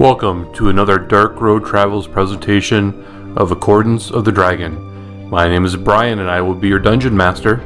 Welcome 0.00 0.50
to 0.54 0.70
another 0.70 0.98
Dark 0.98 1.42
Road 1.42 1.66
Travels 1.66 2.08
presentation 2.08 3.04
of 3.36 3.50
Accordants 3.50 4.10
of 4.10 4.24
the 4.24 4.32
Dragon. 4.32 5.28
My 5.28 5.46
name 5.46 5.66
is 5.66 5.76
Brian 5.76 6.20
and 6.20 6.30
I 6.30 6.40
will 6.40 6.54
be 6.54 6.68
your 6.68 6.78
dungeon 6.78 7.14
master. 7.14 7.56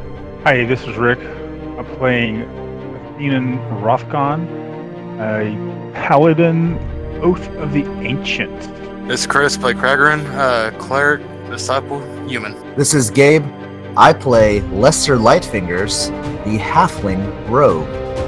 Hi, 0.43 0.65
this 0.65 0.83
is 0.83 0.97
Rick. 0.97 1.21
I'm 1.21 1.87
playing 1.97 2.41
Athenan 2.41 3.59
Rothgan, 3.85 4.49
a 5.21 5.93
paladin, 5.95 6.77
Oath 7.23 7.49
of 7.51 7.73
the 7.73 7.85
Ancient. 8.01 8.61
This 9.07 9.21
is 9.21 9.27
Chris, 9.29 9.57
play 9.57 9.73
Cregorin, 9.73 10.27
uh, 10.35 10.77
cleric, 10.77 11.23
disciple, 11.49 12.01
human. 12.27 12.55
This 12.75 12.95
is 12.95 13.11
Gabe. 13.11 13.45
I 13.97 14.13
play 14.13 14.61
Lester 14.73 15.19
Lightfingers, 15.19 16.09
the 16.43 16.59
Halfling 16.59 17.49
Rogue. 17.49 17.87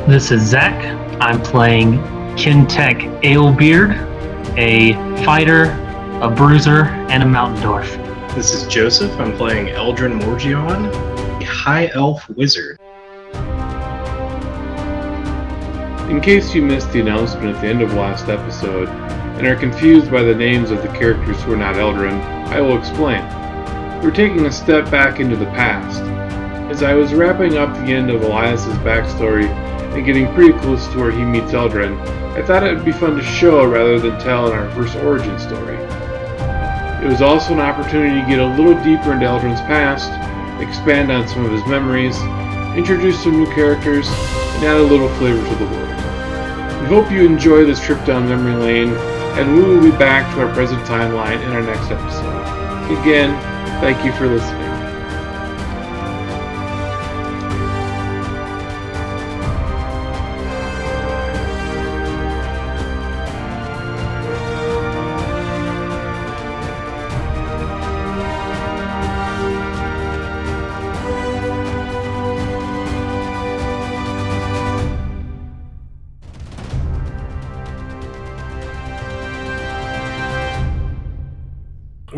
This 0.09 0.31
is 0.31 0.43
Zach. 0.43 0.81
I'm 1.21 1.43
playing 1.43 2.01
Kentek 2.37 3.25
Alebeard, 3.25 3.93
a 4.59 4.93
fighter, 5.25 5.71
a 6.21 6.31
bruiser, 6.31 6.85
and 7.09 7.23
a 7.23 7.27
mountain 7.27 7.63
dwarf. 7.63 7.87
This 8.35 8.53
is 8.53 8.67
Joseph. 8.67 9.11
I'm 9.19 9.35
playing 9.39 9.69
Eldrin 9.69 10.21
Morjeon, 10.21 10.93
a 11.41 11.45
high 11.47 11.91
elf 11.95 12.29
wizard. 12.29 12.79
In 16.11 16.21
case 16.21 16.55
you 16.55 16.61
missed 16.61 16.93
the 16.93 17.01
announcement 17.01 17.57
at 17.57 17.63
the 17.63 17.69
end 17.69 17.81
of 17.81 17.95
last 17.95 18.29
episode 18.29 18.91
and 19.39 19.47
are 19.47 19.57
confused 19.57 20.11
by 20.11 20.23
the 20.23 20.35
names 20.35 20.71
of 20.71 20.83
the 20.83 20.89
characters 20.89 21.43
who 21.43 21.55
are 21.55 21.57
not 21.57 21.77
Eldrin, 21.77 22.21
I 22.49 22.61
will 22.61 22.77
explain. 22.77 23.25
We're 24.03 24.11
taking 24.11 24.45
a 24.45 24.53
step 24.53 24.91
back 24.91 25.21
into 25.21 25.37
the 25.37 25.47
past. 25.47 26.03
As 26.71 26.83
I 26.83 26.93
was 26.93 27.15
wrapping 27.15 27.57
up 27.57 27.73
the 27.73 27.95
end 27.95 28.11
of 28.11 28.21
Eylias's 28.21 28.77
backstory 28.81 29.49
and 29.97 30.05
getting 30.05 30.33
pretty 30.35 30.53
close 30.59 30.87
to 30.89 30.99
where 30.99 31.11
he 31.11 31.25
meets 31.25 31.53
Eldrin, 31.53 31.99
I 32.37 32.43
thought 32.43 32.63
it 32.63 32.75
would 32.75 32.85
be 32.85 32.93
fun 32.93 33.17
to 33.17 33.23
show 33.23 33.65
rather 33.65 33.99
than 33.99 34.21
tell 34.21 34.47
in 34.47 34.53
our 34.53 34.71
first 34.73 34.95
origin 34.97 35.39
story. 35.41 35.77
It 37.03 37.09
was 37.09 37.23
also 37.23 37.55
an 37.55 37.61
opportunity 37.61 38.21
to 38.21 38.29
get 38.29 38.39
a 38.39 38.47
little 38.47 38.75
deeper 38.85 39.15
into 39.15 39.25
Eldrin's 39.25 39.61
past, 39.63 40.13
expand 40.61 41.11
on 41.11 41.27
some 41.27 41.47
of 41.47 41.51
his 41.53 41.65
memories, 41.67 42.17
introduce 42.77 43.23
some 43.23 43.43
new 43.43 43.47
characters, 43.55 44.07
and 44.09 44.65
add 44.65 44.77
a 44.77 44.83
little 44.83 45.09
flavor 45.17 45.43
to 45.49 45.55
the 45.57 45.65
world. 45.65 46.83
We 46.83 46.89
hope 46.89 47.11
you 47.11 47.25
enjoy 47.25 47.65
this 47.65 47.83
trip 47.83 48.05
down 48.05 48.29
memory 48.29 48.55
lane, 48.55 48.93
and 49.39 49.57
we 49.57 49.63
will 49.63 49.81
be 49.81 49.97
back 49.97 50.31
to 50.35 50.43
our 50.43 50.53
present 50.53 50.85
timeline 50.87 51.43
in 51.43 51.53
our 51.53 51.63
next 51.63 51.91
episode. 51.91 53.01
Again, 53.01 53.35
thank 53.81 54.05
you 54.05 54.13
for 54.13 54.27
listening. 54.27 54.66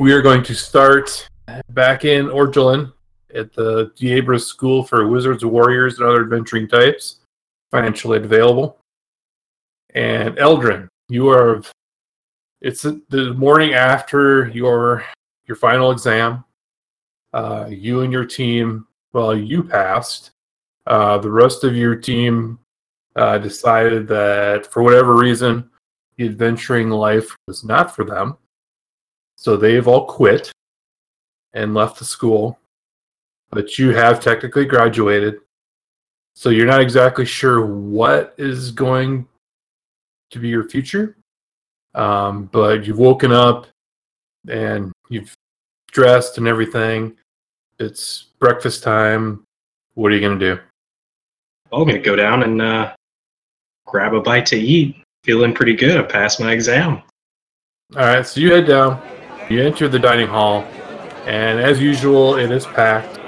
We 0.09 0.15
are 0.15 0.23
going 0.23 0.43
to 0.45 0.55
start 0.55 1.29
back 1.69 2.07
in 2.07 2.29
Orgelin 2.29 2.95
at 3.35 3.53
the 3.53 3.93
Diabra 3.95 4.41
School 4.41 4.83
for 4.83 5.07
Wizards, 5.07 5.45
Warriors, 5.45 5.99
and 5.99 6.09
other 6.09 6.23
adventuring 6.23 6.67
types, 6.67 7.21
financially 7.71 8.17
available. 8.17 8.79
And 9.95 10.35
Eldrin, 10.39 10.89
you 11.11 11.29
are. 11.29 11.61
It's 12.63 12.85
the 12.85 13.35
morning 13.37 13.75
after 13.75 14.49
your 14.49 15.05
your 15.45 15.57
final 15.57 15.91
exam. 15.91 16.43
Uh, 17.35 17.67
you 17.69 18.01
and 18.01 18.11
your 18.11 18.25
team, 18.25 18.87
well, 19.13 19.37
you 19.37 19.63
passed. 19.63 20.31
Uh, 20.87 21.19
the 21.19 21.31
rest 21.31 21.65
of 21.65 21.77
your 21.77 21.97
team 21.97 22.59
uh, 23.15 23.37
decided 23.37 24.09
that 24.09 24.73
for 24.73 24.83
whatever 24.83 25.15
reason, 25.17 25.69
the 26.17 26.25
adventuring 26.25 26.89
life 26.89 27.37
was 27.47 27.63
not 27.63 27.95
for 27.95 28.07
them. 28.07 28.39
So 29.39 29.57
they've 29.57 29.87
all 29.87 30.05
quit 30.05 30.51
and 31.55 31.73
left 31.73 31.99
the 31.99 32.05
school. 32.05 32.59
But 33.51 33.79
you 33.79 33.95
have 33.95 34.21
technically 34.21 34.65
graduated. 34.65 35.39
So 36.35 36.51
you're 36.51 36.67
not 36.67 36.81
exactly 36.81 37.25
sure 37.25 37.65
what 37.65 38.35
is 38.37 38.73
going 38.73 39.27
to 40.31 40.39
be 40.41 40.49
your 40.49 40.69
future. 40.69 41.17
Um, 41.95 42.47
but 42.47 42.85
you've 42.85 42.99
woken 42.99 43.33
up 43.33 43.69
and 44.49 44.93
you've 45.09 45.33
dressed 45.93 46.39
and 46.39 46.49
everything. 46.49 47.17
It's 47.79 48.25
breakfast 48.41 48.83
time. 48.83 49.45
What 49.95 50.11
are 50.11 50.17
you 50.17 50.21
going 50.21 50.39
to 50.39 50.55
do? 50.57 50.61
Well, 51.71 51.83
I'm 51.83 51.89
going 51.89 52.03
to 52.03 52.05
go 52.05 52.17
down 52.17 52.43
and 52.43 52.61
uh, 52.61 52.95
grab 53.87 54.15
a 54.15 54.21
bite 54.21 54.47
to 54.47 54.57
eat. 54.57 54.97
Feeling 55.23 55.55
pretty 55.55 55.75
good. 55.75 55.99
I 55.99 56.03
passed 56.03 56.41
my 56.41 56.53
exam. 56.53 57.03
All 57.97 58.03
right, 58.03 58.27
so 58.27 58.41
you 58.41 58.53
head 58.53 58.67
down. 58.67 59.01
You 59.49 59.63
enter 59.63 59.89
the 59.89 59.99
dining 59.99 60.29
hall, 60.29 60.63
and 61.27 61.59
as 61.59 61.81
usual, 61.81 62.37
it 62.37 62.51
is 62.51 62.67
packed. 62.67 63.19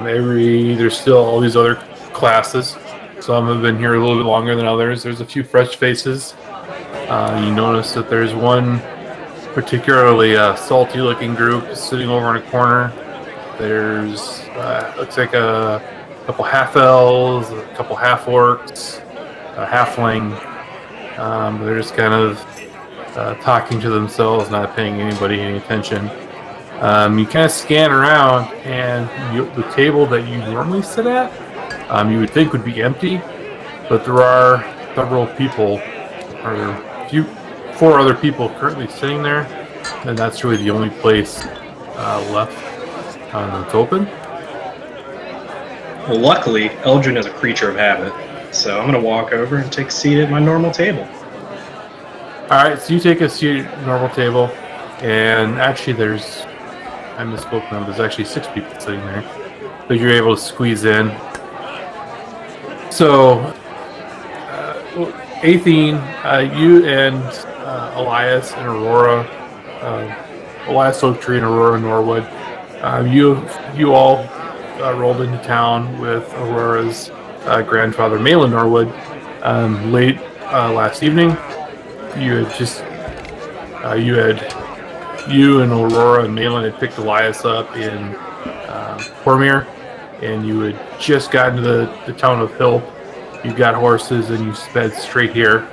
Every 0.00 0.74
there's 0.74 0.98
still 0.98 1.16
all 1.16 1.40
these 1.40 1.56
other 1.56 1.76
classes. 2.12 2.76
Some 3.20 3.46
have 3.46 3.62
been 3.62 3.78
here 3.78 3.94
a 3.94 3.98
little 3.98 4.22
bit 4.22 4.26
longer 4.26 4.54
than 4.54 4.66
others. 4.66 5.02
There's 5.02 5.22
a 5.22 5.24
few 5.24 5.42
fresh 5.42 5.76
faces. 5.76 6.34
Uh, 7.08 7.42
you 7.42 7.54
notice 7.54 7.94
that 7.94 8.10
there's 8.10 8.34
one 8.34 8.80
particularly 9.54 10.36
uh, 10.36 10.54
salty-looking 10.54 11.34
group 11.34 11.74
sitting 11.74 12.10
over 12.10 12.36
in 12.36 12.42
a 12.42 12.50
corner. 12.50 12.92
There's 13.56 14.40
uh, 14.56 14.94
looks 14.98 15.16
like 15.16 15.32
a 15.32 15.80
couple 16.26 16.44
half 16.44 16.76
elves, 16.76 17.48
a 17.50 17.62
couple 17.74 17.96
half 17.96 18.26
orcs, 18.26 18.98
a 19.56 19.64
halfling. 19.64 20.38
Um, 21.18 21.64
they're 21.64 21.78
just 21.78 21.94
kind 21.94 22.12
of 22.12 22.44
uh, 23.16 23.34
talking 23.36 23.80
to 23.80 23.90
themselves, 23.90 24.50
not 24.50 24.74
paying 24.76 25.00
anybody 25.00 25.40
any 25.40 25.58
attention. 25.58 26.10
Um, 26.80 27.18
you 27.18 27.26
kind 27.26 27.44
of 27.44 27.52
scan 27.52 27.90
around, 27.90 28.52
and 28.64 29.08
you, 29.34 29.48
the 29.54 29.68
table 29.72 30.06
that 30.06 30.28
you 30.28 30.38
normally 30.38 30.82
sit 30.82 31.06
at, 31.06 31.32
um, 31.90 32.10
you 32.10 32.18
would 32.18 32.30
think 32.30 32.52
would 32.52 32.64
be 32.64 32.82
empty, 32.82 33.18
but 33.88 34.04
there 34.04 34.20
are 34.20 34.62
several 34.94 35.26
people, 35.28 35.80
or 36.42 36.54
a 36.54 37.08
few, 37.08 37.24
four 37.74 37.98
other 37.98 38.14
people 38.14 38.48
currently 38.50 38.88
sitting 38.88 39.22
there, 39.22 39.42
and 40.04 40.18
that's 40.18 40.44
really 40.44 40.56
the 40.56 40.70
only 40.70 40.90
place 40.90 41.44
uh, 41.96 42.28
left 42.32 42.56
uh, 43.34 43.62
that's 43.62 43.74
open. 43.74 44.06
Well, 46.08 46.18
luckily, 46.18 46.68
Eldrin 46.84 47.16
is 47.16 47.26
a 47.26 47.30
creature 47.30 47.70
of 47.70 47.76
habit, 47.76 48.12
so 48.54 48.78
I'm 48.78 48.90
going 48.90 49.00
to 49.00 49.08
walk 49.08 49.32
over 49.32 49.56
and 49.56 49.72
take 49.72 49.88
a 49.88 49.90
seat 49.90 50.20
at 50.20 50.30
my 50.30 50.38
normal 50.38 50.70
table. 50.70 51.08
All 52.50 52.62
right, 52.62 52.78
so 52.78 52.92
you 52.92 53.00
take 53.00 53.22
a 53.22 53.28
seat 53.28 53.62
normal 53.86 54.10
table, 54.10 54.48
and 55.00 55.58
actually, 55.58 55.94
there's 55.94 56.42
I 57.16 57.24
misspoke 57.24 57.72
now. 57.72 57.82
There's 57.84 58.00
actually 58.00 58.26
six 58.26 58.46
people 58.48 58.78
sitting 58.78 59.00
there, 59.00 59.24
but 59.88 59.98
you're 59.98 60.10
able 60.10 60.36
to 60.36 60.42
squeeze 60.42 60.84
in. 60.84 61.08
So, 62.90 63.38
uh, 63.40 64.74
Atheen, 65.40 65.94
uh, 66.22 66.54
you 66.54 66.84
and 66.84 67.16
uh, 67.64 67.94
Eylias 67.96 68.54
and 68.58 68.66
Aurora, 68.66 69.20
uh, 69.80 70.14
Eylias 70.66 71.02
Oak 71.02 71.22
Tree 71.22 71.38
and 71.38 71.46
Aurora 71.46 71.80
Norwood, 71.80 72.24
uh, 72.82 73.08
you 73.08 73.42
you 73.74 73.94
all 73.94 74.18
uh, 74.82 74.94
rolled 74.98 75.22
into 75.22 75.42
town 75.44 75.98
with 75.98 76.30
Aurora's 76.34 77.08
uh, 77.46 77.62
grandfather, 77.62 78.18
Malin 78.18 78.50
Norwood, 78.50 78.92
um, 79.40 79.92
late 79.92 80.20
last 80.52 81.02
evening. 81.02 81.34
You 82.18 82.44
had 82.44 82.56
just 82.56 82.82
uh, 83.84 83.94
you 83.94 84.14
had 84.14 84.40
you 85.28 85.60
and 85.60 85.72
Aurora 85.72 86.24
and 86.24 86.34
Malin 86.34 86.70
had 86.70 86.78
picked 86.78 86.94
Eylias 86.94 87.44
up 87.44 87.74
in 87.76 88.14
uh, 88.68 88.98
and 90.22 90.46
you 90.46 90.60
had 90.60 91.00
just 91.00 91.30
gotten 91.30 91.56
to 91.56 91.62
the, 91.62 91.98
the 92.06 92.12
town 92.12 92.40
of 92.40 92.56
Hill. 92.56 92.82
You 93.44 93.52
got 93.54 93.74
horses 93.74 94.30
and 94.30 94.44
you 94.44 94.54
sped 94.54 94.94
straight 94.94 95.34
here. 95.34 95.68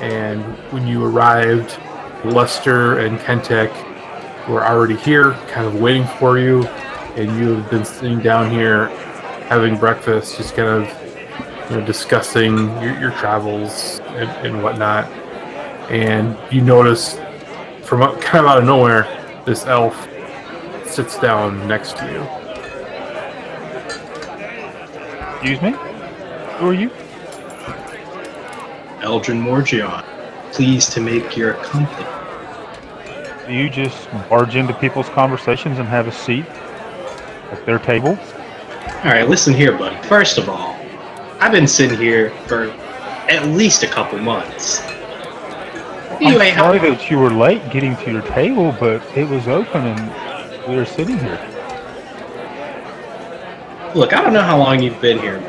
And 0.00 0.42
when 0.72 0.86
you 0.86 1.04
arrived, 1.04 1.78
Lester 2.24 2.98
and 2.98 3.18
Kentek 3.18 3.70
were 4.48 4.64
already 4.64 4.96
here, 4.96 5.32
kind 5.48 5.66
of 5.66 5.80
waiting 5.80 6.06
for 6.18 6.38
you. 6.38 6.64
And 7.16 7.38
you 7.38 7.54
have 7.54 7.70
been 7.70 7.84
sitting 7.84 8.20
down 8.20 8.50
here 8.50 8.88
having 9.48 9.76
breakfast, 9.76 10.36
just 10.36 10.54
kind 10.54 10.68
of 10.68 11.70
you 11.70 11.76
know, 11.76 11.86
discussing 11.86 12.56
your, 12.82 12.98
your 13.00 13.10
travels 13.12 14.00
and, 14.08 14.28
and 14.46 14.62
whatnot. 14.62 15.10
And 15.88 16.36
you 16.52 16.60
notice 16.60 17.18
from 17.82 18.00
kind 18.20 18.44
of 18.44 18.50
out 18.50 18.58
of 18.58 18.64
nowhere, 18.64 19.06
this 19.46 19.64
elf 19.66 20.08
sits 20.86 21.18
down 21.18 21.66
next 21.66 21.96
to 21.96 22.04
you. 22.12 22.22
Excuse 25.32 25.62
me? 25.62 25.70
Who 26.58 26.68
are 26.68 26.74
you? 26.74 26.90
Eldrin 29.00 29.40
Morjeon. 29.40 30.04
Pleased 30.52 30.92
to 30.92 31.00
make 31.00 31.36
your 31.36 31.54
company. 31.54 32.06
Do 33.46 33.54
you 33.54 33.70
just 33.70 34.10
barge 34.28 34.56
into 34.56 34.74
people's 34.74 35.08
conversations 35.08 35.78
and 35.78 35.88
have 35.88 36.06
a 36.06 36.12
seat 36.12 36.44
at 36.44 37.64
their 37.64 37.78
table? 37.78 38.18
All 39.04 39.12
right, 39.12 39.26
listen 39.28 39.54
here, 39.54 39.72
buddy. 39.78 39.96
First 40.08 40.36
of 40.36 40.48
all, 40.48 40.76
I've 41.40 41.52
been 41.52 41.68
sitting 41.68 41.98
here 41.98 42.30
for 42.46 42.64
at 43.30 43.46
least 43.46 43.84
a 43.84 43.86
couple 43.86 44.18
months. 44.18 44.82
You 46.20 46.40
I'm 46.40 46.54
sorry 46.56 46.78
that 46.80 47.10
you 47.10 47.18
were 47.18 47.30
late 47.30 47.70
getting 47.70 47.96
to 47.98 48.10
your 48.10 48.22
table, 48.22 48.74
but 48.80 49.02
it 49.16 49.28
was 49.28 49.46
open 49.46 49.86
and 49.86 50.68
we 50.68 50.74
were 50.74 50.84
sitting 50.84 51.16
here. 51.18 51.38
Look, 53.94 54.12
I 54.12 54.20
don't 54.22 54.32
know 54.32 54.42
how 54.42 54.58
long 54.58 54.82
you've 54.82 55.00
been 55.00 55.18
here. 55.18 55.40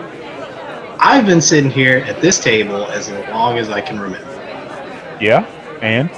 I've 0.99 1.25
been 1.25 1.41
sitting 1.41 1.71
here 1.71 1.99
at 1.99 2.21
this 2.21 2.39
table 2.39 2.85
as 2.85 3.09
long 3.29 3.57
as 3.57 3.69
I 3.69 3.81
can 3.81 3.99
remember. 3.99 4.27
Yeah, 5.19 5.45
and 5.81 6.09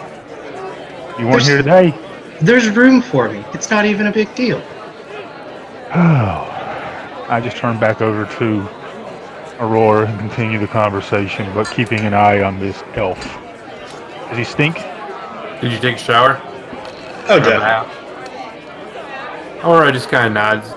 you 1.19 1.27
weren't 1.27 1.43
There's- 1.43 1.47
here 1.47 1.57
today. 1.57 1.93
There's 2.41 2.69
room 2.69 3.01
for 3.01 3.29
me. 3.29 3.43
It's 3.53 3.69
not 3.69 3.85
even 3.85 4.07
a 4.07 4.11
big 4.11 4.33
deal. 4.35 4.61
Oh, 5.93 7.25
I 7.29 7.39
just 7.41 7.57
turned 7.57 7.79
back 7.79 8.01
over 8.01 8.25
to 8.39 8.67
Aurora 9.63 10.07
and 10.07 10.19
continue 10.19 10.59
the 10.59 10.67
conversation, 10.67 11.51
but 11.53 11.69
keeping 11.69 11.99
an 12.01 12.13
eye 12.13 12.41
on 12.41 12.59
this 12.59 12.83
elf. 12.95 13.40
Does 14.31 14.37
he 14.39 14.43
stink? 14.43 14.75
Did 15.61 15.71
you 15.71 15.79
take 15.79 15.95
a 15.97 15.99
shower? 15.99 16.41
Oh, 17.27 17.35
Or 17.35 17.37
a 17.37 17.39
definitely. 17.39 17.59
bath? 17.59 17.97
Aurora 19.63 19.91
just 19.91 20.09
kind 20.09 20.25
of 20.25 20.33
nods. 20.33 20.67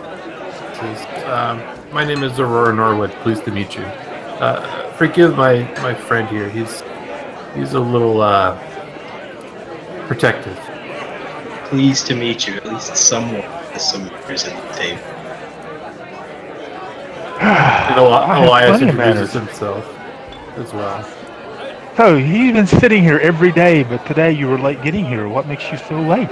Says, 0.76 1.06
um, 1.26 1.62
"My 1.92 2.04
name 2.04 2.22
is 2.22 2.38
Aurora 2.38 2.74
Norwood. 2.74 3.10
Pleased 3.22 3.44
to 3.46 3.50
meet 3.50 3.74
you. 3.76 3.82
Uh, 3.84 4.90
forgive 4.92 5.36
my 5.36 5.62
my 5.80 5.94
friend 5.94 6.28
here. 6.28 6.50
He's 6.50 6.82
he's 7.54 7.72
a 7.72 7.80
little 7.80 8.20
uh, 8.20 8.58
protective. 10.06 10.58
Pleased 11.70 12.06
to 12.08 12.14
meet 12.14 12.46
you. 12.46 12.56
At 12.56 12.66
least 12.66 12.94
someone 12.96 13.36
with 13.72 13.80
some 13.80 14.06
years 14.28 14.44
at 14.44 14.54
the 14.68 14.74
table. 14.78 15.00
And 17.40 17.96
Eli- 17.98 18.26
Eylias 18.26 18.66
plenty 18.78 18.86
introduces 18.88 18.94
manners. 18.96 19.32
himself 19.32 19.98
as 20.58 20.72
well. 20.74 21.08
So 21.96 22.16
he's 22.16 22.52
been 22.52 22.66
sitting 22.66 23.04
here 23.04 23.20
every 23.20 23.52
day, 23.52 23.84
but 23.84 24.04
today 24.04 24.32
you 24.32 24.48
were 24.48 24.58
late 24.58 24.82
getting 24.82 25.04
here. 25.04 25.28
What 25.28 25.46
makes 25.46 25.70
you 25.70 25.78
so 25.78 26.00
late? 26.00 26.28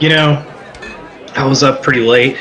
You 0.00 0.08
know, 0.08 0.42
I 1.36 1.44
was 1.44 1.62
up 1.62 1.82
pretty 1.82 2.00
late, 2.00 2.38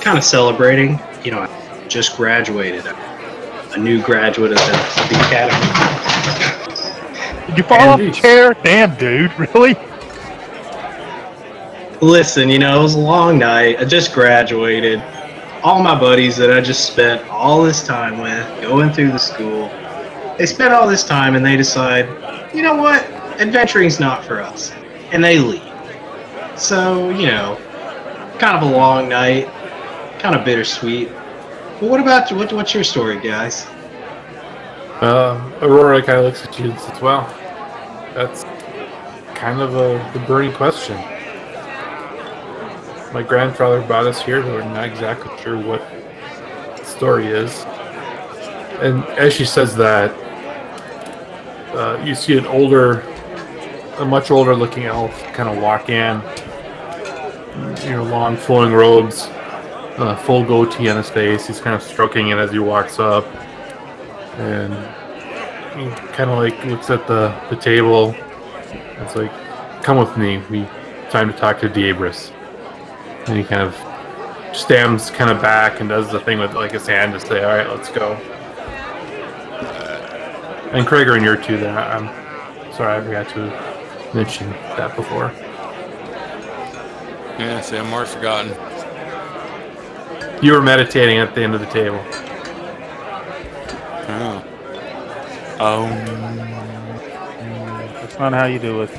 kind 0.00 0.16
of 0.16 0.24
celebrating. 0.24 0.98
You 1.24 1.32
know, 1.32 1.40
I 1.40 1.88
just 1.88 2.16
graduated. 2.16 2.86
A 2.86 3.76
new 3.78 4.02
graduate 4.02 4.52
of 4.52 4.56
the, 4.56 4.72
the 5.10 5.18
academy. 5.26 5.60
Did 7.48 7.58
you 7.58 7.64
fall 7.64 7.86
off 7.90 7.98
the 7.98 8.10
chair? 8.10 8.54
Damn, 8.64 8.96
dude, 8.96 9.30
really? 9.38 9.76
Listen, 12.00 12.48
you 12.48 12.58
know, 12.58 12.80
it 12.80 12.82
was 12.82 12.94
a 12.94 12.98
long 12.98 13.38
night. 13.38 13.78
I 13.78 13.84
just 13.84 14.14
graduated. 14.14 15.02
All 15.62 15.82
my 15.82 16.00
buddies 16.00 16.38
that 16.38 16.50
I 16.50 16.62
just 16.62 16.90
spent 16.90 17.28
all 17.28 17.62
this 17.62 17.86
time 17.86 18.20
with, 18.20 18.62
going 18.62 18.90
through 18.90 19.12
the 19.12 19.18
school, 19.18 19.70
they 20.38 20.46
spent 20.46 20.72
all 20.72 20.86
this 20.86 21.04
time 21.04 21.34
and 21.34 21.44
they 21.44 21.56
decide, 21.56 22.06
you 22.54 22.62
know 22.62 22.74
what, 22.74 23.04
adventuring's 23.40 23.98
not 23.98 24.24
for 24.24 24.40
us. 24.40 24.72
And 25.12 25.22
they 25.22 25.38
leave. 25.38 25.62
So, 26.56 27.10
you 27.10 27.26
know, 27.26 27.58
kind 28.38 28.56
of 28.56 28.62
a 28.62 28.76
long 28.76 29.08
night, 29.08 29.48
kind 30.18 30.34
of 30.34 30.44
bittersweet. 30.44 31.08
But 31.80 31.90
what 31.90 32.00
about 32.00 32.30
what, 32.32 32.52
what's 32.52 32.74
your 32.74 32.84
story, 32.84 33.20
guys? 33.20 33.66
Um, 35.02 35.52
Aurora 35.60 36.02
kind 36.02 36.18
of 36.18 36.24
looks 36.24 36.44
at 36.46 36.58
you 36.58 36.70
and 36.70 36.80
says, 36.80 37.02
"Well, 37.02 37.26
that's 38.14 38.44
kind 39.34 39.60
of 39.60 39.74
a 39.74 40.10
the 40.14 40.24
burning 40.26 40.54
question. 40.54 40.96
My 43.12 43.22
grandfather 43.22 43.82
brought 43.82 44.06
us 44.06 44.22
here, 44.22 44.40
but 44.40 44.52
we're 44.52 44.64
not 44.64 44.84
exactly 44.84 45.30
sure 45.42 45.58
what 45.58 45.86
the 46.78 46.84
story 46.84 47.26
is." 47.26 47.64
And 48.80 49.04
as 49.18 49.34
she 49.34 49.44
says 49.44 49.76
that, 49.76 50.14
uh, 51.76 52.02
you 52.04 52.14
see 52.14 52.36
an 52.36 52.46
older, 52.46 53.00
a 53.98 54.04
much 54.04 54.30
older-looking 54.30 54.84
elf 54.84 55.22
kind 55.32 55.48
of 55.48 55.62
walk 55.62 55.88
in. 55.88 56.22
You 57.84 57.96
know, 57.96 58.04
long 58.04 58.36
flowing 58.36 58.72
robes, 58.72 59.28
uh, 59.98 60.16
full 60.16 60.44
goatee 60.44 60.88
on 60.88 60.96
his 60.96 61.08
face. 61.08 61.46
He's 61.46 61.60
kind 61.60 61.74
of 61.74 61.82
stroking 61.82 62.28
it 62.28 62.38
as 62.38 62.50
he 62.50 62.58
walks 62.58 62.98
up 62.98 63.26
and 64.38 64.74
he 65.78 65.88
kind 66.12 66.30
of 66.30 66.38
like 66.38 66.62
looks 66.66 66.90
at 66.90 67.06
the, 67.06 67.34
the 67.50 67.56
table. 67.56 68.14
It's 69.00 69.16
like, 69.16 69.32
come 69.82 69.98
with 69.98 70.16
me. 70.16 70.38
We 70.50 70.66
time 71.10 71.32
to 71.32 71.38
talk 71.38 71.60
to 71.60 71.68
Diabris. 71.68 72.32
And 73.26 73.38
he 73.38 73.44
kind 73.44 73.62
of 73.62 73.74
stands 74.56 75.10
kind 75.10 75.30
of 75.30 75.40
back 75.40 75.80
and 75.80 75.88
does 75.88 76.10
the 76.10 76.20
thing 76.20 76.38
with 76.38 76.54
like 76.54 76.72
his 76.72 76.86
hand 76.86 77.12
to 77.12 77.20
say, 77.20 77.42
"All 77.42 77.56
right, 77.56 77.68
let's 77.68 77.90
go." 77.90 78.18
And 80.72 80.86
Krager 80.86 81.14
and 81.16 81.24
you're 81.24 81.36
too. 81.36 81.56
There. 81.56 81.78
I'm 81.78 82.08
sorry, 82.72 83.00
I 83.00 83.04
forgot 83.04 83.28
to 83.30 84.14
mention 84.14 84.50
that 84.50 84.94
before. 84.96 85.32
Yeah, 87.38 87.60
see, 87.60 87.76
I'm 87.76 87.88
more 87.90 88.06
forgotten. 88.06 88.50
You 90.42 90.52
were 90.52 90.62
meditating 90.62 91.18
at 91.18 91.34
the 91.34 91.42
end 91.42 91.54
of 91.54 91.60
the 91.60 91.66
table. 91.66 92.02
Oh. 94.08 94.42
Um, 95.58 95.90
That's 97.94 98.18
not 98.18 98.32
how 98.32 98.46
you 98.46 98.58
do 98.58 98.82
it. 98.82 98.90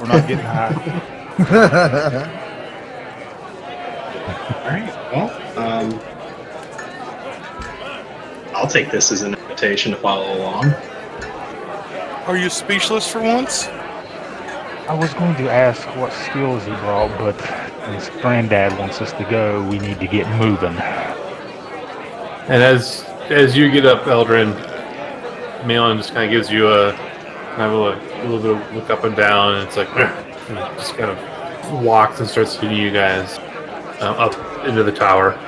We're 0.00 0.06
not 0.06 0.28
getting 0.28 0.38
high. 0.38 0.72
All 4.62 4.70
right. 4.70 4.92
Well, 5.12 5.30
um, 5.58 6.00
I'll 8.54 8.68
take 8.68 8.90
this 8.90 9.10
as 9.12 9.22
an 9.22 9.34
invitation 9.34 9.92
to 9.92 9.98
follow 9.98 10.36
along. 10.36 10.74
Are 12.26 12.36
you 12.36 12.50
speechless 12.50 13.06
for 13.06 13.22
once? 13.22 13.66
I 14.88 14.94
was 14.94 15.14
going 15.14 15.36
to 15.36 15.50
ask 15.50 15.86
what 15.96 16.12
skills 16.12 16.64
he 16.64 16.70
brought, 16.72 17.16
but 17.18 17.40
his 17.92 18.08
granddad 18.20 18.76
wants 18.78 19.00
us 19.00 19.12
to 19.12 19.24
go. 19.30 19.62
We 19.68 19.78
need 19.78 20.00
to 20.00 20.08
get 20.08 20.28
moving. 20.36 20.76
And 22.48 22.62
as 22.62 23.04
as 23.30 23.56
you 23.56 23.70
get 23.70 23.86
up, 23.86 24.02
Eldrin, 24.04 24.54
Malin 25.66 25.98
just 25.98 26.12
kind 26.12 26.24
of 26.24 26.30
gives 26.30 26.50
you 26.50 26.68
a 26.68 26.92
kind 27.54 27.72
of 27.72 27.74
a, 27.74 28.22
a 28.22 28.28
little 28.28 28.40
bit 28.40 28.62
of 28.62 28.74
look 28.74 28.90
up 28.90 29.04
and 29.04 29.16
down, 29.16 29.54
and 29.54 29.68
it's 29.68 29.76
like 29.76 29.88
and 30.48 30.58
just 30.78 30.94
kind 30.94 31.10
of 31.10 31.82
walks 31.84 32.20
and 32.20 32.28
starts 32.28 32.60
leading 32.60 32.76
you 32.78 32.90
guys 32.92 33.38
uh, 34.00 34.14
up 34.18 34.66
into 34.66 34.82
the 34.82 34.92
tower. 34.92 35.38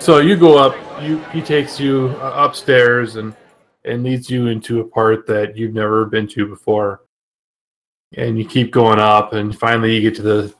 So 0.00 0.18
you 0.18 0.36
go 0.36 0.58
up. 0.58 0.76
You 1.00 1.18
he 1.32 1.40
takes 1.40 1.80
you 1.80 2.16
uh, 2.20 2.46
upstairs 2.46 3.16
and 3.16 3.34
and 3.84 4.04
leads 4.04 4.30
you 4.30 4.46
into 4.46 4.80
a 4.80 4.84
part 4.84 5.26
that 5.26 5.56
you've 5.56 5.74
never 5.74 6.04
been 6.06 6.28
to 6.28 6.46
before. 6.46 7.02
And 8.16 8.38
you 8.38 8.46
keep 8.46 8.72
going 8.72 8.98
up, 8.98 9.32
and 9.32 9.58
finally 9.58 9.94
you 9.94 10.02
get 10.02 10.14
to 10.16 10.22
the 10.22 10.54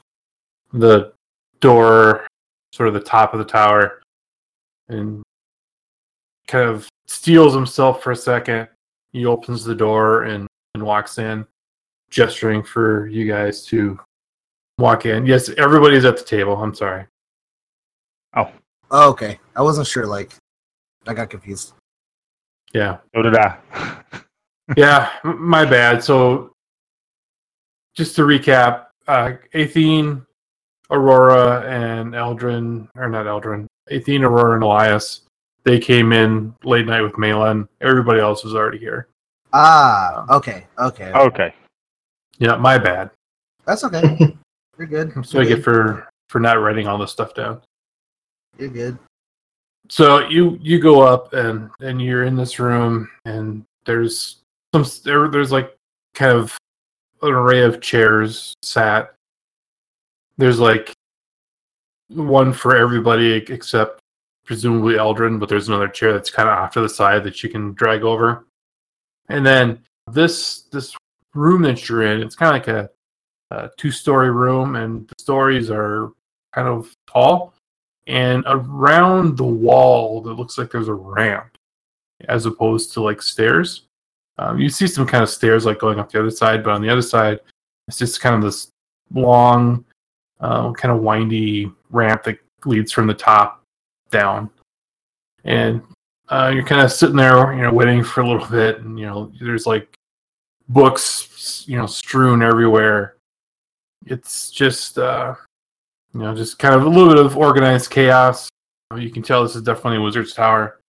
the 0.73 1.13
door, 1.61 2.27
sort 2.73 2.89
of 2.89 2.95
the 2.95 3.01
top 3.01 3.35
of 3.35 3.39
the 3.39 3.45
tower 3.45 4.01
and 4.89 5.23
kind 6.47 6.69
of 6.69 6.89
steals 7.07 7.55
himself 7.55 8.03
for 8.03 8.13
a 8.13 8.17
second. 8.17 8.69
He 9.13 9.27
opens 9.27 9.65
the 9.65 9.75
door 9.75 10.25
and, 10.25 10.47
and 10.75 10.83
walks 10.83 11.19
in, 11.19 11.47
gesturing 12.11 12.63
for 12.63 13.07
you 13.09 13.27
guys 13.27 13.65
to 13.67 14.01
walk 14.79 15.07
in. 15.07 15.27
Yes, 15.27 15.51
everybody's 15.51 16.05
at 16.05 16.17
the 16.17 16.25
table. 16.25 16.57
I'm 16.57 16.75
sorry. 16.75 17.07
Oh, 18.35 18.51
oh 18.91 19.11
okay. 19.11 19.39
I 19.55 19.63
wasn't 19.63 19.87
sure. 19.87 20.07
Like, 20.07 20.33
I 21.07 21.15
got 21.15 21.31
confused. 21.31 21.75
Yeah. 22.73 22.99
So 23.15 23.23
did 23.23 23.37
I. 23.37 23.59
yeah, 24.77 25.11
my 25.25 25.65
bad. 25.65 26.03
So, 26.03 26.53
just 27.95 28.17
to 28.17 28.23
recap, 28.23 28.87
uh, 29.07 29.33
Atheen, 29.55 30.25
Aurora, 30.91 31.63
and 31.69 32.15
Eldrin, 32.15 32.89
or 32.97 33.09
not 33.09 33.27
Eldrin, 33.27 33.67
Atheen, 33.91 34.23
Aurora, 34.23 34.55
and 34.55 34.63
Eylias, 34.63 35.21
they 35.65 35.79
came 35.79 36.13
in 36.13 36.55
late 36.65 36.87
night 36.87 37.03
with 37.03 37.19
Malin. 37.19 37.69
Everybody 37.81 38.21
else 38.21 38.45
was 38.45 38.55
already 38.55 38.79
here. 38.79 39.09
Ah, 39.53 40.25
okay, 40.35 40.67
okay. 40.79 41.13
okay. 41.13 41.55
Yeah, 42.39 42.57
my 42.57 42.79
bad. 42.79 43.11
That's 43.67 43.85
okay. 43.85 44.37
You're 44.79 44.87
good. 44.87 45.13
That's 45.15 45.35
what 45.35 45.45
I 45.45 45.49
You're 45.49 45.57
get 45.57 45.65
for 45.65 46.09
for 46.29 46.41
not 46.41 46.61
writing 46.61 46.89
all 46.89 46.99
this 46.99 47.13
stuff 47.13 47.35
down. 47.35 47.61
You're 48.59 48.71
good. 48.71 48.99
So 49.89 50.29
you 50.29 50.59
you 50.63 50.79
go 50.81 51.03
up 51.03 51.33
and 51.33 51.71
and 51.81 52.01
you're 52.01 52.25
in 52.25 52.37
this 52.37 52.59
room 52.59 53.11
and 53.25 53.65
there's 53.85 54.39
some 54.75 54.85
there, 55.05 55.29
there's 55.29 55.53
like 55.53 55.77
kind 56.15 56.33
of 56.33 56.57
an 57.23 57.31
array 57.33 57.63
of 57.63 57.81
chairs 57.81 58.55
sat. 58.63 59.15
There's 60.39 60.59
like 60.59 60.93
one 62.09 62.53
for 62.53 62.77
everybody 62.77 63.33
except 63.35 64.01
presumably 64.45 64.95
Eldrin, 64.95 65.39
but 65.39 65.49
there's 65.49 65.69
another 65.69 65.89
chair 65.89 66.13
that's 66.13 66.31
kind 66.31 66.49
of 66.49 66.59
off 66.59 66.73
to 66.73 66.81
the 66.81 66.89
side 66.89 67.25
that 67.25 67.43
you 67.43 67.49
can 67.49 67.73
drag 67.73 68.03
over. 68.03 68.47
And 69.29 69.47
then 69.47 69.79
this 70.11 70.63
this 70.73 70.95
room 71.35 71.63
that 71.63 71.89
you're 71.89 72.03
in, 72.03 72.23
it's 72.23 72.35
kind 72.35 72.57
of 72.57 72.67
like 72.67 72.69
a, 72.69 72.91
a 73.55 73.71
two 73.77 73.91
story 73.91 74.31
room, 74.31 74.77
and 74.77 75.09
the 75.09 75.15
stories 75.21 75.71
are 75.71 76.13
kind 76.53 76.69
of 76.69 76.93
tall. 77.07 77.55
And 78.07 78.45
around 78.47 79.37
the 79.37 79.45
wall, 79.45 80.29
it 80.29 80.33
looks 80.35 80.59
like 80.59 80.71
there's 80.71 80.89
a 80.89 80.95
ramp 80.95 81.57
as 82.29 82.47
opposed 82.47 82.93
to 82.95 83.03
like 83.03 83.23
stairs. 83.23 83.83
Um, 84.39 84.59
you 84.59 84.69
see 84.69 84.87
some 84.87 85.07
kind 85.07 85.23
of 85.23 85.29
stairs 85.29 85.67
like 85.67 85.79
going 85.79 85.99
up 85.99 86.11
the 86.11 86.19
other 86.19 86.31
side, 86.31 86.65
but 86.65 86.73
on 86.73 86.83
the 86.83 86.89
other 86.89 87.03
side, 87.03 87.41
it's 87.87 87.99
just 87.99 88.21
kind 88.21 88.35
of 88.35 88.43
this 88.43 88.69
long, 89.13 89.85
uh, 90.41 90.73
kind 90.73 90.95
of 90.95 91.03
windy 91.03 91.71
ramp 91.91 92.25
that 92.25 92.39
leads 92.65 92.93
from 92.93 93.07
the 93.07 93.15
top 93.15 93.63
down. 94.11 94.51
And 95.45 95.83
uh, 96.29 96.51
you're 96.55 96.65
kind 96.65 96.81
of 96.81 96.93
sitting 96.93 97.17
there, 97.17 97.53
you 97.53 97.63
know, 97.63 97.73
waiting 97.73 98.03
for 98.03 98.23
a 98.23 98.29
little 98.29 98.47
bit, 98.47 98.79
and 98.81 98.99
you 98.99 99.07
know, 99.07 99.33
there's 99.41 99.67
like 99.67 99.95
books, 100.69 101.65
you 101.67 101.77
know, 101.77 101.87
strewn 101.87 102.43
everywhere. 102.43 103.17
It's 104.07 104.51
just, 104.51 104.99
uh, 104.99 105.35
you 106.15 106.21
know, 106.21 106.35
just 106.35 106.59
kind 106.59 106.75
of 106.75 106.85
a 106.85 106.89
little 106.89 107.09
bit 107.09 107.25
of 107.25 107.37
organized 107.37 107.91
chaos. 107.91 108.49
You 108.97 109.11
can 109.11 109.23
tell 109.23 109.43
this 109.43 109.57
is 109.57 109.63
definitely 109.63 109.99
wizard's 109.99 110.35
tower. 110.35 110.81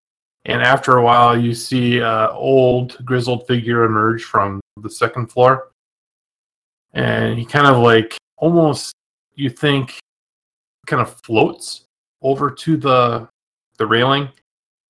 And 0.45 0.61
after 0.61 0.97
a 0.97 1.03
while, 1.03 1.37
you 1.37 1.53
see 1.53 1.99
an 1.99 2.29
old 2.31 2.97
grizzled 3.05 3.47
figure 3.47 3.85
emerge 3.85 4.25
from 4.25 4.59
the 4.81 4.89
second 4.89 5.27
floor, 5.27 5.71
and 6.93 7.39
he 7.39 7.45
kind 7.45 7.65
of 7.65 7.77
like 7.77 8.17
almost 8.37 8.93
you 9.35 9.49
think 9.49 9.97
kind 10.85 11.01
of 11.01 11.15
floats 11.21 11.85
over 12.21 12.51
to 12.51 12.75
the 12.75 13.27
the 13.77 13.85
railing 13.85 14.27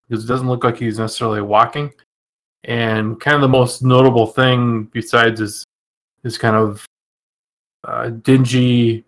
because 0.08 0.26
it 0.26 0.28
doesn't 0.28 0.48
look 0.48 0.64
like 0.64 0.78
he's 0.78 0.98
necessarily 0.98 1.42
walking. 1.42 1.94
And 2.64 3.20
kind 3.20 3.36
of 3.36 3.42
the 3.42 3.48
most 3.48 3.84
notable 3.84 4.26
thing 4.26 4.86
besides 4.92 5.40
is 5.40 5.64
his 6.24 6.38
kind 6.38 6.56
of 6.56 6.86
uh, 7.84 8.10
dingy, 8.10 9.04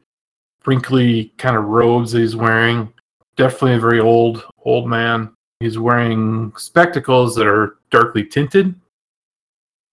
wrinkly 0.66 1.34
kind 1.38 1.56
of 1.56 1.66
robes 1.66 2.12
that 2.12 2.20
he's 2.20 2.36
wearing, 2.36 2.92
definitely 3.36 3.74
a 3.74 3.80
very 3.80 4.00
old 4.00 4.44
old 4.64 4.88
man. 4.88 5.34
He's 5.60 5.80
wearing 5.80 6.54
spectacles 6.58 7.36
that 7.36 7.48
are 7.48 7.78
darkly 7.90 8.26
tinted, 8.26 8.76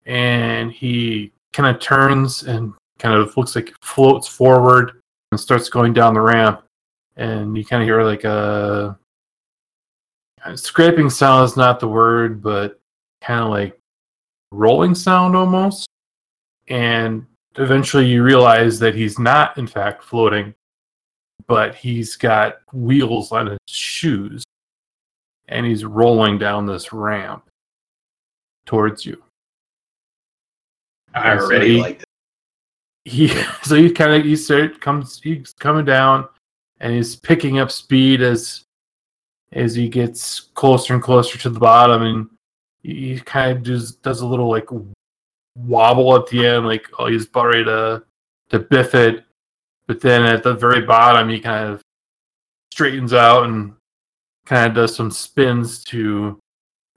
and 0.06 0.72
he 0.72 1.32
kind 1.52 1.74
of 1.74 1.80
turns 1.80 2.44
and 2.44 2.74
kind 2.98 3.14
of 3.14 3.36
looks 3.36 3.54
like 3.54 3.74
floats 3.82 4.26
forward 4.26 5.00
and 5.30 5.40
starts 5.40 5.68
going 5.68 5.92
down 5.92 6.14
the 6.14 6.20
ramp. 6.20 6.62
And 7.16 7.56
you 7.56 7.64
kind 7.64 7.82
of 7.82 7.86
hear 7.86 8.02
like 8.02 8.24
a 8.24 8.98
scraping 10.54 11.10
sound 11.10 11.44
is 11.44 11.56
not 11.56 11.78
the 11.78 11.88
word, 11.88 12.42
but 12.42 12.80
kind 13.20 13.40
of 13.40 13.50
like 13.50 13.78
rolling 14.50 14.94
sound 14.94 15.36
almost. 15.36 15.86
And 16.68 17.26
eventually 17.56 18.06
you 18.06 18.22
realize 18.22 18.78
that 18.78 18.94
he's 18.94 19.18
not, 19.18 19.58
in 19.58 19.66
fact, 19.66 20.02
floating, 20.02 20.54
but 21.52 21.74
he's 21.74 22.16
got 22.16 22.60
wheels 22.72 23.30
on 23.30 23.46
his 23.46 23.58
shoes 23.66 24.42
and 25.48 25.66
he's 25.66 25.84
rolling 25.84 26.38
down 26.38 26.64
this 26.64 26.94
ramp 26.94 27.46
towards 28.64 29.04
you. 29.04 29.22
I 31.14 31.32
And 31.32 31.40
so 31.40 31.46
already 31.46 31.74
he- 31.74 31.82
like 31.82 32.00
it. 32.00 32.04
he 33.04 33.28
so 33.64 33.74
he 33.74 33.90
kind 33.90 34.14
of 34.14 34.24
he 34.24 34.34
start 34.34 34.80
comes 34.80 35.20
he's 35.22 35.52
coming 35.58 35.84
down 35.84 36.26
and 36.80 36.94
he's 36.94 37.16
picking 37.16 37.58
up 37.58 37.70
speed 37.70 38.22
as 38.22 38.64
as 39.52 39.74
he 39.74 39.90
gets 39.90 40.40
closer 40.54 40.94
and 40.94 41.02
closer 41.02 41.36
to 41.36 41.50
the 41.50 41.60
bottom 41.60 42.00
and 42.00 42.30
he 42.82 43.20
kind 43.20 43.54
of 43.58 43.62
just 43.62 44.00
does 44.02 44.22
a 44.22 44.26
little 44.26 44.48
like 44.48 44.68
wobble 45.58 46.16
at 46.16 46.26
the 46.28 46.46
end 46.46 46.64
like 46.64 46.86
oh 46.98 47.08
he's 47.08 47.26
about 47.26 47.46
ready 47.48 47.64
to 47.64 48.02
to 48.48 48.58
biff 48.58 48.94
it 48.94 49.24
but 49.86 50.00
then 50.00 50.22
at 50.22 50.42
the 50.42 50.54
very 50.54 50.82
bottom 50.82 51.28
he 51.28 51.40
kind 51.40 51.68
of 51.72 51.82
straightens 52.72 53.12
out 53.12 53.44
and 53.44 53.74
kind 54.46 54.66
of 54.66 54.74
does 54.74 54.94
some 54.94 55.10
spins 55.10 55.84
to 55.84 56.38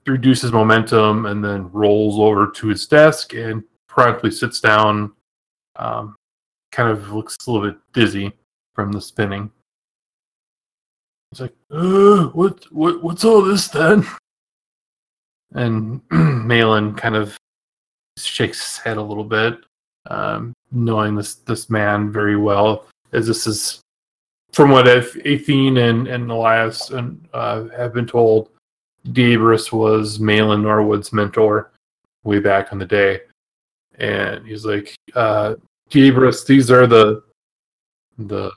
reduce 0.06 0.42
his 0.42 0.52
momentum 0.52 1.26
and 1.26 1.44
then 1.44 1.70
rolls 1.72 2.18
over 2.18 2.50
to 2.50 2.68
his 2.68 2.86
desk 2.86 3.34
and 3.34 3.62
promptly 3.88 4.30
sits 4.30 4.60
down 4.60 5.12
um, 5.76 6.16
kind 6.72 6.90
of 6.90 7.12
looks 7.12 7.36
a 7.46 7.50
little 7.50 7.70
bit 7.70 7.78
dizzy 7.92 8.32
from 8.74 8.92
the 8.92 9.00
spinning. 9.00 9.50
He's 11.30 11.40
like, 11.40 11.54
"What? 11.68 12.70
What? 12.72 13.02
What's 13.02 13.24
all 13.24 13.42
this 13.42 13.68
then?" 13.68 14.06
And 15.52 16.02
Malin 16.10 16.94
kind 16.94 17.16
of 17.16 17.36
shakes 18.18 18.62
his 18.62 18.78
head 18.78 18.96
a 18.96 19.02
little 19.02 19.24
bit, 19.24 19.58
um, 20.10 20.52
knowing 20.76 21.14
this 21.14 21.36
this 21.36 21.70
man 21.70 22.12
very 22.12 22.36
well, 22.36 22.86
as 23.12 23.26
this 23.26 23.46
is 23.46 23.80
from 24.52 24.70
what 24.70 24.86
Ath- 24.88 25.22
Atheen 25.24 25.88
and 25.88 26.06
and 26.08 26.28
Eylias 26.28 26.96
and 26.96 27.26
uh, 27.32 27.64
have 27.76 27.92
been 27.92 28.06
told. 28.06 28.50
Gabrus 29.08 29.70
was 29.70 30.18
Malin 30.18 30.62
Norwood's 30.62 31.12
mentor 31.12 31.70
way 32.24 32.40
back 32.40 32.72
in 32.72 32.78
the 32.78 32.84
day, 32.84 33.20
and 33.98 34.44
he's 34.44 34.66
like, 34.66 34.94
uh, 35.14 35.54
these 35.90 36.70
are 36.70 36.86
the 36.86 37.22
the 38.18 38.50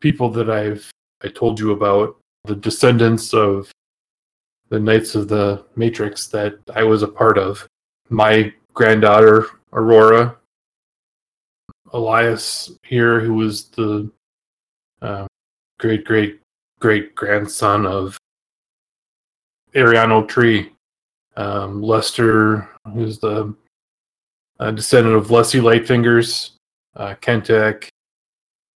people 0.00 0.30
that 0.30 0.48
I've 0.48 0.90
I 1.22 1.28
told 1.28 1.60
you 1.60 1.72
about, 1.72 2.16
the 2.44 2.56
descendants 2.56 3.32
of 3.32 3.70
the 4.70 4.80
Knights 4.80 5.14
of 5.14 5.28
the 5.28 5.64
Matrix 5.76 6.26
that 6.28 6.58
I 6.74 6.82
was 6.82 7.02
a 7.02 7.08
part 7.08 7.38
of. 7.38 7.66
My 8.08 8.52
granddaughter 8.74 9.46
Aurora, 9.72 10.36
Eylias 11.92 12.76
here, 12.84 13.20
who 13.20 13.34
was 13.34 13.66
the 13.66 14.10
uh, 15.00 15.26
great 15.78 16.04
great 16.04 16.40
great 16.80 17.14
grandson 17.14 17.86
of 17.86 18.18
Ariano 19.74 20.26
Tree, 20.26 20.72
um, 21.36 21.82
Lester, 21.82 22.68
who's 22.92 23.18
the 23.18 23.54
uh, 24.58 24.70
descendant 24.70 25.16
of 25.16 25.30
Leslie 25.30 25.60
Lightfingers, 25.60 26.50
uh, 26.96 27.14
Kentek, 27.20 27.88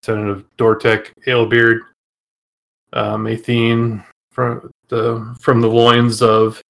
descendant 0.02 0.30
of 0.30 0.44
Dortek, 0.56 1.12
Alebeard, 1.26 1.80
um, 2.92 3.25
Atheen 3.25 4.04
from 4.30 4.70
the 4.88 5.37
from 5.40 5.61
the 5.61 5.68
loins 5.68 6.23
of 6.23 6.61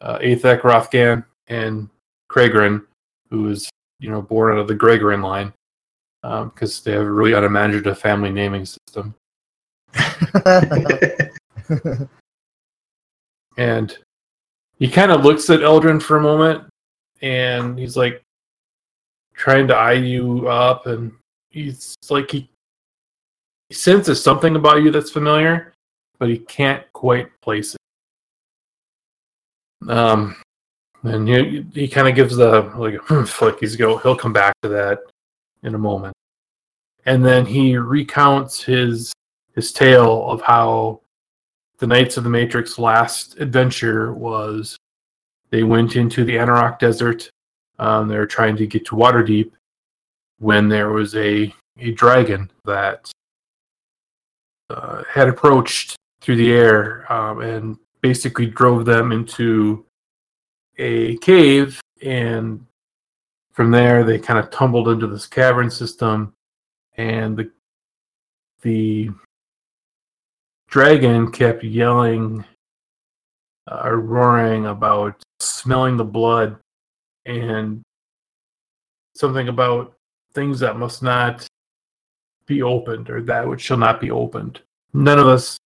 uh, 0.00 0.18
Athek 0.18 0.60
Rothgan 0.62 1.24
and 1.48 1.88
Cregorin, 2.30 2.84
who 3.30 3.42
was 3.42 3.68
you 3.98 4.10
know 4.10 4.22
born 4.22 4.52
out 4.52 4.60
of 4.60 4.68
the 4.68 4.74
Gregorin 4.74 5.22
line, 5.22 5.52
because 6.22 6.82
they 6.82 6.92
have 6.92 7.02
a 7.02 7.10
really 7.10 7.32
unimaginative 7.32 7.98
family 7.98 8.30
naming 8.30 8.66
system. 8.66 9.14
And 13.60 13.96
he 14.78 14.88
kind 14.88 15.12
of 15.12 15.22
looks 15.22 15.50
at 15.50 15.60
Eldrin 15.60 16.00
for 16.00 16.16
a 16.16 16.22
moment, 16.22 16.64
and 17.20 17.78
he's 17.78 17.94
like 17.94 18.22
trying 19.34 19.68
to 19.68 19.76
eye 19.76 19.92
you 19.92 20.48
up, 20.48 20.86
and 20.86 21.12
he's 21.50 21.94
like 22.08 22.30
he, 22.30 22.48
he 23.68 23.74
senses 23.74 24.22
something 24.22 24.56
about 24.56 24.82
you 24.82 24.90
that's 24.90 25.10
familiar, 25.10 25.74
but 26.18 26.30
he 26.30 26.38
can't 26.38 26.90
quite 26.94 27.28
place 27.42 27.74
it. 27.74 27.80
Um, 29.90 30.36
and 31.02 31.28
he, 31.28 31.66
he 31.74 31.86
kind 31.86 32.08
of 32.08 32.14
gives 32.14 32.36
the 32.36 32.62
like 32.76 32.94
a 33.10 33.26
flick. 33.26 33.58
He's 33.60 33.76
go. 33.76 33.98
He'll 33.98 34.16
come 34.16 34.32
back 34.32 34.54
to 34.62 34.68
that 34.68 35.00
in 35.62 35.74
a 35.74 35.78
moment, 35.78 36.14
and 37.06 37.24
then 37.24 37.46
he 37.46 37.76
recounts 37.76 38.62
his 38.62 39.12
his 39.54 39.72
tale 39.72 40.28
of 40.30 40.40
how 40.42 41.00
the 41.78 41.86
Knights 41.86 42.16
of 42.16 42.24
the 42.24 42.30
Matrix 42.30 42.78
last 42.78 43.40
adventure 43.40 44.12
was 44.12 44.76
they 45.50 45.62
went 45.62 45.96
into 45.96 46.24
the 46.24 46.36
Anauroch 46.36 46.78
Desert. 46.78 47.28
Um, 47.78 48.08
they 48.08 48.16
were 48.16 48.26
trying 48.26 48.56
to 48.56 48.66
get 48.66 48.84
to 48.86 48.96
Waterdeep 48.96 49.50
when 50.38 50.68
there 50.68 50.90
was 50.90 51.14
a, 51.16 51.52
a 51.78 51.90
dragon 51.92 52.50
that 52.64 53.10
uh, 54.68 55.02
had 55.08 55.28
approached 55.28 55.96
through 56.20 56.36
the 56.36 56.52
air 56.52 57.10
um, 57.12 57.40
and 57.40 57.78
basically 58.00 58.46
drove 58.46 58.84
them 58.84 59.12
into 59.12 59.84
a 60.78 61.16
cave. 61.18 61.80
And 62.02 62.64
from 63.60 63.70
there, 63.70 64.04
they 64.04 64.18
kind 64.18 64.38
of 64.38 64.50
tumbled 64.50 64.88
into 64.88 65.06
this 65.06 65.26
cavern 65.26 65.70
system. 65.70 66.32
And 66.96 67.36
the 67.36 67.50
the 68.62 69.10
dragon 70.68 71.30
kept 71.30 71.62
yelling 71.62 72.42
uh, 73.70 73.82
or 73.84 74.00
roaring 74.00 74.64
about 74.64 75.22
smelling 75.40 75.98
the 75.98 76.04
blood 76.06 76.56
and 77.26 77.82
something 79.14 79.48
about 79.48 79.92
things 80.32 80.58
that 80.60 80.78
must 80.78 81.02
not 81.02 81.46
be 82.46 82.62
opened 82.62 83.10
or 83.10 83.20
that 83.20 83.46
which 83.46 83.60
shall 83.60 83.76
not 83.76 84.00
be 84.00 84.10
opened. 84.10 84.62
None 84.94 85.18
of 85.18 85.26
us 85.26 85.58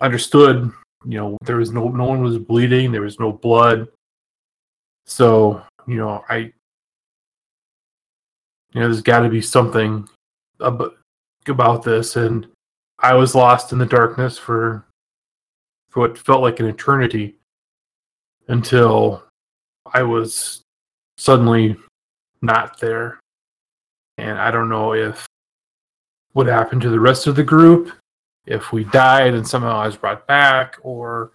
understood, 0.00 0.70
you 1.06 1.16
know, 1.16 1.38
there 1.46 1.56
was 1.56 1.72
no 1.72 1.88
no 1.88 2.04
one 2.04 2.20
was 2.20 2.36
bleeding, 2.36 2.92
there 2.92 3.00
was 3.00 3.18
no 3.18 3.32
blood. 3.32 3.88
So 5.06 5.62
you 5.86 5.96
know, 5.96 6.22
I, 6.28 6.52
you 8.72 8.80
know, 8.80 8.86
there's 8.86 9.02
got 9.02 9.20
to 9.20 9.28
be 9.28 9.40
something 9.40 10.08
about, 10.60 10.96
about 11.46 11.82
this, 11.82 12.16
and 12.16 12.46
I 12.98 13.14
was 13.14 13.34
lost 13.34 13.72
in 13.72 13.78
the 13.78 13.86
darkness 13.86 14.38
for 14.38 14.84
for 15.88 16.00
what 16.00 16.18
felt 16.18 16.42
like 16.42 16.60
an 16.60 16.66
eternity 16.66 17.34
until 18.46 19.24
I 19.92 20.02
was 20.04 20.62
suddenly 21.18 21.76
not 22.42 22.78
there. 22.78 23.18
And 24.18 24.38
I 24.38 24.50
don't 24.50 24.68
know 24.68 24.94
if 24.94 25.26
what 26.32 26.46
happened 26.46 26.82
to 26.82 26.90
the 26.90 27.00
rest 27.00 27.26
of 27.26 27.34
the 27.34 27.42
group, 27.42 27.92
if 28.46 28.72
we 28.72 28.84
died 28.84 29.34
and 29.34 29.46
somehow 29.46 29.78
I 29.80 29.86
was 29.86 29.96
brought 29.96 30.26
back, 30.26 30.78
or 30.82 31.32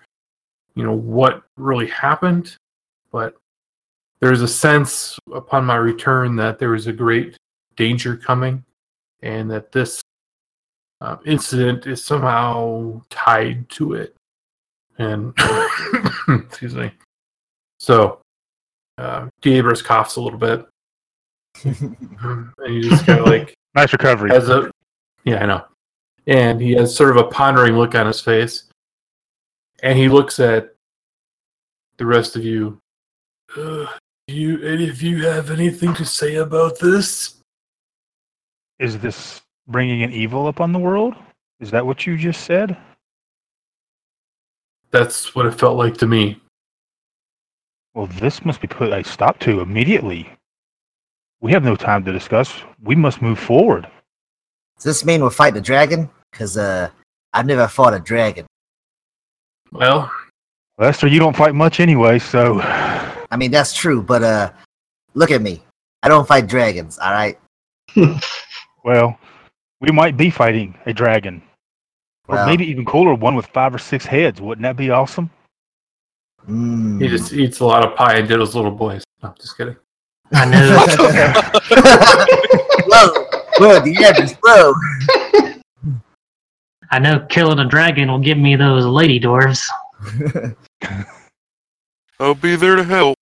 you 0.76 0.84
know 0.84 0.94
what 0.94 1.44
really 1.58 1.88
happened. 1.88 2.56
But 3.12 3.36
there's 4.26 4.42
a 4.42 4.48
sense 4.48 5.20
upon 5.32 5.66
my 5.66 5.76
return 5.76 6.36
that 6.36 6.58
there 6.58 6.72
was 6.72 6.88
a 6.88 6.92
great 6.92 7.38
danger 7.76 8.18
coming, 8.18 8.64
and 9.22 9.52
that 9.52 9.72
this 9.72 10.02
uh, 11.00 11.18
incident 11.28 11.86
is 11.86 12.04
somehow 12.04 13.00
tied 13.12 13.70
to 13.70 13.94
it. 13.94 14.16
And 14.98 15.32
excuse 16.28 16.74
me. 16.74 16.92
So, 17.80 18.20
uh, 18.98 19.28
Gabrus 19.44 19.84
coughs 19.84 20.16
a 20.16 20.22
little 20.22 20.40
bit, 20.40 20.66
and 21.64 22.50
he 22.66 22.82
just 22.82 23.06
kind 23.06 23.20
of 23.20 23.28
like 23.28 23.54
Nice 23.76 23.94
recovery. 23.94 24.32
has 24.32 24.50
a 24.50 24.72
yeah, 25.24 25.44
I 25.44 25.46
know. 25.46 25.66
And 26.26 26.60
he 26.60 26.72
has 26.72 26.96
sort 26.96 27.12
of 27.12 27.18
a 27.18 27.28
pondering 27.30 27.78
look 27.78 27.94
on 27.94 28.08
his 28.08 28.22
face. 28.22 28.64
And 29.84 30.00
he 30.00 30.10
looks 30.10 30.40
at 30.40 30.74
the 31.98 32.08
rest 32.08 32.36
of 32.36 32.44
you. 32.44 32.80
Uh, 33.56 33.86
do 33.86 33.88
you 34.28 34.62
any 34.64 34.90
of 34.90 35.02
you 35.02 35.26
have 35.26 35.52
anything 35.52 35.94
to 35.96 36.06
say 36.06 36.36
about 36.36 36.80
this? 36.80 37.36
Is 38.80 38.98
this 38.98 39.42
bringing 39.68 40.04
an 40.04 40.12
evil 40.12 40.48
upon 40.48 40.72
the 40.72 40.80
world? 40.80 41.14
Is 41.60 41.72
that 41.72 41.86
what 41.86 42.06
you 42.06 42.18
just 42.18 42.44
said? 42.44 42.76
That's 44.92 45.36
what 45.36 45.46
it 45.46 45.54
felt 45.54 45.78
like 45.78 45.98
to 45.98 46.08
me. 46.08 46.42
Well, 47.94 48.08
this 48.08 48.44
must 48.44 48.62
be 48.62 48.68
put 48.68 48.92
a 48.92 49.04
stop 49.04 49.40
to 49.40 49.62
immediately. 49.62 50.30
We 51.42 51.52
have 51.52 51.64
no 51.64 51.76
time 51.76 52.04
to 52.06 52.12
discuss. 52.12 52.54
We 52.84 52.96
must 52.96 53.22
move 53.22 53.40
forward. 53.40 53.88
Does 54.78 54.84
this 54.84 55.06
mean 55.06 55.22
we're 55.22 55.30
fighting 55.30 55.60
a 55.60 55.62
dragon? 55.62 56.10
Because 56.32 56.58
uh, 56.58 56.90
I've 57.34 57.46
never 57.46 57.68
fought 57.68 57.94
a 57.94 58.00
dragon. 58.00 58.46
Well, 59.72 60.12
Lester, 60.78 61.08
you 61.08 61.20
don't 61.20 61.36
fight 61.36 61.56
much 61.56 61.80
anyway, 61.80 62.20
so 62.20 62.60
I 63.36 63.38
mean, 63.38 63.52
that's 63.52 63.74
true, 63.74 64.02
but 64.02 64.24
uh, 64.24 64.50
look 65.14 65.30
at 65.30 65.42
me. 65.42 65.62
I 66.04 66.08
don't 66.08 66.26
fight 66.26 66.48
dragons, 66.48 66.98
all 66.98 67.12
right? 67.12 67.38
well, 68.86 69.20
we 69.82 69.92
might 69.92 70.16
be 70.16 70.30
fighting 70.30 70.74
a 70.86 70.94
dragon. 70.94 71.42
Or 72.30 72.38
Well- 72.38 72.48
maybe 72.48 72.66
even 72.66 72.86
cooler, 72.86 73.14
one 73.14 73.36
with 73.36 73.48
five 73.48 73.76
or 73.76 73.78
six 73.78 74.06
heads. 74.06 74.40
Wouldn't 74.40 74.64
that 74.64 74.78
be 74.78 74.90
awesome? 74.90 75.30
Mm. 76.48 77.02
he 77.02 77.10
just 77.10 77.34
eats 77.34 77.60
a 77.60 77.66
lot 77.66 77.86
of 77.86 77.94
pie 77.98 78.16
and 78.16 78.30
diddles 78.30 78.56
little 78.56 78.72
boys. 78.72 79.04
No, 79.22 79.36
just 79.38 79.58
kidding. 79.58 79.76
I 80.32 80.46
know. 80.46 80.86
whoa, 82.88 83.26
whoa, 83.58 83.80
the 83.82 84.02
edge 84.02 84.20
is 84.22 84.38
low. 84.46 84.74
I 86.90 87.00
know 87.00 87.20
killing 87.30 87.60
a 87.60 87.66
dragon 87.66 88.10
will 88.10 88.20
give 88.20 88.38
me 88.38 88.56
those 88.56 88.86
lady 88.86 89.20
dwarves. 89.20 89.62
I'll 92.18 92.34
be 92.36 92.56
there 92.56 92.78
to 92.78 92.84
help. 92.86 93.15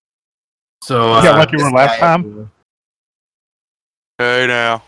So, 0.84 1.14
uh, 1.14 1.22
Yeah, 1.24 1.30
like 1.30 1.50
you 1.50 1.64
were 1.64 1.70
last 1.70 1.98
time. 1.98 2.50
Hey 4.18 4.46
now. 4.46 4.82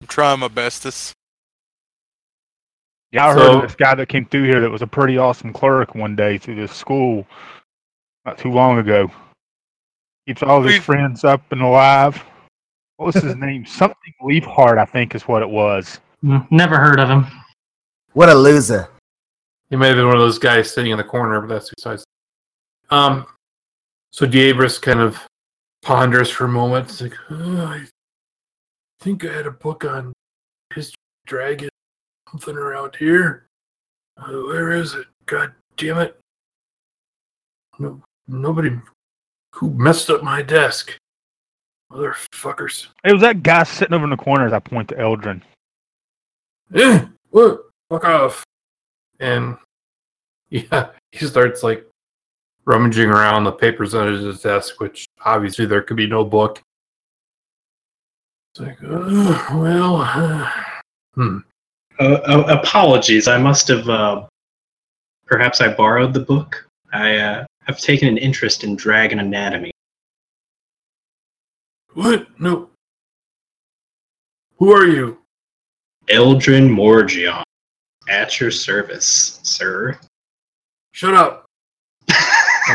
I'm 0.00 0.06
trying 0.06 0.40
my 0.40 0.48
bestest. 0.48 1.12
Yeah, 3.12 3.26
I 3.26 3.34
heard 3.34 3.56
of 3.56 3.62
this 3.62 3.74
guy 3.74 3.94
that 3.94 4.08
came 4.08 4.24
through 4.24 4.44
here 4.44 4.60
that 4.62 4.70
was 4.70 4.80
a 4.80 4.86
pretty 4.86 5.18
awesome 5.18 5.52
clerk 5.52 5.94
one 5.94 6.16
day 6.16 6.38
through 6.38 6.54
this 6.54 6.72
school 6.72 7.26
not 8.24 8.38
too 8.38 8.50
long 8.50 8.78
ago. 8.78 9.10
Keeps 10.26 10.42
all 10.42 10.62
his 10.62 10.82
friends 10.82 11.22
up 11.22 11.42
and 11.52 11.60
alive. 11.60 12.22
What 12.96 13.14
was 13.14 13.22
his 13.22 13.36
name? 13.36 13.66
Something 13.66 14.14
Leafheart, 14.22 14.78
I 14.78 14.86
think, 14.86 15.14
is 15.14 15.28
what 15.28 15.42
it 15.42 15.48
was. 15.50 16.00
Mm, 16.24 16.50
Never 16.50 16.78
heard 16.78 16.98
of 16.98 17.10
him. 17.10 17.26
What 18.14 18.30
a 18.30 18.34
loser. 18.34 18.88
He 19.68 19.76
may 19.76 19.88
have 19.88 19.96
been 19.96 20.06
one 20.06 20.16
of 20.16 20.22
those 20.22 20.38
guys 20.38 20.72
sitting 20.72 20.92
in 20.92 20.98
the 20.98 21.04
corner, 21.04 21.40
but 21.42 21.48
that's 21.48 21.70
besides. 21.76 22.04
Um, 22.90 23.26
so 24.10 24.26
Diabris 24.26 24.80
kind 24.80 25.00
of 25.00 25.18
ponders 25.82 26.30
for 26.30 26.44
a 26.44 26.48
moment. 26.48 26.88
It's 26.88 27.00
like, 27.00 27.16
"Oh, 27.30 27.66
I 27.66 27.86
think 29.00 29.24
I 29.24 29.32
had 29.32 29.46
a 29.46 29.50
book 29.50 29.84
on 29.84 30.12
his 30.74 30.92
dragon, 31.26 31.68
something 32.30 32.56
around 32.56 32.96
here. 32.96 33.46
Uh, 34.16 34.32
where 34.32 34.72
is 34.72 34.94
it? 34.94 35.06
God 35.26 35.52
damn 35.76 35.98
it! 35.98 36.18
No, 37.78 38.00
nobody 38.26 38.70
who 39.52 39.70
messed 39.74 40.10
up 40.10 40.22
my 40.22 40.42
desk, 40.42 40.96
motherfuckers. 41.92 42.88
It 43.04 43.12
was 43.12 43.22
that 43.22 43.42
guy 43.42 43.62
sitting 43.64 43.94
over 43.94 44.04
in 44.04 44.10
the 44.10 44.16
corner 44.16 44.46
as 44.46 44.52
I 44.52 44.58
point 44.58 44.88
to 44.88 44.94
Eldrin. 44.96 45.42
Eh, 46.74 47.04
what? 47.30 47.60
Fuck 47.90 48.04
off. 48.04 48.44
And 49.20 49.56
yeah, 50.50 50.88
he 51.12 51.26
starts 51.26 51.62
like 51.62 51.86
rummaging 52.66 53.08
around 53.08 53.44
the 53.44 53.52
papers 53.52 53.94
under 53.94 54.18
his 54.18 54.42
desk, 54.42 54.80
which 54.80 55.06
obviously 55.24 55.64
there 55.66 55.82
could 55.82 55.96
be 55.96 56.06
no 56.06 56.24
book. 56.24 56.60
It's 58.52 58.60
like, 58.60 58.78
uh, 58.82 59.56
well, 59.56 59.96
uh, 59.96 60.50
hmm. 61.14 61.38
Uh, 61.98 62.20
uh, 62.26 62.58
apologies. 62.60 63.28
I 63.28 63.38
must 63.38 63.68
have. 63.68 63.88
Uh, 63.88 64.26
perhaps 65.24 65.60
I 65.60 65.72
borrowed 65.72 66.12
the 66.12 66.20
book. 66.20 66.68
I 66.92 67.16
uh, 67.16 67.46
have 67.64 67.78
taken 67.78 68.08
an 68.08 68.18
interest 68.18 68.64
in 68.64 68.76
dragon 68.76 69.20
anatomy. 69.20 69.72
What? 71.94 72.26
No. 72.38 72.68
Who 74.58 74.72
are 74.72 74.86
you? 74.86 75.18
Eldrin 76.08 76.68
Morjeon, 76.68 77.42
at 78.08 78.40
your 78.40 78.50
service, 78.50 79.40
sir. 79.42 79.98
Shut 80.92 81.14
up. 81.14 81.45
Oh. 82.68 82.72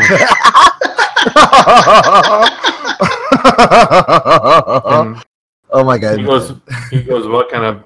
Mm. 4.84 5.16
And 5.16 5.24
oh 5.72 5.84
my 5.84 5.98
god. 5.98 6.20
he 6.20 6.26
goes, 6.26 6.54
he 6.90 7.04
goes, 7.04 7.28
what 7.28 7.50
kind 7.50 7.64
of 7.64 7.84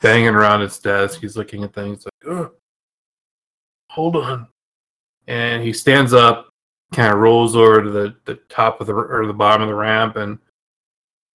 banging 0.00 0.28
around 0.28 0.60
his 0.60 0.78
desk? 0.78 1.20
He's 1.20 1.36
looking 1.36 1.64
at 1.64 1.74
things 1.74 2.04
like, 2.04 2.32
oh, 2.32 2.52
hold 3.90 4.16
on. 4.16 4.46
And 5.26 5.62
he 5.62 5.72
stands 5.72 6.12
up, 6.12 6.48
kind 6.92 7.12
of 7.12 7.18
rolls 7.18 7.54
over 7.54 7.82
to 7.82 7.90
the, 7.90 8.16
the 8.24 8.36
top 8.48 8.80
of 8.80 8.86
the 8.86 8.94
or 8.94 9.26
the 9.26 9.32
bottom 9.32 9.62
of 9.62 9.68
the 9.68 9.74
ramp, 9.74 10.16
and 10.16 10.38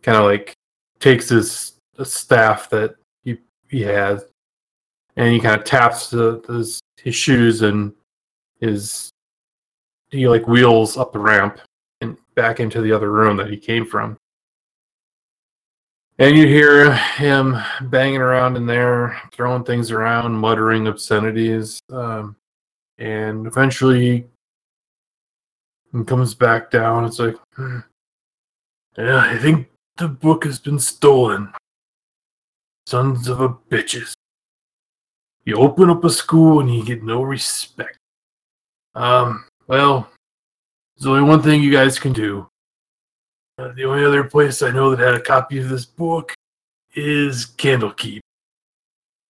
kind 0.03 0.17
of 0.17 0.25
like 0.25 0.55
takes 1.01 1.29
his 1.29 1.75
staff 2.05 2.71
that 2.71 2.95
he 3.25 3.39
he 3.69 3.83
has, 3.83 4.25
and 5.17 5.33
he 5.33 5.41
kind 5.41 5.61
of 5.61 5.67
taps 5.67 6.11
the, 6.11 6.43
his 6.47 6.81
his 7.03 7.15
shoes 7.17 7.63
and 7.63 7.93
his 8.61 9.11
he 10.11 10.29
like 10.29 10.47
wheels 10.49 10.97
up 10.97 11.13
the 11.13 11.19
ramp 11.19 11.61
and 12.01 12.17
back 12.35 12.61
into 12.61 12.81
the 12.81 12.93
other 12.93 13.11
room 13.11 13.37
that 13.37 13.51
he 13.51 13.57
came 13.57 13.85
from. 13.87 14.17
And 16.19 16.37
you 16.37 16.47
hear 16.47 16.93
him 16.95 17.57
banging 17.85 18.21
around 18.21 18.57
in 18.57 18.67
there, 18.67 19.21
throwing 19.33 19.65
things 19.65 19.91
around, 19.91 20.35
muttering 20.35 20.87
obscenities. 20.87 21.81
Um, 21.91 22.37
and 22.99 23.47
eventually 23.47 24.27
he 25.93 26.05
comes 26.05 26.35
back 26.35 26.71
down. 26.71 27.07
It's 27.07 27.19
like, 27.19 27.37
"Hmm. 27.55 27.79
yeah, 28.99 29.21
I 29.21 29.39
think 29.39 29.71
the 29.97 30.09
book 30.09 30.45
has 30.45 30.59
been 30.59 30.79
stolen. 30.79 31.53
Sons 32.87 33.29
of 33.29 33.41
a 33.41 33.49
bitches. 33.49 34.13
You 35.45 35.57
open 35.57 35.89
up 35.89 36.05
a 36.05 36.11
school 36.11 36.61
and 36.61 36.75
you 36.75 36.85
get 36.85 37.03
no 37.03 37.23
respect. 37.23 37.97
Um, 38.95 39.45
well, 39.71 40.11
there's 40.97 41.07
only 41.07 41.23
one 41.23 41.41
thing 41.41 41.63
you 41.63 41.71
guys 41.71 41.97
can 41.97 42.13
do. 42.13 42.49
Uh, 43.57 43.69
the 43.77 43.85
only 43.85 44.05
other 44.05 44.25
place 44.25 44.63
I 44.63 44.71
know 44.73 44.91
that 44.91 44.99
had 44.99 45.15
a 45.15 45.21
copy 45.21 45.59
of 45.59 45.69
this 45.69 45.85
book 45.85 46.35
is 46.97 47.47
Candlekeep. 47.57 48.19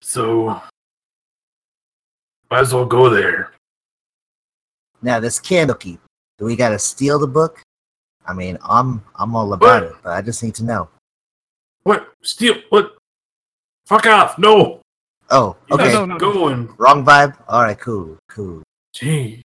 So, 0.01 0.59
might 2.51 2.61
as 2.61 2.73
well 2.73 2.87
go 2.87 3.11
there. 3.11 3.53
Now 5.03 5.21
this 5.21 5.39
Candlekeep. 5.39 5.99
Do 6.39 6.47
we 6.47 6.57
gotta 6.57 6.79
steal 6.79 7.19
the 7.19 7.27
book? 7.27 7.61
I 8.27 8.33
mean, 8.33 8.57
I'm 8.65 9.03
I'm 9.17 9.37
all 9.37 9.53
about 9.53 9.83
What? 9.83 9.93
it, 9.93 9.97
but 10.03 10.13
I 10.13 10.23
just 10.23 10.43
need 10.43 10.55
to 10.55 10.65
know. 10.65 10.89
What? 11.83 12.09
Steal? 12.23 12.55
What? 12.71 12.97
Fuck 13.85 14.07
off! 14.07 14.39
No! 14.39 14.81
Oh, 15.31 15.55
okay. 15.71 15.93
no, 15.93 16.07
no. 16.07 16.17
go 16.19 16.49
and 16.49 16.71
Wrong 16.79 17.05
vibe. 17.05 17.37
All 17.47 17.63
right, 17.63 17.79
cool, 17.79 18.17
cool. 18.31 18.63
gee. 18.95 19.43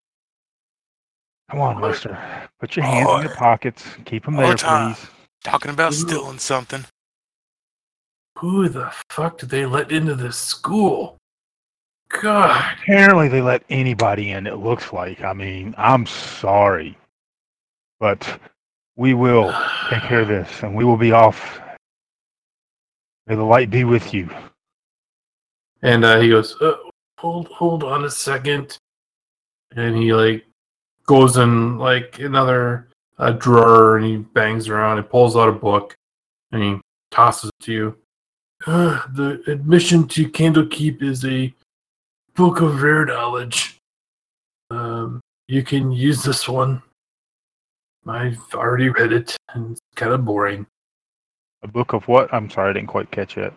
Come 1.54 1.62
on, 1.62 1.80
Lester. 1.80 2.18
Put 2.58 2.74
your 2.74 2.84
hands 2.84 3.08
in 3.08 3.28
your 3.28 3.36
pockets. 3.36 3.84
Keep 4.06 4.24
them 4.24 4.34
there, 4.34 4.56
time. 4.56 4.94
please. 4.94 5.06
Talking 5.44 5.70
about 5.70 5.94
stealing 5.94 6.40
something. 6.40 6.84
Who 8.38 8.68
the 8.68 8.92
fuck 9.08 9.38
did 9.38 9.50
they 9.50 9.64
let 9.64 9.92
into 9.92 10.16
this 10.16 10.36
school? 10.36 11.16
God. 12.08 12.60
Apparently, 12.82 13.28
they 13.28 13.40
let 13.40 13.62
anybody 13.70 14.32
in. 14.32 14.48
It 14.48 14.56
looks 14.56 14.92
like. 14.92 15.22
I 15.22 15.32
mean, 15.32 15.76
I'm 15.78 16.06
sorry, 16.06 16.98
but 18.00 18.40
we 18.96 19.14
will 19.14 19.54
take 19.90 20.02
care 20.02 20.22
of 20.22 20.28
this, 20.28 20.64
and 20.64 20.74
we 20.74 20.84
will 20.84 20.96
be 20.96 21.12
off. 21.12 21.60
May 23.28 23.36
the 23.36 23.44
light 23.44 23.70
be 23.70 23.84
with 23.84 24.12
you. 24.12 24.28
And 25.82 26.04
uh, 26.04 26.18
he 26.18 26.30
goes, 26.30 26.60
uh, 26.60 26.74
hold, 27.16 27.46
hold 27.46 27.84
on 27.84 28.04
a 28.04 28.10
second. 28.10 28.76
And 29.76 29.96
he 29.96 30.12
like 30.12 30.44
goes 31.06 31.36
in 31.36 31.78
like 31.78 32.18
another 32.18 32.88
uh, 33.18 33.32
drawer 33.32 33.96
and 33.96 34.06
he 34.06 34.16
bangs 34.16 34.68
around 34.68 34.98
and 34.98 35.08
pulls 35.08 35.36
out 35.36 35.48
a 35.48 35.52
book 35.52 35.94
and 36.52 36.62
he 36.62 36.80
tosses 37.10 37.50
it 37.50 37.64
to 37.64 37.72
you. 37.72 37.98
Uh, 38.66 39.02
the 39.12 39.42
admission 39.46 40.08
to 40.08 40.28
Candlekeep 40.28 41.02
is 41.02 41.24
a 41.24 41.52
book 42.34 42.60
of 42.60 42.82
rare 42.82 43.04
knowledge. 43.04 43.78
Um, 44.70 45.20
you 45.46 45.62
can 45.62 45.92
use 45.92 46.22
this 46.22 46.48
one. 46.48 46.82
I've 48.06 48.42
already 48.54 48.88
read 48.88 49.12
it 49.12 49.36
and 49.54 49.72
it's 49.72 49.80
kind 49.96 50.12
of 50.12 50.24
boring. 50.24 50.66
A 51.62 51.68
book 51.68 51.92
of 51.92 52.06
what? 52.08 52.32
I'm 52.32 52.50
sorry, 52.50 52.70
I 52.70 52.72
didn't 52.74 52.88
quite 52.88 53.10
catch 53.10 53.38
it. 53.38 53.52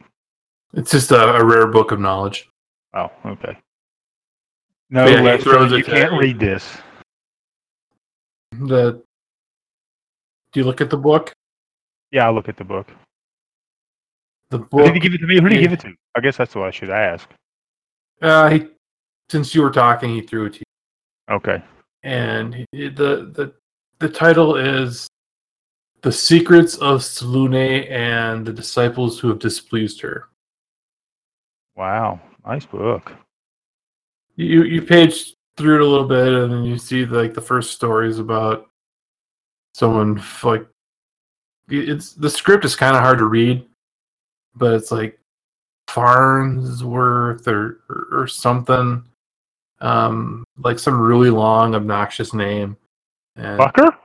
It's 0.73 0.91
just 0.91 1.11
a, 1.11 1.35
a 1.35 1.45
rare 1.45 1.67
book 1.67 1.91
of 1.91 1.99
knowledge. 1.99 2.49
Oh, 2.93 3.11
okay. 3.25 3.57
No, 4.89 5.05
Yeah, 5.05 5.35
you 5.35 5.83
can't 5.83 6.13
read 6.13 6.39
this. 6.39 6.77
The 8.59 9.03
do 10.51 10.59
you 10.59 10.65
look 10.65 10.81
at 10.81 10.89
the 10.89 10.97
book? 10.97 11.33
Yeah, 12.11 12.25
I'll 12.25 12.33
look 12.33 12.49
at 12.49 12.57
the 12.57 12.63
book. 12.63 12.87
The 14.49 14.59
book. 14.59 14.85
did 14.85 14.93
he 14.93 14.99
give 14.99 15.13
it 15.13 15.17
to 15.19 15.27
me? 15.27 15.35
Who 15.41 15.49
did 15.49 15.57
he 15.57 15.61
give 15.61 15.73
it 15.73 15.79
to? 15.81 15.93
I 16.15 16.21
guess 16.21 16.37
that's 16.37 16.55
what 16.55 16.65
I 16.67 16.71
should 16.71 16.89
ask. 16.89 17.29
Uh, 18.21 18.49
he, 18.49 18.67
since 19.29 19.53
you 19.53 19.61
were 19.61 19.71
talking, 19.71 20.09
he 20.09 20.21
threw 20.21 20.45
it 20.45 20.53
to 20.53 20.59
you, 20.59 21.35
Okay. 21.35 21.61
and 22.03 22.65
he, 22.71 22.87
the 22.87 23.29
the 23.33 23.53
the 23.99 24.09
title 24.09 24.55
is 24.55 25.07
"The 26.01 26.11
Secrets 26.11 26.75
of 26.77 27.01
Selune 27.01 27.91
and 27.91 28.45
the 28.45 28.53
Disciples 28.53 29.19
Who 29.19 29.27
Have 29.27 29.39
Displeased 29.39 30.01
Her." 30.01 30.29
Wow. 31.75 32.19
Nice 32.45 32.65
book. 32.65 33.11
You 34.37 34.63
you 34.63 34.81
page 34.81 35.35
through 35.57 35.75
it 35.75 35.81
a 35.81 35.89
little 35.89 36.07
bit, 36.07 36.27
and 36.27 36.53
then 36.53 36.63
you 36.63 36.77
see 36.77 37.05
like 37.05 37.33
the 37.33 37.41
first 37.41 37.71
stories 37.71 38.19
about 38.19 38.69
someone 39.73 40.21
like 40.43 40.67
it's 41.69 42.13
the 42.13 42.29
script 42.29 42.63
is 42.63 42.75
kind 42.75 42.95
of 42.95 43.01
hard 43.01 43.17
to 43.17 43.25
read, 43.25 43.65
but 44.55 44.73
it's 44.73 44.91
like 44.91 45.19
Farnsworth 45.89 47.47
or, 47.47 47.81
or 47.89 48.07
or 48.11 48.27
something, 48.27 49.03
um, 49.81 50.43
like 50.59 50.79
some 50.79 50.99
really 50.99 51.29
long, 51.29 51.75
obnoxious 51.75 52.33
name. 52.33 52.77
And 53.35 53.59
Fucker? 53.59 53.97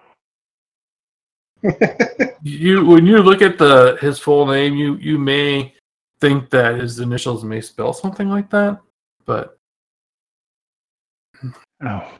you 2.42 2.84
when 2.84 3.06
you 3.06 3.18
look 3.18 3.42
at 3.42 3.58
the 3.58 3.98
his 4.00 4.18
full 4.18 4.46
name, 4.46 4.74
you 4.74 4.96
you 4.96 5.18
may 5.18 5.74
think 6.20 6.50
that 6.50 6.76
his 6.76 7.00
initials 7.00 7.44
may 7.44 7.60
spell 7.60 7.92
something 7.92 8.28
like 8.28 8.50
that, 8.50 8.80
but 9.26 9.58
Oh. 11.84 12.18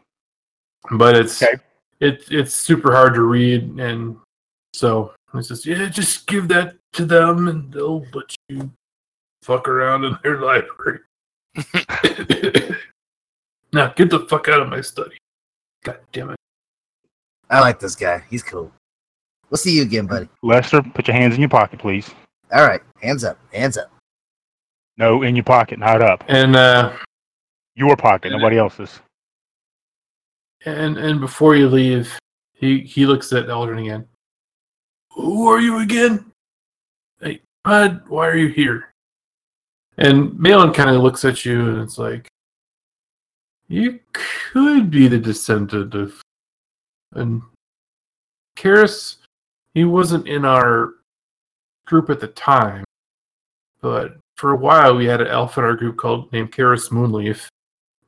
but 0.99 1.17
it's 1.17 1.43
Okay. 1.43 1.55
it, 2.01 2.25
it's 2.31 2.55
super 2.55 2.93
hard 2.93 3.15
to 3.15 3.23
read 3.23 3.79
and 3.79 4.17
so 4.75 5.13
he 5.33 5.43
says 5.43 5.65
yeah 5.65 5.89
just 5.89 6.27
give 6.27 6.49
that 6.49 6.77
to 6.95 7.05
them 7.07 7.49
and 7.49 7.73
they'll 7.73 8.05
let 8.13 8.35
you 8.49 8.71
fuck 9.43 9.69
around 9.69 10.05
in 10.05 10.17
their 10.23 10.41
library 10.45 10.99
now 13.73 13.89
get 13.97 14.11
the 14.11 14.27
fuck 14.29 14.49
out 14.49 14.61
of 14.61 14.69
my 14.69 14.81
study 14.81 15.17
god 15.85 15.99
damn 16.13 16.31
it 16.31 16.37
I 17.51 17.61
like 17.61 17.79
this 17.79 17.95
guy. 17.95 18.25
He's 18.31 18.43
cool. 18.43 18.73
We'll 19.51 19.59
see 19.59 19.77
you 19.77 19.83
again, 19.83 20.07
buddy. 20.07 20.27
Lester, 20.43 20.81
put 20.81 21.07
your 21.07 21.15
hands 21.15 21.35
in 21.35 21.41
your 21.41 21.51
pocket, 21.51 21.79
please. 21.81 22.09
All 22.51 22.67
right, 22.67 22.81
hands 23.03 23.25
up, 23.25 23.39
hands 23.53 23.77
up. 23.77 23.93
No, 24.97 25.21
in 25.23 25.37
your 25.37 25.45
pocket, 25.45 25.79
not 25.79 26.01
up. 26.01 26.25
and 26.29 26.57
uh 26.57 26.97
Your 27.75 27.95
pocket, 27.95 28.33
nobody 28.33 28.57
else's. 28.57 29.01
And 30.65 30.99
and 30.99 31.21
before 31.21 31.57
you 31.57 31.69
leave 31.69 32.19
he 32.53 32.81
he 32.81 33.07
looks 33.07 33.33
at 33.33 33.47
Eldrin 33.47 33.81
again. 33.83 34.07
Who 35.11 35.49
are 35.49 35.61
you 35.61 35.81
again? 35.81 36.33
Hey 37.21 37.41
bud 37.65 38.09
why 38.09 38.29
are 38.29 38.37
you 38.37 38.49
here? 38.49 38.93
And 39.99 40.39
Malin 40.39 40.73
kind 40.73 40.91
of 40.91 41.03
looks 41.03 41.25
at 41.25 41.45
you 41.45 41.69
and 41.69 41.83
it's 41.83 41.99
like 41.99 42.29
you 43.69 44.01
could 44.13 44.91
be 44.91 45.09
the 45.09 45.19
descendant 45.19 45.95
of 45.95 46.21
and 47.13 47.43
Karis. 48.57 49.17
He 49.75 49.85
wasn't 49.85 50.29
in 50.29 50.45
our 50.45 50.95
group 51.87 52.11
at 52.11 52.21
the 52.21 52.29
time 52.29 52.85
but 53.81 54.17
for 54.37 54.53
a 54.53 54.57
while 54.57 54.97
we 54.97 55.05
had 55.05 55.21
an 55.21 55.27
elf 55.27 55.59
in 55.59 55.65
our 55.65 55.75
group 55.75 55.97
called 55.97 56.33
named 56.33 56.53
Karis 56.53 56.91
Moonleaf 56.91 57.49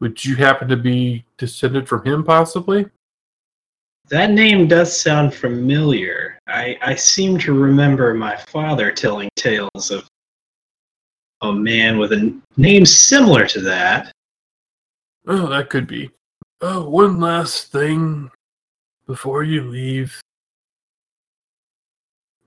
would 0.01 0.25
you 0.25 0.37
happen 0.37 0.69
to 0.69 0.77
be 0.77 1.25
descended 1.39 1.89
from 1.89 2.05
him, 2.05 2.25
possibly? 2.25 2.87
That 4.11 4.31
name 4.31 4.69
does 4.69 4.99
sound 4.99 5.35
familiar. 5.35 6.39
I, 6.47 6.77
I 6.83 6.95
seem 6.95 7.39
to 7.39 7.55
remember 7.55 8.13
my 8.13 8.37
father 8.37 8.93
telling 8.93 9.31
tales 9.37 9.91
of 9.91 10.09
a 11.41 11.53
man 11.53 11.99
with 11.99 12.13
a 12.13 12.39
name 12.57 12.85
similar 12.85 13.47
to 13.47 13.61
that. 13.63 14.13
Oh, 15.27 15.47
that 15.49 15.71
could 15.71 15.87
be. 15.87 16.11
Oh, 16.61 16.89
one 16.89 17.19
last 17.19 17.73
thing 17.73 18.31
before 19.07 19.43
you 19.43 19.63
leave. 19.63 20.21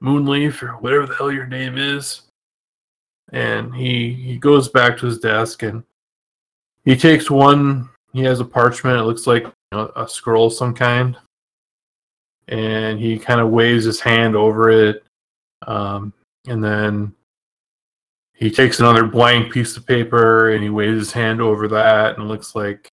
Moonleaf, 0.02 0.62
or 0.62 0.74
whatever 0.74 1.08
the 1.08 1.16
hell 1.16 1.32
your 1.32 1.48
name 1.48 1.78
is. 1.78 2.22
And 3.34 3.76
he 3.76 4.14
he 4.14 4.38
goes 4.38 4.70
back 4.70 4.98
to 4.98 5.08
his 5.08 5.18
desk 5.18 5.64
and 5.64 5.84
he 6.88 6.96
takes 6.96 7.30
one. 7.30 7.90
He 8.14 8.24
has 8.24 8.40
a 8.40 8.46
parchment. 8.46 8.98
It 8.98 9.04
looks 9.04 9.28
like 9.28 9.44
you 9.44 9.52
know, 9.74 9.92
a 9.98 10.08
scroll 10.08 10.48
of 10.48 10.54
some 10.54 10.74
kind. 10.74 11.18
And 12.48 12.98
he 12.98 13.20
kind 13.20 13.42
of 13.42 13.50
waves 13.50 13.84
his 13.84 14.00
hand 14.00 14.38
over 14.38 14.70
it. 14.70 15.04
Um, 15.68 16.14
and 16.48 16.64
then 16.64 17.14
he 18.38 18.50
takes 18.50 18.80
another 18.80 19.04
blank 19.04 19.52
piece 19.52 19.76
of 19.76 19.86
paper 19.86 20.52
and 20.52 20.64
he 20.64 20.70
waves 20.70 20.98
his 20.98 21.12
hand 21.12 21.42
over 21.42 21.68
that 21.68 22.16
and 22.16 22.24
it 22.24 22.28
looks 22.28 22.56
like 22.56 22.88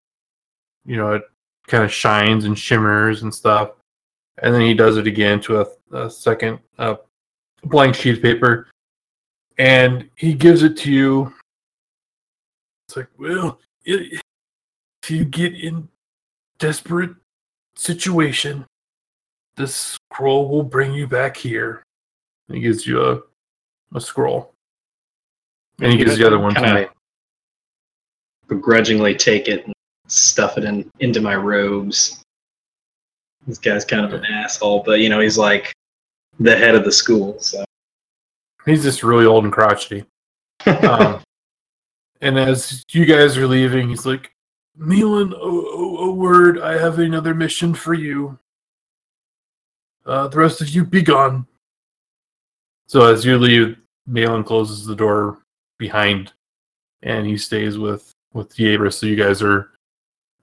you 0.87 0.97
know 0.97 1.13
it 1.13 1.23
kind 1.67 1.85
of 1.85 1.93
shines 1.93 2.47
and 2.47 2.59
shimmers 2.59 3.23
and 3.23 3.35
stuff 3.35 3.73
and 4.43 4.55
then 4.55 4.63
he 4.63 4.73
does 4.75 4.97
it 4.97 5.07
again 5.07 5.41
to 5.41 5.61
a, 5.61 5.67
a 5.93 6.11
second 6.11 6.59
blank 7.65 7.95
sheet 7.95 8.17
of 8.17 8.23
paper 8.23 8.69
and 9.59 10.09
he 10.17 10.33
gives 10.33 10.63
it 10.63 10.77
to 10.79 10.91
you 10.91 11.33
it's 12.89 12.97
like 12.97 13.09
well 13.19 13.61
i 13.87 14.21
if 15.03 15.11
you 15.11 15.25
get 15.25 15.55
in 15.55 15.89
desperate 16.59 17.15
situation 17.77 18.65
this 19.57 19.99
scroll 20.11 20.49
will 20.49 20.63
bring 20.63 20.95
you 20.95 21.07
back 21.07 21.37
here 21.37 21.83
he 22.53 22.61
gives 22.61 22.87
you 22.87 23.03
a, 23.03 23.21
a 23.95 24.01
scroll 24.01 24.55
and 25.81 25.93
he 25.93 25.99
gives 25.99 26.17
the 26.17 26.27
other 26.27 26.39
one 26.39 26.55
to 26.55 26.75
me. 26.75 26.87
Begrudgingly 28.49 29.15
take 29.15 29.49
it 29.49 29.65
and 29.65 29.75
stuff 30.07 30.59
it 30.59 30.65
in 30.65 30.91
into 31.01 31.21
my 31.21 31.35
robes. 31.35 32.23
This 33.47 33.59
guy's 33.59 33.85
kind 33.85 34.05
of 34.05 34.13
an 34.13 34.25
asshole, 34.25 34.83
but 34.85 35.01
you 35.01 35.09
know 35.09 35.21
he's 35.21 35.39
like 35.39 35.73
the 36.39 36.57
head 36.57 36.75
of 36.75 36.85
the 36.85 36.93
school. 36.93 37.39
So 37.41 37.65
He's 38.65 38.83
just 38.83 39.03
really 39.03 39.27
old 39.27 39.45
and 39.45 39.53
crotchety. 39.53 40.05
Um, 40.67 41.21
and 42.25 42.39
as 42.39 42.85
you 42.91 43.05
guys 43.05 43.37
are 43.37 43.47
leaving, 43.47 43.91
he's 43.91 44.07
like, 44.07 44.33
Malin, 44.77 45.33
a, 45.33 45.37
a, 45.37 46.09
a 46.09 46.11
word. 46.11 46.59
I 46.59 46.79
have 46.79 46.99
another 46.99 47.35
mission 47.35 47.75
for 47.75 47.93
you. 47.93 48.39
Uh, 50.07 50.29
the 50.29 50.39
rest 50.39 50.61
of 50.63 50.71
you 50.71 50.85
be 50.85 51.03
gone. 51.03 51.47
So 52.87 53.13
as 53.13 53.25
you 53.25 53.39
leave, 53.39 53.77
Malin 54.07 54.43
closes 54.43 54.87
the 54.87 54.97
door 54.97 55.39
behind, 55.79 56.33
and 57.03 57.27
he 57.27 57.37
stays 57.37 57.79
with 57.79 58.11
with 58.33 58.55
Yabra. 58.57 58.93
So 58.93 59.07
you 59.07 59.17
guys 59.17 59.43
are 59.43 59.71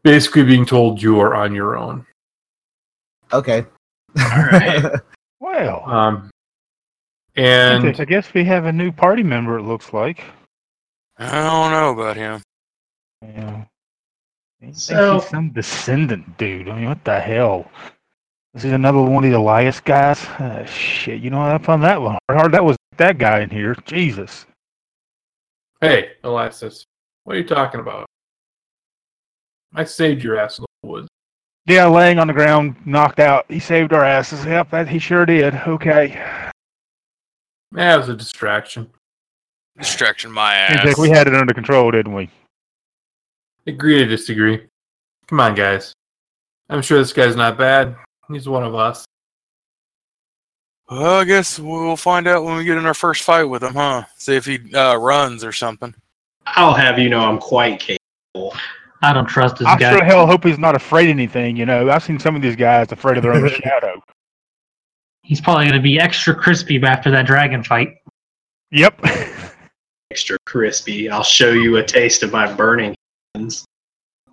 basically 0.04 0.44
being 0.44 0.66
told 0.66 1.02
you 1.02 1.20
are 1.20 1.36
on 1.36 1.54
your 1.54 1.78
own. 1.78 2.06
Okay. 3.34 3.66
right. 4.16 5.00
Well, 5.40 5.84
Um, 5.90 6.30
and 7.36 8.00
I 8.00 8.06
guess 8.06 8.32
we 8.32 8.44
have 8.46 8.66
a 8.66 8.72
new 8.72 8.92
party 8.92 9.24
member, 9.24 9.58
it 9.58 9.64
looks 9.64 9.92
like. 9.92 10.24
I 11.22 11.44
don't 11.44 11.72
know 11.72 11.92
about 11.92 12.18
him. 12.18 12.42
Yeah. 13.22 13.66
He 14.60 14.74
So- 14.74 15.20
he's 15.20 15.30
some 15.30 15.52
descendant 15.52 16.38
dude. 16.38 16.68
I 16.68 16.76
mean, 16.76 16.86
what 16.90 17.04
the 17.04 17.20
hell? 17.20 17.72
This 18.54 18.66
is 18.66 18.72
another 18.74 19.02
one 19.02 19.24
of 19.24 19.32
the 19.32 19.38
Eylias 19.38 19.84
guys. 19.84 20.26
Uh, 20.40 20.66
shit, 20.66 21.22
you 21.22 21.30
know 21.30 21.40
what 21.40 21.52
I 21.52 21.58
found 21.60 21.84
that 21.84 22.02
one 22.02 22.18
hard. 22.30 22.52
That 22.52 22.66
was 22.66 22.76
that 22.98 23.18
guy 23.18 23.40
in 23.42 23.50
here. 23.50 23.76
Jesus. 23.86 24.46
Hey, 25.80 26.12
Eylias, 26.24 26.84
what 27.24 27.36
are 27.36 27.40
you 27.40 27.48
talking 27.48 27.80
about? 27.80 28.08
I 29.74 29.84
saved 29.86 30.24
your 30.24 30.38
ass 30.38 30.60
in 30.60 30.66
the 30.84 30.88
woods. 30.90 31.08
Yeah, 31.66 31.86
laying 31.86 32.20
on 32.20 32.28
the 32.28 32.34
ground, 32.34 32.76
knocked 32.86 33.20
out. 33.20 33.46
He 33.50 33.60
saved 33.60 33.94
our 33.94 34.04
asses. 34.04 34.44
Yep, 34.44 34.72
that 34.72 34.90
he 34.90 35.00
sure 35.00 35.26
did. 35.26 35.56
Okay. 35.56 36.10
Yeah, 37.74 37.94
it 37.96 37.98
was 37.98 38.10
a 38.10 38.16
distraction. 38.16 38.92
Distraction 39.82 40.32
my 40.32 40.56
ass. 40.56 40.86
like 40.86 40.98
we 40.98 41.10
had 41.10 41.28
it 41.28 41.36
under 41.36 41.54
control, 41.54 41.92
didn't 41.92 42.14
we? 42.14 42.30
Agree 43.68 43.98
to 44.00 44.06
disagree. 44.06 44.68
Come 45.28 45.40
on, 45.40 45.56
guys. 45.56 45.94
I'm 46.70 46.82
sure 46.82 47.00
this 47.00 47.14
guy's 47.14 47.36
not 47.36 47.58
bad. 47.58 47.96
He's 48.32 48.48
one 48.48 48.64
of 48.64 48.76
us. 48.76 49.06
Well, 50.90 51.20
I 51.20 51.24
guess 51.24 51.58
we'll 51.58 51.96
find 51.96 52.28
out 52.28 52.44
when 52.44 52.58
we 52.58 52.64
get 52.64 52.78
in 52.78 52.86
our 52.86 52.94
first 52.94 53.24
fight 53.24 53.46
with 53.46 53.64
him, 53.64 53.74
huh? 53.74 54.04
See 54.18 54.36
if 54.36 54.46
he 54.46 54.74
uh, 54.74 54.96
runs 54.98 55.44
or 55.44 55.52
something. 55.52 55.96
I'll 56.46 56.74
have 56.74 57.00
you 57.00 57.10
know 57.10 57.20
I'm 57.22 57.38
quite 57.38 57.80
capable. 57.80 58.54
I 59.02 59.14
don't 59.14 59.28
trust 59.28 59.58
this 59.58 59.68
I 59.68 59.78
guy. 59.78 59.92
sure 59.96 60.04
hell 60.04 60.28
hope 60.28 60.44
he's 60.44 60.60
not 60.60 60.76
afraid 60.76 61.06
of 61.06 61.12
anything. 61.12 61.56
You 61.56 61.66
know, 61.66 61.90
I've 61.90 62.04
seen 62.04 62.20
some 62.20 62.36
of 62.36 62.42
these 62.42 62.56
guys 62.56 62.92
afraid 62.92 63.18
of 63.18 63.24
their 63.24 63.34
own 63.34 63.50
shadow. 63.64 64.02
He's 65.24 65.42
probably 65.42 65.66
going 65.66 65.78
to 65.78 65.82
be 65.82 66.00
extra 66.00 66.36
crispy 66.36 66.82
after 66.84 67.10
that 67.12 67.26
dragon 67.26 67.64
fight. 67.64 67.96
Yep. 68.72 69.02
Extra 70.12 70.38
crispy. 70.46 71.10
I'll 71.10 71.24
show 71.24 71.52
you 71.52 71.78
a 71.78 71.84
taste 71.84 72.22
of 72.22 72.34
my 72.34 72.52
burning 72.52 72.94
hands. 73.34 73.64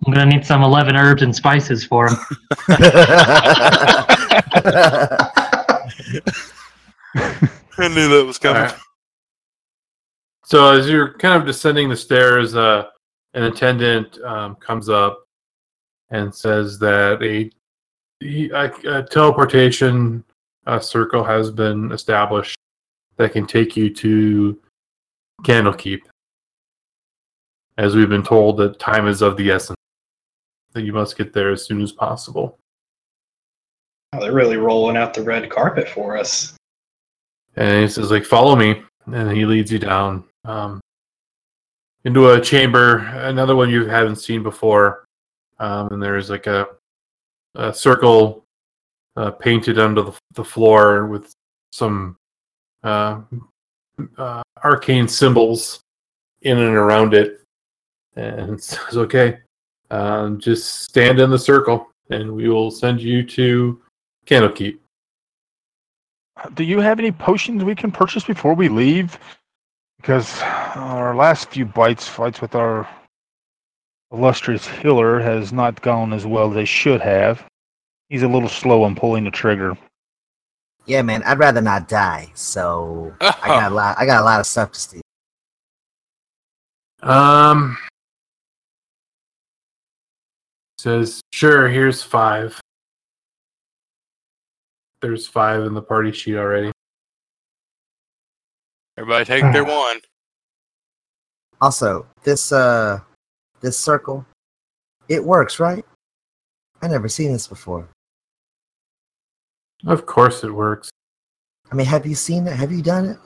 I'm 0.05 0.13
going 0.13 0.29
to 0.29 0.35
need 0.35 0.45
some 0.45 0.61
11 0.61 0.97
herbs 0.97 1.21
and 1.21 1.33
spices 1.33 1.85
for 1.85 2.09
him. 2.09 2.17
I 2.67 2.75
knew 7.77 8.09
that 8.09 8.25
was 8.27 8.37
coming. 8.37 8.63
Alright. 8.63 8.75
So 10.43 10.73
as 10.73 10.89
you're 10.89 11.13
kind 11.13 11.39
of 11.39 11.47
descending 11.47 11.87
the 11.87 11.95
stairs, 11.95 12.55
uh, 12.55 12.87
an 13.33 13.43
attendant 13.43 14.21
um, 14.23 14.57
comes 14.57 14.89
up 14.89 15.23
and 16.09 16.35
says 16.35 16.77
that 16.79 17.23
a, 17.23 17.49
a, 18.21 18.97
a 18.97 19.03
teleportation 19.03 20.25
uh, 20.67 20.79
circle 20.79 21.23
has 21.23 21.51
been 21.51 21.93
established 21.93 22.57
that 23.15 23.31
can 23.31 23.47
take 23.47 23.77
you 23.77 23.93
to 23.93 24.59
Candlekeep. 25.43 26.01
As 27.77 27.95
we've 27.95 28.09
been 28.09 28.23
told 28.23 28.57
that 28.57 28.79
time 28.79 29.07
is 29.07 29.21
of 29.21 29.37
the 29.37 29.51
essence, 29.51 29.77
that 30.73 30.83
you 30.83 30.93
must 30.93 31.17
get 31.17 31.33
there 31.33 31.51
as 31.51 31.65
soon 31.65 31.81
as 31.81 31.91
possible. 31.91 32.57
Oh, 34.13 34.19
they're 34.19 34.33
really 34.33 34.57
rolling 34.57 34.97
out 34.97 35.13
the 35.13 35.21
red 35.21 35.49
carpet 35.49 35.87
for 35.87 36.17
us. 36.17 36.55
And 37.55 37.83
he 37.83 37.87
says, 37.87 38.11
like, 38.11 38.25
follow 38.25 38.55
me. 38.55 38.83
And 39.05 39.31
he 39.31 39.45
leads 39.45 39.71
you 39.71 39.79
down 39.79 40.23
um, 40.45 40.81
into 42.05 42.29
a 42.29 42.41
chamber, 42.41 42.97
another 42.97 43.55
one 43.55 43.69
you 43.69 43.85
haven't 43.85 44.17
seen 44.17 44.43
before. 44.43 45.05
Um, 45.59 45.89
and 45.91 46.01
there's 46.01 46.29
like 46.29 46.47
a, 46.47 46.67
a 47.55 47.73
circle 47.73 48.45
uh, 49.15 49.31
painted 49.31 49.79
under 49.79 50.01
the, 50.01 50.13
the 50.33 50.43
floor 50.43 51.07
with 51.07 51.33
some 51.71 52.17
uh, 52.83 53.21
uh, 54.17 54.41
arcane 54.63 55.07
symbols 55.07 55.81
in 56.41 56.57
and 56.57 56.75
around 56.75 57.13
it. 57.13 57.41
And 58.15 58.61
says, 58.63 58.97
okay, 58.97 59.39
um, 59.91 60.39
just 60.39 60.83
stand 60.83 61.19
in 61.19 61.29
the 61.29 61.39
circle 61.39 61.89
and 62.09 62.31
we 62.31 62.49
will 62.49 62.71
send 62.71 63.01
you 63.01 63.23
to 63.23 63.81
Candlekeep. 64.25 64.77
Do 66.53 66.63
you 66.63 66.79
have 66.79 66.99
any 66.99 67.11
potions 67.11 67.63
we 67.63 67.75
can 67.75 67.91
purchase 67.91 68.23
before 68.23 68.53
we 68.53 68.69
leave? 68.69 69.19
Because 69.97 70.41
our 70.75 71.15
last 71.15 71.49
few 71.49 71.65
bites, 71.65 72.07
fights 72.07 72.39
with 72.39 72.55
our 72.55 72.87
illustrious 74.11 74.65
healer, 74.65 75.19
has 75.19 75.51
not 75.51 75.81
gone 75.81 76.13
as 76.13 76.25
well 76.25 76.49
as 76.49 76.55
they 76.55 76.65
should 76.65 77.01
have. 77.01 77.45
He's 78.07 78.23
a 78.23 78.27
little 78.27 78.49
slow 78.49 78.83
on 78.83 78.95
pulling 78.95 79.25
the 79.25 79.31
trigger. 79.31 79.77
Yeah, 80.89 81.03
man, 81.03 81.21
I'd 81.23 81.37
rather 81.37 81.61
not 81.61 81.87
die. 81.87 82.31
So 82.33 83.13
I 83.21 83.47
got 83.47 83.71
a 83.71 83.75
lot. 83.75 83.95
I 83.99 84.07
got 84.07 84.21
a 84.21 84.25
lot 84.25 84.39
of 84.39 84.47
stuff 84.47 84.71
to 84.71 84.79
steal. 84.79 85.01
Um, 87.03 87.77
says, 90.79 91.21
sure, 91.31 91.69
here's 91.69 92.01
five. 92.01 92.59
There's 95.01 95.27
five 95.27 95.61
in 95.61 95.75
the 95.75 95.81
party 95.81 96.11
sheet 96.11 96.35
already. 96.35 96.71
Everybody 98.97 99.25
take 99.25 99.43
their 99.53 99.63
one. 99.63 99.99
Also, 101.61 102.07
this 102.23 102.51
uh, 102.51 102.99
this 103.61 103.77
circle, 103.77 104.25
it 105.07 105.23
works, 105.23 105.59
right? 105.59 105.85
I 106.81 106.87
never 106.87 107.07
seen 107.07 107.31
this 107.31 107.47
before. 107.47 107.87
Of 109.85 110.05
course 110.05 110.43
it 110.43 110.51
works. 110.51 110.89
I 111.71 111.75
mean, 111.75 111.85
have 111.87 112.05
you 112.05 112.15
seen 112.15 112.47
it? 112.47 112.55
Have 112.55 112.71
you 112.71 112.81
done 112.81 113.05
it? 113.05 113.17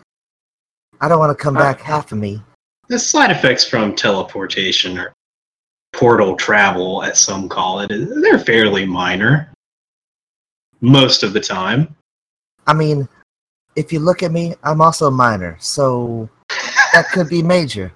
I 1.02 1.08
don't 1.08 1.20
want 1.20 1.38
to 1.38 1.42
come 1.42 1.58
Uh, 1.58 1.62
back 1.62 1.82
half 1.82 2.12
of 2.12 2.18
me. 2.18 2.42
The 2.88 3.00
side 3.00 3.32
effects 3.32 3.66
from 3.68 3.96
teleportation 3.96 4.98
or 4.98 5.14
portal 5.94 6.36
travel, 6.36 7.04
as 7.04 7.20
some 7.20 7.48
call 7.48 7.80
it, 7.82 7.90
they're 7.90 8.40
fairly 8.40 8.86
minor. 8.86 9.52
Most 10.82 11.24
of 11.24 11.34
the 11.34 11.40
time. 11.40 11.96
I 12.68 12.74
mean, 12.74 13.08
if 13.76 13.94
you 13.94 14.00
look 14.00 14.22
at 14.22 14.32
me, 14.32 14.56
I'm 14.64 14.82
also 14.82 15.08
a 15.08 15.12
minor, 15.12 15.58
so 15.60 16.30
that 16.94 17.10
could 17.12 17.30
be 17.30 17.42
major. 17.42 17.94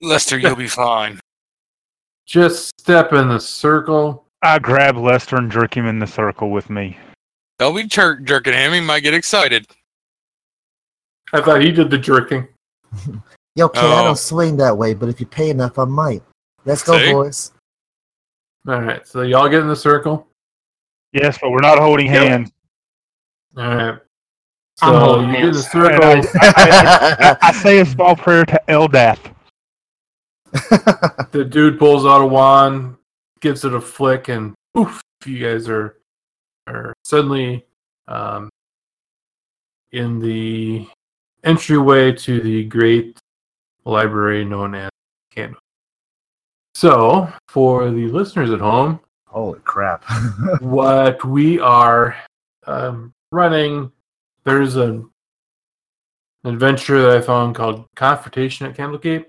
Lester, 0.00 0.36
you'll 0.38 0.56
be 0.56 0.68
fine. 0.68 1.20
Just 2.26 2.72
step 2.80 3.12
in 3.12 3.28
the 3.28 3.38
circle. 3.38 4.21
I 4.42 4.58
grab 4.58 4.96
Lester 4.96 5.36
and 5.36 5.50
jerk 5.50 5.76
him 5.76 5.86
in 5.86 5.98
the 5.98 6.06
circle 6.06 6.50
with 6.50 6.68
me. 6.68 6.98
Don't 7.58 7.76
be 7.76 7.84
jer- 7.84 8.16
jerking 8.20 8.54
him. 8.54 8.72
He 8.72 8.80
might 8.80 9.00
get 9.00 9.14
excited. 9.14 9.66
I 11.32 11.40
thought 11.40 11.62
he 11.62 11.70
did 11.70 11.90
the 11.90 11.98
jerking. 11.98 12.48
Yo, 13.56 13.68
kid, 13.68 13.84
I 13.84 14.00
Oh. 14.00 14.04
don't 14.06 14.18
swing 14.18 14.56
that 14.56 14.76
way, 14.76 14.94
but 14.94 15.08
if 15.08 15.20
you 15.20 15.26
pay 15.26 15.50
enough, 15.50 15.78
I 15.78 15.84
might. 15.84 16.22
Let's 16.64 16.82
go, 16.82 16.98
See? 16.98 17.12
boys. 17.12 17.52
All 18.66 18.80
right, 18.80 19.06
so 19.06 19.22
y'all 19.22 19.48
get 19.48 19.60
in 19.60 19.68
the 19.68 19.76
circle. 19.76 20.26
Yes, 21.12 21.38
but 21.40 21.50
we're 21.50 21.60
not 21.60 21.78
holding 21.78 22.06
Yep. 22.06 22.14
hands. 22.26 22.52
All 23.56 23.64
right. 23.64 23.98
I'm 24.80 25.00
holding 25.00 25.28
you 25.30 25.36
get 25.36 25.44
in 25.44 25.52
the 25.52 25.62
hands. 25.62 25.68
circle. 25.70 26.04
And 26.04 26.26
I, 26.42 27.36
I 27.42 27.52
say 27.52 27.80
a 27.80 27.86
small 27.86 28.16
prayer 28.16 28.44
to 28.46 28.60
Eldath. 28.68 29.18
the 31.32 31.44
dude 31.48 31.78
pulls 31.78 32.06
out 32.06 32.22
a 32.22 32.26
wand, 32.26 32.96
gives 33.42 33.64
it 33.66 33.74
a 33.74 33.80
flick, 33.80 34.28
and 34.28 34.54
oof, 34.78 35.02
you 35.26 35.38
guys 35.44 35.68
are 35.68 35.98
are 36.66 36.94
suddenly 37.04 37.66
um, 38.08 38.48
in 39.90 40.18
the 40.18 40.86
entryway 41.44 42.12
to 42.12 42.40
the 42.40 42.64
great 42.64 43.18
library 43.84 44.44
known 44.44 44.74
as 44.74 44.90
Candle. 45.30 45.60
So, 46.74 47.30
for 47.48 47.90
the 47.90 48.08
listeners 48.08 48.50
at 48.50 48.60
home, 48.60 49.00
Holy 49.32 49.60
crap. 49.60 50.04
what 50.60 51.24
we 51.24 51.58
are 51.58 52.14
um, 52.66 53.12
running, 53.30 53.90
there's 54.44 54.76
an 54.76 55.08
adventure 56.44 57.00
that 57.00 57.16
I 57.16 57.20
found 57.22 57.54
called 57.54 57.86
Confrontation 57.96 58.66
at 58.66 58.76
Candlekeep. 58.76 59.24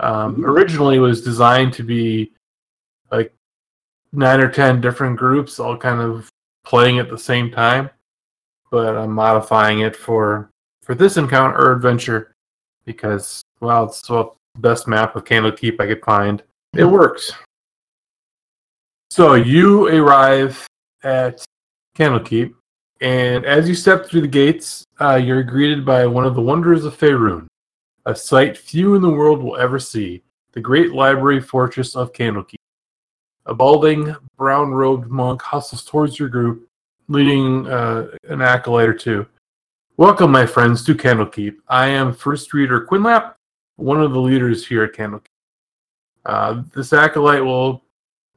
Um, 0.00 0.44
originally, 0.44 0.96
it 0.96 1.00
was 1.00 1.24
designed 1.24 1.72
to 1.74 1.82
be 1.82 2.32
like 3.12 3.32
nine 4.12 4.40
or 4.40 4.50
ten 4.50 4.80
different 4.80 5.16
groups, 5.16 5.60
all 5.60 5.76
kind 5.76 6.00
of 6.00 6.28
playing 6.64 6.98
at 6.98 7.10
the 7.10 7.18
same 7.18 7.50
time. 7.50 7.90
But 8.70 8.96
I'm 8.96 9.12
modifying 9.12 9.80
it 9.80 9.94
for 9.94 10.50
for 10.82 10.94
this 10.94 11.16
encounter 11.16 11.56
or 11.56 11.72
adventure 11.72 12.34
because 12.84 13.42
well, 13.60 13.84
it's 13.84 14.02
the 14.02 14.30
best 14.58 14.88
map 14.88 15.14
of 15.14 15.24
Candlekeep 15.24 15.80
I 15.80 15.86
could 15.86 16.04
find. 16.04 16.42
It 16.74 16.84
works. 16.84 17.32
So 19.10 19.34
you 19.34 19.88
arrive 19.88 20.66
at 21.04 21.44
Candlekeep, 21.96 22.54
and 23.02 23.44
as 23.44 23.68
you 23.68 23.74
step 23.74 24.06
through 24.06 24.22
the 24.22 24.28
gates, 24.28 24.84
uh, 25.00 25.16
you're 25.16 25.42
greeted 25.42 25.84
by 25.84 26.06
one 26.06 26.24
of 26.24 26.34
the 26.34 26.40
wonders 26.40 26.84
of 26.86 26.96
Faerun, 26.96 27.46
a 28.06 28.14
sight 28.14 28.56
few 28.56 28.94
in 28.94 29.02
the 29.02 29.10
world 29.10 29.42
will 29.42 29.56
ever 29.56 29.78
see 29.78 30.22
the 30.52 30.60
great 30.60 30.92
library 30.92 31.40
fortress 31.40 31.94
of 31.94 32.12
Candlekeep. 32.12 32.56
A 33.46 33.54
balding, 33.54 34.14
brown 34.36 34.70
robed 34.70 35.08
monk 35.08 35.42
hustles 35.42 35.84
towards 35.84 36.16
your 36.16 36.28
group, 36.28 36.68
leading 37.08 37.68
uh, 37.68 38.06
an 38.28 38.40
acolyte 38.40 38.88
or 38.88 38.94
two. 38.94 39.26
Welcome, 39.96 40.30
my 40.30 40.46
friends, 40.46 40.84
to 40.84 40.94
Candlekeep. 40.94 41.56
I 41.66 41.88
am 41.88 42.14
First 42.14 42.54
Reader 42.54 42.86
Quinlap, 42.86 43.34
one 43.76 44.00
of 44.00 44.12
the 44.12 44.20
leaders 44.20 44.64
here 44.64 44.84
at 44.84 44.92
Candlekeep. 44.92 45.26
Uh, 46.24 46.62
this 46.72 46.92
acolyte 46.92 47.44
will 47.44 47.82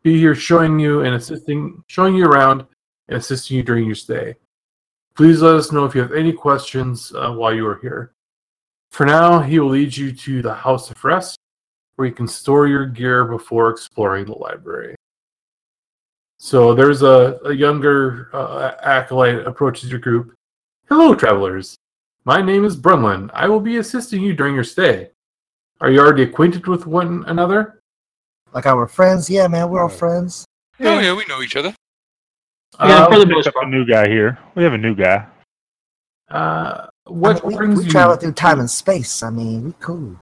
be 0.01 0.17
here 0.17 0.33
showing 0.33 0.79
you 0.79 1.01
and 1.01 1.13
assisting, 1.13 1.83
showing 1.85 2.15
you 2.15 2.25
around 2.25 2.65
and 3.07 3.19
assisting 3.19 3.57
you 3.57 3.63
during 3.63 3.85
your 3.85 3.93
stay. 3.93 4.33
Please 5.13 5.39
let 5.39 5.55
us 5.55 5.71
know 5.71 5.85
if 5.85 5.93
you 5.93 6.01
have 6.01 6.13
any 6.13 6.33
questions 6.33 7.13
uh, 7.15 7.31
while 7.31 7.53
you 7.53 7.67
are 7.67 7.77
here. 7.79 8.13
For 8.89 9.05
now, 9.05 9.39
he 9.39 9.59
will 9.59 9.69
lead 9.69 9.95
you 9.95 10.11
to 10.11 10.41
the 10.41 10.53
House 10.53 10.89
of 10.89 11.03
Rest, 11.03 11.37
where 11.95 12.07
you 12.07 12.13
can 12.13 12.27
store 12.27 12.65
your 12.65 12.87
gear 12.87 13.23
before 13.23 13.69
exploring 13.69 14.25
the 14.25 14.33
library. 14.33 14.94
So 16.45 16.75
there's 16.75 17.01
a, 17.01 17.39
a 17.43 17.51
younger 17.51 18.29
uh, 18.31 18.73
acolyte 18.83 19.47
approaches 19.47 19.89
your 19.89 19.99
group. 19.99 20.35
Hello, 20.87 21.15
travelers. 21.15 21.75
My 22.23 22.39
name 22.39 22.65
is 22.65 22.77
Brunlin. 22.77 23.31
I 23.33 23.47
will 23.47 23.59
be 23.59 23.77
assisting 23.77 24.21
you 24.21 24.35
during 24.35 24.53
your 24.53 24.63
stay. 24.63 25.09
Are 25.81 25.89
you 25.89 25.99
already 25.99 26.21
acquainted 26.21 26.67
with 26.67 26.85
one 26.85 27.23
another? 27.25 27.81
Like 28.53 28.67
our 28.67 28.87
friends? 28.87 29.27
Yeah, 29.27 29.47
man, 29.47 29.71
we're 29.71 29.81
all 29.81 29.89
friends. 29.89 30.45
Oh 30.81 30.99
yeah, 30.99 31.15
we 31.15 31.25
know 31.25 31.41
each 31.41 31.55
other. 31.55 31.73
Yeah, 32.79 32.85
Uh, 32.85 33.09
for 33.09 33.17
the 33.17 33.25
Picked 33.25 33.35
most 33.37 33.51
part. 33.51 33.65
a 33.65 33.69
new 33.71 33.83
guy 33.83 34.07
here. 34.07 34.37
We 34.53 34.61
have 34.61 34.73
a 34.73 34.77
new 34.77 34.93
guy. 34.93 35.25
uh, 36.29 36.85
I 36.85 36.89
what 37.09 37.41
mean, 37.41 37.53
we, 37.53 37.57
brings 37.57 37.79
we 37.79 37.85
you 37.85 37.89
travel 37.89 38.17
through 38.17 38.33
time 38.33 38.59
and 38.59 38.69
space. 38.69 39.23
I 39.23 39.31
mean, 39.31 39.65
we 39.65 39.73
cool. 39.79 40.15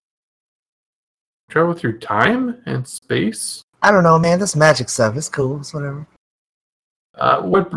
travel 1.50 1.74
through 1.74 2.00
time 2.00 2.62
and 2.66 2.88
space? 2.88 3.62
I 3.82 3.92
don't 3.92 4.04
know, 4.06 4.18
man. 4.18 4.40
This 4.40 4.56
magic 4.56 4.88
stuff, 4.88 5.18
is 5.18 5.28
cool. 5.28 5.60
It's 5.60 5.74
whatever. 5.74 6.08
Uh, 7.16 7.42
what? 7.42 7.72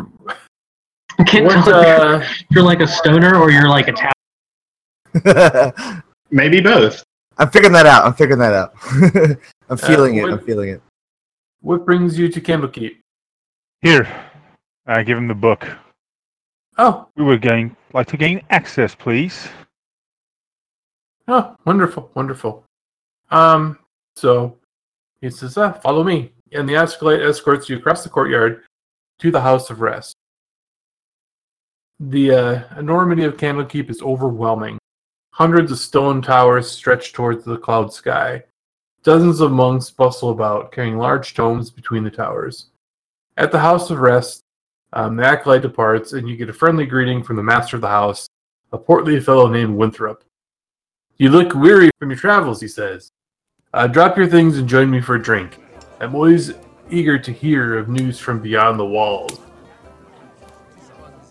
I 1.18 1.24
can't 1.24 1.46
What? 1.46 1.64
tell 1.64 1.82
you're, 1.82 2.16
Uh, 2.16 2.18
if 2.20 2.44
you're 2.50 2.62
like 2.64 2.80
a 2.80 2.86
stoner 2.86 3.36
or 3.36 3.50
you're 3.50 3.68
like 3.68 3.88
a 3.88 3.92
tap. 3.92 4.12
Maybe 6.30 6.60
both. 6.60 7.02
I'm 7.38 7.50
figuring 7.50 7.72
that 7.74 7.86
out. 7.86 8.04
I'm 8.04 8.14
figuring 8.14 8.38
that 8.40 8.52
out. 8.54 8.74
I'm 9.68 9.76
feeling 9.76 10.16
it. 10.16 10.22
what- 10.22 10.32
I'm 10.32 10.40
feeling 10.44 10.70
it. 10.70 10.82
what 11.60 11.84
brings 11.84 12.18
you 12.18 12.28
to 12.28 12.40
Candlekeep? 12.40 12.96
Here, 13.82 14.08
I 14.86 15.02
give 15.02 15.18
him 15.18 15.28
the 15.28 15.34
book. 15.34 15.66
Oh, 16.78 17.08
We 17.16 17.24
would 17.24 17.40
gain 17.42 17.76
like 17.92 18.06
to 18.08 18.16
gain 18.16 18.42
access, 18.50 18.94
please. 18.94 19.48
oh, 21.28 21.56
wonderful, 21.64 22.10
wonderful. 22.14 22.64
Um, 23.30 23.78
so 24.16 24.56
he 25.20 25.30
says, 25.30 25.56
ah, 25.56 25.72
"Follow 25.72 26.04
me," 26.04 26.32
and 26.52 26.68
the 26.68 26.74
escalate 26.74 27.26
escorts 27.26 27.68
you 27.68 27.76
across 27.78 28.02
the 28.04 28.10
courtyard 28.10 28.62
to 29.18 29.30
the 29.30 29.40
House 29.40 29.70
of 29.70 29.80
Rest. 29.80 30.14
The 31.98 32.30
uh, 32.30 32.78
enormity 32.78 33.24
of 33.24 33.36
Candlekeep 33.36 33.90
is 33.90 34.02
overwhelming. 34.02 34.78
Hundreds 35.30 35.72
of 35.72 35.78
stone 35.78 36.20
towers 36.20 36.70
stretch 36.70 37.12
towards 37.12 37.44
the 37.44 37.58
cloud 37.58 37.92
sky. 37.92 38.42
Dozens 39.02 39.40
of 39.40 39.52
monks 39.52 39.90
bustle 39.90 40.30
about, 40.30 40.72
carrying 40.72 40.98
large 40.98 41.34
tomes 41.34 41.70
between 41.70 42.04
the 42.04 42.10
towers. 42.10 42.66
At 43.36 43.52
the 43.52 43.58
House 43.58 43.90
of 43.90 44.00
Rest, 44.00 44.42
um, 44.92 45.16
the 45.16 45.24
acolyte 45.24 45.62
departs, 45.62 46.12
and 46.12 46.28
you 46.28 46.36
get 46.36 46.48
a 46.48 46.54
friendly 46.54 46.86
greeting 46.86 47.22
from 47.22 47.36
the 47.36 47.42
master 47.42 47.76
of 47.76 47.82
the 47.82 47.88
house, 47.88 48.28
a 48.72 48.78
portly 48.78 49.20
fellow 49.20 49.48
named 49.48 49.76
Winthrop. 49.76 50.24
You 51.18 51.30
look 51.30 51.54
weary 51.54 51.90
from 51.98 52.10
your 52.10 52.18
travels, 52.18 52.60
he 52.60 52.68
says. 52.68 53.10
Uh, 53.72 53.86
drop 53.86 54.16
your 54.16 54.26
things 54.26 54.58
and 54.58 54.68
join 54.68 54.90
me 54.90 55.00
for 55.00 55.14
a 55.14 55.22
drink. 55.22 55.58
I'm 56.00 56.14
always 56.14 56.52
eager 56.90 57.18
to 57.18 57.32
hear 57.32 57.78
of 57.78 57.88
news 57.88 58.18
from 58.18 58.40
beyond 58.40 58.78
the 58.78 58.86
walls. 58.86 59.40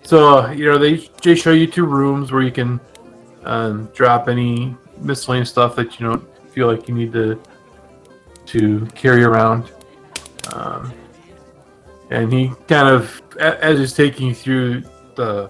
So, 0.04 0.40
uh, 0.40 0.52
you 0.52 0.66
know, 0.66 0.78
they, 0.78 0.98
they 1.24 1.36
show 1.36 1.52
you 1.52 1.68
two 1.68 1.86
rooms 1.86 2.32
where 2.32 2.44
you 2.44 2.52
can 2.52 2.80
um, 3.44 3.86
drop 3.94 4.28
any 4.28 4.76
miscellaneous 4.98 5.50
stuff 5.50 5.76
that 5.76 6.00
you 6.00 6.08
don't 6.08 6.50
feel 6.50 6.68
like 6.68 6.88
you 6.88 6.96
need 6.96 7.12
to 7.14 7.42
to 8.46 8.86
carry 8.94 9.24
around. 9.24 9.72
Um, 10.54 10.94
and 12.12 12.32
he 12.32 12.52
kind 12.68 12.88
of, 12.88 13.22
as 13.40 13.80
he's 13.80 13.94
taking 13.94 14.28
you 14.28 14.36
through 14.36 14.84
the 15.16 15.50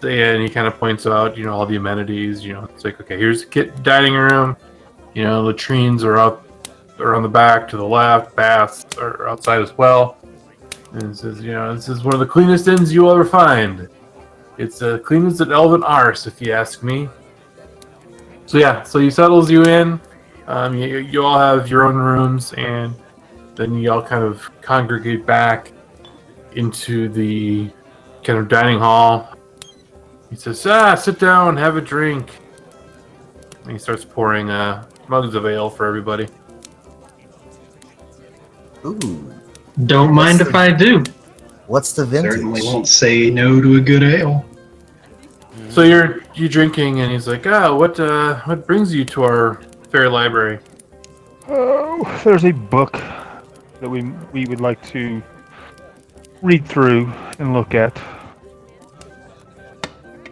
the 0.00 0.12
end, 0.12 0.42
he 0.42 0.48
kind 0.48 0.66
of 0.66 0.76
points 0.78 1.06
out, 1.06 1.38
you 1.38 1.44
know, 1.44 1.52
all 1.52 1.64
the 1.64 1.76
amenities. 1.76 2.44
You 2.44 2.54
know, 2.54 2.64
it's 2.64 2.84
like, 2.84 3.00
okay, 3.00 3.16
here's 3.16 3.44
the 3.44 3.50
kit 3.50 3.82
dining 3.84 4.14
room. 4.14 4.56
You 5.14 5.22
know, 5.22 5.42
latrines 5.42 6.02
are 6.02 6.18
up 6.18 6.44
are 6.98 7.14
on 7.14 7.22
the 7.22 7.28
back 7.28 7.68
to 7.68 7.76
the 7.76 7.84
left. 7.84 8.36
Baths 8.36 8.86
are 8.98 9.28
outside 9.28 9.62
as 9.62 9.76
well. 9.76 10.18
And 10.92 11.02
it 11.04 11.16
says, 11.16 11.40
you 11.40 11.52
know, 11.52 11.74
this 11.74 11.88
is 11.88 12.04
one 12.04 12.14
of 12.14 12.20
the 12.20 12.26
cleanest 12.26 12.68
inns 12.68 12.92
you'll 12.92 13.10
ever 13.10 13.24
find. 13.24 13.88
It's 14.58 14.78
the 14.78 14.98
cleanest 15.00 15.40
at 15.40 15.50
Elven 15.50 15.82
Arse, 15.82 16.26
if 16.26 16.40
you 16.40 16.52
ask 16.52 16.82
me. 16.82 17.08
So 18.46 18.58
yeah, 18.58 18.82
so 18.82 18.98
he 18.98 19.10
settles 19.10 19.50
you 19.50 19.64
in. 19.64 20.00
Um, 20.46 20.76
you, 20.76 20.98
you 20.98 21.24
all 21.24 21.38
have 21.38 21.70
your 21.70 21.84
own 21.84 21.96
rooms, 21.96 22.52
and 22.54 22.94
then 23.54 23.74
you 23.74 23.90
all 23.90 24.02
kind 24.02 24.22
of 24.22 24.50
congregate 24.60 25.24
back 25.24 25.72
into 26.54 27.08
the 27.08 27.70
kind 28.22 28.38
of 28.38 28.48
dining 28.48 28.78
hall. 28.78 29.34
He 30.28 30.36
says, 30.36 30.66
"Ah, 30.66 30.94
sit 30.94 31.18
down, 31.18 31.56
have 31.56 31.76
a 31.76 31.80
drink." 31.80 32.30
And 33.62 33.72
he 33.72 33.78
starts 33.78 34.04
pouring 34.04 34.50
uh, 34.50 34.86
mugs 35.08 35.34
of 35.34 35.46
ale 35.46 35.70
for 35.70 35.86
everybody. 35.86 36.28
Ooh, 38.84 39.32
Don't 39.86 40.12
mind 40.12 40.40
if 40.40 40.54
I 40.54 40.70
do. 40.72 41.02
what's 41.66 41.92
the 41.92 42.04
vintage? 42.04 42.32
Certainly 42.32 42.60
won't 42.64 42.88
say 42.88 43.30
no 43.30 43.60
to 43.60 43.76
a 43.76 43.80
good 43.80 44.02
ale. 44.02 44.44
So 45.68 45.82
you're 45.82 46.22
you 46.34 46.48
drinking, 46.48 47.00
and 47.00 47.10
he's 47.12 47.26
like, 47.28 47.46
"Ah, 47.46 47.74
what 47.74 47.98
uh, 48.00 48.40
what 48.44 48.66
brings 48.66 48.92
you 48.94 49.04
to 49.06 49.22
our 49.24 49.62
fair 49.90 50.10
library?" 50.10 50.58
Oh, 51.48 52.20
there's 52.24 52.44
a 52.44 52.50
book 52.52 52.92
that 53.80 53.88
we 53.88 54.02
we 54.32 54.44
would 54.46 54.60
like 54.60 54.84
to 54.88 55.22
read 56.42 56.66
through 56.66 57.10
and 57.38 57.52
look 57.54 57.74
at. 57.74 57.98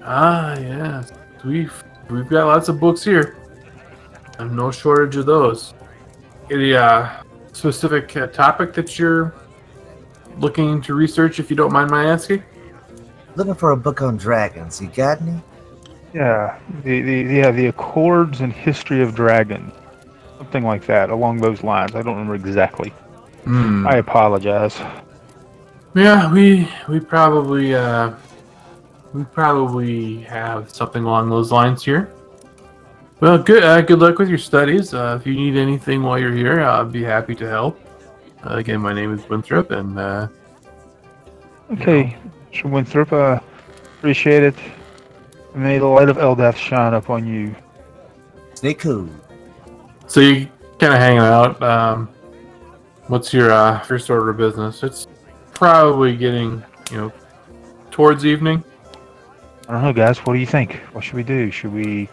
Ah, 0.02 0.58
yes, 0.58 1.12
we've 1.44 1.82
we've 2.10 2.28
got 2.28 2.46
lots 2.46 2.68
of 2.68 2.80
books 2.80 3.02
here. 3.04 3.36
I'm 4.38 4.56
no 4.56 4.70
shortage 4.70 5.16
of 5.16 5.26
those. 5.26 5.74
Any 6.50 6.74
uh, 6.74 7.08
specific 7.52 8.16
uh, 8.16 8.26
topic 8.28 8.72
that 8.74 8.98
you're 8.98 9.34
looking 10.38 10.80
to 10.82 10.94
research, 10.94 11.38
if 11.38 11.50
you 11.50 11.56
don't 11.56 11.72
mind 11.72 11.90
my 11.90 12.04
asking? 12.04 12.42
Looking 13.36 13.54
for 13.54 13.70
a 13.70 13.76
book 13.76 14.02
on 14.02 14.16
dragons. 14.16 14.80
You 14.80 14.88
got 14.88 15.20
any? 15.20 15.40
Yeah, 16.12 16.58
the, 16.82 17.02
the 17.02 17.34
yeah 17.34 17.50
the 17.52 17.66
Accords 17.66 18.40
and 18.40 18.52
History 18.52 19.00
of 19.00 19.14
Dragons, 19.14 19.72
something 20.38 20.64
like 20.64 20.84
that 20.86 21.10
along 21.10 21.40
those 21.40 21.62
lines. 21.62 21.94
I 21.94 22.02
don't 22.02 22.16
remember 22.16 22.34
exactly. 22.34 22.90
Hmm. 23.44 23.86
I 23.86 23.96
apologize. 23.96 24.80
Yeah, 25.94 26.32
we 26.32 26.68
we 26.88 26.98
probably 26.98 27.74
uh, 27.74 28.14
we 29.12 29.24
probably 29.24 30.20
have 30.22 30.70
something 30.70 31.04
along 31.04 31.30
those 31.30 31.52
lines 31.52 31.84
here. 31.84 32.12
Well, 33.20 33.36
good 33.36 33.62
uh, 33.62 33.82
good 33.82 33.98
luck 33.98 34.18
with 34.18 34.30
your 34.30 34.38
studies. 34.38 34.94
Uh, 34.94 35.18
if 35.20 35.26
you 35.26 35.34
need 35.34 35.56
anything 35.56 36.02
while 36.02 36.18
you're 36.18 36.32
here, 36.32 36.60
I'll 36.62 36.86
be 36.86 37.02
happy 37.02 37.34
to 37.34 37.46
help. 37.46 37.78
Uh, 38.42 38.54
again, 38.54 38.80
my 38.80 38.94
name 38.94 39.12
is 39.12 39.28
Winthrop, 39.28 39.70
and 39.72 39.98
uh, 39.98 40.28
Okay, 41.72 42.16
Mr. 42.50 42.70
Winthrop, 42.70 43.12
uh, 43.12 43.38
appreciate 43.98 44.42
it. 44.42 44.54
May 45.54 45.78
the 45.78 45.86
light 45.86 46.08
of 46.08 46.16
Eldath 46.16 46.56
shine 46.56 46.94
upon 46.94 47.26
you. 47.26 47.54
Stay 48.54 48.74
cool. 48.74 49.08
so 50.06 50.20
you 50.20 50.48
kind 50.78 50.94
of 50.94 50.98
hanging 50.98 51.18
out. 51.20 51.62
Um, 51.62 52.08
what's 53.06 53.32
your 53.32 53.52
uh, 53.52 53.80
first 53.80 54.10
order 54.10 54.30
of 54.30 54.36
business? 54.36 54.82
It's 54.82 55.06
probably 55.52 56.16
getting 56.16 56.64
you 56.90 56.96
know 56.96 57.12
towards 57.90 58.24
evening. 58.24 58.64
I 59.68 59.74
don't 59.74 59.82
know, 59.82 59.92
guys. 59.92 60.18
What 60.20 60.32
do 60.32 60.38
you 60.40 60.46
think? 60.46 60.76
What 60.92 61.04
should 61.04 61.14
we 61.14 61.22
do? 61.22 61.50
Should 61.50 61.72
we 61.72 62.08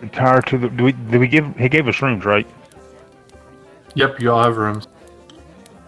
retire 0.00 0.42
to 0.42 0.58
the? 0.58 0.68
Do 0.68 0.84
we? 0.84 0.92
Did 0.92 1.18
we 1.18 1.28
give? 1.28 1.56
He 1.56 1.68
gave 1.68 1.88
us 1.88 2.00
rooms, 2.02 2.24
right? 2.24 2.46
Yep, 3.94 4.20
you 4.20 4.30
all 4.32 4.42
have 4.42 4.56
rooms. 4.56 4.88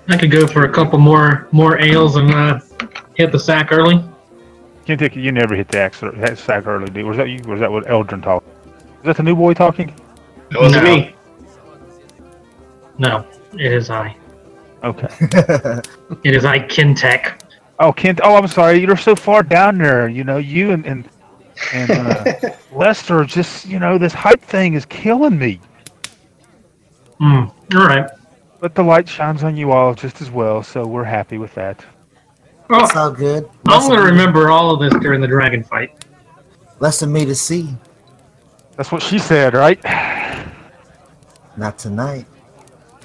I 0.08 0.16
could 0.16 0.30
go 0.30 0.46
for 0.46 0.64
a 0.64 0.72
couple 0.72 0.98
more 0.98 1.48
more 1.52 1.78
ales 1.78 2.16
and 2.16 2.32
uh, 2.32 2.60
hit 3.14 3.32
the 3.32 3.38
sack 3.38 3.72
early. 3.72 4.02
Can't 4.86 4.98
take. 4.98 5.14
You 5.16 5.32
never 5.32 5.54
hit 5.54 5.68
the 5.68 5.78
axe, 5.78 6.00
that 6.00 6.38
sack 6.38 6.66
early, 6.66 6.88
dude. 6.90 7.04
Was 7.04 7.18
that 7.18 7.28
you? 7.28 7.40
Was 7.46 7.60
that 7.60 7.70
what 7.70 7.84
Eldrin 7.84 8.22
talked? 8.22 8.46
Is 9.00 9.04
that 9.04 9.16
the 9.18 9.22
new 9.22 9.36
boy 9.36 9.52
talking? 9.54 9.94
That 10.50 10.60
wasn't 10.60 10.84
No. 10.84 10.96
me. 10.96 11.14
No, 12.98 13.26
it 13.52 13.72
is 13.72 13.90
I. 13.90 14.16
Okay. 14.82 15.08
It 16.24 16.34
is 16.34 16.44
I, 16.46 16.58
Kentek. 16.60 17.40
Oh, 17.78 17.92
Kent. 17.92 18.20
Oh, 18.24 18.34
I'm 18.36 18.48
sorry. 18.48 18.78
You're 18.78 18.96
so 18.96 19.14
far 19.14 19.42
down 19.42 19.76
there. 19.78 20.08
You 20.08 20.24
know, 20.24 20.38
you 20.38 20.70
and 20.70 20.86
and 20.86 21.08
and 21.72 21.90
uh, 21.90 22.34
Lester. 22.72 23.24
Just 23.24 23.66
you 23.66 23.78
know, 23.78 23.98
this 23.98 24.12
hype 24.12 24.40
thing 24.42 24.74
is 24.74 24.84
killing 24.86 25.38
me. 25.38 25.60
Hmm. 27.18 27.44
All 27.74 27.86
right. 27.86 28.08
But 28.60 28.74
the 28.74 28.82
light 28.82 29.08
shines 29.08 29.42
on 29.44 29.56
you 29.56 29.70
all 29.72 29.94
just 29.94 30.20
as 30.20 30.30
well, 30.30 30.62
so 30.62 30.86
we're 30.86 31.04
happy 31.04 31.38
with 31.38 31.54
that. 31.54 31.84
Well, 32.68 32.84
It's 32.84 32.96
all 32.96 33.10
good. 33.12 33.48
I'm 33.66 33.88
gonna 33.88 34.02
remember 34.02 34.50
all 34.50 34.70
of 34.72 34.80
this 34.80 35.00
during 35.00 35.20
the 35.20 35.28
dragon 35.28 35.62
fight. 35.64 36.04
Less 36.80 37.02
of 37.02 37.08
me 37.08 37.24
to 37.24 37.34
see. 37.34 37.68
That's 38.76 38.92
what 38.92 39.02
she 39.02 39.18
said, 39.18 39.54
right? 39.54 39.82
Not 41.56 41.78
tonight. 41.78 42.26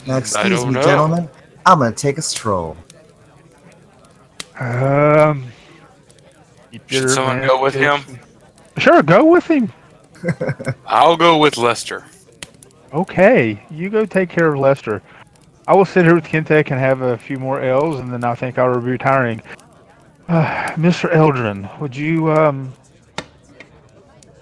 Now, 0.06 0.18
excuse 0.18 0.66
me, 0.66 0.74
know. 0.74 0.84
gentlemen. 0.84 1.30
I'm 1.66 1.80
gonna 1.80 1.91
take 1.95 2.18
a 2.18 2.22
stroll. 2.22 2.76
Um, 4.60 5.45
keep 6.72 6.89
Should 6.89 7.01
your 7.04 7.10
someone 7.10 7.39
man- 7.39 7.47
go 7.47 7.62
with 7.62 7.74
him? 7.74 8.01
Sure, 8.78 9.03
go 9.03 9.26
with 9.26 9.47
him. 9.49 9.71
I'll 10.86 11.17
go 11.17 11.38
with 11.38 11.57
Lester. 11.57 12.05
Okay, 12.93 13.65
you 13.69 13.89
go 13.89 14.05
take 14.05 14.30
care 14.30 14.53
of 14.53 14.59
Lester. 14.59 15.01
I 15.67 15.76
will 15.76 15.86
sit 15.86 16.05
here 16.05 16.15
with 16.15 16.26
Kentek 16.26 16.71
and 16.71 16.80
have 16.80 17.01
a 17.01 17.17
few 17.17 17.38
more 17.38 17.61
L's, 17.61 17.99
and 17.99 18.11
then 18.11 18.24
I 18.24 18.36
think 18.36 18.57
I'll 18.57 18.80
be 18.80 18.91
retiring. 18.91 19.41
Uh, 20.30 20.71
Mr. 20.78 21.13
Eldrin, 21.13 21.67
would 21.82 21.93
you 21.93 22.32
um 22.32 22.71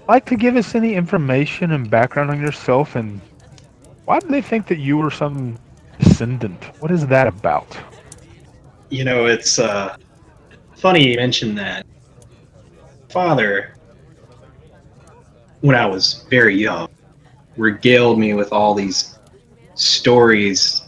like 0.07 0.25
to 0.27 0.35
give 0.35 0.55
us 0.55 0.75
any 0.75 0.93
information 0.93 1.71
and 1.71 1.89
background 1.89 2.29
on 2.29 2.39
yourself, 2.39 2.95
and 2.95 3.19
why 4.05 4.19
do 4.19 4.27
they 4.27 4.43
think 4.43 4.67
that 4.67 4.77
you 4.77 4.97
were 4.97 5.09
some 5.09 5.57
descendant? 5.99 6.63
What 6.81 6.91
is 6.91 7.07
that 7.07 7.27
about? 7.27 7.77
You 8.89 9.05
know, 9.05 9.25
it's 9.25 9.57
uh, 9.57 9.97
funny 10.75 11.07
you 11.07 11.15
mentioned 11.15 11.57
that. 11.57 11.85
Father, 13.09 13.75
when 15.61 15.75
I 15.75 15.85
was 15.85 16.25
very 16.29 16.55
young, 16.55 16.89
regaled 17.57 18.19
me 18.19 18.33
with 18.33 18.51
all 18.51 18.73
these 18.73 19.17
stories, 19.75 20.81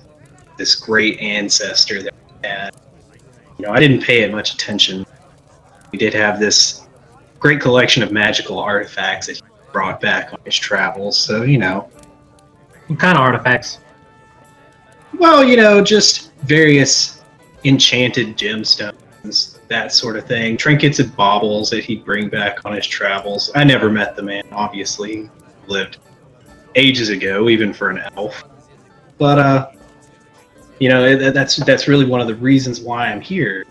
this 0.57 0.76
great 0.76 1.19
ancestor 1.19 2.01
that 2.03 2.13
we 2.41 2.47
had. 2.47 2.76
You 3.57 3.65
know, 3.67 3.71
I 3.71 3.80
didn't 3.80 4.03
pay 4.03 4.21
it 4.21 4.32
much 4.32 4.53
attention. 4.53 5.05
We 5.91 5.99
did 5.99 6.13
have 6.13 6.39
this 6.39 6.88
great 7.39 7.61
collection 7.61 8.01
of 8.03 8.11
magical 8.11 8.57
artifacts 8.57 9.28
that 9.28 9.38
he 9.38 9.41
brought 9.71 10.01
back 10.01 10.34
on 10.34 10.39
his 10.45 10.55
travels. 10.55 11.17
So, 11.19 11.43
you 11.43 11.57
know, 11.57 11.89
What 12.88 12.99
kind 12.99 13.17
of 13.17 13.24
artifacts? 13.24 13.80
well, 15.19 15.43
you 15.43 15.55
know, 15.55 15.84
just 15.84 16.34
various 16.41 17.21
enchanted 17.63 18.36
gemstones, 18.38 19.53
that 19.68 19.91
sort 19.91 20.18
of 20.18 20.26
thing. 20.26 20.57
Trinkets 20.57 20.99
and 20.99 21.16
baubles 21.16 21.70
that 21.70 21.84
he'd 21.84 22.05
bring 22.05 22.30
back 22.30 22.59
on 22.66 22.74
his 22.74 22.88
travels. 22.88 23.51
I 23.55 23.64
never 23.64 23.89
met 23.89 24.16
the 24.16 24.24
man, 24.24 24.43
obviously. 24.51 25.30
Lived 25.68 25.97
ages 26.76 27.09
ago, 27.09 27.49
even 27.49 27.74
for 27.74 27.89
an 27.89 28.03
elf. 28.16 28.43
But 29.18 29.39
uh 29.39 29.72
you 30.80 30.89
know, 30.89 31.32
that's 31.32 31.55
that's 31.57 31.88
really 31.88 32.05
one 32.05 32.20
of 32.20 32.28
the 32.28 32.36
reasons 32.36 32.82
why 32.82 33.07
I'm 33.07 33.22
here. 33.22 33.66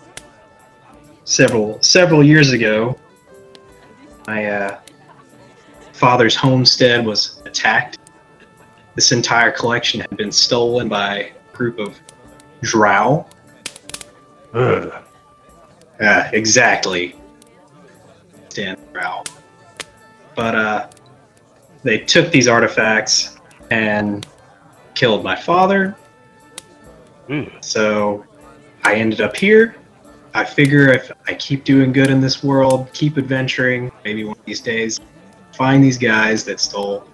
Several 1.25 1.83
several 1.83 2.25
years 2.25 2.53
ago, 2.53 2.99
my 4.27 4.47
uh, 4.47 4.81
father's 5.93 6.35
homestead 6.35 7.05
was 7.05 7.43
attacked 7.45 7.99
this 8.95 9.13
entire 9.13 9.51
collection 9.51 10.01
had 10.01 10.17
been 10.17 10.33
stolen 10.33 10.89
by 10.89 11.17
a 11.17 11.33
group 11.53 11.79
of 11.79 11.99
drow. 12.63 13.27
Ugh. 14.55 15.02
Uh, 16.03 16.29
exactly. 16.33 17.15
Stand 18.49 18.79
drow. 18.93 19.23
But 20.35 20.55
uh, 20.55 20.89
they 21.85 21.99
took 21.99 22.33
these 22.33 22.49
artifacts 22.49 23.37
and 23.71 24.27
killed 24.95 25.23
my 25.23 25.37
father. 25.37 25.97
Ugh. 27.31 27.51
So 27.61 28.25
I 28.85 28.97
ended 28.97 29.21
up 29.21 29.37
here. 29.37 29.77
I 30.35 30.45
figure 30.45 30.89
if 30.89 31.13
I 31.27 31.35
keep 31.35 31.63
doing 31.65 31.93
good 31.93 32.11
in 32.11 32.21
this 32.21 32.43
world, 32.43 32.89
keep 32.93 33.19
adventuring, 33.19 33.93
maybe 34.05 34.25
one 34.25 34.37
of 34.37 34.45
these 34.45 34.61
days, 34.61 34.99
find 35.55 35.85
these 35.85 35.99
guys 35.99 36.45
that 36.45 36.59
stole 36.59 37.07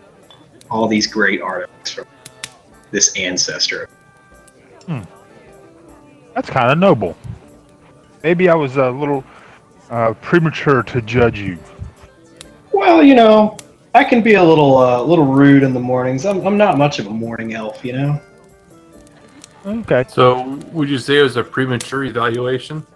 all 0.70 0.86
these 0.86 1.06
great 1.06 1.42
artifacts 1.42 1.90
from 1.90 2.06
this 2.90 3.14
ancestor. 3.16 3.88
That's 6.34 6.48
kind 6.48 6.70
of 6.70 6.78
noble. 6.78 7.16
Maybe 8.22 8.48
I 8.48 8.54
was 8.54 8.76
a 8.76 8.90
little 8.90 9.24
uh, 9.90 10.14
premature 10.14 10.82
to 10.84 11.02
judge 11.02 11.38
you. 11.38 11.58
Well, 12.72 13.02
you 13.02 13.14
know, 13.14 13.56
I 13.94 14.04
can 14.04 14.22
be 14.22 14.34
a 14.34 14.44
little 14.44 14.78
uh, 14.78 15.02
little 15.02 15.26
rude 15.26 15.62
in 15.62 15.72
the 15.72 15.80
mornings. 15.80 16.26
I'm, 16.26 16.46
I'm 16.46 16.56
not 16.56 16.78
much 16.78 16.98
of 16.98 17.06
a 17.06 17.10
morning 17.10 17.54
elf, 17.54 17.84
you 17.84 17.92
know. 17.92 18.20
Okay. 19.66 20.04
So, 20.08 20.60
would 20.72 20.88
you 20.88 20.98
say 20.98 21.18
it 21.18 21.22
was 21.22 21.36
a 21.36 21.44
premature 21.44 22.04
evaluation? 22.04 22.86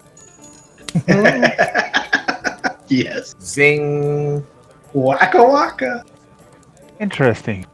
yes. 2.88 3.34
Zing. 3.40 4.46
Waka 4.92 5.42
waka. 5.42 6.04
Interesting. 7.00 7.66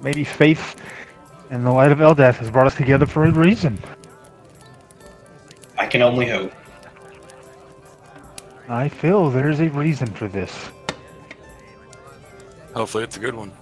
Maybe 0.00 0.24
faith 0.24 0.76
and 1.50 1.64
the 1.64 1.70
light 1.70 1.92
of 1.92 1.98
Eldath 1.98 2.36
has 2.36 2.50
brought 2.50 2.66
us 2.66 2.74
together 2.74 3.06
for 3.06 3.24
a 3.24 3.30
reason. 3.30 3.78
I 5.78 5.86
can 5.86 6.02
only 6.02 6.28
hope. 6.28 6.52
I 8.68 8.88
feel 8.88 9.30
there's 9.30 9.60
a 9.60 9.68
reason 9.70 10.06
for 10.08 10.28
this. 10.28 10.70
Hopefully, 12.74 13.04
it's 13.04 13.16
a 13.16 13.20
good 13.20 13.34
one. 13.34 13.52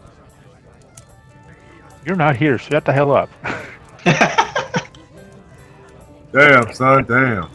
You're 2.06 2.16
not 2.16 2.36
here, 2.36 2.58
shut 2.58 2.84
the 2.84 2.92
hell 2.92 3.12
up. 3.12 3.30
Damn, 6.32 6.72
son, 6.72 7.04
damn. 7.04 7.50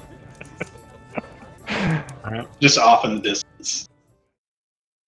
Just 2.62 2.78
off 2.78 3.06
in 3.06 3.16
the 3.16 3.22
distance. 3.22 3.88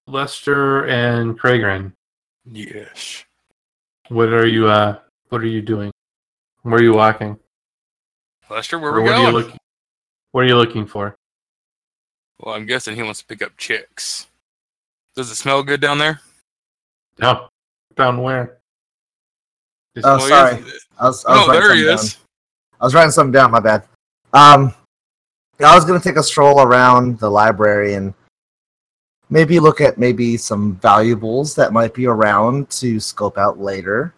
Lester 0.07 0.87
and 0.87 1.39
Cregorin, 1.39 1.93
Yes. 2.45 3.23
what 4.07 4.29
are 4.29 4.47
you 4.47 4.67
uh 4.67 4.97
what 5.29 5.41
are 5.41 5.47
you 5.47 5.61
doing? 5.61 5.91
Where 6.63 6.79
are 6.79 6.83
you 6.83 6.93
walking? 6.95 7.37
Lester, 8.49 8.79
where 8.79 8.91
Or 8.91 9.01
we 9.01 9.09
what 9.09 9.13
are 9.13 9.17
you 9.25 9.31
going? 9.31 9.33
looking 9.43 9.57
what 10.31 10.43
are 10.43 10.47
you 10.47 10.55
looking 10.57 10.85
for? 10.85 11.15
well, 12.39 12.55
I'm 12.55 12.65
guessing 12.65 12.95
he 12.95 13.03
wants 13.03 13.19
to 13.19 13.25
pick 13.25 13.41
up 13.41 13.57
chicks. 13.57 14.27
Does 15.15 15.29
it 15.31 15.35
smell 15.35 15.61
good 15.63 15.81
down 15.81 15.97
there? 15.97 16.21
No. 17.19 17.49
Down 17.95 18.21
where? 18.21 18.59
Just- 19.95 20.07
Oh, 20.07 20.19
sorry. 20.19 20.55
is- 20.61 20.85
I 20.99 21.05
was, 21.07 21.25
I 21.25 21.31
was 21.31 21.47
No, 21.47 21.47
writing 21.47 21.61
there 21.61 21.75
he 21.75 21.81
something 21.83 22.05
is. 22.05 22.13
down. 22.13 22.23
I 22.79 22.83
was 22.85 22.93
writing 22.95 23.11
something 23.11 23.31
down. 23.33 23.51
My 23.51 23.59
bad. 23.59 23.87
Um, 24.33 24.73
I 25.59 25.75
was 25.75 25.83
gonna 25.83 25.99
take 25.99 26.15
a 26.15 26.23
stroll 26.23 26.61
around 26.61 27.19
the 27.19 27.29
library 27.29 27.95
and 27.95 28.13
maybe 29.29 29.59
look 29.59 29.81
at 29.81 29.97
maybe 29.97 30.37
some 30.37 30.75
valuables 30.77 31.55
that 31.55 31.73
might 31.73 31.93
be 31.93 32.05
around 32.05 32.69
to 32.71 32.99
scope 33.01 33.37
out 33.37 33.59
later. 33.59 34.13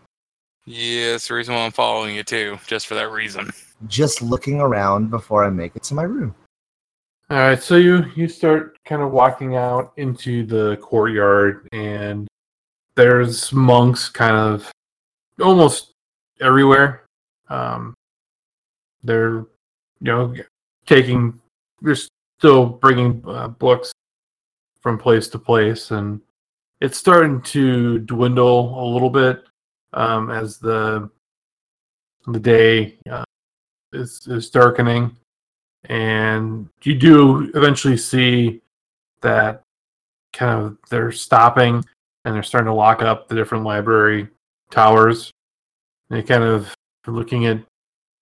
Yeah, 0.65 1.13
that's 1.13 1.27
the 1.27 1.34
reason 1.34 1.55
why 1.55 1.65
I'm 1.65 1.71
following 1.71 2.15
you 2.15 2.23
too, 2.23 2.59
just 2.67 2.86
for 2.86 2.93
that 2.95 3.09
reason. 3.11 3.51
Just 3.88 4.21
looking 4.21 4.59
around 4.59 5.09
before 5.09 5.43
I 5.43 5.49
make 5.49 5.75
it 5.75 5.84
to 5.84 5.93
my 5.93 6.03
room. 6.03 6.36
All 7.29 7.38
right, 7.38 7.63
so 7.63 7.77
you 7.77 8.05
you 8.15 8.27
start 8.27 8.77
kind 8.84 9.01
of 9.01 9.11
walking 9.11 9.55
out 9.55 9.93
into 9.95 10.45
the 10.45 10.77
courtyard, 10.77 11.67
and 11.71 12.27
there's 12.95 13.53
monks 13.53 14.09
kind 14.09 14.36
of 14.36 14.69
almost 15.41 15.93
everywhere. 16.41 17.05
Um, 17.49 17.93
they're 19.03 19.45
you 20.01 20.11
know 20.11 20.36
taking 20.86 21.39
they're 21.82 21.95
still 22.38 22.65
bringing 22.65 23.23
uh, 23.25 23.47
books 23.47 23.93
from 24.82 24.97
place 24.97 25.27
to 25.29 25.39
place, 25.39 25.91
and 25.91 26.19
it's 26.82 26.97
starting 26.97 27.41
to 27.43 27.99
dwindle 27.99 28.84
a 28.84 28.86
little 28.91 29.09
bit 29.09 29.43
um, 29.93 30.29
as 30.29 30.57
the 30.57 31.09
the 32.27 32.39
day 32.39 32.97
uh, 33.09 33.23
is 33.93 34.27
is 34.27 34.49
darkening 34.49 35.15
and 35.85 36.69
you 36.83 36.95
do 36.95 37.51
eventually 37.55 37.97
see 37.97 38.61
that 39.21 39.63
kind 40.33 40.59
of 40.59 40.77
they're 40.89 41.11
stopping 41.11 41.83
and 42.25 42.35
they're 42.35 42.43
starting 42.43 42.67
to 42.67 42.73
lock 42.73 43.01
up 43.01 43.27
the 43.27 43.35
different 43.35 43.63
library 43.63 44.27
towers. 44.69 45.31
And 46.09 46.19
they 46.19 46.23
kind 46.23 46.43
of 46.43 46.73
are 47.07 47.13
looking 47.13 47.45
at 47.45 47.59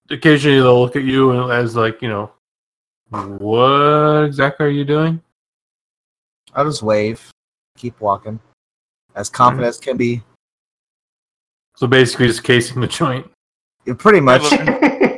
occasionally 0.09 0.59
they'll 0.59 0.79
look 0.79 0.95
at 0.95 1.03
you 1.03 1.51
as 1.51 1.75
like, 1.75 2.01
you 2.01 2.09
know, 2.09 2.31
what 3.09 4.23
exactly 4.23 4.65
are 4.65 4.69
you 4.69 4.85
doing? 4.85 5.21
I'll 6.53 6.65
just 6.65 6.81
wave, 6.81 7.29
keep 7.77 7.99
walking, 7.99 8.39
as 9.15 9.29
confident 9.29 9.63
mm-hmm. 9.63 9.69
as 9.69 9.79
can 9.79 9.97
be. 9.97 10.23
So 11.75 11.87
basically 11.87 12.27
just 12.27 12.43
casing 12.43 12.81
the 12.81 12.87
joint. 12.87 13.29
Yeah, 13.85 13.93
Pretty 13.93 14.19
much. 14.19 14.41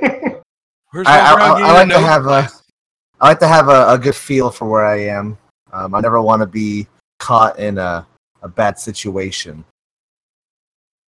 Where's 0.92 1.08
I- 1.08 1.20
I- 1.20 1.34
I- 1.34 1.62
I 1.62 1.74
like 1.74 1.90
to 1.90 2.00
have 2.00 2.26
a- 2.28 2.50
I 3.22 3.28
like 3.30 3.40
to 3.40 3.48
have 3.48 3.70
a, 3.70 3.90
a 3.94 3.98
good 3.98 4.16
feel 4.16 4.50
for 4.50 4.68
where 4.68 4.86
I 4.86 5.00
am. 5.02 5.38
Um, 5.72 5.96
I 5.96 6.02
never 6.02 6.22
want 6.22 6.42
to 6.42 6.46
be 6.48 6.88
caught 7.20 7.60
in 7.60 7.78
a, 7.78 8.06
a 8.42 8.48
bad 8.48 8.78
situation. 8.80 9.64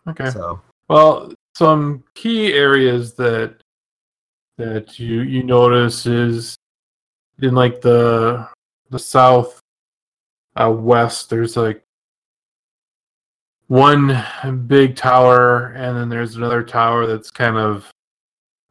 Okay. 0.06 0.30
So 0.30 0.60
Well, 0.88 1.32
some 1.56 2.04
key 2.14 2.52
areas 2.52 3.14
that 3.14 3.56
that 4.58 4.98
you 4.98 5.22
you 5.22 5.42
notice 5.42 6.06
is 6.06 6.54
in 7.40 7.54
like 7.54 7.80
the 7.80 8.46
the 8.90 8.98
south 8.98 9.58
uh, 10.56 10.70
west. 10.70 11.30
There's 11.30 11.56
like 11.56 11.82
one 13.68 14.22
big 14.66 14.96
tower, 14.96 15.68
and 15.68 15.96
then 15.96 16.08
there's 16.08 16.36
another 16.36 16.62
tower 16.62 17.06
that's 17.06 17.30
kind 17.30 17.56
of 17.56 17.90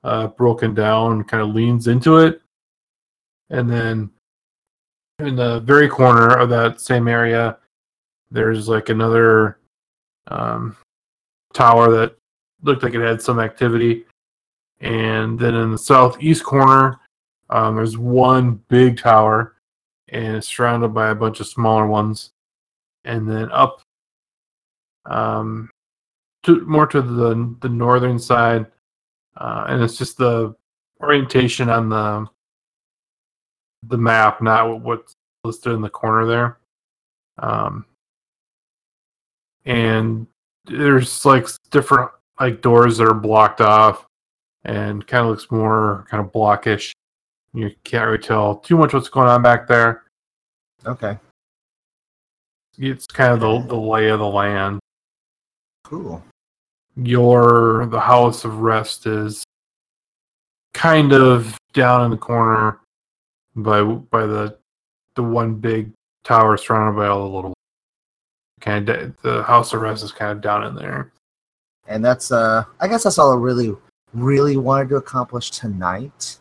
uh, 0.03 0.27
broken 0.27 0.73
down, 0.73 1.23
kind 1.23 1.43
of 1.43 1.55
leans 1.55 1.87
into 1.87 2.17
it, 2.17 2.41
and 3.49 3.69
then 3.69 4.09
in 5.19 5.35
the 5.35 5.59
very 5.61 5.87
corner 5.87 6.35
of 6.37 6.49
that 6.49 6.81
same 6.81 7.07
area, 7.07 7.57
there's 8.31 8.67
like 8.67 8.89
another 8.89 9.59
um, 10.27 10.75
tower 11.53 11.91
that 11.91 12.15
looked 12.63 12.83
like 12.83 12.93
it 12.93 13.01
had 13.01 13.21
some 13.21 13.39
activity. 13.39 14.05
And 14.79 15.37
then 15.37 15.53
in 15.53 15.71
the 15.71 15.77
southeast 15.77 16.43
corner, 16.43 16.99
um, 17.49 17.75
there's 17.75 17.97
one 17.97 18.61
big 18.69 18.97
tower, 18.97 19.55
and 20.07 20.37
it's 20.37 20.47
surrounded 20.47 20.89
by 20.89 21.09
a 21.09 21.15
bunch 21.15 21.39
of 21.39 21.47
smaller 21.47 21.85
ones. 21.85 22.31
And 23.03 23.29
then 23.29 23.51
up, 23.51 23.81
um, 25.05 25.69
to 26.43 26.61
more 26.65 26.87
to 26.87 27.01
the 27.01 27.55
the 27.61 27.69
northern 27.69 28.17
side, 28.17 28.65
uh, 29.37 29.65
and 29.67 29.81
it's 29.83 29.97
just 29.97 30.17
the 30.17 30.55
orientation 31.01 31.69
on 31.69 31.89
the 31.89 32.27
the 33.87 33.97
map, 33.97 34.41
not 34.41 34.81
what's 34.81 35.15
listed 35.43 35.73
in 35.73 35.81
the 35.81 35.89
corner 35.89 36.25
there. 36.27 36.57
Um, 37.39 37.85
and 39.65 40.27
there's 40.65 41.25
like 41.25 41.47
different 41.71 42.11
like 42.39 42.61
doors 42.61 42.97
that 42.97 43.07
are 43.07 43.13
blocked 43.15 43.61
off 43.61 44.05
and 44.65 45.05
kind 45.07 45.23
of 45.25 45.31
looks 45.31 45.49
more 45.49 46.05
kind 46.09 46.23
of 46.23 46.31
blockish. 46.31 46.91
You 47.53 47.71
can't 47.83 48.05
really 48.05 48.19
tell 48.19 48.55
too 48.57 48.77
much 48.77 48.93
what's 48.93 49.09
going 49.09 49.27
on 49.27 49.41
back 49.41 49.67
there. 49.67 50.03
Okay, 50.85 51.17
It's 52.77 53.05
kind 53.07 53.33
of 53.33 53.39
the, 53.39 53.67
the 53.67 53.75
lay 53.79 54.09
of 54.09 54.19
the 54.19 54.27
land. 54.27 54.79
cool. 55.83 56.23
Your 57.03 57.87
the 57.87 57.99
house 57.99 58.45
of 58.45 58.59
rest 58.59 59.05
is 59.05 59.43
kind 60.73 61.13
of 61.13 61.57
down 61.73 62.05
in 62.05 62.11
the 62.11 62.17
corner 62.17 62.79
by 63.55 63.83
by 63.83 64.25
the 64.25 64.57
the 65.15 65.23
one 65.23 65.55
big 65.55 65.91
tower 66.23 66.57
surrounded 66.57 66.99
by 66.99 67.07
all 67.07 67.27
the 67.29 67.35
little 67.35 67.53
kind 68.61 68.87
of 68.89 69.19
the 69.21 69.43
house 69.43 69.73
of 69.73 69.81
rest 69.81 70.03
is 70.03 70.11
kind 70.11 70.31
of 70.31 70.41
down 70.41 70.63
in 70.65 70.75
there. 70.75 71.11
And 71.87 72.05
that's 72.05 72.31
uh, 72.31 72.63
I 72.79 72.87
guess 72.87 73.03
that's 73.03 73.17
all 73.17 73.33
I 73.33 73.37
really, 73.37 73.75
really 74.13 74.57
wanted 74.57 74.89
to 74.89 74.95
accomplish 74.95 75.51
tonight 75.51 76.37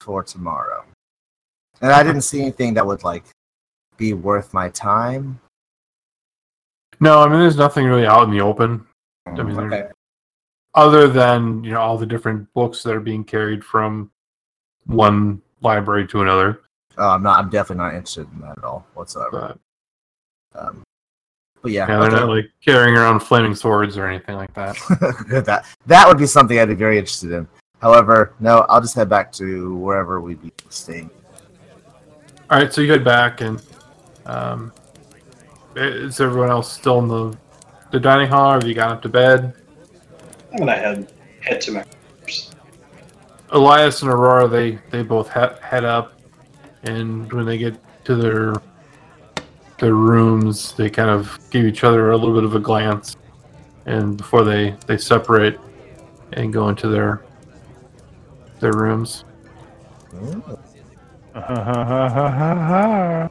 for 0.00 0.22
tomorrow. 0.22 0.84
And 1.80 1.92
I 1.92 2.02
didn't 2.02 2.22
see 2.22 2.40
anything 2.40 2.74
that 2.74 2.86
would 2.86 3.02
like 3.02 3.24
be 3.96 4.12
worth 4.12 4.52
my 4.52 4.68
time. 4.68 5.40
No, 7.00 7.20
I 7.20 7.28
mean 7.28 7.40
there's 7.40 7.56
nothing 7.56 7.86
really 7.86 8.06
out 8.06 8.24
in 8.24 8.30
the 8.30 8.40
open. 8.40 8.84
I 9.36 9.42
mean, 9.42 9.58
okay. 9.58 9.88
other 10.74 11.08
than 11.08 11.64
you 11.64 11.72
know 11.72 11.80
all 11.80 11.98
the 11.98 12.06
different 12.06 12.52
books 12.52 12.82
that 12.82 12.94
are 12.94 13.00
being 13.00 13.24
carried 13.24 13.64
from 13.64 14.10
one 14.86 15.42
library 15.60 16.06
to 16.08 16.22
another. 16.22 16.62
Oh, 16.96 17.10
I'm 17.10 17.22
not. 17.22 17.38
I'm 17.38 17.50
definitely 17.50 17.84
not 17.84 17.94
interested 17.94 18.26
in 18.32 18.40
that 18.40 18.58
at 18.58 18.64
all 18.64 18.86
whatsoever. 18.94 19.58
But 20.52 20.60
Um, 20.60 20.82
but 21.62 21.72
yeah, 21.72 21.86
yeah, 21.88 21.98
they're 21.98 22.06
okay. 22.08 22.16
not 22.16 22.28
like 22.28 22.50
carrying 22.64 22.96
around 22.96 23.20
flaming 23.20 23.54
swords 23.54 23.96
or 23.96 24.06
anything 24.06 24.36
like 24.36 24.52
that. 24.54 24.76
that 25.44 25.64
that 25.86 26.08
would 26.08 26.18
be 26.18 26.26
something 26.26 26.58
I'd 26.58 26.68
be 26.68 26.74
very 26.74 26.98
interested 26.98 27.32
in. 27.32 27.48
However, 27.80 28.34
no, 28.40 28.66
I'll 28.68 28.80
just 28.80 28.94
head 28.94 29.08
back 29.08 29.30
to 29.32 29.76
wherever 29.76 30.20
we 30.20 30.34
be 30.34 30.52
staying. 30.68 31.10
All 32.50 32.58
right, 32.58 32.72
so 32.72 32.80
you 32.80 32.90
head 32.90 33.04
back, 33.04 33.40
and 33.40 33.62
um, 34.26 34.72
is 35.76 36.20
everyone 36.20 36.50
else 36.50 36.72
still 36.72 36.98
in 37.00 37.08
the 37.08 37.36
the 37.90 38.00
dining 38.00 38.28
hall? 38.28 38.52
or 38.52 38.54
Have 38.54 38.66
you 38.66 38.74
gone 38.74 38.92
up 38.92 39.02
to 39.02 39.08
bed? 39.08 39.54
I'm 40.52 40.58
gonna 40.58 40.74
head 40.76 41.12
head 41.40 41.60
to 41.62 41.72
my 41.72 41.82
quarters. 41.84 42.50
Eylias 43.50 44.02
and 44.02 44.10
Aurora, 44.10 44.48
they 44.48 44.78
they 44.90 45.02
both 45.02 45.32
he- 45.32 45.60
head 45.62 45.84
up, 45.84 46.12
and 46.82 47.32
when 47.32 47.46
they 47.46 47.58
get 47.58 47.76
to 48.04 48.14
their 48.14 48.54
their 49.78 49.94
rooms, 49.94 50.72
they 50.72 50.90
kind 50.90 51.10
of 51.10 51.38
give 51.50 51.64
each 51.64 51.84
other 51.84 52.10
a 52.10 52.16
little 52.16 52.34
bit 52.34 52.44
of 52.44 52.54
a 52.54 52.60
glance, 52.60 53.16
and 53.86 54.16
before 54.16 54.44
they 54.44 54.76
they 54.86 54.96
separate 54.98 55.58
and 56.32 56.52
go 56.52 56.68
into 56.68 56.88
their 56.88 57.22
their 58.60 58.72
rooms. 58.72 59.24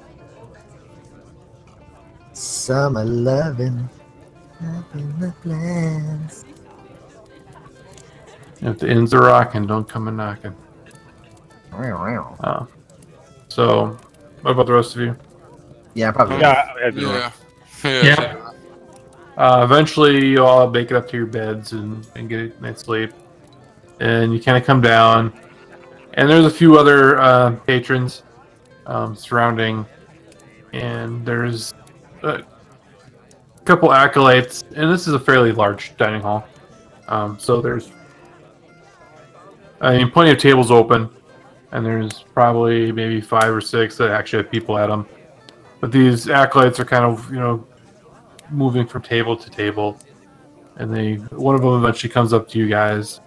Summer 2.34 3.04
loving, 4.62 4.84
having 4.92 5.20
the 5.20 5.32
plans. 5.42 6.46
If 8.62 8.80
the 8.80 8.90
ends 8.90 9.14
are 9.14 9.22
rocking, 9.22 9.68
don't 9.68 9.88
come 9.88 10.08
a 10.08 10.12
knocking. 10.12 10.56
Uh, 12.40 12.66
so, 13.50 13.98
what 14.42 14.52
about 14.52 14.66
the 14.66 14.74
rest 14.74 14.96
of 14.96 15.02
you? 15.02 15.16
Yeah, 15.94 16.12
probably. 16.12 16.38
Yeah, 16.40 16.70
I- 16.84 16.86
I- 16.86 16.90
Yeah. 16.90 17.32
Yeah. 17.84 18.04
Yeah. 18.04 18.52
Uh, 19.38 19.62
eventually, 19.64 20.26
you 20.26 20.44
all 20.44 20.68
make 20.70 20.90
it 20.90 20.98
up 20.98 21.08
to 21.10 21.18
your 21.18 21.28
beds 21.28 21.74
and, 21.74 22.06
and 22.16 22.28
get 22.28 22.40
a 22.58 22.62
night's 22.62 22.82
sleep. 22.84 23.12
And 24.00 24.34
you 24.34 24.42
kind 24.42 24.58
of 24.58 24.66
come 24.66 24.82
down, 24.82 25.32
and 26.16 26.28
there's 26.30 26.46
a 26.46 26.50
few 26.52 26.78
other 26.80 27.20
uh, 27.20 27.52
patrons 27.68 28.24
um, 28.88 29.16
surrounding, 29.16 29.86
and 30.74 31.24
there's 31.26 31.74
a 32.24 32.42
couple 33.68 33.94
acolytes, 33.94 34.64
and 34.76 34.90
this 34.92 35.08
is 35.08 35.14
a 35.14 35.20
fairly 35.20 35.52
large 35.52 35.96
dining 35.98 36.22
hall. 36.22 36.48
Um, 37.08 37.38
so 37.38 37.62
there's, 37.62 37.92
I 39.82 39.98
mean, 39.98 40.10
plenty 40.10 40.32
of 40.32 40.38
tables 40.38 40.72
open, 40.72 41.10
and 41.72 41.86
there's 41.86 42.24
probably 42.34 42.92
maybe 42.92 43.20
five 43.22 43.54
or 43.54 43.62
six 43.62 43.98
that 43.98 44.10
actually 44.10 44.44
have 44.44 44.52
people 44.52 44.78
at 44.78 44.88
them. 44.88 45.06
But 45.82 45.92
these 45.92 46.30
acolytes 46.30 46.80
are 46.80 46.86
kind 46.86 47.06
of, 47.06 47.30
you 47.30 47.40
know, 47.40 47.68
moving 48.50 48.88
from 48.88 49.02
table 49.02 49.36
to 49.36 49.50
table, 49.50 50.00
and 50.78 50.94
they 50.94 51.16
one 51.36 51.54
of 51.54 51.62
them 51.62 51.74
eventually 51.74 52.12
comes 52.12 52.34
up 52.34 52.48
to 52.50 52.58
you 52.58 52.70
guys, 52.70 53.20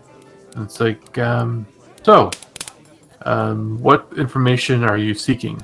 and 0.56 0.64
it's 0.64 0.80
like, 0.80 1.18
um, 1.18 1.66
so, 2.02 2.30
um, 3.22 3.78
what 3.80 4.08
information 4.16 4.84
are 4.84 4.96
you 4.96 5.14
seeking? 5.14 5.60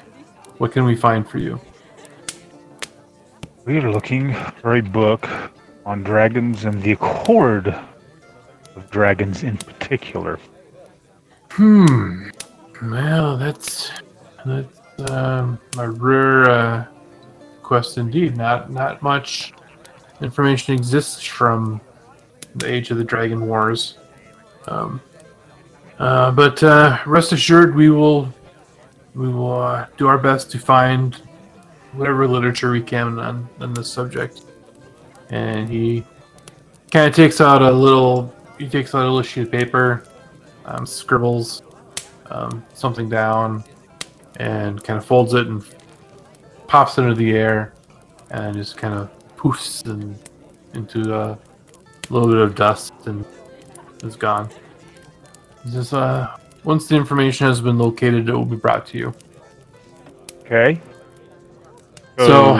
What 0.59 0.73
can 0.73 0.85
we 0.85 0.95
find 0.95 1.29
for 1.29 1.39
you? 1.39 1.59
We 3.67 3.79
are 3.79 3.91
looking 3.91 4.33
for 4.63 4.77
a 4.77 4.81
book 4.81 5.29
on 5.85 6.05
dragons 6.05 6.65
and 6.65 6.81
the 6.81 6.93
accord 6.93 7.67
of 8.77 8.91
dragons 8.91 9.43
in 9.43 9.57
particular. 9.57 10.39
Hmm. 11.51 12.29
Well, 12.81 13.37
that's 13.37 13.91
that's 14.45 15.11
um, 15.11 15.59
a 15.79 15.91
rare 15.91 16.49
uh, 16.49 16.85
quest 17.65 17.99
indeed. 17.99 18.37
Not 18.37 18.71
not 18.71 19.03
much 19.03 19.53
information 20.21 20.73
exists 20.73 21.25
from 21.25 21.81
the 22.55 22.73
Age 22.73 22.93
of 22.93 22.99
the 22.99 23.05
Dragon 23.05 23.49
Wars. 23.49 23.99
Um, 24.69 25.01
uh, 25.99 26.31
but 26.31 26.63
uh, 26.63 26.99
rest 27.05 27.33
assured, 27.33 27.75
we 27.75 27.91
will 27.91 28.33
we 29.17 29.29
will 29.29 29.61
uh, 29.61 29.87
do 29.97 30.07
our 30.07 30.19
best 30.19 30.53
to 30.53 30.59
find 30.61 31.21
whatever 31.97 32.29
literature 32.29 32.71
we 32.71 32.83
can 32.83 33.19
on, 33.19 33.49
on 33.61 33.75
this 33.75 33.91
subject. 33.91 34.43
And 35.31 35.69
he 35.69 36.05
kind 36.91 37.09
of 37.09 37.15
takes 37.15 37.41
out 37.41 37.63
a 37.63 37.71
little 37.71 38.33
he 38.59 38.69
takes 38.69 38.95
out 38.95 39.03
a 39.03 39.05
little 39.05 39.23
sheet 39.23 39.43
of 39.43 39.53
paper, 39.53 40.05
um, 40.65 40.87
scribbles 40.87 41.63
um, 42.31 42.65
something 42.73 43.09
down, 43.09 43.65
and 44.37 44.83
kind 44.83 44.99
of 44.99 45.05
folds 45.05 45.35
it 45.35 45.47
and 45.47 45.65
pops 46.67 46.97
it 46.99 47.03
into 47.03 47.15
the 47.15 47.33
air, 47.33 47.75
and 48.31 48.57
just 48.57 48.77
kind 48.77 48.95
of 48.95 49.11
poofs 49.37 49.85
and 49.87 50.19
into 50.75 51.15
a 51.15 51.39
little 52.09 52.29
bit 52.29 52.39
of 52.39 52.55
dust 52.55 52.93
and 53.07 53.25
is 54.03 54.17
gone. 54.17 54.49
He 55.65 55.71
says, 55.71 55.93
uh, 55.93 56.37
once 56.65 56.87
the 56.89 56.97
information 56.97 57.47
has 57.47 57.61
been 57.61 57.79
located, 57.79 58.29
it 58.29 58.33
will 58.33 58.45
be 58.45 58.57
brought 58.57 58.87
to 58.87 58.99
you. 58.99 59.15
Okay. 60.41 60.81
So- 62.19 62.57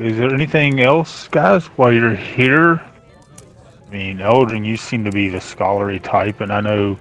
is 0.00 0.16
there 0.16 0.32
anything 0.32 0.80
else, 0.80 1.28
guys, 1.28 1.66
while 1.76 1.92
you're 1.92 2.14
here? 2.14 2.80
I 3.86 3.92
mean, 3.92 4.18
Eldrin, 4.18 4.64
you 4.64 4.76
seem 4.76 5.04
to 5.04 5.10
be 5.10 5.28
the 5.28 5.40
scholarly 5.40 6.00
type, 6.00 6.40
and 6.40 6.52
I 6.52 6.60
know 6.60 6.98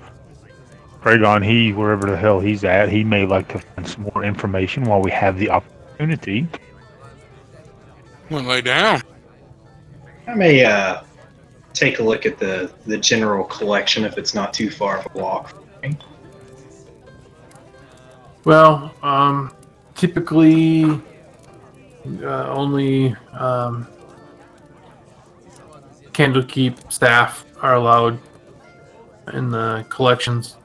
Cregorin, 1.01 1.43
he, 1.43 1.73
wherever 1.73 2.09
the 2.09 2.15
hell 2.15 2.39
he's 2.39 2.63
at, 2.63 2.89
he 2.89 3.03
may 3.03 3.25
like 3.25 3.47
to 3.49 3.59
find 3.59 3.87
some 3.87 4.09
more 4.13 4.23
information 4.23 4.83
while 4.85 5.01
we 5.01 5.11
have 5.11 5.37
the 5.37 5.49
opportunity. 5.49 6.47
Went 8.29 8.47
lay 8.47 8.61
down. 8.61 9.01
I 10.27 10.35
may 10.35 10.63
uh, 10.63 11.01
take 11.73 11.99
a 11.99 12.03
look 12.03 12.25
at 12.25 12.37
the 12.39 12.71
the 12.85 12.97
general 12.97 13.43
collection 13.43 14.05
if 14.05 14.17
it's 14.17 14.33
not 14.33 14.53
too 14.53 14.69
far 14.69 14.99
of 14.99 15.07
a 15.13 15.19
walk. 15.19 15.61
Well, 18.45 18.93
um, 19.03 19.53
typically 19.95 21.01
uh, 22.21 22.47
only 22.49 23.15
um, 23.33 23.87
Candlekeep 26.11 26.91
staff 26.91 27.45
are 27.61 27.75
allowed 27.75 28.19
in 29.33 29.49
the 29.49 29.85
collections. 29.89 30.57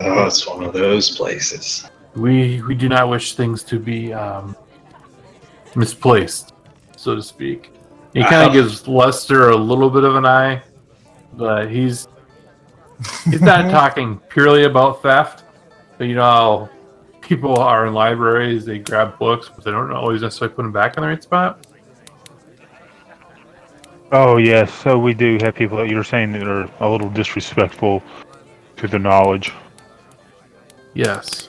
Oh, 0.00 0.26
it's 0.26 0.46
one 0.46 0.62
of 0.62 0.72
those 0.72 1.16
places. 1.16 1.88
We 2.14 2.62
we 2.62 2.74
do 2.74 2.88
not 2.88 3.08
wish 3.08 3.34
things 3.34 3.64
to 3.64 3.78
be 3.78 4.12
um, 4.12 4.56
misplaced, 5.74 6.52
so 6.96 7.14
to 7.14 7.22
speak. 7.22 7.72
He 8.12 8.22
kind 8.22 8.46
of 8.46 8.52
gives 8.52 8.86
Lester 8.86 9.50
a 9.50 9.56
little 9.56 9.90
bit 9.90 10.04
of 10.04 10.14
an 10.14 10.24
eye, 10.24 10.62
but 11.32 11.70
he's 11.70 12.06
he's 13.24 13.40
not 13.40 13.70
talking 13.78 14.20
purely 14.28 14.64
about 14.64 15.02
theft. 15.02 15.44
But 15.98 16.04
you 16.04 16.14
know 16.14 16.22
how 16.22 16.70
people 17.24 17.56
are 17.58 17.86
in 17.86 17.94
libraries, 17.94 18.64
they 18.64 18.78
grab 18.78 19.18
books, 19.18 19.50
but 19.54 19.64
they 19.64 19.70
don't 19.70 19.90
always 19.92 20.22
necessarily 20.22 20.54
put 20.54 20.62
them 20.62 20.72
back 20.72 20.96
in 20.96 21.02
the 21.02 21.08
right 21.08 21.22
spot. 21.22 21.66
Oh 24.12 24.36
yes, 24.36 24.72
so 24.72 24.98
we 24.98 25.14
do 25.14 25.38
have 25.40 25.54
people 25.54 25.76
that 25.78 25.88
you're 25.88 26.04
saying 26.04 26.32
that 26.32 26.46
are 26.46 26.70
a 26.80 26.88
little 26.88 27.10
disrespectful 27.10 28.02
to 28.76 28.86
the 28.86 28.98
knowledge. 28.98 29.52
Yes, 30.92 31.48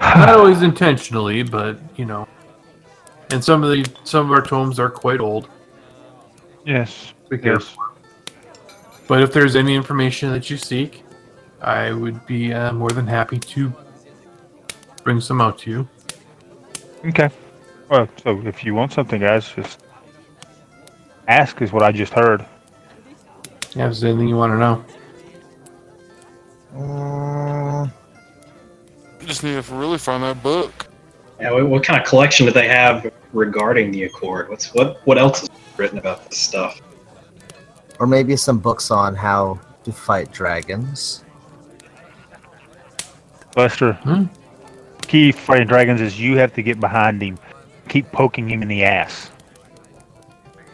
not 0.00 0.30
always 0.30 0.62
intentionally, 0.62 1.42
but 1.42 1.78
you 1.98 2.06
know. 2.06 2.26
And 3.30 3.44
some 3.44 3.62
of 3.62 3.70
the 3.70 3.84
some 4.04 4.26
of 4.26 4.32
our 4.32 4.42
tomes 4.44 4.78
are 4.78 4.88
quite 4.90 5.20
old. 5.20 5.48
yes, 6.64 7.12
Be 7.28 7.36
careful. 7.38 7.84
yes. 8.26 8.34
But 9.06 9.22
if 9.22 9.32
there's 9.32 9.56
any 9.56 9.74
information 9.74 10.30
that 10.30 10.48
you 10.48 10.56
seek, 10.56 11.02
I 11.62 11.92
would 11.92 12.24
be 12.26 12.52
uh, 12.52 12.72
more 12.72 12.90
than 12.90 13.06
happy 13.06 13.38
to 13.38 13.72
bring 15.04 15.20
some 15.20 15.40
out 15.40 15.58
to 15.60 15.70
you. 15.70 15.88
Okay. 17.04 17.30
Well, 17.88 18.08
so 18.22 18.40
if 18.46 18.64
you 18.64 18.74
want 18.74 18.92
something, 18.92 19.20
guys, 19.20 19.50
just 19.54 19.80
ask. 21.28 21.60
Is 21.62 21.72
what 21.72 21.82
I 21.82 21.92
just 21.92 22.12
heard. 22.12 22.44
Yeah, 23.74 23.86
if 23.86 24.00
there's 24.00 24.04
anything 24.04 24.28
you 24.28 24.36
want 24.36 24.52
to 24.52 24.58
know. 24.58 24.84
Mm, 26.74 27.92
Just 29.26 29.42
need 29.42 29.62
to 29.62 29.74
really 29.74 29.98
find 29.98 30.22
that 30.22 30.42
book. 30.42 30.86
Yeah, 31.40 31.52
what, 31.52 31.66
what 31.68 31.84
kind 31.84 32.00
of 32.00 32.06
collection 32.06 32.46
do 32.46 32.52
they 32.52 32.68
have 32.68 33.10
regarding 33.32 33.90
the 33.90 34.04
Accord? 34.04 34.48
What's 34.48 34.72
what? 34.74 35.00
What 35.04 35.18
else 35.18 35.42
is 35.44 35.50
written 35.76 35.98
about 35.98 36.28
this 36.28 36.38
stuff? 36.38 36.80
or 37.98 38.06
maybe 38.06 38.34
some 38.34 38.58
books 38.58 38.90
on 38.90 39.14
how 39.14 39.60
to 39.84 39.92
fight 39.92 40.32
dragons. 40.32 41.22
Lester, 43.56 43.92
Hmm? 43.94 44.24
key 45.06 45.32
fighting 45.32 45.66
dragons 45.66 46.00
is 46.00 46.20
you 46.20 46.36
have 46.38 46.54
to 46.54 46.62
get 46.62 46.78
behind 46.80 47.20
him, 47.22 47.38
keep 47.88 48.10
poking 48.12 48.48
him 48.48 48.62
in 48.62 48.68
the 48.68 48.84
ass. 48.84 49.30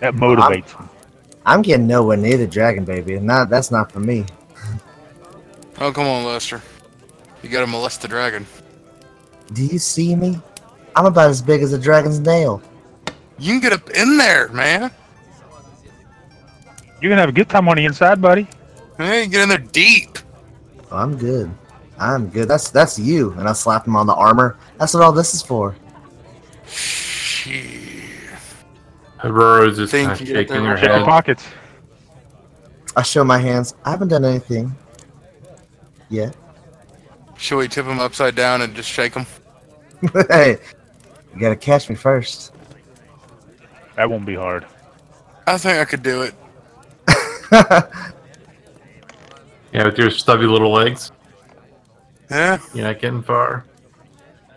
That 0.01 0.15
motivates 0.15 0.77
him. 0.77 0.89
I'm 1.47 1.63
getting 1.63 1.87
nowhere 1.87 2.17
near 2.17 2.37
the 2.37 2.47
dragon, 2.47 2.85
baby. 2.85 3.19
Not 3.19 3.49
that's 3.49 3.71
not 3.71 3.91
for 3.93 4.01
me. 4.01 4.25
Oh, 5.79 5.93
come 5.93 6.07
on, 6.07 6.25
Lester. 6.25 6.63
You 7.43 7.51
gotta 7.51 7.67
molest 7.67 8.01
the 8.01 8.09
dragon. 8.09 8.47
Do 9.53 9.63
you 9.63 9.79
see 9.79 10.17
me? 10.17 10.41
I'm 10.97 11.05
about 11.05 11.29
as 11.29 11.43
big 11.43 11.61
as 11.61 11.75
a 11.75 11.79
dragon's 11.79 12.19
nail. 12.19 12.63
You 13.39 13.53
can 13.53 13.61
get 13.61 13.75
up 13.75 13.91
in 13.91 14.17
there, 14.17 14.49
man. 14.49 14.91
You're 17.03 17.11
gonna 17.11 17.21
have 17.21 17.29
a 17.29 17.33
good 17.33 17.51
time 17.51 17.69
on 17.69 17.77
the 17.77 17.85
inside, 17.85 18.23
buddy. 18.23 18.49
Hey, 18.97 19.27
get 19.27 19.43
in 19.43 19.51
there 19.51 19.59
deep. 19.59 20.19
Oh, 20.91 20.97
I'm 20.97 21.19
good. 21.19 21.51
I'm 21.99 22.29
good. 22.29 22.49
That's 22.49 22.71
that's 22.71 22.99
you. 22.99 23.33
And 23.33 23.49
I 23.49 23.53
slapped 23.53 23.87
him 23.87 23.97
on 23.97 24.07
the 24.07 24.15
armor. 24.15 24.57
That's 24.79 24.93
what 24.95 25.03
all 25.03 25.13
this 25.13 25.35
is 25.35 25.43
for. 25.43 25.75
Shit. 26.67 27.65
Aurora 29.25 29.73
just 29.73 29.91
Think 29.93 30.09
kind 30.09 30.21
of 30.21 30.29
you 30.29 30.35
shaking 30.35 30.65
her 30.65 30.75
Check 30.77 30.85
your 30.85 30.97
head. 30.99 31.05
pockets. 31.05 31.47
I 32.97 33.03
show 33.03 33.25
my 33.25 33.39
hands. 33.39 33.75
I 33.85 33.91
haven't 33.91 34.09
done 34.09 34.25
anything 34.25 34.75
yet. 36.09 36.37
Should 37.39 37.59
we 37.59 37.69
tip 37.69 37.87
him 37.87 37.99
upside 37.99 38.35
down 38.35 38.63
and 38.63 38.75
just 38.75 38.89
shake 38.91 39.15
him? 39.15 39.27
hey, 40.31 40.59
you 41.35 41.41
gotta 41.41 41.57
catch 41.57 41.89
me 41.89 41.95
first. 41.95 42.53
That 43.97 44.09
won't 44.11 44.27
be 44.27 44.35
hard. 44.35 44.67
I 45.47 45.57
think 45.59 45.79
I 45.79 45.85
could 45.85 46.03
do 46.03 46.23
it. 46.23 46.35
Yeah, 49.73 49.85
with 49.85 49.99
your 49.99 50.11
stubby 50.11 50.47
little 50.47 50.73
legs, 50.73 51.13
Yeah. 52.31 52.59
you're 52.75 52.85
not 52.85 53.01
getting 53.01 53.23
far. 53.23 53.65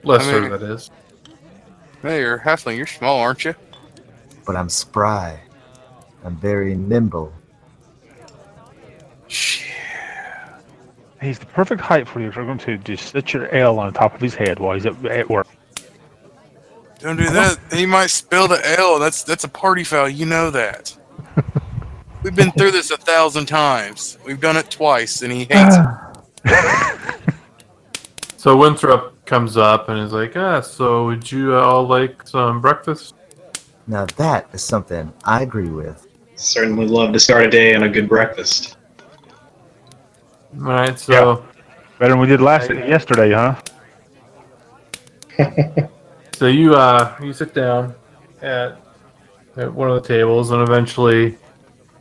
Lesser, 0.04 0.42
mean- 0.42 0.52
that 0.52 0.64
is. 0.64 0.90
Hey, 2.02 2.22
you're 2.22 2.40
halfling. 2.40 2.78
You're 2.78 2.88
small, 2.88 3.20
aren't 3.20 3.44
you? 3.46 3.56
but 4.50 4.56
I'm 4.56 4.68
spry. 4.68 5.40
I'm 6.24 6.36
very 6.38 6.74
nimble. 6.74 7.32
Shit. 9.28 9.68
He's 11.22 11.38
the 11.38 11.46
perfect 11.46 11.82
height 11.82 12.08
for 12.08 12.20
you. 12.20 12.30
If 12.30 12.36
you're 12.36 12.46
going 12.46 12.58
to 12.58 12.80
just 12.80 13.12
sit 13.12 13.32
your 13.32 13.48
L 13.54 13.78
on 13.78 13.94
top 13.94 14.16
of 14.16 14.22
his 14.22 14.34
head 14.34 14.58
while 14.58 14.74
he's 14.74 14.88
at, 14.88 15.06
at 15.06 15.30
work. 15.30 15.46
Don't 16.98 17.18
do 17.18 17.30
that. 17.30 17.60
He 17.72 17.86
might 17.86 18.08
spill 18.10 18.48
the 18.48 18.60
ale. 18.80 18.98
That's 18.98 19.22
that's 19.22 19.44
a 19.44 19.48
party 19.48 19.84
foul. 19.84 20.10
You 20.10 20.26
know 20.26 20.50
that. 20.50 20.98
We've 22.24 22.36
been 22.36 22.52
through 22.54 22.72
this 22.72 22.90
a 22.90 22.98
thousand 22.98 23.46
times. 23.46 24.18
We've 24.26 24.42
done 24.42 24.58
it 24.58 24.72
twice, 24.72 25.22
and 25.22 25.32
he 25.32 25.46
hates 25.50 25.76
it. 26.46 27.34
So 28.40 28.56
Winthrop 28.56 29.26
comes 29.26 29.58
up 29.58 29.90
and 29.90 30.00
is 30.00 30.14
like, 30.14 30.38
ah, 30.38 30.62
so 30.62 31.08
would 31.08 31.30
you 31.30 31.56
all 31.56 31.86
like 31.86 32.26
some 32.26 32.62
breakfast? 32.62 33.14
Now 33.86 34.06
that 34.16 34.48
is 34.54 34.64
something 34.64 35.12
I 35.26 35.42
agree 35.42 35.68
with. 35.68 36.08
Certainly 36.36 36.88
love 36.88 37.12
to 37.12 37.20
start 37.20 37.44
a 37.44 37.50
day 37.50 37.76
on 37.76 37.84
a 37.84 37.90
good 37.90 38.08
breakfast. 38.08 38.78
All 40.58 40.68
right, 40.68 40.98
so 40.98 41.46
Better 41.98 42.14
than 42.14 42.20
we 42.22 42.28
did 42.28 42.40
last 42.40 42.70
yesterday, 42.70 43.34
huh? 43.34 43.60
so 46.34 46.48
you 46.48 46.76
uh 46.76 47.18
you 47.22 47.34
sit 47.34 47.54
down 47.54 47.94
at 48.42 48.80
at 49.58 49.74
one 49.74 49.92
of 49.92 50.02
the 50.02 50.08
tables 50.08 50.52
and 50.52 50.62
eventually, 50.62 51.38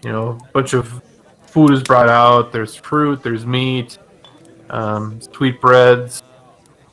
you 0.04 0.12
know, 0.12 0.38
a 0.50 0.52
bunch 0.52 0.72
of 0.72 1.02
food 1.46 1.72
is 1.72 1.82
brought 1.82 2.08
out. 2.08 2.52
There's 2.52 2.76
fruit, 2.76 3.24
there's 3.24 3.44
meat, 3.44 3.98
um, 4.70 5.20
sweet 5.20 5.60
breads, 5.60 6.22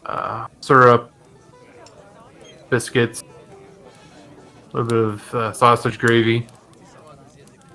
uh, 0.05 0.47
syrup, 0.61 1.11
biscuits, 2.69 3.23
a 4.73 4.77
little 4.77 4.89
bit 4.89 4.97
of 4.97 5.35
uh, 5.35 5.53
sausage 5.53 5.99
gravy, 5.99 6.47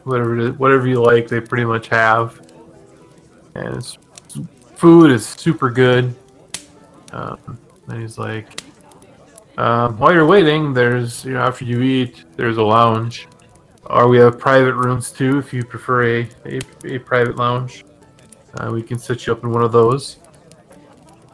whatever 0.05 0.53
whatever 0.53 0.87
you 0.87 1.03
like. 1.03 1.29
They 1.29 1.41
pretty 1.41 1.65
much 1.65 1.89
have, 1.89 2.41
and 3.55 3.97
food 4.75 5.11
is 5.11 5.27
super 5.27 5.71
good. 5.71 6.15
Um, 7.13 7.59
and 7.89 8.01
he's 8.01 8.19
like, 8.19 8.61
um, 9.59 9.99
while 9.99 10.13
you're 10.13 10.27
waiting, 10.27 10.73
there's 10.73 11.25
you 11.25 11.33
know 11.33 11.41
after 11.41 11.65
you 11.65 11.83
eat, 11.83 12.25
there's 12.37 12.57
a 12.57 12.63
lounge, 12.63 13.29
or 13.87 14.09
we 14.09 14.19
have 14.19 14.39
private 14.39 14.75
rooms 14.75 15.11
too 15.11 15.39
if 15.39 15.53
you 15.53 15.65
prefer 15.65 16.05
a 16.05 16.29
a, 16.47 16.61
a 16.85 16.99
private 16.99 17.37
lounge. 17.37 17.85
Uh, 18.55 18.71
we 18.73 18.83
can 18.83 18.99
set 18.99 19.27
you 19.27 19.33
up 19.33 19.45
in 19.45 19.51
one 19.51 19.63
of 19.63 19.71
those 19.71 20.19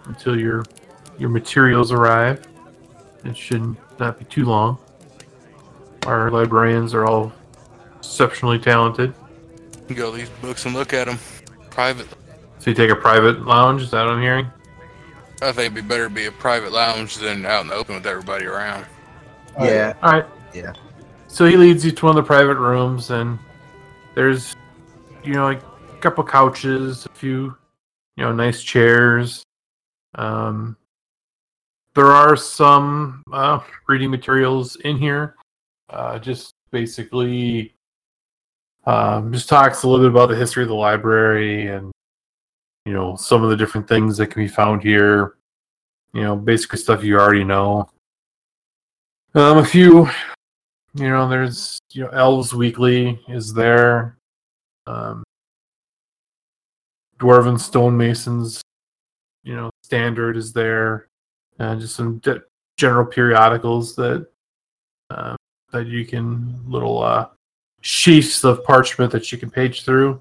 until 0.06 0.38
your 0.38 0.64
your 1.18 1.28
materials 1.28 1.92
arrive. 1.92 2.46
It 3.24 3.36
should 3.36 3.76
not 3.98 4.18
be 4.18 4.24
too 4.26 4.44
long. 4.44 4.78
Our 6.06 6.30
librarians 6.30 6.94
are 6.94 7.06
all 7.06 7.32
exceptionally 7.98 8.58
talented. 8.58 9.12
Go 9.94 10.10
these 10.12 10.30
books 10.40 10.64
and 10.64 10.74
look 10.74 10.92
at 10.92 11.06
them. 11.06 11.18
Private. 11.70 12.08
So 12.58 12.70
you 12.70 12.74
take 12.74 12.90
a 12.90 12.96
private 12.96 13.46
lounge. 13.46 13.82
Is 13.82 13.90
that 13.90 14.04
what 14.04 14.14
I'm 14.14 14.22
hearing? 14.22 14.46
I 15.42 15.52
think 15.52 15.72
it'd 15.72 15.74
be 15.74 15.80
better 15.82 16.08
to 16.08 16.14
be 16.14 16.26
a 16.26 16.32
private 16.32 16.72
lounge 16.72 17.16
than 17.16 17.44
out 17.44 17.62
in 17.62 17.68
the 17.68 17.74
open 17.74 17.96
with 17.96 18.06
everybody 18.06 18.46
around. 18.46 18.86
Yeah. 19.60 19.94
All 20.02 20.12
right. 20.12 20.26
Yeah. 20.54 20.72
So 21.28 21.44
he 21.44 21.56
leads 21.56 21.84
you 21.84 21.92
to 21.92 22.04
one 22.06 22.16
of 22.16 22.24
the 22.24 22.26
private 22.26 22.56
rooms, 22.56 23.10
and 23.10 23.38
there's, 24.14 24.56
you 25.22 25.34
know, 25.34 25.44
like 25.44 25.62
a 25.62 25.98
couple 25.98 26.24
couches, 26.24 27.04
a 27.04 27.10
few, 27.10 27.56
you 28.16 28.24
know, 28.24 28.32
nice 28.32 28.62
chairs. 28.62 29.44
Um, 30.14 30.76
there 31.96 32.12
are 32.12 32.36
some 32.36 33.24
uh, 33.32 33.58
reading 33.88 34.10
materials 34.10 34.76
in 34.76 34.96
here. 34.98 35.34
Uh, 35.90 36.18
just 36.18 36.52
basically, 36.70 37.74
um, 38.84 39.32
just 39.32 39.48
talks 39.48 39.82
a 39.82 39.88
little 39.88 40.04
bit 40.04 40.12
about 40.12 40.28
the 40.28 40.36
history 40.36 40.62
of 40.62 40.68
the 40.68 40.74
library 40.74 41.68
and, 41.68 41.90
you 42.84 42.92
know, 42.92 43.16
some 43.16 43.42
of 43.42 43.50
the 43.50 43.56
different 43.56 43.88
things 43.88 44.16
that 44.18 44.28
can 44.28 44.42
be 44.42 44.48
found 44.48 44.82
here. 44.82 45.36
You 46.12 46.22
know, 46.22 46.36
basically 46.36 46.78
stuff 46.78 47.02
you 47.02 47.18
already 47.18 47.44
know. 47.44 47.90
Um, 49.34 49.58
a 49.58 49.64
few 49.64 50.08
you 50.96 51.10
know, 51.10 51.28
there's 51.28 51.78
you 51.92 52.04
know, 52.04 52.10
Elves 52.10 52.54
Weekly 52.54 53.20
is 53.28 53.52
there. 53.52 54.16
Um, 54.86 55.22
Dwarven 57.18 57.58
Stonemasons, 57.58 58.62
you 59.44 59.54
know, 59.54 59.70
Standard 59.82 60.36
is 60.36 60.52
there. 60.52 61.08
Uh, 61.58 61.76
just 61.76 61.96
some 61.96 62.18
de- 62.18 62.42
general 62.76 63.06
periodicals 63.06 63.94
that 63.96 64.26
uh, 65.10 65.36
that 65.72 65.86
you 65.86 66.04
can 66.04 66.60
little 66.66 67.02
uh, 67.02 67.28
sheets 67.80 68.44
of 68.44 68.64
parchment 68.64 69.12
that 69.12 69.30
you 69.32 69.38
can 69.38 69.50
page 69.50 69.84
through 69.84 70.20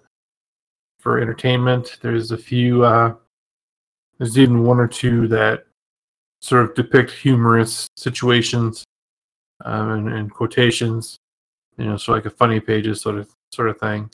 for 0.99 1.19
entertainment. 1.19 1.97
There's 2.01 2.31
a 2.31 2.37
few. 2.37 2.83
Uh, 2.83 3.15
there's 4.17 4.39
even 4.39 4.63
one 4.63 4.79
or 4.79 4.87
two 4.87 5.27
that 5.27 5.65
sort 6.41 6.63
of 6.63 6.75
depict 6.75 7.11
humorous 7.11 7.87
situations 7.97 8.85
um, 9.65 9.91
and, 9.91 10.09
and 10.09 10.31
quotations. 10.31 11.17
You 11.77 11.85
know, 11.85 11.97
so 11.97 12.13
like 12.13 12.25
a 12.25 12.29
funny 12.29 12.59
pages 12.61 13.01
sort 13.01 13.17
of 13.17 13.29
sort 13.51 13.69
of 13.69 13.79
thing. 13.79 14.09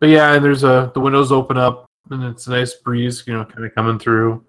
But 0.00 0.08
yeah, 0.08 0.38
there's 0.38 0.64
a 0.64 0.90
the 0.94 1.00
windows 1.00 1.30
open 1.30 1.56
up 1.56 1.86
and 2.10 2.24
it's 2.24 2.46
a 2.46 2.50
nice 2.50 2.74
breeze, 2.74 3.24
you 3.26 3.34
know, 3.34 3.44
kind 3.44 3.64
of 3.64 3.74
coming 3.74 3.98
through. 3.98 4.44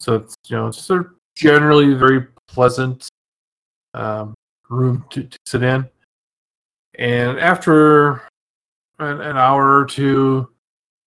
So 0.00 0.14
it's 0.14 0.34
you 0.46 0.56
know 0.56 0.68
it's 0.68 0.80
sort 0.80 1.06
of 1.06 1.12
generally 1.36 1.94
very 1.94 2.26
pleasant 2.46 3.08
um, 3.94 4.34
room 4.68 5.04
to, 5.10 5.24
to 5.24 5.38
sit 5.46 5.62
in. 5.62 5.88
And 6.98 7.38
after 7.38 8.22
an, 8.98 9.20
an 9.20 9.36
hour 9.36 9.78
or 9.78 9.84
two, 9.84 10.48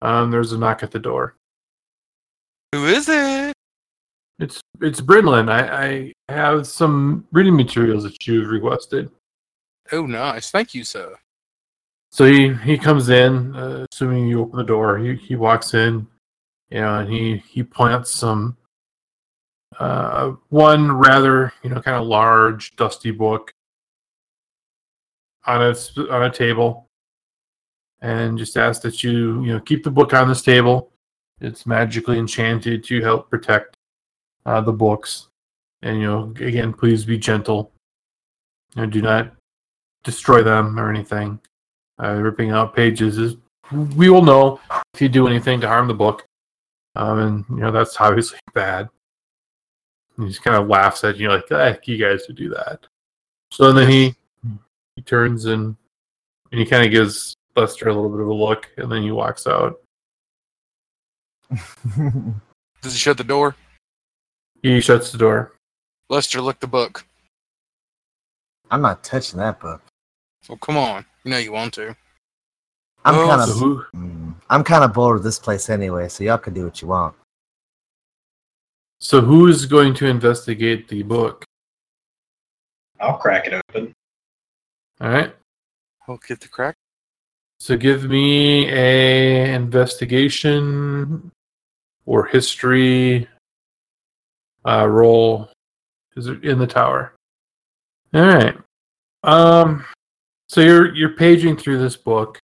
um, 0.01 0.31
there's 0.31 0.53
a 0.53 0.57
knock 0.57 0.83
at 0.83 0.91
the 0.91 0.99
door. 0.99 1.35
Who 2.73 2.85
is 2.85 3.09
it? 3.09 3.53
It's 4.39 4.61
it's 4.81 5.01
Brinlin. 5.01 5.51
I, 5.51 6.13
I 6.27 6.33
have 6.33 6.65
some 6.65 7.27
reading 7.31 7.55
materials 7.55 8.03
that 8.03 8.25
you've 8.25 8.49
requested. 8.49 9.11
Oh, 9.91 10.05
nice. 10.05 10.49
Thank 10.49 10.73
you, 10.73 10.83
sir. 10.83 11.15
So 12.11 12.25
he, 12.25 12.53
he 12.53 12.77
comes 12.77 13.09
in, 13.09 13.55
uh, 13.55 13.85
assuming 13.91 14.27
you 14.27 14.41
open 14.41 14.57
the 14.57 14.63
door. 14.63 14.97
He 14.97 15.15
he 15.15 15.35
walks 15.35 15.73
in, 15.73 16.07
you 16.69 16.81
know, 16.81 16.99
and 16.99 17.11
he 17.11 17.37
he 17.49 17.61
plants 17.61 18.11
some 18.11 18.57
uh, 19.81 20.35
one 20.49 20.91
rather 20.91 21.51
you 21.63 21.69
know 21.71 21.81
kind 21.81 21.97
of 21.97 22.05
large 22.05 22.75
dusty 22.75 23.09
book 23.09 23.51
on 25.47 25.59
a 25.59 25.75
on 26.11 26.23
a 26.23 26.29
table, 26.29 26.87
and 27.99 28.37
just 28.37 28.57
ask 28.57 28.83
that 28.83 29.03
you 29.03 29.43
you 29.43 29.53
know 29.53 29.59
keep 29.59 29.83
the 29.83 29.89
book 29.89 30.13
on 30.13 30.27
this 30.27 30.43
table. 30.43 30.91
It's 31.39 31.65
magically 31.65 32.19
enchanted 32.19 32.83
to 32.83 33.01
help 33.01 33.31
protect 33.31 33.75
uh, 34.45 34.61
the 34.61 34.71
books, 34.71 35.29
and 35.81 35.99
you 35.99 36.05
know 36.05 36.31
again, 36.39 36.73
please 36.73 37.03
be 37.03 37.17
gentle. 37.17 37.71
and 38.75 38.91
do 38.91 39.01
not 39.01 39.33
destroy 40.03 40.43
them 40.43 40.79
or 40.79 40.91
anything. 40.91 41.39
Uh, 41.99 42.13
ripping 42.13 42.51
out 42.51 42.75
pages 42.75 43.17
is 43.17 43.35
we 43.95 44.11
will 44.11 44.21
know 44.21 44.59
if 44.93 45.01
you 45.01 45.09
do 45.09 45.25
anything 45.27 45.59
to 45.61 45.67
harm 45.67 45.87
the 45.87 45.93
book, 46.05 46.23
um, 46.95 47.17
and 47.17 47.45
you 47.49 47.63
know 47.63 47.71
that's 47.71 47.99
obviously 48.07 48.37
bad. 48.53 48.87
And 50.17 50.25
he 50.27 50.31
just 50.31 50.43
kind 50.43 50.57
of 50.57 50.67
laughs 50.67 51.03
at 51.03 51.17
you 51.17 51.29
like, 51.29 51.47
"Heck, 51.49 51.87
you 51.87 51.97
guys 51.97 52.25
would 52.27 52.37
do 52.37 52.49
that." 52.49 52.85
So 53.51 53.71
then 53.73 53.89
he 53.89 54.15
he 54.95 55.01
turns 55.01 55.45
and 55.45 55.75
and 56.51 56.59
he 56.59 56.65
kind 56.65 56.85
of 56.85 56.91
gives 56.91 57.33
Lester 57.55 57.87
a 57.89 57.93
little 57.93 58.09
bit 58.09 58.19
of 58.21 58.27
a 58.27 58.33
look, 58.33 58.69
and 58.77 58.91
then 58.91 59.01
he 59.03 59.11
walks 59.11 59.47
out. 59.47 59.79
Does 62.81 62.93
he 62.93 62.97
shut 62.97 63.17
the 63.17 63.23
door? 63.23 63.55
He 64.63 64.79
shuts 64.81 65.11
the 65.11 65.17
door. 65.17 65.53
Lester, 66.09 66.41
look 66.41 66.59
the 66.59 66.67
book. 66.67 67.05
I'm 68.69 68.81
not 68.81 69.03
touching 69.03 69.39
that 69.39 69.59
book. 69.59 69.81
Well, 70.47 70.57
come 70.57 70.77
on. 70.77 71.05
You 71.23 71.31
know 71.31 71.37
you 71.37 71.51
want 71.51 71.73
to. 71.75 71.95
I'm 73.03 73.15
Oh, 73.15 73.27
kind 73.27 73.41
of 73.41 73.57
who? 73.57 73.83
mm, 73.95 74.33
I'm 74.49 74.63
kind 74.63 74.83
of 74.83 74.93
bored 74.93 75.17
of 75.17 75.23
this 75.23 75.39
place 75.39 75.69
anyway, 75.69 76.07
so 76.07 76.23
y'all 76.23 76.37
can 76.37 76.53
do 76.53 76.63
what 76.65 76.81
you 76.81 76.87
want. 76.87 77.15
So 79.03 79.19
who's 79.19 79.65
going 79.65 79.95
to 79.95 80.05
investigate 80.05 80.87
the 80.87 81.01
book? 81.01 81.43
I'll 82.99 83.17
crack 83.17 83.47
it 83.47 83.53
open. 83.53 83.93
All 85.01 85.09
right. 85.09 85.35
I'll 86.07 86.19
get 86.27 86.39
the 86.39 86.47
crack. 86.47 86.75
So 87.59 87.77
give 87.77 88.03
me 88.03 88.69
a 88.69 89.55
investigation 89.55 91.31
or 92.05 92.25
history 92.25 93.27
uh, 94.65 94.87
roll. 94.87 95.49
Is 96.15 96.27
it 96.27 96.43
in 96.45 96.59
the 96.59 96.67
tower? 96.67 97.15
All 98.13 98.21
right. 98.21 98.55
Um. 99.23 99.83
So 100.47 100.61
you're 100.61 100.93
you're 100.93 101.15
paging 101.15 101.57
through 101.57 101.79
this 101.79 101.97
book, 101.97 102.37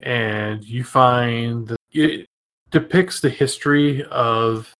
and 0.00 0.64
you 0.64 0.82
find 0.82 1.68
that 1.68 1.78
it 1.92 2.26
depicts 2.70 3.20
the 3.20 3.30
history 3.30 4.02
of 4.04 4.72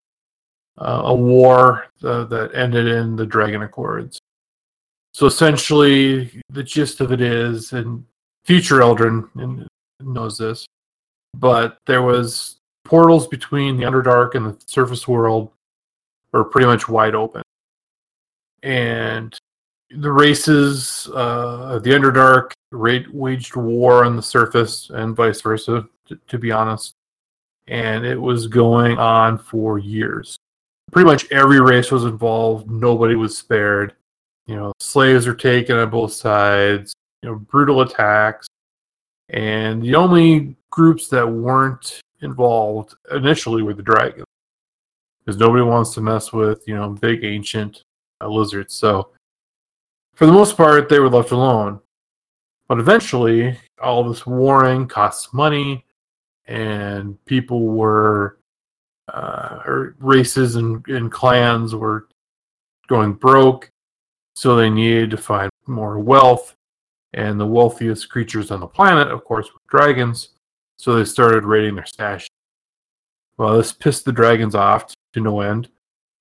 uh, 0.78 1.02
a 1.04 1.14
war 1.14 1.86
uh, 2.04 2.24
that 2.24 2.54
ended 2.54 2.86
in 2.86 3.16
the 3.16 3.26
Dragon 3.26 3.62
Accords. 3.62 4.18
So 5.12 5.26
essentially, 5.26 6.42
the 6.50 6.62
gist 6.62 7.00
of 7.00 7.12
it 7.12 7.20
is, 7.20 7.72
and 7.72 8.04
future 8.44 8.80
Eldrin 8.80 9.66
knows 10.00 10.38
this, 10.38 10.66
but 11.36 11.78
there 11.86 12.02
was 12.02 12.58
portals 12.84 13.26
between 13.26 13.76
the 13.76 13.84
Underdark 13.84 14.34
and 14.34 14.46
the 14.46 14.56
surface 14.66 15.08
world 15.08 15.50
are 16.32 16.44
pretty 16.44 16.66
much 16.66 16.88
wide 16.88 17.14
open. 17.14 17.42
And 18.62 19.36
the 19.90 20.12
races, 20.12 21.08
uh, 21.14 21.80
the 21.82 21.90
Underdark 21.90 22.52
waged 22.72 23.56
war 23.56 24.04
on 24.04 24.16
the 24.16 24.22
surface 24.22 24.90
and 24.90 25.16
vice 25.16 25.40
versa, 25.40 25.88
to 26.28 26.38
be 26.38 26.52
honest. 26.52 26.94
And 27.66 28.04
it 28.04 28.20
was 28.20 28.46
going 28.46 28.98
on 28.98 29.38
for 29.38 29.78
years. 29.78 30.37
Pretty 30.90 31.06
much 31.06 31.30
every 31.30 31.60
race 31.60 31.90
was 31.90 32.04
involved, 32.04 32.70
nobody 32.70 33.14
was 33.14 33.36
spared. 33.36 33.94
You 34.46 34.56
know, 34.56 34.72
slaves 34.80 35.26
were 35.26 35.34
taken 35.34 35.76
on 35.76 35.90
both 35.90 36.12
sides, 36.12 36.94
you 37.22 37.28
know, 37.28 37.36
brutal 37.36 37.82
attacks. 37.82 38.46
And 39.28 39.82
the 39.82 39.94
only 39.94 40.56
groups 40.70 41.08
that 41.08 41.26
weren't 41.26 42.00
involved 42.22 42.94
initially 43.12 43.62
were 43.62 43.74
the 43.74 43.82
dragons. 43.82 44.24
Because 45.20 45.38
nobody 45.38 45.62
wants 45.62 45.92
to 45.94 46.00
mess 46.00 46.32
with, 46.32 46.66
you 46.66 46.74
know, 46.74 46.90
big 46.90 47.24
ancient 47.24 47.82
uh, 48.22 48.28
lizards. 48.28 48.74
So, 48.74 49.10
for 50.14 50.24
the 50.26 50.32
most 50.32 50.56
part, 50.56 50.88
they 50.88 50.98
were 50.98 51.10
left 51.10 51.30
alone. 51.30 51.80
But 52.66 52.78
eventually, 52.78 53.58
all 53.80 54.02
this 54.04 54.26
warring 54.26 54.88
costs 54.88 55.32
money, 55.32 55.84
and 56.46 57.22
people 57.26 57.66
were, 57.68 58.38
uh, 59.12 59.60
or 59.64 59.96
races 60.00 60.56
and, 60.56 60.86
and 60.88 61.10
clans 61.10 61.74
were 61.74 62.08
going 62.88 63.14
broke. 63.14 63.70
So 64.36 64.54
they 64.54 64.70
needed 64.70 65.10
to 65.10 65.16
find 65.16 65.50
more 65.66 65.98
wealth 65.98 66.54
and 67.14 67.40
the 67.40 67.46
wealthiest 67.46 68.08
creatures 68.08 68.50
on 68.50 68.60
the 68.60 68.66
planet, 68.66 69.08
of 69.08 69.24
course, 69.24 69.52
were 69.52 69.60
dragons. 69.68 70.30
So 70.78 70.94
they 70.94 71.04
started 71.04 71.44
raiding 71.44 71.74
their 71.74 71.86
stash. 71.86 72.28
Well, 73.36 73.56
this 73.56 73.72
pissed 73.72 74.04
the 74.04 74.12
dragons 74.12 74.54
off 74.54 74.94
to 75.12 75.20
no 75.20 75.40
end, 75.40 75.68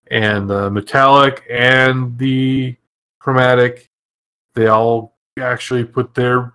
and 0.10 0.50
the 0.50 0.70
metallic 0.70 1.44
and 1.50 2.18
the 2.18 2.76
chromatic, 3.20 3.88
they 4.56 4.68
all 4.68 5.18
actually 5.40 5.84
put 5.84 6.14
their 6.14 6.54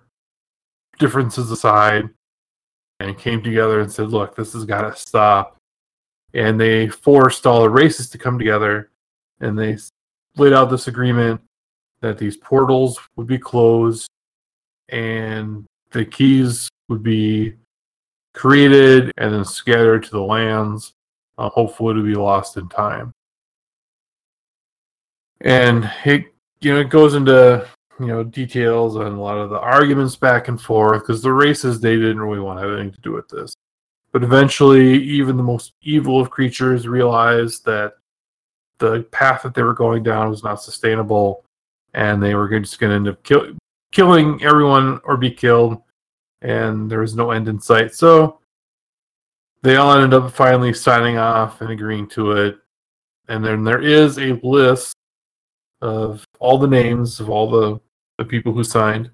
differences 0.99 1.51
aside 1.51 2.09
and 2.99 3.17
came 3.17 3.41
together 3.43 3.81
and 3.81 3.91
said, 3.91 4.09
"Look, 4.09 4.35
this 4.35 4.53
has 4.53 4.65
got 4.65 4.81
to 4.81 4.95
stop." 4.95 5.57
And 6.33 6.59
they 6.59 6.87
forced 6.87 7.45
all 7.45 7.61
the 7.61 7.69
races 7.69 8.09
to 8.09 8.17
come 8.17 8.39
together, 8.39 8.89
and 9.39 9.57
they 9.57 9.77
laid 10.35 10.53
out 10.53 10.69
this 10.69 10.87
agreement 10.87 11.39
that 12.01 12.17
these 12.17 12.37
portals 12.37 12.99
would 13.15 13.27
be 13.27 13.37
closed 13.37 14.09
and 14.89 15.65
the 15.91 16.03
keys 16.03 16.69
would 16.89 17.03
be 17.03 17.53
created 18.33 19.11
and 19.17 19.33
then 19.33 19.45
scattered 19.45 20.03
to 20.03 20.11
the 20.11 20.21
lands, 20.21 20.93
uh, 21.37 21.49
hopefully 21.49 21.93
to 21.93 22.03
be 22.03 22.15
lost 22.15 22.57
in 22.57 22.67
time. 22.67 23.13
And 25.41 25.89
it 26.05 26.25
you 26.61 26.73
know 26.73 26.79
it 26.79 26.89
goes 26.89 27.13
into 27.13 27.67
you 27.99 28.07
know 28.07 28.23
details 28.23 28.95
and 28.95 29.07
a 29.07 29.21
lot 29.21 29.37
of 29.37 29.49
the 29.49 29.59
arguments 29.59 30.15
back 30.15 30.47
and 30.47 30.59
forth 30.59 31.01
because 31.01 31.21
the 31.21 31.31
races 31.31 31.79
they 31.79 31.95
didn't 31.95 32.21
really 32.21 32.39
want 32.39 32.59
to 32.59 32.67
have 32.67 32.79
anything 32.79 32.93
to 32.93 33.01
do 33.01 33.11
with 33.13 33.27
this. 33.29 33.53
But 34.13 34.23
eventually, 34.23 35.01
even 35.03 35.35
the 35.35 35.43
most 35.43 35.73
evil 35.81 36.21
of 36.21 36.29
creatures 36.29 36.87
realized 36.87 37.65
that 37.65 37.95
the 38.77 39.01
path 39.11 39.41
that 39.41 39.55
they 39.55 39.63
were 39.63 39.73
going 39.73 40.03
down 40.03 40.29
was 40.29 40.43
not 40.43 40.61
sustainable, 40.61 41.43
and 41.95 42.21
they 42.21 42.35
were 42.35 42.47
just 42.59 42.79
going 42.79 42.91
to 42.91 42.95
end 42.95 43.07
up 43.07 43.23
kill, 43.23 43.57
killing 43.91 44.41
everyone 44.43 45.01
or 45.03 45.17
be 45.17 45.31
killed, 45.31 45.81
and 46.43 46.89
there 46.91 46.99
was 46.99 47.15
no 47.15 47.31
end 47.31 47.47
in 47.47 47.59
sight. 47.59 47.95
So 47.95 48.39
they 49.63 49.77
all 49.77 49.93
ended 49.93 50.13
up 50.13 50.31
finally 50.31 50.73
signing 50.73 51.17
off 51.17 51.61
and 51.61 51.71
agreeing 51.71 52.07
to 52.09 52.33
it. 52.33 52.57
And 53.29 53.43
then 53.43 53.63
there 53.63 53.81
is 53.81 54.19
a 54.19 54.39
list 54.43 54.95
of 55.81 56.23
all 56.39 56.57
the 56.57 56.67
names 56.67 57.19
of 57.19 57.29
all 57.29 57.49
the, 57.49 57.79
the 58.17 58.25
people 58.25 58.53
who 58.53 58.63
signed. 58.63 59.09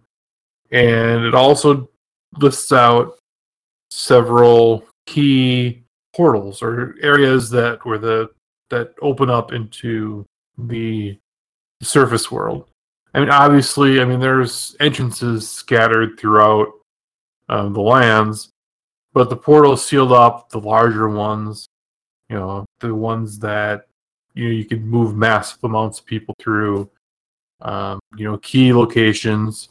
And 0.72 1.24
it 1.24 1.36
also 1.36 1.90
lists 2.38 2.72
out 2.74 3.20
several 3.92 4.86
key 5.10 5.84
portals 6.14 6.62
or 6.62 6.96
areas 7.02 7.50
that 7.50 7.84
were 7.86 7.98
the 7.98 8.30
that 8.70 8.94
open 9.02 9.30
up 9.30 9.52
into 9.52 10.26
the 10.58 11.18
surface 11.82 12.30
world 12.32 12.70
I 13.14 13.20
mean, 13.20 13.30
obviously, 13.30 14.02
I 14.02 14.06
mean, 14.06 14.20
there's 14.20 14.76
entrances 14.80 15.50
scattered 15.50 16.20
throughout 16.20 16.68
uh, 17.48 17.70
the 17.70 17.82
lands, 17.82 18.50
but 19.14 19.30
the 19.30 19.36
portals 19.36 19.86
sealed 19.86 20.12
up 20.12 20.50
the 20.50 20.60
larger 20.60 21.10
ones. 21.10 21.68
You 22.30 22.36
know, 22.38 22.66
the 22.80 22.94
ones 22.94 23.40
that 23.40 23.88
you 24.36 24.46
know 24.46 24.52
you 24.52 24.66
could 24.66 24.86
move 24.86 25.16
massive 25.16 25.64
amounts 25.64 26.00
of 26.00 26.06
people 26.06 26.36
through. 26.40 26.90
Um, 27.62 28.00
you 28.16 28.26
know, 28.26 28.38
key 28.38 28.72
locations. 28.72 29.70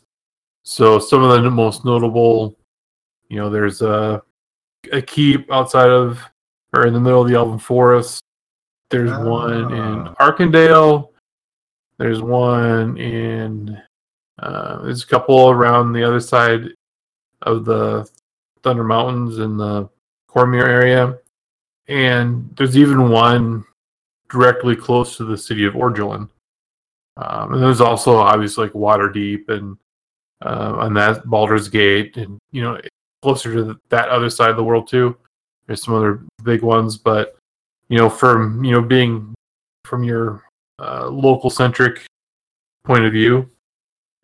So 0.64 0.98
some 0.98 1.22
of 1.22 1.42
the 1.42 1.50
most 1.50 1.84
notable, 1.84 2.58
you 3.28 3.36
know, 3.36 3.48
there's 3.48 3.80
a 3.80 4.22
a 4.92 5.02
keep 5.02 5.50
outside 5.52 5.90
of 5.90 6.20
or 6.74 6.86
in 6.86 6.92
the 6.92 7.00
middle 7.00 7.22
of 7.22 7.28
the 7.28 7.34
Elven 7.34 7.58
Forest. 7.58 8.22
There's 8.90 9.10
one 9.10 9.72
in 9.72 10.08
Ah. 10.08 10.14
Arkandale. 10.20 11.10
There's 11.98 12.22
one 12.22 12.96
in. 12.96 13.80
Uh, 14.38 14.82
there's 14.82 15.02
a 15.02 15.06
couple 15.06 15.50
around 15.50 15.92
the 15.92 16.04
other 16.04 16.20
side 16.20 16.68
of 17.42 17.64
the 17.64 18.08
Thunder 18.62 18.84
Mountains 18.84 19.38
in 19.38 19.56
the 19.56 19.88
Cormyr 20.30 20.66
area, 20.66 21.18
and 21.88 22.48
there's 22.56 22.78
even 22.78 23.10
one 23.10 23.64
directly 24.30 24.76
close 24.76 25.16
to 25.16 25.24
the 25.24 25.36
city 25.36 25.64
of 25.64 25.74
Orgelin. 25.74 26.28
Um, 27.16 27.54
and 27.54 27.62
there's 27.62 27.80
also 27.80 28.16
obviously 28.16 28.66
like 28.66 28.74
Waterdeep 28.74 29.48
and 29.48 29.76
uh, 30.44 30.74
on 30.78 30.94
that 30.94 31.24
Baldur's 31.24 31.68
Gate, 31.68 32.16
and 32.16 32.38
you 32.52 32.62
know 32.62 32.80
closer 33.22 33.52
to 33.52 33.78
that 33.88 34.08
other 34.08 34.30
side 34.30 34.50
of 34.50 34.56
the 34.56 34.64
world 34.64 34.88
too. 34.88 35.16
There's 35.66 35.82
some 35.82 35.94
other 35.94 36.22
big 36.42 36.62
ones, 36.62 36.96
but 36.96 37.36
you 37.88 37.98
know, 37.98 38.08
from 38.08 38.64
you 38.64 38.72
know 38.72 38.82
being 38.82 39.34
from 39.84 40.04
your 40.04 40.42
uh, 40.78 41.08
local 41.08 41.50
centric 41.50 42.06
point 42.84 43.04
of 43.04 43.12
view, 43.12 43.50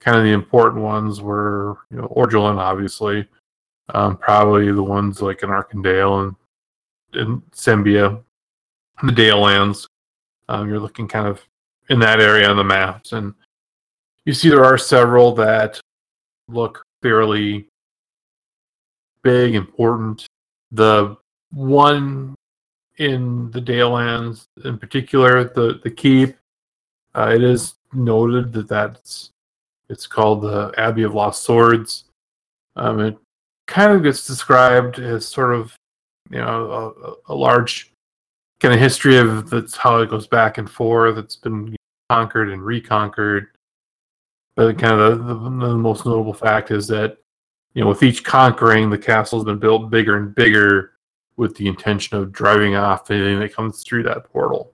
kind 0.00 0.16
of 0.16 0.24
the 0.24 0.32
important 0.32 0.82
ones 0.82 1.20
were 1.20 1.78
you 1.90 1.96
know 1.98 2.08
Orgelin, 2.16 2.56
obviously, 2.56 3.26
um, 3.94 4.16
probably 4.16 4.70
the 4.70 4.82
ones 4.82 5.20
like 5.20 5.42
in 5.42 5.50
Arkandale 5.50 6.24
and 6.24 6.36
and 7.12 7.42
Sembia, 7.52 8.22
the 9.02 9.12
Dale 9.12 9.40
lands. 9.40 9.86
Um, 10.48 10.68
you're 10.68 10.80
looking 10.80 11.08
kind 11.08 11.26
of 11.26 11.42
in 11.88 11.98
that 12.00 12.20
area 12.20 12.48
on 12.48 12.56
the 12.56 12.64
maps, 12.64 13.12
and 13.12 13.34
you 14.24 14.32
see 14.32 14.48
there 14.48 14.64
are 14.64 14.78
several 14.78 15.34
that 15.34 15.80
look 16.48 16.82
fairly 17.02 17.66
big, 19.24 19.56
important. 19.56 20.26
The 20.70 21.16
one 21.50 22.36
in 22.98 23.50
the 23.50 23.60
Dalelands, 23.60 24.46
in 24.64 24.78
particular, 24.78 25.44
the 25.44 25.80
the 25.82 25.90
keep, 25.90 26.36
uh, 27.16 27.32
it 27.34 27.42
is 27.42 27.74
noted 27.92 28.52
that 28.52 28.68
that's 28.68 29.30
it's 29.88 30.06
called 30.06 30.42
the 30.42 30.72
Abbey 30.78 31.02
of 31.02 31.14
Lost 31.14 31.42
Swords. 31.42 32.04
Um, 32.76 33.00
it 33.00 33.18
kind 33.66 33.92
of 33.92 34.02
gets 34.02 34.26
described 34.26 34.98
as 34.98 35.26
sort 35.26 35.54
of 35.54 35.74
you 36.30 36.38
know 36.38 36.94
a, 37.26 37.32
a 37.32 37.34
large 37.34 37.92
kind 38.60 38.74
of 38.74 38.80
history 38.80 39.16
of 39.16 39.50
that's 39.50 39.76
how 39.76 39.98
it 39.98 40.10
goes 40.10 40.26
back 40.26 40.58
and 40.58 40.70
forth. 40.70 41.18
It's 41.18 41.36
been 41.36 41.74
conquered 42.08 42.50
and 42.50 42.62
reconquered. 42.62 43.48
But 44.56 44.78
kind 44.78 45.00
of 45.00 45.18
the, 45.18 45.34
the, 45.34 45.68
the 45.68 45.76
most 45.76 46.06
notable 46.06 46.32
fact 46.32 46.70
is 46.70 46.86
that 46.88 47.18
you 47.74 47.82
know, 47.82 47.88
with 47.88 48.02
each 48.02 48.24
conquering, 48.24 48.88
the 48.88 48.98
castle's 48.98 49.44
been 49.44 49.58
built 49.58 49.90
bigger 49.90 50.16
and 50.16 50.34
bigger 50.34 50.92
with 51.36 51.56
the 51.56 51.66
intention 51.66 52.16
of 52.16 52.32
driving 52.32 52.76
off 52.76 53.10
anything 53.10 53.40
that 53.40 53.54
comes 53.54 53.82
through 53.82 54.04
that 54.04 54.24
portal. 54.24 54.72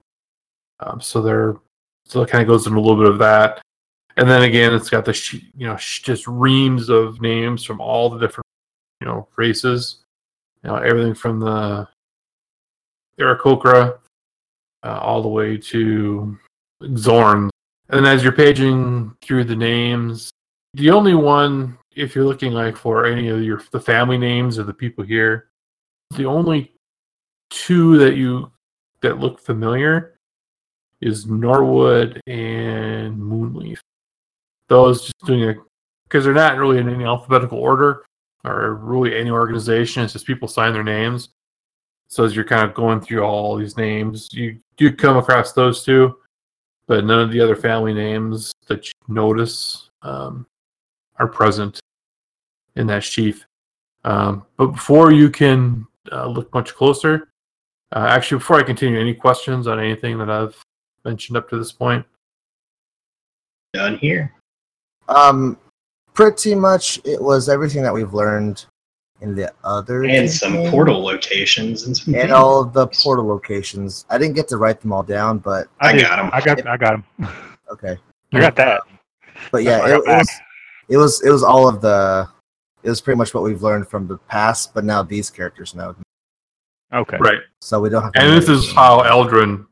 Um, 0.81 1.01
so 1.01 1.23
there, 1.23 1.57
so 2.05 2.23
it 2.23 2.29
kind 2.29 2.43
of 2.43 2.49
goes 2.49 2.67
into 2.67 2.79
a 2.79 2.81
little 2.81 3.03
bit 3.03 3.11
of 3.11 3.19
that, 3.19 3.63
and 4.17 4.29
then 4.29 4.43
again, 4.43 4.75
it's 4.75 4.91
got 4.91 5.05
the 5.05 5.13
sh- 5.13 5.45
you 5.57 5.67
know 5.67 5.77
sh- 5.77 6.03
just 6.03 6.27
reams 6.27 6.89
of 6.89 7.21
names 7.21 7.65
from 7.65 7.81
all 7.81 8.11
the 8.11 8.19
different 8.19 8.47
you 9.01 9.07
know 9.07 9.29
races, 9.37 9.99
you 10.63 10.71
know 10.71 10.77
everything 10.77 11.15
from 11.15 11.41
the 11.41 11.89
Aarakocra 13.19 13.99
uh, 14.83 14.99
all 14.99 15.23
the 15.23 15.29
way 15.29 15.57
to 15.57 16.39
Xorn. 16.83 17.49
And 17.89 18.05
then 18.05 18.07
as 18.07 18.23
you're 18.23 18.33
paging 18.33 19.15
through 19.23 19.45
the 19.45 19.57
names, 19.57 20.31
the 20.75 20.91
only 20.91 21.15
one 21.15 21.77
if 21.95 22.15
you're 22.15 22.25
looking 22.25 22.53
like 22.53 22.77
for 22.77 23.07
any 23.07 23.29
of 23.29 23.43
your 23.43 23.63
the 23.71 23.81
family 23.81 24.19
names 24.19 24.59
of 24.59 24.67
the 24.67 24.75
people 24.75 25.05
here, 25.05 25.49
the 26.17 26.25
only 26.25 26.73
two 27.51 27.99
that 27.99 28.17
you 28.17 28.51
that 29.01 29.19
look 29.19 29.41
familiar 29.41 30.17
is 31.01 31.27
Norwood 31.27 32.21
and 32.27 33.19
Moonleaf. 33.19 33.79
Those 34.69 35.03
just 35.03 35.27
doing 35.27 35.49
a 35.49 35.55
because 36.05 36.25
they're 36.25 36.35
not 36.35 36.59
really 36.59 36.79
in 36.79 36.89
any 36.89 37.05
alphabetical 37.05 37.59
order 37.59 38.05
or 38.45 38.75
really 38.75 39.17
any 39.17 39.31
organization. 39.31 40.03
It's 40.03 40.13
just 40.13 40.27
people 40.27 40.49
sign 40.49 40.73
their 40.73 40.83
names. 40.85 41.31
So 42.09 42.25
as 42.25 42.35
you're 42.35 42.45
kind 42.45 42.69
of 42.69 42.75
going 42.75 43.01
through 43.01 43.23
all 43.23 43.57
these 43.57 43.77
names, 43.77 44.29
you 44.33 44.59
do 44.77 44.93
come 44.93 45.17
across 45.17 45.53
those 45.53 45.85
two, 45.85 46.17
but 46.89 47.05
none 47.05 47.21
of 47.21 47.31
the 47.31 47.41
other 47.41 47.55
family 47.55 47.95
names 47.95 48.53
that 48.67 48.87
you 48.87 48.93
notice 49.07 49.91
um, 50.03 50.45
are 51.21 51.29
present 51.29 51.79
in 52.77 52.87
that 52.89 53.05
sheaf. 53.05 53.47
Um, 54.05 54.45
but 54.57 54.69
before 54.69 55.13
you 55.13 55.31
can 55.31 55.87
uh, 56.11 56.27
look 56.27 56.53
much 56.55 56.75
closer, 56.75 57.29
uh, 57.93 58.07
actually, 58.09 58.39
before 58.39 58.57
I 58.59 58.63
continue, 58.63 58.99
any 58.99 59.15
questions 59.15 59.67
on 59.67 59.79
anything 59.79 60.17
that 60.19 60.31
I've 60.31 60.57
mentioned 61.05 61.37
up 61.37 61.49
to 61.51 61.59
this 61.59 61.73
point? 61.73 62.05
Done 63.75 63.99
here. 63.99 64.33
Um, 65.09 65.59
pretty 66.15 66.55
much 66.55 67.01
it 67.05 67.21
was 67.21 67.49
everything 67.49 67.83
that 67.83 67.93
we've 67.93 68.15
learned 68.15 68.65
in 69.21 69.35
the 69.35 69.53
other 69.65 70.05
And 70.05 70.31
some 70.31 70.55
portal 70.71 71.03
locations 71.03 71.85
and 71.87 71.95
some. 71.97 72.15
and 72.15 72.23
things. 72.23 72.33
all 72.33 72.63
of 72.63 72.73
the 72.73 72.87
portal 72.87 73.27
locations. 73.27 74.07
I 74.09 74.17
didn't 74.17 74.35
get 74.35 74.49
to 74.49 74.57
write 74.57 74.81
them 74.81 74.93
all 74.93 75.03
down, 75.03 75.39
but 75.39 75.67
I 75.81 75.99
got 76.01 76.17
them. 76.17 76.31
I 76.33 76.41
got. 76.41 76.67
I 76.67 76.77
got 76.79 76.95
him. 76.95 77.05
okay. 77.71 77.99
I 78.33 78.41
got 78.41 78.57
that. 78.57 78.83
But 79.51 79.63
yeah, 79.65 79.79
I 79.81 79.87
it, 79.87 79.89
got 79.89 79.99
it 79.99 80.05
back. 80.07 80.19
was 80.21 80.31
it 80.91 80.97
was 80.99 81.23
it 81.23 81.31
was 81.31 81.43
all 81.43 81.67
of 81.69 81.81
the 81.81 82.29
it 82.83 82.89
was 82.91 83.01
pretty 83.01 83.17
much 83.17 83.33
what 83.35 83.43
we've 83.43 83.63
learned 83.63 83.89
from 83.89 84.07
the 84.07 84.19
past, 84.19 84.75
but 84.75 84.85
now 84.85 85.03
these 85.03 85.31
characters 85.31 85.75
know, 85.75 85.95
Okay. 86.93 87.17
Right. 87.19 87.41
so 87.61 87.81
we 87.81 87.89
don't 87.89 88.03
have. 88.03 88.13
To 88.15 88.21
And 88.21 88.37
this 88.37 88.49
is 88.49 88.67
metagame. 88.67 88.75
how 88.75 89.03
Eldrin, 89.03 89.67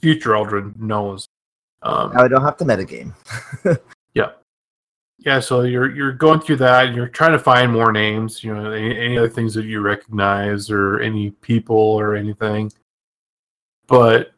future 0.00 0.30
Eldrin, 0.30 0.76
knows. 0.78 1.26
Um, 1.82 2.12
now 2.14 2.22
we 2.22 2.28
don't 2.28 2.42
have 2.42 2.56
to 2.58 2.64
metagame. 2.64 3.12
yeah, 4.14 4.30
Yeah. 5.18 5.40
so 5.40 5.62
you're 5.62 5.94
you're 5.94 6.12
going 6.12 6.40
through 6.40 6.56
that. 6.56 6.86
And 6.86 6.96
you're 6.96 7.08
trying 7.08 7.32
to 7.32 7.38
find 7.38 7.72
more 7.72 7.90
names. 7.92 8.44
You 8.44 8.54
know, 8.54 8.70
any, 8.70 8.96
any 8.98 9.18
other 9.18 9.28
things 9.28 9.52
that 9.54 9.64
you 9.64 9.80
recognize, 9.80 10.70
or 10.70 11.00
any 11.00 11.30
people, 11.30 11.76
or 11.76 12.14
anything. 12.14 12.70
But 13.88 14.32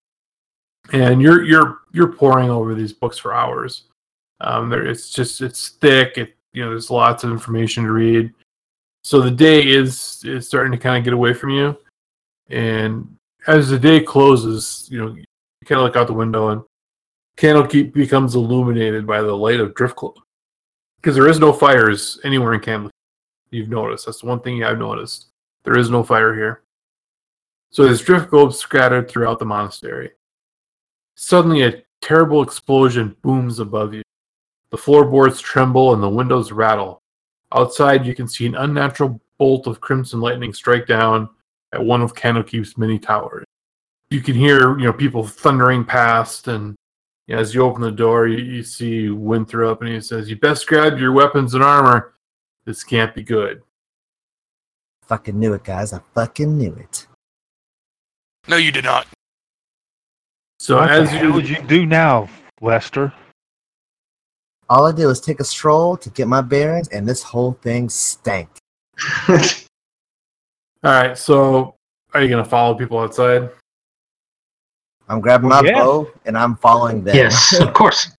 and 0.93 1.21
you're 1.21 1.43
you're 1.45 1.79
you're 1.93 2.12
pouring 2.12 2.51
over 2.51 2.75
these 2.75 2.93
books 2.93 3.19
for 3.19 3.35
hours. 3.35 3.85
Um, 4.41 4.68
there, 4.68 4.87
it's 4.87 5.11
just 5.11 5.41
it's 5.41 5.70
thick. 5.70 6.18
It 6.18 6.37
you 6.53 6.64
know, 6.64 6.70
there's 6.70 6.91
lots 6.91 7.24
of 7.24 7.30
information 7.30 7.84
to 7.84 7.93
read. 7.93 8.32
So 9.05 9.20
the 9.20 9.30
day 9.30 9.66
is 9.66 10.22
is 10.24 10.47
starting 10.47 10.72
to 10.72 10.78
kind 10.78 10.99
of 10.99 11.05
get 11.05 11.12
away 11.12 11.32
from 11.34 11.51
you, 11.51 11.76
and 12.49 13.16
as 13.47 13.68
the 13.70 13.78
day 13.78 14.01
closes, 14.01 14.89
you 14.91 14.99
know, 14.99 15.14
you 15.14 15.24
kind 15.64 15.80
of 15.80 15.84
look 15.84 15.97
out 15.97 16.07
the 16.07 16.12
window 16.12 16.49
and 16.49 16.62
Candlekeep 17.37 17.93
becomes 17.93 18.34
illuminated 18.34 19.07
by 19.07 19.20
the 19.20 19.37
light 19.37 19.61
of 19.61 19.74
drift 19.74 19.97
globes 19.97 20.20
because 20.97 21.14
there 21.14 21.28
is 21.28 21.39
no 21.39 21.53
fires 21.53 22.18
anywhere 22.24 22.55
in 22.55 22.61
Candlekeep. 22.61 22.91
You've 23.51 23.68
noticed 23.68 24.07
that's 24.07 24.20
the 24.20 24.26
one 24.26 24.41
thing 24.41 24.64
I've 24.64 24.78
noticed. 24.78 25.26
There 25.64 25.76
is 25.76 25.91
no 25.91 26.03
fire 26.03 26.34
here. 26.34 26.62
So 27.70 27.84
there's 27.84 28.01
drift 28.01 28.30
globes 28.30 28.59
scattered 28.59 29.09
throughout 29.09 29.39
the 29.39 29.45
monastery. 29.45 30.12
Suddenly, 31.14 31.62
a 31.62 31.82
terrible 32.01 32.43
explosion 32.43 33.16
booms 33.22 33.59
above 33.59 33.95
you. 33.95 34.03
The 34.71 34.77
floorboards 34.77 35.41
tremble 35.41 35.95
and 35.95 36.03
the 36.03 36.09
windows 36.09 36.53
rattle. 36.53 37.03
Outside, 37.55 38.05
you 38.05 38.14
can 38.14 38.29
see 38.29 38.47
an 38.47 38.57
unnatural 38.57 39.21
bolt 39.39 39.67
of 39.67 39.81
crimson 39.81 40.21
lightning 40.21 40.53
strike 40.53 40.87
down 40.87 41.29
at 41.73 41.85
one 41.85 42.03
of 42.03 42.14
Candlekeep's 42.14 42.77
many 42.77 42.99
towers. 42.99 43.45
You 44.11 44.21
can 44.21 44.35
hear, 44.35 44.79
you 44.79 44.85
know, 44.85 44.93
people 44.93 45.27
thundering 45.27 45.85
past, 45.85 46.49
and 46.49 46.77
you 47.27 47.35
know, 47.35 47.41
as 47.41 47.55
you 47.55 47.62
open 47.62 47.83
the 47.83 47.91
door, 47.91 48.29
you, 48.29 48.39
you 48.39 48.62
see 48.62 49.09
Winthrop, 49.09 49.83
and 49.83 49.91
he 49.91 50.01
says, 50.01 50.31
"You 50.31 50.37
best 50.37 50.67
grab 50.67 50.99
your 50.99 51.12
weapons 51.12 51.55
and 51.55 51.62
armor. 51.62 52.14
This 52.64 52.85
can't 52.85 53.14
be 53.14 53.23
good." 53.23 53.62
Fucking 55.03 55.39
knew 55.39 55.55
it, 55.55 55.64
guys. 55.64 55.93
I 55.93 56.01
fucking 56.14 56.57
knew 56.57 56.75
it. 56.75 57.07
No, 58.49 58.57
you 58.57 58.73
did 58.73 58.85
not. 58.85 59.07
So 60.59 60.77
what 60.77 60.91
as 60.91 61.11
the 61.11 61.17
hell 61.17 61.27
you 61.27 61.33
would 61.33 61.49
you 61.49 61.62
do 61.62 61.85
now, 61.85 62.29
Lester? 62.61 63.12
All 64.69 64.87
I 64.87 64.93
did 64.93 65.07
was 65.07 65.21
take 65.21 65.41
a 65.41 65.45
stroll 65.45 65.97
to 65.99 66.11
get 66.11 66.27
my 66.29 66.41
bearings, 66.41 66.89
and 66.89 67.09
this 67.09 67.23
whole 67.23 67.53
thing 67.62 67.89
stank. 67.89 68.49
All 69.29 69.37
right, 70.83 71.17
so 71.17 71.75
are 72.14 72.23
you 72.23 72.29
gonna 72.29 72.45
follow 72.45 72.75
people 72.75 72.99
outside? 72.99 73.51
I'm 75.09 75.21
grabbing 75.21 75.49
my 75.49 75.62
yeah. 75.64 75.75
bow 75.75 76.11
and 76.25 76.37
I'm 76.37 76.57
following 76.57 77.05
them. 77.05 77.14
Yes, 77.14 77.59
of 77.61 77.73
course. 77.73 78.11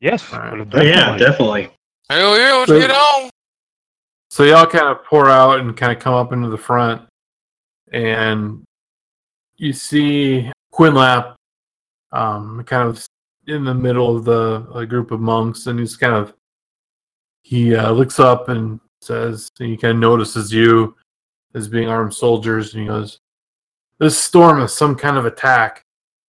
Yes. 0.00 0.32
All 0.32 0.38
right. 0.38 0.70
but 0.70 0.80
Oh, 0.80 0.82
yeah, 0.82 1.16
definitely. 1.18 1.24
definitely. 1.64 1.70
Hell 2.08 2.38
yeah, 2.38 2.52
let's 2.54 2.68
So- 2.70 2.78
get 2.80 2.90
on. 2.90 3.30
So 4.30 4.44
y'all 4.44 4.66
kind 4.66 4.86
of 4.88 5.04
pour 5.04 5.28
out 5.28 5.58
and 5.58 5.76
kind 5.76 5.90
of 5.90 5.98
come 5.98 6.14
up 6.14 6.32
into 6.32 6.48
the 6.48 6.56
front, 6.58 7.02
and 7.92 8.62
you 9.56 9.72
see 9.72 10.52
Quinlap, 10.72 11.34
um, 12.12 12.62
kind 12.64 12.88
of 12.88 13.04
in 13.48 13.64
the 13.64 13.74
middle 13.74 14.14
of 14.16 14.24
the 14.24 14.66
a 14.74 14.86
group 14.86 15.10
of 15.10 15.20
monks, 15.20 15.66
and 15.66 15.78
he's 15.78 15.96
kind 15.96 16.14
of 16.14 16.34
he 17.42 17.74
uh, 17.74 17.90
looks 17.90 18.20
up 18.20 18.48
and 18.50 18.78
says, 19.00 19.48
and 19.58 19.70
he 19.70 19.76
kind 19.76 19.94
of 19.94 20.00
notices 20.00 20.52
you 20.52 20.94
as 21.54 21.66
being 21.66 21.88
armed 21.88 22.12
soldiers, 22.12 22.74
and 22.74 22.82
he 22.82 22.88
goes, 22.88 23.20
"This 23.98 24.18
storm 24.18 24.60
is 24.60 24.72
some 24.72 24.94
kind 24.94 25.16
of 25.16 25.24
attack. 25.24 25.82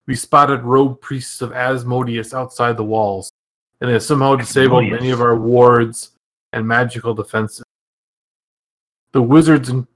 We 0.07 0.15
spotted 0.15 0.61
robed 0.61 1.01
priests 1.01 1.41
of 1.41 1.51
Asmodeus 1.51 2.34
outside 2.34 2.78
the 2.78 2.84
walls, 2.84 3.32
and 3.80 3.89
they 3.89 3.93
have 3.93 4.03
somehow 4.03 4.36
disabled 4.36 4.86
Asmodeus. 4.86 5.01
many 5.01 5.11
of 5.11 5.22
our 5.22 5.36
wards 5.36 6.11
and 6.53 6.67
magical 6.67 7.13
defenses." 7.13 7.65
The 9.11 9.22
wizards 9.22 9.70
and 9.70 9.88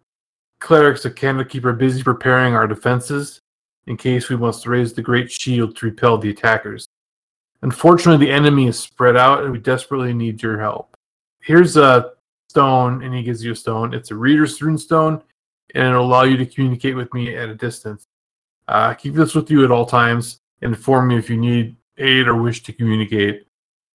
clerics 0.59 1.05
of 1.05 1.15
Candlekeep 1.15 1.63
are 1.65 1.73
busy 1.73 2.03
preparing 2.03 2.53
our 2.53 2.67
defenses 2.67 3.39
in 3.87 3.95
case 3.97 4.29
we 4.29 4.35
must 4.35 4.65
raise 4.65 4.93
the 4.93 5.01
great 5.01 5.31
shield 5.31 5.75
to 5.75 5.85
repel 5.85 6.17
the 6.17 6.29
attackers. 6.29 6.87
Unfortunately, 7.63 8.25
the 8.25 8.31
enemy 8.31 8.67
is 8.67 8.77
spread 8.77 9.15
out 9.15 9.43
and 9.43 9.51
we 9.51 9.57
desperately 9.57 10.13
need 10.13 10.43
your 10.43 10.59
help. 10.59 10.97
Here's 11.41 11.77
a 11.77 12.11
stone, 12.49 13.03
and 13.03 13.13
he 13.13 13.23
gives 13.23 13.43
you 13.43 13.53
a 13.53 13.55
stone. 13.55 13.93
It's 13.93 14.11
a 14.11 14.15
reader's 14.15 14.61
rune 14.61 14.77
stone, 14.77 15.23
and 15.73 15.87
it'll 15.87 16.05
allow 16.05 16.23
you 16.23 16.35
to 16.37 16.45
communicate 16.45 16.95
with 16.95 17.13
me 17.13 17.35
at 17.35 17.49
a 17.49 17.55
distance. 17.55 18.05
Uh, 18.67 18.93
keep 18.93 19.13
this 19.13 19.33
with 19.33 19.49
you 19.49 19.63
at 19.63 19.71
all 19.71 19.85
times 19.85 20.39
and 20.61 20.73
inform 20.73 21.07
me 21.07 21.17
if 21.17 21.29
you 21.29 21.37
need 21.37 21.75
aid 21.97 22.27
or 22.27 22.35
wish 22.35 22.63
to 22.63 22.73
communicate 22.73 23.47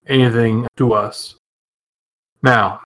anything 0.06 0.66
to 0.76 0.94
us. 0.94 1.36
Now, 2.42 2.80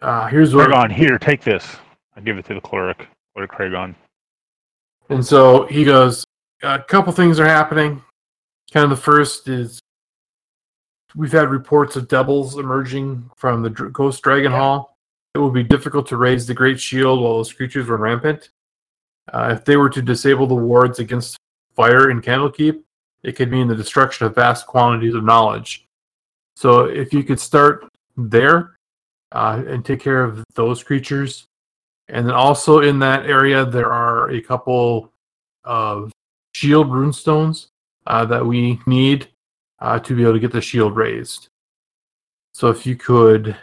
uh, 0.00 0.28
here's 0.28 0.54
what 0.54 0.70
Cregorin, 0.70 0.92
here, 0.92 1.18
take 1.18 1.42
this. 1.42 1.76
I 2.16 2.20
give 2.20 2.38
it 2.38 2.46
to 2.46 2.54
the 2.54 2.60
cleric. 2.60 3.06
Cleric 3.34 3.52
Cregorin. 3.52 3.94
And 5.10 5.24
so 5.24 5.66
he 5.66 5.84
goes, 5.84 6.24
a 6.62 6.78
couple 6.78 7.12
things 7.12 7.38
are 7.38 7.46
happening. 7.46 8.02
Kind 8.72 8.84
of 8.84 8.90
the 8.90 8.96
first 8.96 9.48
is 9.48 9.80
we've 11.14 11.32
had 11.32 11.50
reports 11.50 11.96
of 11.96 12.08
devils 12.08 12.58
emerging 12.58 13.30
from 13.36 13.62
the 13.62 13.70
Dr- 13.70 13.92
Ghost 13.92 14.22
Dragon 14.22 14.52
Hall. 14.52 14.96
It 15.34 15.38
will 15.38 15.50
be 15.50 15.62
difficult 15.62 16.06
to 16.08 16.16
raise 16.16 16.46
the 16.46 16.54
Great 16.54 16.80
Shield 16.80 17.20
while 17.20 17.36
those 17.36 17.52
creatures 17.52 17.86
were 17.86 17.96
rampant. 17.96 18.50
Uh, 19.32 19.54
if 19.56 19.64
they 19.64 19.76
were 19.76 19.90
to 19.90 20.02
disable 20.02 20.46
the 20.46 20.54
wards 20.54 20.98
against 20.98 21.36
fire 21.76 22.10
in 22.10 22.20
Candlekeep, 22.20 22.82
it 23.22 23.32
could 23.36 23.50
mean 23.50 23.68
the 23.68 23.76
destruction 23.76 24.26
of 24.26 24.34
vast 24.34 24.66
quantities 24.66 25.14
of 25.14 25.24
knowledge. 25.24 25.86
So 26.56 26.84
if 26.86 27.12
you 27.12 27.22
could 27.22 27.38
start 27.38 27.88
there 28.16 28.76
uh, 29.32 29.62
and 29.66 29.84
take 29.84 30.00
care 30.00 30.24
of 30.24 30.42
those 30.54 30.82
creatures, 30.82 31.46
and 32.08 32.26
then 32.26 32.34
also 32.34 32.80
in 32.80 32.98
that 33.00 33.26
area, 33.26 33.64
there 33.64 33.92
are 33.92 34.30
a 34.30 34.40
couple 34.40 35.12
of 35.64 36.10
shield 36.54 36.88
runestones 36.88 37.68
uh, 38.06 38.24
that 38.24 38.44
we 38.44 38.80
need 38.86 39.28
uh, 39.80 39.98
to 40.00 40.14
be 40.14 40.22
able 40.22 40.34
to 40.34 40.38
get 40.40 40.52
the 40.52 40.60
shield 40.60 40.96
raised. 40.96 41.48
So 42.54 42.68
if 42.68 42.86
you 42.86 42.96
could, 42.96 43.56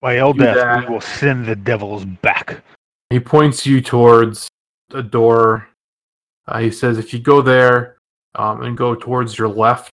By 0.00 0.16
Eldath, 0.16 0.54
that. 0.54 0.80
we 0.80 0.92
will 0.92 1.00
send 1.00 1.46
the 1.46 1.56
devils 1.56 2.04
back. 2.04 2.62
he 3.10 3.18
points 3.18 3.66
you 3.66 3.80
towards 3.80 4.48
a 4.92 5.02
door. 5.02 5.68
Uh, 6.46 6.60
he 6.60 6.70
says, 6.70 6.98
if 6.98 7.12
you 7.12 7.18
go 7.18 7.42
there 7.42 7.96
um, 8.34 8.62
and 8.62 8.76
go 8.76 8.94
towards 8.94 9.36
your 9.36 9.48
left, 9.48 9.90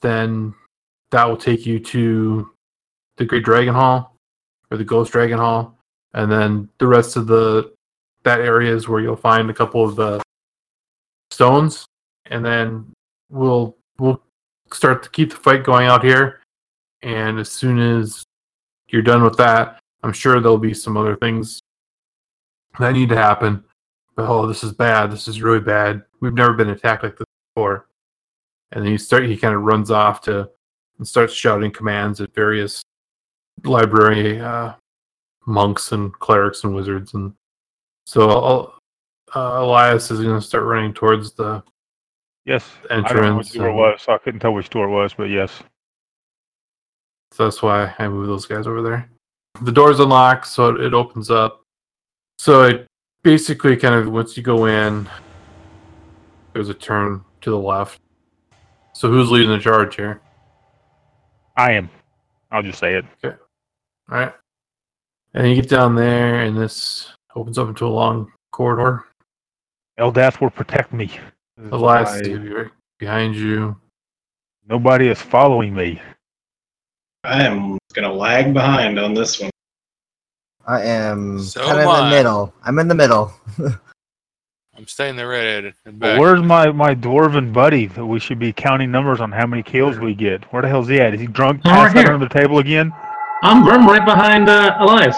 then 0.00 0.54
that 1.10 1.24
will 1.24 1.36
take 1.36 1.64
you 1.66 1.78
to 1.78 2.50
the 3.16 3.24
Great 3.24 3.44
Dragon 3.44 3.74
Hall 3.74 4.16
or 4.70 4.76
the 4.76 4.84
Ghost 4.84 5.12
Dragon 5.12 5.38
Hall, 5.38 5.76
and 6.14 6.30
then 6.30 6.68
the 6.78 6.86
rest 6.86 7.16
of 7.16 7.26
the 7.26 7.72
that 8.24 8.40
area 8.40 8.74
is 8.74 8.88
where 8.88 9.00
you'll 9.00 9.16
find 9.16 9.48
a 9.48 9.54
couple 9.54 9.82
of 9.82 9.96
the 9.96 10.20
stones, 11.30 11.86
and 12.26 12.44
then 12.44 12.92
we'll 13.30 13.74
we'll 13.98 14.22
start 14.72 15.02
to 15.02 15.10
keep 15.10 15.30
the 15.30 15.36
fight 15.36 15.64
going 15.64 15.86
out 15.86 16.04
here. 16.04 16.40
And 17.02 17.38
as 17.38 17.50
soon 17.50 17.78
as 17.78 18.24
you're 18.88 19.02
done 19.02 19.22
with 19.22 19.36
that, 19.36 19.78
I'm 20.02 20.12
sure 20.12 20.40
there'll 20.40 20.58
be 20.58 20.74
some 20.74 20.96
other 20.96 21.16
things 21.16 21.60
that 22.78 22.92
need 22.92 23.08
to 23.10 23.16
happen. 23.16 23.64
But 24.16 24.28
oh, 24.28 24.46
this 24.46 24.64
is 24.64 24.72
bad. 24.72 25.10
This 25.10 25.28
is 25.28 25.42
really 25.42 25.60
bad. 25.60 26.02
We've 26.20 26.34
never 26.34 26.54
been 26.54 26.70
attacked 26.70 27.04
like 27.04 27.16
this 27.16 27.26
before. 27.54 27.86
And 28.72 28.84
then 28.84 28.92
he 28.92 28.98
start 28.98 29.24
he 29.24 29.36
kind 29.36 29.54
of 29.54 29.62
runs 29.62 29.90
off 29.90 30.20
to 30.22 30.50
and 30.98 31.06
starts 31.06 31.32
shouting 31.32 31.70
commands 31.70 32.20
at 32.20 32.34
various 32.34 32.82
library 33.64 34.40
uh, 34.40 34.74
monks 35.46 35.92
and 35.92 36.12
clerics 36.12 36.64
and 36.64 36.74
wizards 36.74 37.14
and 37.14 37.32
so 38.04 38.72
uh, 39.34 39.60
Eylias 39.60 40.10
is 40.10 40.20
going 40.20 40.38
to 40.38 40.46
start 40.46 40.64
running 40.64 40.92
towards 40.92 41.32
the 41.32 41.62
Yes. 42.48 42.66
Entrance. 42.88 43.10
I 43.10 43.12
don't 43.12 43.22
know 43.24 43.36
which 43.36 43.46
entrance. 43.48 43.52
door 43.52 43.68
it 43.68 43.74
was, 43.74 44.02
so 44.02 44.12
I 44.14 44.18
couldn't 44.18 44.40
tell 44.40 44.54
which 44.54 44.70
door 44.70 44.86
it 44.86 44.90
was, 44.90 45.12
but 45.12 45.24
yes. 45.24 45.62
So 47.32 47.44
that's 47.44 47.60
why 47.60 47.94
I 47.98 48.08
moved 48.08 48.30
those 48.30 48.46
guys 48.46 48.66
over 48.66 48.80
there. 48.80 49.06
The 49.60 49.70
door's 49.70 50.00
unlocked, 50.00 50.46
so 50.46 50.70
it, 50.70 50.80
it 50.80 50.94
opens 50.94 51.30
up. 51.30 51.62
So 52.38 52.62
it 52.62 52.86
basically 53.22 53.76
kind 53.76 53.94
of 53.94 54.10
once 54.10 54.34
you 54.34 54.42
go 54.42 54.64
in, 54.64 55.06
there's 56.54 56.70
a 56.70 56.74
turn 56.74 57.22
to 57.42 57.50
the 57.50 57.58
left. 57.58 58.00
So 58.94 59.10
who's 59.10 59.30
leading 59.30 59.50
the 59.50 59.58
charge 59.58 59.96
here? 59.96 60.22
I 61.54 61.72
am. 61.72 61.90
I'll 62.50 62.62
just 62.62 62.78
say 62.78 62.94
it. 62.94 63.04
Okay. 63.22 63.36
All 64.10 64.20
right. 64.20 64.32
And 65.34 65.46
you 65.46 65.54
get 65.54 65.68
down 65.68 65.94
there, 65.94 66.40
and 66.40 66.56
this 66.56 67.12
opens 67.36 67.58
up 67.58 67.68
into 67.68 67.86
a 67.86 67.88
long 67.88 68.32
corridor. 68.52 69.04
Eldath 70.00 70.40
will 70.40 70.48
protect 70.48 70.94
me. 70.94 71.10
This 71.58 71.66
is 71.66 71.72
Eylias 71.72 71.80
why 71.80 72.02
is 72.20 72.28
gonna 72.28 72.40
be 72.40 72.48
right 72.52 72.70
behind 72.98 73.34
you. 73.34 73.76
Nobody 74.68 75.08
is 75.08 75.20
following 75.20 75.74
me. 75.74 76.00
I 77.24 77.42
am 77.44 77.78
gonna 77.94 78.12
lag 78.12 78.54
behind 78.54 78.98
on 78.98 79.12
this 79.14 79.40
one. 79.40 79.50
I 80.66 80.82
am 80.82 81.40
So 81.40 81.60
kind 81.66 81.78
of 81.78 81.82
in 81.84 81.88
I. 81.88 82.04
the 82.10 82.16
middle. 82.16 82.54
I'm 82.62 82.78
in 82.78 82.86
the 82.88 82.94
middle. 82.94 83.32
I'm 84.76 84.86
staying 84.86 85.16
the 85.16 85.26
redhead 85.26 85.64
and 85.84 85.98
But 85.98 86.06
back. 86.14 86.20
where's 86.20 86.40
my, 86.40 86.70
my 86.70 86.94
dwarven 86.94 87.52
buddy 87.52 87.86
that 87.86 88.06
we 88.06 88.20
should 88.20 88.38
be 88.38 88.52
counting 88.52 88.92
numbers 88.92 89.20
on 89.20 89.32
how 89.32 89.44
many 89.46 89.60
kills 89.64 89.98
we 89.98 90.14
get? 90.14 90.44
Where 90.52 90.62
the 90.62 90.68
hell's 90.68 90.86
he 90.86 91.00
at? 91.00 91.14
Is 91.14 91.20
he 91.20 91.26
drunk? 91.26 91.64
Passed 91.64 91.96
right 91.96 92.04
out 92.04 92.04
here. 92.06 92.14
under 92.14 92.28
the 92.28 92.32
table 92.34 92.58
again? 92.60 92.92
I'm, 93.42 93.66
I'm 93.68 93.88
right 93.88 94.04
behind 94.04 94.48
uh, 94.48 94.78
Eylias. 94.78 95.16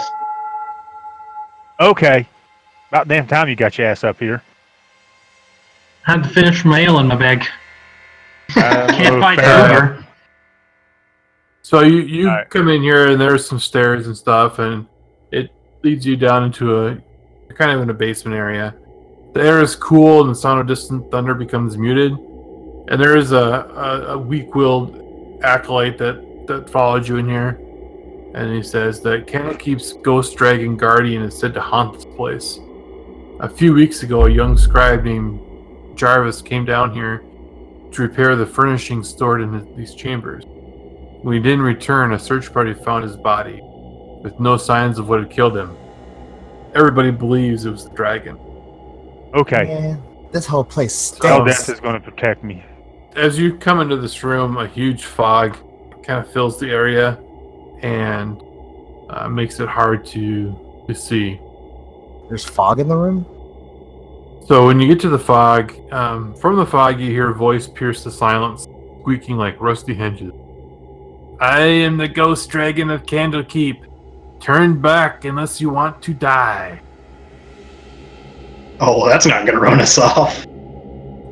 Okay. 1.79 2.25
About 2.89 3.07
damn 3.07 3.27
time 3.27 3.49
you 3.49 3.55
got 3.55 3.77
your 3.77 3.85
ass 3.87 4.03
up 4.03 4.17
here. 4.19 4.41
Had 6.03 6.23
to 6.23 6.29
finish 6.29 6.65
my 6.65 6.79
ale 6.79 6.99
in 6.99 7.07
my 7.07 7.15
bag. 7.15 7.45
Uh, 8.55 8.87
Can't 8.91 9.15
oh, 9.15 9.21
fight 9.21 9.39
fair 9.39 9.57
the 9.57 9.65
enough. 9.65 9.83
ogre. 9.83 10.07
So 11.61 11.81
you 11.81 11.99
you 12.01 12.27
Alright. 12.27 12.49
come 12.49 12.67
in 12.69 12.81
here, 12.81 13.07
and 13.11 13.21
there's 13.21 13.47
some 13.47 13.59
stairs 13.59 14.07
and 14.07 14.17
stuff, 14.17 14.59
and 14.59 14.87
it 15.31 15.51
leads 15.83 16.05
you 16.05 16.17
down 16.17 16.43
into 16.43 16.87
a 16.87 16.97
kind 17.53 17.71
of 17.71 17.81
in 17.81 17.89
a 17.89 17.93
basement 17.93 18.35
area. 18.35 18.75
The 19.33 19.41
air 19.41 19.61
is 19.61 19.75
cool, 19.75 20.21
and 20.21 20.29
the 20.31 20.35
sound 20.35 20.59
of 20.59 20.67
distant 20.67 21.09
thunder 21.11 21.33
becomes 21.33 21.77
muted. 21.77 22.13
And 22.13 22.99
there 22.99 23.15
is 23.15 23.31
a, 23.31 23.37
a, 23.37 24.13
a 24.13 24.17
weak-willed 24.17 25.39
acolyte 25.43 25.97
that 25.99 26.47
that 26.47 26.69
followed 26.69 27.07
you 27.07 27.17
in 27.17 27.29
here, 27.29 27.59
and 28.33 28.51
he 28.53 28.63
says 28.63 29.01
that 29.01 29.27
Candlekeep's 29.27 29.93
ghost 29.93 30.35
dragon 30.35 30.75
guardian 30.75 31.21
is 31.21 31.37
said 31.37 31.53
to 31.53 31.61
haunt 31.61 31.93
this 31.93 32.05
place. 32.05 32.59
A 33.39 33.47
few 33.47 33.73
weeks 33.73 34.03
ago, 34.03 34.25
a 34.25 34.29
young 34.29 34.57
scribe 34.57 35.03
named 35.03 35.39
Jarvis 36.01 36.41
came 36.41 36.65
down 36.65 36.95
here 36.95 37.23
to 37.91 38.01
repair 38.01 38.35
the 38.35 38.43
furnishings 38.43 39.07
stored 39.07 39.39
in 39.39 39.75
these 39.75 39.93
chambers. 39.93 40.43
When 40.47 41.35
he 41.35 41.39
didn't 41.39 41.61
return, 41.61 42.13
a 42.13 42.17
search 42.17 42.51
party 42.51 42.73
found 42.73 43.03
his 43.03 43.15
body, 43.15 43.59
with 44.23 44.39
no 44.39 44.57
signs 44.57 44.97
of 44.97 45.09
what 45.09 45.19
had 45.19 45.29
killed 45.29 45.55
him. 45.55 45.77
Everybody 46.73 47.11
believes 47.11 47.65
it 47.65 47.69
was 47.69 47.83
the 47.83 47.91
dragon. 47.91 48.39
Okay. 49.35 49.67
Yeah, 49.67 49.97
this 50.31 50.47
whole 50.47 50.63
place 50.63 51.11
Eldath 51.19 51.53
stinks. 51.53 51.69
is 51.69 51.79
going 51.79 51.93
to 51.93 52.11
protect 52.11 52.43
me. 52.43 52.65
As 53.15 53.37
you 53.37 53.55
come 53.55 53.79
into 53.79 53.97
this 53.97 54.23
room, 54.23 54.57
a 54.57 54.67
huge 54.67 55.03
fog 55.03 55.55
kind 56.01 56.25
of 56.25 56.33
fills 56.33 56.59
the 56.59 56.71
area 56.71 57.19
and 57.83 58.41
uh, 59.07 59.29
makes 59.29 59.59
it 59.59 59.69
hard 59.69 60.03
to, 60.07 60.83
to 60.87 60.95
see. 60.95 61.39
There's 62.27 62.43
fog 62.43 62.79
in 62.79 62.87
the 62.87 62.97
room. 62.97 63.23
So 64.45 64.65
when 64.65 64.79
you 64.79 64.87
get 64.87 64.99
to 65.01 65.09
the 65.09 65.19
fog, 65.19 65.73
um, 65.93 66.33
from 66.35 66.55
the 66.55 66.65
fog 66.65 66.99
you 66.99 67.09
hear 67.09 67.29
a 67.29 67.33
voice 67.33 67.67
pierce 67.67 68.03
the 68.03 68.11
silence, 68.11 68.67
squeaking 68.99 69.37
like 69.37 69.59
rusty 69.61 69.93
hinges. 69.93 70.33
I 71.39 71.61
am 71.61 71.97
the 71.97 72.07
ghost 72.07 72.49
dragon 72.49 72.89
of 72.89 73.03
Candlekeep. 73.03 73.85
Turn 74.39 74.81
back 74.81 75.25
unless 75.25 75.61
you 75.61 75.69
want 75.69 76.01
to 76.03 76.13
die. 76.13 76.81
Oh, 78.79 79.07
that's 79.07 79.25
not 79.27 79.45
gonna 79.45 79.59
run 79.59 79.79
us 79.79 79.97
off. 79.97 80.45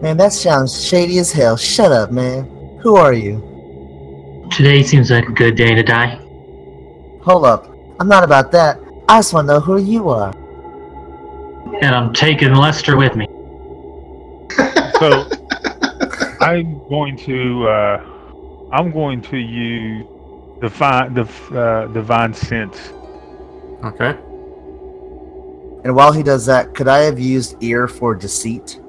Man, 0.01 0.15
that 0.17 0.31
sounds 0.31 0.85
shady 0.85 1.17
as 1.17 1.31
hell. 1.31 1.57
Shut 1.57 1.91
up, 1.91 2.11
man. 2.11 2.45
Who 2.81 2.95
are 2.95 3.13
you? 3.13 4.47
Today 4.51 4.81
seems 4.81 5.11
like 5.11 5.27
a 5.27 5.31
good 5.31 5.55
day 5.55 5.75
to 5.75 5.83
die. 5.83 6.15
Hold 7.23 7.45
up. 7.45 7.75
I'm 7.99 8.07
not 8.07 8.23
about 8.23 8.51
that. 8.53 8.79
I 9.09 9.19
just 9.19 9.33
want 9.33 9.47
to 9.47 9.55
know 9.55 9.59
who 9.59 9.77
you 9.77 10.09
are. 10.09 10.33
And 11.81 11.95
I'm 11.95 12.13
taking 12.13 12.53
Lester 12.53 12.97
with 12.97 13.15
me. 13.15 13.25
So 14.99 15.29
I'm 16.41 16.87
going 16.89 17.17
to 17.17 17.67
uh, 17.67 18.69
I'm 18.71 18.91
going 18.91 19.21
to 19.23 19.37
use 19.37 20.05
divine 20.61 21.13
the 21.13 21.23
uh, 21.57 21.87
divine 21.87 22.33
sense. 22.33 22.91
Okay. 23.83 24.17
And 25.83 25.95
while 25.95 26.11
he 26.11 26.23
does 26.23 26.45
that, 26.47 26.75
could 26.75 26.89
I 26.89 26.99
have 26.99 27.19
used 27.19 27.55
ear 27.63 27.87
for 27.87 28.13
deceit? 28.13 28.79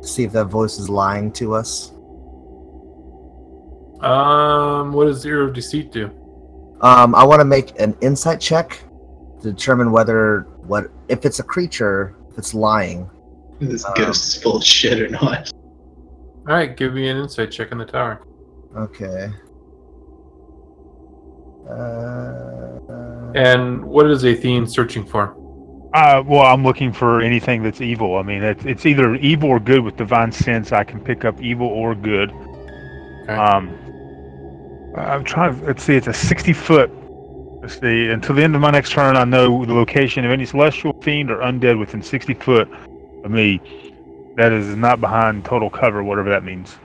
To 0.00 0.06
see 0.06 0.24
if 0.24 0.32
that 0.32 0.46
voice 0.46 0.78
is 0.78 0.88
lying 0.88 1.32
to 1.32 1.54
us? 1.54 1.92
Um, 4.00 4.92
what 4.92 5.06
does 5.06 5.24
ear 5.24 5.42
of 5.42 5.54
Deceit 5.54 5.90
do? 5.90 6.10
Um, 6.80 7.14
I 7.14 7.24
want 7.24 7.40
to 7.40 7.44
make 7.44 7.78
an 7.80 7.96
insight 8.02 8.40
check 8.40 8.84
to 9.42 9.52
determine 9.52 9.90
whether 9.90 10.46
what 10.66 10.90
if 11.08 11.24
it's 11.24 11.38
a 11.38 11.42
creature, 11.42 12.14
if 12.30 12.38
it's 12.38 12.54
lying. 12.54 13.08
This 13.60 13.84
Um, 13.86 13.92
ghost 13.96 14.36
is 14.36 14.42
full 14.42 14.56
of 14.56 14.64
shit 14.64 15.00
or 15.00 15.08
not. 15.08 15.50
All 16.48 16.54
right, 16.54 16.76
give 16.76 16.92
me 16.94 17.08
an 17.08 17.16
insight 17.16 17.50
check 17.50 17.72
in 17.72 17.78
the 17.78 17.84
tower. 17.86 18.20
Okay. 18.76 19.30
Uh, 21.68 23.32
And 23.34 23.84
what 23.84 24.06
is 24.06 24.22
Atheen 24.24 24.68
searching 24.68 25.04
for? 25.04 25.34
Uh, 25.94 26.22
well, 26.26 26.42
I'm 26.42 26.62
looking 26.62 26.92
for 26.92 27.20
anything 27.20 27.62
that's 27.62 27.80
evil. 27.80 28.16
I 28.16 28.22
mean, 28.22 28.42
it's, 28.42 28.64
it's 28.64 28.86
either 28.86 29.14
evil 29.16 29.48
or 29.50 29.58
good. 29.60 29.80
With 29.80 29.96
divine 29.96 30.30
sense, 30.30 30.72
I 30.72 30.84
can 30.84 31.00
pick 31.00 31.24
up 31.24 31.40
evil 31.42 31.66
or 31.66 31.94
good. 31.94 32.30
Okay. 33.22 33.32
Um, 33.32 33.74
I'm 34.96 35.24
trying. 35.24 35.58
To 35.58 35.66
let's 35.66 35.82
see. 35.82 35.94
It's 35.94 36.06
a 36.06 36.12
60 36.12 36.52
foot. 36.52 36.90
Let's 37.66 37.80
see. 37.80 38.10
Until 38.10 38.36
the 38.36 38.44
end 38.44 38.54
of 38.54 38.60
my 38.60 38.70
next 38.70 38.92
turn, 38.92 39.16
I 39.16 39.24
know 39.24 39.64
the 39.64 39.74
location 39.74 40.24
of 40.24 40.30
any 40.30 40.46
celestial 40.46 40.92
fiend 41.02 41.32
or 41.32 41.38
undead 41.38 41.76
within 41.80 42.00
60 42.00 42.32
foot 42.34 42.68
of 43.24 43.30
me. 43.32 43.60
That 44.36 44.52
is 44.52 44.76
not 44.76 45.00
behind 45.00 45.44
total 45.44 45.68
cover, 45.68 46.04
whatever 46.04 46.30
that 46.30 46.44
means. 46.44 46.76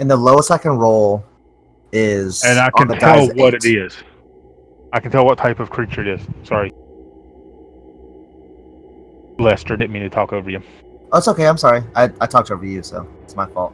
and 0.00 0.10
the 0.10 0.16
lowest 0.16 0.50
I 0.50 0.58
can 0.58 0.72
roll 0.72 1.22
is 1.92 2.42
And 2.44 2.58
I 2.58 2.64
on 2.66 2.70
can 2.72 2.88
the 2.88 2.96
tell 2.96 3.28
what 3.28 3.54
eight. 3.54 3.64
it 3.64 3.76
is. 3.76 3.96
I 4.92 4.98
can 4.98 5.12
tell 5.12 5.24
what 5.24 5.38
type 5.38 5.60
of 5.60 5.70
creature 5.70 6.00
it 6.00 6.08
is. 6.08 6.20
Sorry. 6.42 6.72
Lester, 9.38 9.76
didn't 9.76 9.92
mean 9.92 10.02
to 10.02 10.10
talk 10.10 10.32
over 10.32 10.50
you. 10.50 10.60
Oh, 11.12 11.18
it's 11.18 11.28
okay. 11.28 11.46
I'm 11.46 11.58
sorry. 11.58 11.84
I, 11.94 12.10
I 12.20 12.26
talked 12.26 12.50
over 12.50 12.66
you, 12.66 12.82
so 12.82 13.06
it's 13.22 13.36
my 13.36 13.46
fault. 13.46 13.72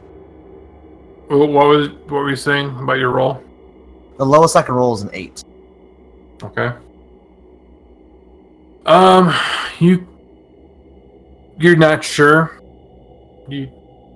Wh- 1.29 1.31
What 1.31 1.65
was 1.67 1.89
what 1.89 2.11
were 2.11 2.29
you 2.29 2.35
saying 2.35 2.69
about 2.81 2.99
your 2.99 3.09
roll? 3.09 3.41
The 4.17 4.25
lowest 4.25 4.55
I 4.55 4.61
can 4.61 4.75
roll 4.75 4.93
is 4.93 5.01
an 5.01 5.09
eight. 5.13 5.43
Okay. 6.43 6.71
Um, 8.85 9.33
you 9.79 10.07
you're 11.57 11.75
not 11.75 12.03
sure. 12.03 12.59
You 13.47 13.69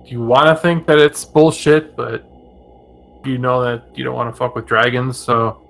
you 0.06 0.22
want 0.22 0.46
to 0.46 0.56
think 0.56 0.86
that 0.86 0.98
it's 0.98 1.24
bullshit, 1.24 1.96
but 1.96 2.24
you 3.24 3.38
know 3.38 3.62
that 3.62 3.96
you 3.96 4.04
don't 4.04 4.14
want 4.14 4.32
to 4.32 4.36
fuck 4.36 4.54
with 4.54 4.66
dragons, 4.66 5.18
so 5.18 5.62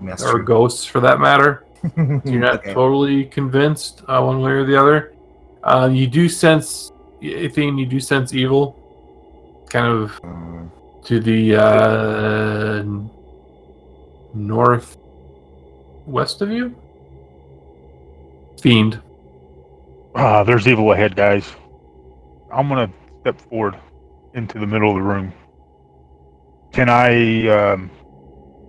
that's 0.00 0.22
or 0.24 0.32
true. 0.32 0.44
ghosts 0.44 0.84
for 0.84 1.00
that 1.00 1.20
matter. 1.20 1.64
You're 1.96 2.40
not 2.40 2.60
Okay. 2.60 2.74
totally 2.74 3.24
convinced 3.26 4.02
uh, 4.08 4.20
one 4.22 4.40
way 4.40 4.50
or 4.52 4.64
the 4.64 4.76
other. 4.80 5.12
Uh, 5.62 5.88
you 5.92 6.06
do 6.06 6.28
sense, 6.28 6.90
Atheen, 7.22 7.78
you 7.78 7.86
do 7.86 8.00
sense 8.00 8.32
evil, 8.34 8.76
kind 9.70 9.86
of 9.86 10.20
Mm, 10.22 10.70
to 11.04 11.20
the 11.20 11.56
uh, 11.56 12.82
north 14.34 14.96
west 16.06 16.42
of 16.42 16.50
you. 16.50 16.74
Fiend. 18.60 19.02
Ah, 20.14 20.42
there's 20.44 20.66
evil 20.66 20.92
ahead, 20.92 21.14
guys. 21.14 21.54
I'm 22.52 22.68
gonna 22.68 22.90
step 23.20 23.40
forward 23.40 23.78
into 24.34 24.58
the 24.58 24.66
middle 24.66 24.90
of 24.90 24.96
the 24.96 25.02
room. 25.02 25.32
Can 26.72 26.88
I 26.88 27.48
um, 27.48 27.90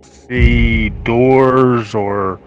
see 0.02 0.90
doors 0.90 1.94
or? 1.94 2.40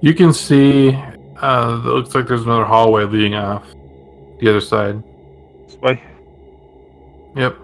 You 0.00 0.14
can 0.14 0.32
see. 0.32 0.94
Uh, 1.40 1.80
it 1.84 1.86
looks 1.86 2.14
like 2.14 2.26
there's 2.26 2.42
another 2.42 2.64
hallway 2.64 3.04
leading 3.04 3.34
off 3.34 3.66
the 4.40 4.48
other 4.48 4.60
side. 4.60 5.02
This 5.66 5.76
way? 5.76 6.02
Yep. 7.36 7.56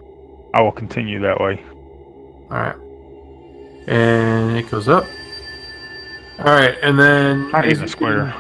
I 0.54 0.62
will 0.62 0.72
continue 0.72 1.20
that 1.20 1.40
way. 1.40 1.62
All 2.50 2.58
right. 2.58 2.76
And 3.88 4.56
it 4.56 4.70
goes 4.70 4.88
up. 4.88 5.04
All 6.38 6.44
right, 6.44 6.76
and 6.82 6.98
then 6.98 7.50
Not 7.50 7.64
as 7.64 7.80
you- 7.80 7.88
square. 7.88 8.34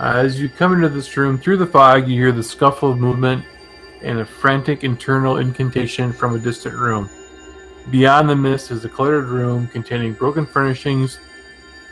Uh, 0.00 0.14
as 0.16 0.40
you 0.40 0.48
come 0.48 0.72
into 0.74 0.88
this 0.88 1.16
room 1.16 1.38
through 1.38 1.56
the 1.56 1.66
fog, 1.66 2.08
you 2.08 2.20
hear 2.20 2.32
the 2.32 2.42
scuffle 2.42 2.90
of 2.90 2.98
movement 2.98 3.44
and 4.02 4.18
a 4.18 4.24
frantic 4.24 4.82
internal 4.82 5.36
incantation 5.36 6.12
from 6.12 6.34
a 6.34 6.38
distant 6.38 6.74
room. 6.74 7.08
Beyond 7.90 8.28
the 8.28 8.34
mist 8.34 8.70
is 8.72 8.84
a 8.84 8.88
cluttered 8.88 9.26
room 9.26 9.68
containing 9.68 10.14
broken 10.14 10.46
furnishings 10.46 11.18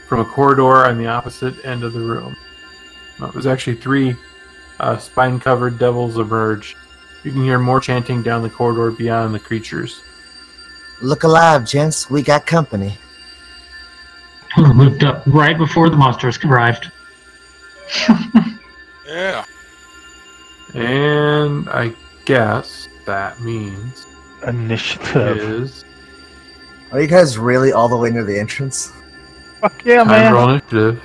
from 0.09 0.20
a 0.20 0.24
corridor 0.24 0.84
on 0.84 0.98
the 0.98 1.07
opposite 1.07 1.64
end 1.64 1.84
of 1.84 1.92
the 1.92 2.00
room. 2.00 2.36
Well, 3.20 3.30
there's 3.30 3.46
actually 3.46 3.76
three 3.76 4.16
uh, 4.80 4.98
spine 4.98 5.38
covered 5.38 5.78
devils 5.78 6.18
emerge. 6.18 6.76
You 7.22 7.30
can 7.30 7.44
hear 7.44 7.59
more 7.61 7.78
chanting 7.80 8.20
down 8.22 8.42
the 8.42 8.50
corridor 8.50 8.90
beyond 8.90 9.32
the 9.32 9.38
creatures. 9.38 10.03
Look 11.00 11.22
alive, 11.22 11.64
gents. 11.64 12.11
We 12.11 12.22
got 12.22 12.46
company. 12.46 12.98
Moved 14.57 15.05
up 15.05 15.22
right 15.26 15.57
before 15.57 15.88
the 15.90 15.96
monsters 15.96 16.38
arrived. 16.44 16.90
Yeah. 19.12 19.44
And 20.74 21.68
I 21.68 21.92
guess 22.24 22.88
that 23.05 23.38
means 23.40 24.07
Initiative. 24.46 25.36
is 25.38 25.84
Are 26.92 27.00
you 27.00 27.07
guys 27.07 27.36
really 27.36 27.72
all 27.72 27.88
the 27.88 27.96
way 27.96 28.09
near 28.11 28.24
the 28.24 28.38
entrance? 28.38 28.90
Fuck 29.61 29.84
yeah, 29.84 29.98
time 29.98 30.09
man. 30.09 30.32
roll 30.32 30.48
initiative. 30.50 31.03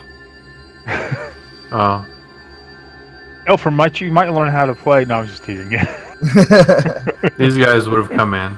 Oh, 1.70 2.06
oh 2.08 3.52
Elfram, 3.52 3.74
might 3.74 3.99
you 3.99 4.10
might 4.10 4.30
learn 4.30 4.49
how 4.49 4.65
to 4.65 4.74
play? 4.74 5.03
No, 5.03 5.18
I 5.18 5.22
was 5.22 5.32
just 5.32 5.44
teasing 5.44 5.69
you. 5.69 5.80
these 7.38 7.57
guys 7.57 7.90
would 7.90 7.99
have 7.99 8.10
come 8.10 8.34
in. 8.34 8.57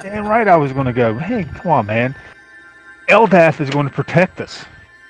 Damn 0.00 0.26
right, 0.26 0.46
I 0.48 0.56
was 0.56 0.72
going 0.72 0.86
to 0.86 0.92
go. 0.92 1.18
Hey, 1.18 1.44
come 1.44 1.70
on, 1.72 1.86
man. 1.86 2.14
Eldath 3.08 3.60
is 3.60 3.68
going 3.70 3.86
to 3.88 3.92
protect 3.92 4.40
us. 4.40 4.64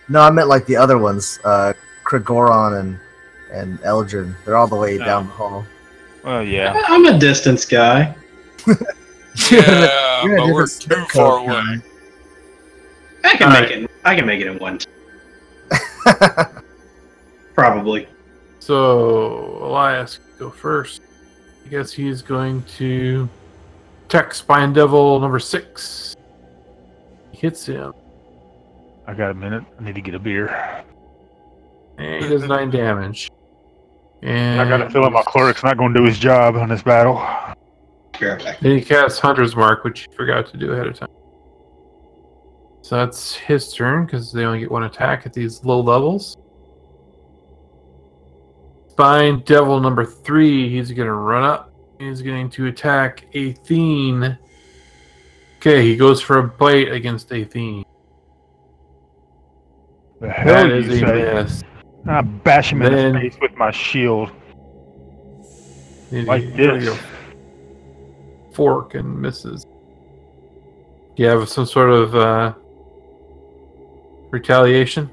no, 0.09 0.21
I 0.21 0.31
meant 0.31 0.49
like 0.49 0.67
the 0.67 0.77
other 0.77 0.99
ones. 0.99 1.39
Uh, 1.45 1.73
Cregorin 2.05 2.81
and 2.81 2.99
and 3.53 3.79
Eldrin. 3.81 4.35
They're 4.45 4.57
all 4.57 4.67
the 4.67 4.77
way 4.77 4.99
Oh. 5.01 5.05
down 5.05 5.27
the 5.27 5.33
hall. 5.33 5.65
Well, 6.25 6.43
yeah. 6.43 6.83
I'm 6.87 7.05
a 7.07 7.19
distance 7.19 7.65
guy. 7.67 8.15
Yeah, 8.67 8.75
You're 10.25 10.37
a 10.37 10.41
but 10.47 10.55
we're 10.55 10.67
too 10.67 10.95
far 11.13 11.39
code 11.39 11.49
away. 11.51 11.83
I 13.25 13.37
can 13.37 13.49
All 13.53 13.61
make 13.61 13.71
it. 13.71 13.91
I 14.05 14.15
can 14.17 14.27
make 14.27 14.41
it 14.41 14.47
in 14.47 14.59
one. 14.59 14.79
Probably. 17.55 18.09
So 18.61 19.59
Eylias 19.63 20.19
go 20.39 20.51
first. 20.51 21.03
I 21.65 21.69
guess 21.69 21.93
he's 21.93 22.23
going 22.23 22.63
to 22.79 23.29
attack 24.13 24.35
Spine 24.35 24.75
Devil 24.75 25.21
number 25.21 25.39
six. 25.39 26.15
He 27.31 27.39
hits 27.39 27.65
him, 27.65 27.95
I 29.07 29.15
got 29.15 29.31
a 29.31 29.35
minute. 29.35 29.65
I 29.81 29.83
need 29.83 29.95
to 29.95 30.03
get 30.03 30.15
a 30.15 30.19
beer. 30.19 30.49
and 31.97 32.23
he 32.23 32.29
does 32.29 32.45
nine 32.45 32.71
damage. 32.71 33.31
And 34.23 34.61
I 34.61 34.69
got 34.69 34.83
a 34.83 34.91
feeling 34.91 35.13
my 35.13 35.23
cleric's 35.23 35.65
not 35.65 35.79
going 35.79 35.95
to 35.95 36.01
do 36.01 36.07
his 36.07 36.19
job 36.19 36.57
on 36.57 36.69
this 36.69 36.83
battle. 36.83 37.27
Be. 38.21 38.27
Then 38.29 38.79
he 38.79 38.83
casts 38.83 39.19
Hunter's 39.19 39.57
Mark, 39.57 39.83
which 39.83 40.01
he 40.03 40.17
forgot 40.17 40.47
to 40.53 40.57
do 40.57 40.73
ahead 40.73 40.87
of 40.87 40.99
time. 40.99 41.09
So 42.83 42.97
that's 42.97 43.35
his 43.35 43.73
turn 43.73 44.05
because 44.05 44.31
they 44.31 44.45
only 44.45 44.61
get 44.61 44.71
one 44.71 44.85
attack 44.85 45.25
at 45.27 45.33
these 45.33 45.65
low 45.65 45.81
levels. 45.81 46.37
Spine 48.89 49.43
Devil 49.47 49.81
number 49.81 50.05
three, 50.05 50.69
he's 50.69 50.93
going 50.93 51.09
to 51.09 51.15
run 51.15 51.43
up. 51.43 51.72
He's 52.03 52.21
going 52.21 52.51
to 52.51 52.67
attack 52.67 53.27
Atheen. 53.33 54.37
Okay, 55.59 55.83
he 55.83 55.97
goes 55.97 56.21
for 56.21 56.39
a 56.39 56.43
bite 56.49 56.91
against 56.91 57.29
Atheen. 57.29 57.85
The 60.21 60.29
hell 60.29 60.69
That 60.69 60.83
you 60.85 61.07
a 61.07 61.45
miss. 61.45 61.63
I 62.07 62.23
bash 62.23 62.73
him 62.73 62.83
in 62.83 63.15
the 63.15 63.21
face 63.21 63.37
with 63.41 63.55
my 63.55 63.71
shield 63.71 64.33
like 66.11 66.57
this. 66.57 67.01
Fork 68.53 68.97
and 68.97 69.23
misses. 69.23 69.65
Do 69.65 71.23
you 71.23 71.27
have 71.27 71.49
some 71.49 71.67
sort 71.67 71.91
of 71.91 72.17
uh, 72.17 72.55
retaliation? 74.31 75.09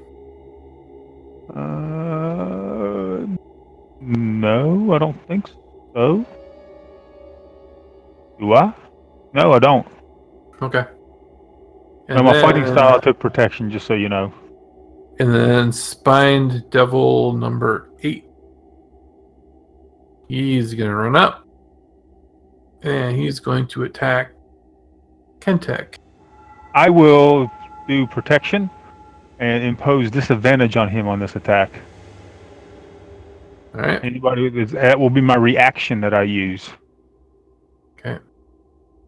Uh, 1.54 3.26
no, 4.00 4.92
I 4.92 4.98
don't 4.98 5.28
think 5.28 5.48
so. 5.94 6.26
Do 8.40 8.54
I? 8.54 8.72
No, 9.34 9.52
I 9.52 9.58
don't. 9.58 9.86
Okay. 10.62 10.84
No, 12.08 12.22
my 12.22 12.40
fighting 12.40 12.66
style 12.66 12.96
I 12.96 13.00
took 13.00 13.20
protection, 13.20 13.70
just 13.70 13.86
so 13.86 13.94
you 13.94 14.08
know. 14.08 14.32
And 15.20 15.32
then 15.32 15.70
spined 15.72 16.64
devil 16.70 17.34
number 17.34 17.90
eight. 18.02 18.24
He's 20.26 20.74
gonna 20.74 20.96
run 20.96 21.14
up. 21.14 21.46
And 22.82 23.14
he's 23.14 23.38
going 23.38 23.68
to 23.68 23.84
attack 23.84 24.32
Kentek. 25.38 25.96
I 26.74 26.88
will 26.88 27.50
do 27.86 28.06
protection 28.06 28.70
and 29.38 29.62
impose 29.62 30.10
disadvantage 30.10 30.76
on 30.76 30.88
him 30.88 31.06
on 31.06 31.18
this 31.20 31.36
attack. 31.36 31.70
Alright. 33.74 34.02
Anybody 34.02 34.64
that 34.64 34.98
will 34.98 35.10
be 35.10 35.20
my 35.20 35.36
reaction 35.36 36.00
that 36.00 36.14
I 36.14 36.22
use. 36.22 36.70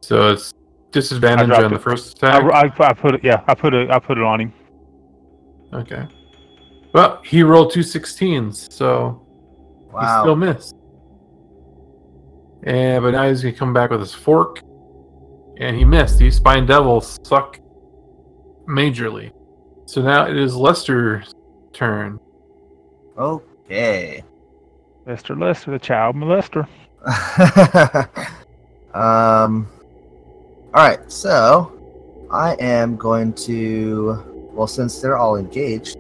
Okay. 0.03 0.09
So 0.09 0.33
it's 0.33 0.53
disadvantage 0.91 1.49
dropped 1.49 1.65
on 1.65 1.71
the 1.71 1.77
it. 1.77 1.83
first 1.83 2.23
I, 2.23 2.39
attack. 2.39 2.81
I, 2.81 2.87
I 2.89 2.93
put 2.93 3.15
it. 3.15 3.25
Yeah, 3.25 3.43
I 3.47 3.55
put 3.55 3.75
it. 3.75 3.91
I 3.91 3.99
put 3.99 4.19
it 4.19 4.25
on 4.25 4.41
him. 4.41 4.53
Okay. 5.73 6.07
Well, 6.93 7.21
he 7.25 7.43
rolled 7.43 7.73
two 7.73 7.81
16s, 7.81 8.71
so 8.71 9.27
he 9.99 10.07
still 10.21 10.37
missed. 10.37 10.75
And 12.65 13.03
but 13.03 13.13
now 13.13 13.29
he's 13.29 13.43
gonna 13.43 13.55
come 13.55 13.73
back 13.73 13.91
with 13.91 14.01
his 14.01 14.15
fork, 14.15 14.61
and 15.59 15.77
he 15.77 15.85
missed. 15.85 16.19
These 16.19 16.37
spine 16.37 16.67
devils 16.67 17.19
suck 17.25 17.59
majorly. 18.69 19.33
So 19.87 20.03
now 20.03 20.27
it 20.27 20.37
is 20.37 20.55
Lester's 20.55 21.35
turn. 21.73 22.21
Okay. 23.17 24.23
Lester, 25.07 25.35
Lester, 25.35 25.73
the 25.73 25.79
child 25.79 26.17
molester. 26.17 26.69
um. 28.95 29.72
All 30.75 30.83
right. 30.83 31.13
So, 31.13 31.71
I 32.31 32.55
am 32.55 32.97
going 32.97 33.35
to. 33.45 34.23
Well, 34.53 34.67
since 34.67 35.01
they're 35.01 35.19
all 35.19 35.37
engaged, 35.37 35.99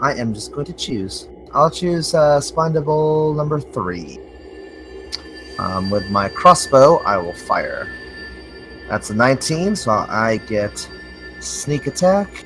I 0.00 0.14
am 0.14 0.34
just 0.34 0.52
going 0.52 0.66
to 0.66 0.74
choose. 0.74 1.28
I'll 1.54 1.70
choose 1.70 2.14
uh, 2.14 2.40
Spine 2.40 2.74
Devil 2.74 3.32
number 3.32 3.60
three. 3.60 4.18
Um, 5.58 5.88
with 5.88 6.10
my 6.10 6.28
crossbow, 6.28 6.98
I 6.98 7.16
will 7.16 7.32
fire. 7.32 7.88
That's 8.88 9.08
a 9.08 9.14
19, 9.14 9.76
so 9.76 9.92
I 9.92 10.38
get 10.48 10.86
sneak 11.40 11.86
attack. 11.86 12.44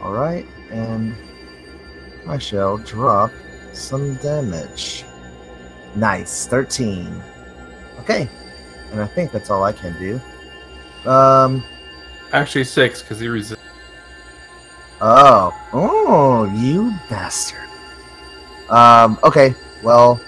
All 0.00 0.12
right, 0.12 0.46
and 0.70 1.14
I 2.26 2.38
shall 2.38 2.78
drop 2.78 3.30
some 3.74 4.14
damage. 4.16 5.04
Nice, 5.96 6.46
13. 6.46 7.22
Okay, 8.00 8.28
and 8.92 9.00
I 9.02 9.06
think 9.06 9.32
that's 9.32 9.50
all 9.50 9.64
I 9.64 9.72
can 9.72 9.98
do. 9.98 10.18
Um. 11.06 11.62
Actually, 12.32 12.64
six 12.64 13.02
because 13.02 13.20
he 13.20 13.28
resists. 13.28 13.62
Oh. 15.00 15.52
Oh, 15.72 16.44
you 16.56 16.94
bastard. 17.10 17.68
Um. 18.68 19.18
Okay. 19.24 19.54
Well, 19.82 20.20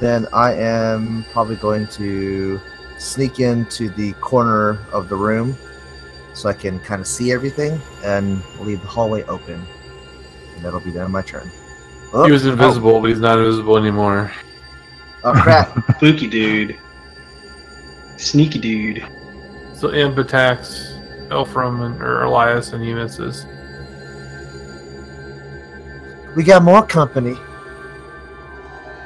then 0.00 0.26
I 0.32 0.54
am 0.54 1.24
probably 1.32 1.56
going 1.56 1.86
to 1.88 2.60
sneak 2.98 3.40
into 3.40 3.88
the 3.90 4.12
corner 4.14 4.78
of 4.92 5.08
the 5.08 5.16
room 5.16 5.56
so 6.34 6.48
I 6.48 6.52
can 6.52 6.78
kind 6.80 7.00
of 7.00 7.06
see 7.06 7.32
everything 7.32 7.80
and 8.04 8.42
leave 8.60 8.80
the 8.80 8.86
hallway 8.86 9.24
open. 9.24 9.64
And 10.54 10.64
that'll 10.64 10.80
be 10.80 10.90
the 10.90 11.00
end 11.00 11.06
of 11.06 11.10
my 11.10 11.22
turn. 11.22 11.50
Oh, 12.12 12.24
He 12.24 12.32
was 12.32 12.46
invisible, 12.46 13.00
but 13.00 13.08
he's 13.08 13.20
not 13.20 13.38
invisible 13.38 13.76
anymore. 13.76 14.32
Oh, 15.24 15.32
oh 15.32 15.42
crap. 15.42 15.72
Spooky 15.96 16.28
dude. 16.28 16.76
Sneaky 18.16 18.58
dude. 18.58 19.06
So 19.78 19.94
Imp 19.94 20.18
attacks 20.18 20.94
Elfram 21.28 21.86
and 21.86 22.02
or 22.02 22.22
Eylias, 22.22 22.72
and 22.72 22.82
he 22.82 22.92
misses. 22.92 23.46
we 26.34 26.42
got 26.42 26.64
more 26.64 26.84
company. 26.84 27.36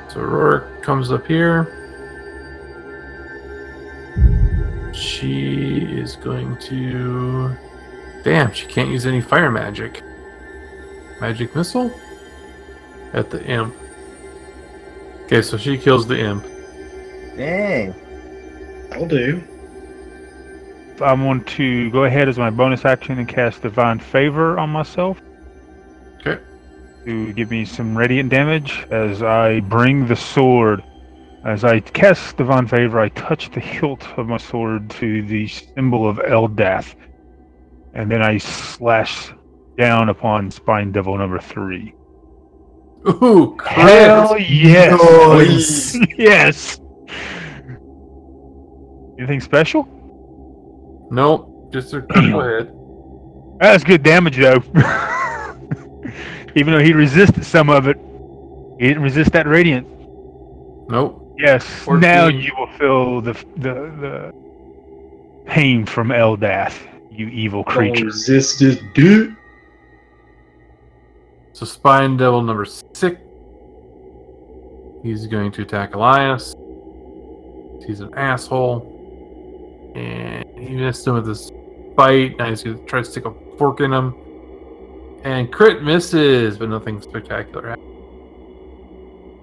So 0.09 0.21
Aurora 0.21 0.67
comes 0.81 1.13
up 1.13 1.27
here. 1.27 1.79
She 4.95 5.79
is 5.99 6.17
going 6.17 6.57
to. 6.59 7.55
Damn, 8.25 8.53
she 8.53 8.67
can't 8.67 8.89
use 8.89 9.05
any 9.05 9.21
fire 9.21 9.51
magic. 9.51 10.03
Magic 11.21 11.55
missile? 11.55 11.93
At 13.13 13.29
the 13.29 13.45
imp. 13.45 13.75
Okay, 15.25 15.43
so 15.43 15.59
she 15.59 15.77
kills 15.77 16.07
the 16.07 16.19
imp. 16.19 16.45
Dang. 17.37 17.95
I'll 18.93 19.07
do. 19.07 19.43
I 21.03 21.13
want 21.13 21.47
to 21.49 21.91
go 21.91 22.05
ahead 22.05 22.29
as 22.29 22.39
my 22.39 22.51
bonus 22.51 22.85
action 22.85 23.19
and 23.19 23.29
cast 23.29 23.63
Divine 23.63 23.99
Favor 23.99 24.59
on 24.59 24.71
myself. 24.71 25.21
Okay. 26.21 26.43
To 27.05 27.33
give 27.33 27.51
me 27.51 27.65
some 27.65 27.97
radiant 27.97 28.31
damage 28.31 28.85
as 28.91 29.23
I 29.23 29.61
bring 29.61 30.07
the 30.07 30.17
sword. 30.17 30.83
As 31.45 31.65
I 31.65 31.81
cast 31.81 32.37
Divine 32.37 32.69
Favor, 32.69 33.01
I 33.01 33.09
touch 33.11 33.51
the 33.51 33.61
hilt 33.61 34.07
of 34.17 34.29
my 34.29 34.37
sword 34.37 34.91
to 34.91 35.23
the 35.27 35.49
symbol 35.49 36.09
of 36.09 36.19
Eldath. 36.19 36.95
And 37.95 38.11
then 38.11 38.23
I 38.23 38.39
slash 38.39 39.33
down 39.77 40.09
upon 40.09 40.51
Spine 40.51 40.93
Devil 40.93 41.19
number 41.19 41.41
three. 41.41 41.95
Ooh! 43.07 43.59
Hell 43.67 44.39
yes! 44.39 45.97
Yes! 46.17 46.79
Anything 49.19 49.41
special? 49.41 49.89
Nope, 51.13 51.71
just 51.71 51.93
a 51.93 52.01
critical 52.01 52.41
hit. 52.59 52.71
That's 53.61 53.85
good 53.85 54.03
damage, 54.03 54.39
though. 54.39 54.63
Even 56.57 56.73
though 56.73 56.83
he 56.83 56.95
resisted 56.95 57.45
some 57.45 57.69
of 57.69 57.87
it, 57.87 57.99
he 58.81 58.89
didn't 58.89 59.03
resist 59.03 59.31
that 59.33 59.47
radiant. 59.47 59.87
Nope. 60.89 61.37
Yes. 61.37 61.65
14. 61.65 62.01
Now 62.01 62.29
you 62.29 62.51
will 62.59 62.67
feel 62.79 63.21
the 63.21 63.35
the 63.57 63.75
the 64.01 65.45
pain 65.47 65.85
from 65.85 66.09
Eldath, 66.09 66.79
you 67.11 67.29
evil 67.29 67.63
creature. 67.63 68.07
Resisted 68.07 68.83
dude. 68.95 69.37
So 71.53 71.67
Spine 71.67 72.17
Devil 72.17 72.41
number 72.41 72.65
six. 72.65 73.21
He's 75.03 75.27
going 75.27 75.53
to 75.53 75.63
attack 75.63 75.93
Eylias. 75.93 76.55
He's 77.87 78.01
an 78.01 78.15
asshole. 78.15 78.92
And 79.95 80.59
he 80.59 80.75
missed 80.75 81.07
him 81.07 81.15
with 81.15 81.27
his 81.27 81.51
bite. 81.97 82.37
Now 82.39 82.49
he's 82.51 82.63
going 82.63 82.79
to 82.79 82.85
try 82.85 83.01
to 83.01 83.05
stick 83.05 83.25
a 83.27 83.35
fork 83.57 83.81
in 83.81 83.93
him. 83.93 84.15
And 85.25 85.53
crit 85.53 85.83
misses, 85.83 86.59
but 86.59 86.69
nothing 86.69 87.01
spectacular. 87.01 87.71
happened. 87.71 87.89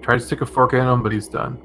Tried 0.02 0.18
to 0.18 0.24
stick 0.24 0.40
a 0.40 0.46
fork 0.46 0.74
in 0.74 0.80
him, 0.80 1.02
but 1.02 1.12
he's 1.12 1.28
done. 1.28 1.58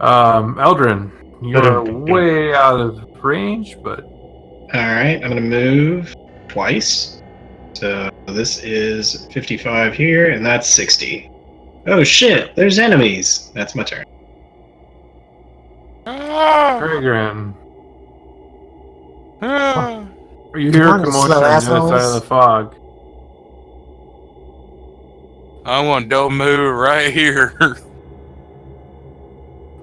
Um, 0.00 0.56
Eldrin, 0.56 1.10
you're 1.40 1.84
way 1.84 2.54
out 2.54 2.80
of 2.80 3.22
range, 3.22 3.76
but 3.82 4.04
Alright, 4.74 5.22
I'm 5.22 5.28
gonna 5.28 5.42
move 5.42 6.14
twice. 6.48 7.22
So 7.74 8.10
this 8.26 8.64
is 8.64 9.26
55 9.26 9.92
here, 9.92 10.30
and 10.30 10.44
that's 10.44 10.66
60. 10.68 11.30
Oh 11.86 12.02
shit, 12.02 12.56
there's 12.56 12.78
enemies. 12.78 13.50
That's 13.54 13.74
my 13.74 13.82
turn. 13.82 14.06
Ah, 16.04 16.76
Peregrine, 16.80 17.54
ah. 19.40 20.04
you 20.54 20.72
hear 20.72 20.88
a 20.96 20.98
commotion 21.04 21.32
on 21.32 21.40
the 21.42 21.46
other 21.46 21.60
side 21.60 22.04
of 22.04 22.14
the 22.14 22.20
fog. 22.22 22.74
I 25.64 25.80
want 25.80 26.08
don't 26.08 26.36
move 26.36 26.74
right 26.76 27.12
here. 27.12 27.54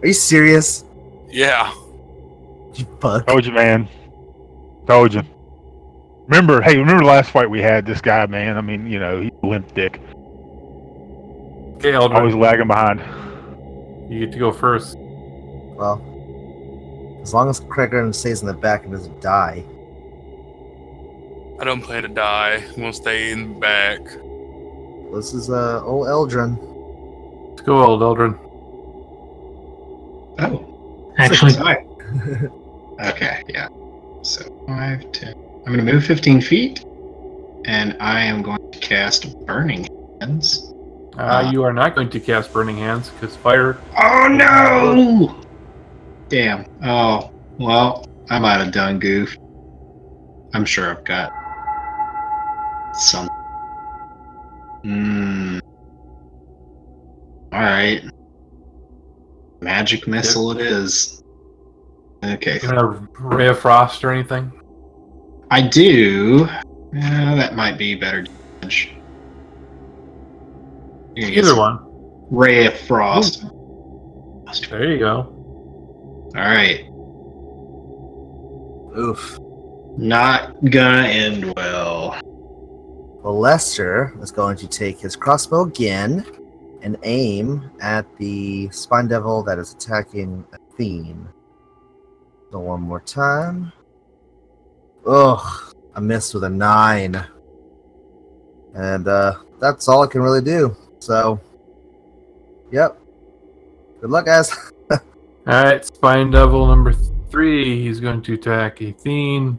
Are 0.01 0.07
you 0.07 0.13
serious? 0.13 0.83
yeah. 1.29 1.73
You 2.75 2.85
fuck. 3.01 3.25
Told 3.27 3.45
you, 3.45 3.51
man. 3.53 3.87
Told 4.87 5.13
you. 5.13 5.21
Remember, 6.27 6.61
hey, 6.61 6.77
remember 6.77 7.03
the 7.03 7.09
last 7.09 7.31
fight 7.31 7.49
we 7.49 7.61
had? 7.61 7.85
This 7.85 7.99
guy, 8.01 8.25
man. 8.27 8.57
I 8.57 8.61
mean, 8.61 8.87
you 8.87 8.99
know, 8.99 9.21
he 9.21 9.31
a 9.43 9.47
limp 9.47 9.73
dick. 9.73 9.99
Okay, 11.77 11.91
Eldrin, 11.91 12.15
Always 12.15 12.35
lagging 12.35 12.67
behind. 12.67 12.99
you 14.11 14.19
get 14.19 14.31
to 14.33 14.39
go 14.39 14.51
first. 14.51 14.95
Well, 14.97 16.01
as 17.29 17.33
long 17.35 17.47
as 17.47 17.59
Cregorin 17.59 18.13
stays 18.15 18.41
in 18.41 18.47
the 18.47 18.55
back 18.55 18.85
and 18.85 18.91
doesn't 18.91 19.21
die. 19.21 19.63
I 21.61 21.63
don't 21.63 21.79
plan 21.79 22.01
to 22.01 22.09
die. 22.09 22.63
I'm 22.69 22.75
gonna 22.75 22.91
stay 22.91 23.31
in 23.31 23.53
the 23.53 23.59
back. 23.59 24.03
This 25.13 25.35
is 25.35 25.51
uh, 25.51 25.83
old 25.85 26.07
Eldrin. 26.07 26.57
Let's 27.49 27.61
go, 27.61 27.85
old 27.85 28.01
Eldrin. 28.01 28.35
Oh, 30.39 31.13
Actually, 31.19 31.51
sorry. 31.51 31.85
okay, 33.11 33.43
yeah. 33.47 33.67
So 34.23 34.41
5, 34.65 35.11
10. 35.11 35.35
I'm 35.67 35.73
gonna 35.73 35.83
move 35.83 36.03
15 36.03 36.41
feet, 36.41 36.83
and 37.65 37.95
I 37.99 38.21
am 38.21 38.41
going 38.41 38.71
to 38.71 38.79
cast 38.79 39.45
Burning 39.45 39.87
Hands. 40.19 40.73
Uh, 41.15 41.47
you 41.53 41.61
are 41.61 41.73
not 41.73 41.93
going 41.93 42.09
to 42.09 42.19
cast 42.19 42.51
Burning 42.51 42.77
Hands 42.77 43.07
because 43.07 43.35
fire. 43.35 43.77
Oh 44.01 44.27
no! 44.27 45.45
Damn. 46.29 46.65
Oh, 46.83 47.31
well, 47.57 48.07
I 48.29 48.39
might 48.39 48.59
have 48.59 48.71
done 48.71 48.99
goof. 48.99 49.35
I'm 50.53 50.65
sure 50.65 50.91
I've 50.91 51.03
got 51.03 51.31
some. 52.93 53.27
Hmm. 54.83 55.59
Alright. 57.53 58.03
Magic 59.61 60.07
missile 60.07 60.51
it 60.51 60.61
is. 60.61 61.23
Okay. 62.23 62.59
You 62.61 62.69
have 62.69 62.77
a 62.77 63.07
ray 63.19 63.47
of 63.47 63.59
frost 63.59 64.03
or 64.03 64.11
anything? 64.11 64.51
I 65.51 65.61
do. 65.67 66.47
Yeah, 66.93 67.35
that 67.35 67.55
might 67.55 67.77
be 67.77 67.95
better 67.95 68.23
damage. 68.23 68.93
Either 71.15 71.55
one. 71.55 71.79
Ray 72.31 72.67
of 72.67 72.77
Frost. 72.77 73.45
There 74.69 74.91
you 74.91 74.99
go. 74.99 75.38
Alright. 76.35 76.85
Oof. 78.97 79.39
Not 79.97 80.63
gonna 80.69 81.07
end 81.07 81.53
well. 81.55 82.19
Well, 83.21 83.37
Lester 83.37 84.15
is 84.21 84.31
going 84.31 84.55
to 84.57 84.67
take 84.67 84.99
his 84.99 85.15
crossbow 85.15 85.63
again 85.63 86.25
and 86.81 86.97
aim 87.03 87.69
at 87.81 88.05
the 88.17 88.69
spine 88.69 89.07
devil 89.07 89.43
that 89.43 89.59
is 89.59 89.73
attacking 89.73 90.45
Atheen. 90.53 91.27
So 92.51 92.59
one 92.59 92.81
more 92.81 93.01
time. 93.01 93.73
Ugh, 95.05 95.75
I 95.95 95.99
missed 95.99 96.33
with 96.33 96.45
a 96.45 96.49
nine. 96.49 97.23
And 98.73 99.07
uh, 99.07 99.39
that's 99.59 99.87
all 99.87 100.03
I 100.03 100.07
can 100.07 100.21
really 100.21 100.41
do. 100.41 100.75
So, 100.99 101.41
yep. 102.71 102.99
Good 103.99 104.09
luck, 104.09 104.25
guys. 104.25 104.55
All 105.47 105.63
right, 105.63 105.83
Spine 105.85 106.31
Devil 106.31 106.67
number 106.67 106.93
three. 107.31 107.81
He's 107.81 107.99
going 107.99 108.21
to 108.23 108.33
attack 108.33 108.77
Atheen, 108.79 109.57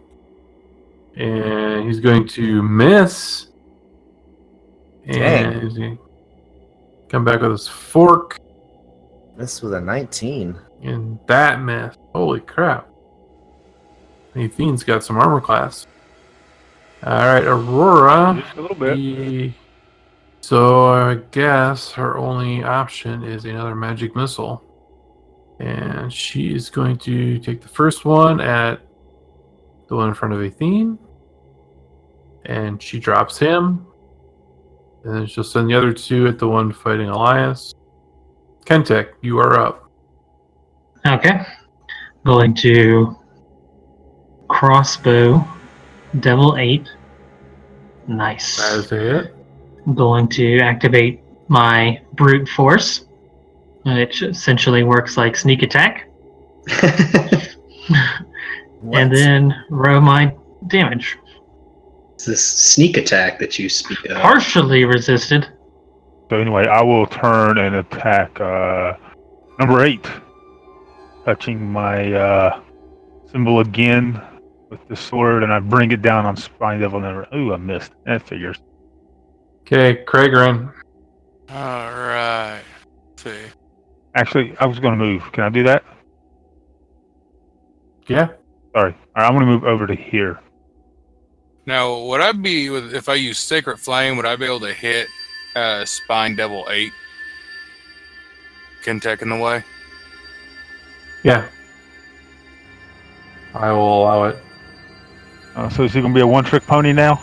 and 1.17 1.87
he's 1.87 2.01
going 2.01 2.27
to 2.29 2.63
miss. 2.63 3.47
And 5.07 5.55
Dang. 5.55 5.61
he's 5.63 5.79
gonna 5.79 5.99
come 7.09 7.25
back 7.25 7.41
with 7.41 7.51
his 7.53 7.67
fork, 7.67 8.39
This 9.37 9.63
was 9.63 9.73
a 9.73 9.81
19. 9.81 10.57
and 10.83 11.19
that 11.27 11.61
miss. 11.61 11.97
Holy 12.15 12.41
crap! 12.41 12.87
Atheen's 14.37 14.85
got 14.85 15.03
some 15.03 15.17
armor 15.17 15.41
class. 15.41 15.87
All 17.03 17.13
right, 17.19 17.45
Aurora. 17.45 18.41
Just 18.45 18.57
a 18.57 18.61
little 18.61 18.77
bit. 18.77 18.97
He- 18.97 19.55
So 20.43 20.89
I 20.89 21.17
guess 21.33 21.93
her 21.93 22.17
only 22.17 22.63
option 22.63 23.25
is 23.25 23.45
another 23.45 23.75
magic 23.75 24.15
missile. 24.15 24.63
And 25.61 26.13
she 26.13 26.55
is 26.55 26.71
going 26.71 26.97
to 26.99 27.39
take 27.39 27.61
the 27.61 27.69
first 27.69 28.05
one 28.05 28.41
at 28.41 28.81
the 29.89 29.95
one 29.95 30.09
in 30.09 30.15
front 30.15 30.33
of 30.35 30.41
Atheen. 30.41 30.99
And 32.47 32.83
she 32.83 32.99
drops 32.99 33.39
him. 33.39 33.87
And 35.05 35.15
then 35.15 35.27
she'll 35.27 35.45
send 35.45 35.69
the 35.69 35.75
other 35.75 35.93
two 35.93 36.27
at 36.27 36.39
the 36.39 36.49
one 36.49 36.73
fighting 36.73 37.09
Eylias. 37.09 37.75
Kentek, 38.65 39.13
you 39.21 39.39
are 39.39 39.61
up. 39.61 39.91
Okay. 41.07 41.43
Going 42.25 42.55
to 42.55 43.17
crossbow, 44.49 45.47
devil 46.21 46.57
eight. 46.57 46.89
Nice. 48.09 48.57
That 48.57 48.79
is 48.79 48.93
a 48.93 48.97
hit. 48.97 49.37
I'm 49.87 49.95
going 49.95 50.29
to 50.29 50.61
activate 50.61 51.21
my 51.49 52.01
brute 52.15 52.49
force, 52.49 53.07
which 53.85 54.23
essentially 54.23 54.83
works 54.83 55.17
like 55.17 55.37
sneak 55.37 55.63
attack, 55.63 56.09
and 58.93 59.15
then 59.15 59.55
roll 59.71 60.01
my 60.01 60.35
damage. 60.69 61.19
It's 62.15 62.27
this 62.27 62.45
sneak 62.45 62.97
attack 62.97 63.39
that 63.39 63.59
you 63.59 63.69
speak 63.69 64.05
of. 64.07 64.19
Partially 64.19 64.85
resisted. 64.85 65.49
So 66.29 66.37
anyway, 66.37 66.67
I 66.67 66.83
will 66.83 67.07
turn 67.07 67.59
and 67.59 67.77
attack 67.77 68.39
uh, 68.41 68.93
number 69.59 69.83
eight, 69.83 70.07
touching 71.25 71.73
my 71.73 72.13
uh, 72.13 72.61
symbol 73.33 73.61
again 73.61 74.21
with 74.71 74.87
the 74.89 74.97
sword, 74.97 75.43
and 75.43 75.53
I 75.53 75.59
bring 75.59 75.91
it 75.93 76.03
down 76.03 76.27
on 76.27 76.37
Spine 76.37 76.81
Devil 76.81 77.01
number. 77.01 77.27
Ooh, 77.35 77.53
I 77.53 77.57
missed. 77.57 77.93
That 78.07 78.23
figures. 78.23 78.59
Okay, 79.63 80.05
Cregorin. 80.05 80.73
All 81.49 81.91
right. 81.91 82.63
Let's 83.09 83.23
see. 83.23 83.60
Actually, 84.15 84.57
I 84.59 84.67
was 84.67 84.79
going 84.79 84.99
to 84.99 85.05
move. 85.05 85.31
Can 85.33 85.45
I 85.45 85.49
do 85.49 85.63
that? 85.65 85.85
Yeah. 88.09 88.29
Sorry. 88.73 88.95
All 89.17 89.23
right, 89.23 89.27
I'm 89.27 89.35
going 89.35 89.47
to 89.47 89.53
move 89.53 89.65
over 89.65 89.87
to 89.87 89.95
here. 89.95 90.41
Now, 91.67 92.01
would 92.05 92.21
I 92.21 92.33
be 92.33 92.71
with 92.71 92.95
if 92.95 93.09
I 93.09 93.15
use 93.15 93.39
Sacred 93.39 93.79
Flame? 93.79 94.17
Would 94.17 94.27
I 94.27 94.37
be 94.37 94.47
able 94.47 94.61
to 94.61 94.73
hit 94.73 95.09
uh, 95.55 95.85
Spine 95.85 96.35
Devil 96.35 96.67
Eight? 96.71 96.93
Kentek 98.83 99.23
in 99.23 99.29
the 99.29 99.37
way. 99.37 99.63
Yeah. 101.23 101.47
I 103.55 103.71
will 103.73 104.03
allow 104.03 104.25
it. 104.25 104.39
Uh, 105.55 105.69
so 105.69 105.85
is 105.85 105.93
he 105.93 106.01
going 106.01 106.15
to 106.15 106.19
be 106.19 106.23
a 106.23 106.27
one-trick 106.27 106.65
pony 106.67 106.93
now? 106.93 107.23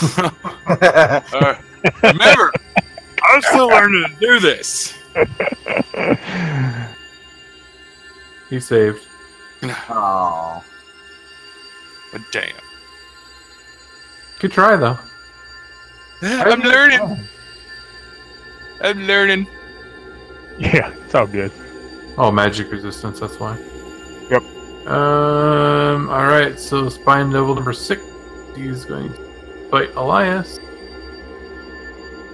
Uh, 0.66 1.56
remember, 2.02 2.50
I'm 3.22 3.42
still 3.42 3.68
learning 3.68 4.04
to 4.08 4.20
do 4.20 4.40
this. 4.40 4.94
He 8.50 8.60
saved. 8.60 9.02
oh. 9.88 10.62
But 12.12 12.20
damn, 12.30 12.52
Good 14.38 14.52
try, 14.52 14.76
though. 14.76 14.98
I'm 16.22 16.60
learning. 16.60 17.26
I'm 18.80 19.06
learning. 19.06 19.46
yeah, 20.58 20.92
it's 21.04 21.14
all 21.14 21.26
good. 21.26 21.50
Oh, 22.16 22.30
magic 22.30 22.70
resistance, 22.70 23.18
that's 23.20 23.40
why. 23.40 23.58
Yep. 24.30 24.42
Um, 24.86 26.08
alright, 26.10 26.60
so 26.60 26.88
Spine 26.88 27.30
Devil 27.30 27.54
number 27.54 27.72
six. 27.72 28.02
He's 28.54 28.84
going 28.84 29.12
to 29.12 29.68
fight 29.70 29.90
Eylias. 29.94 30.58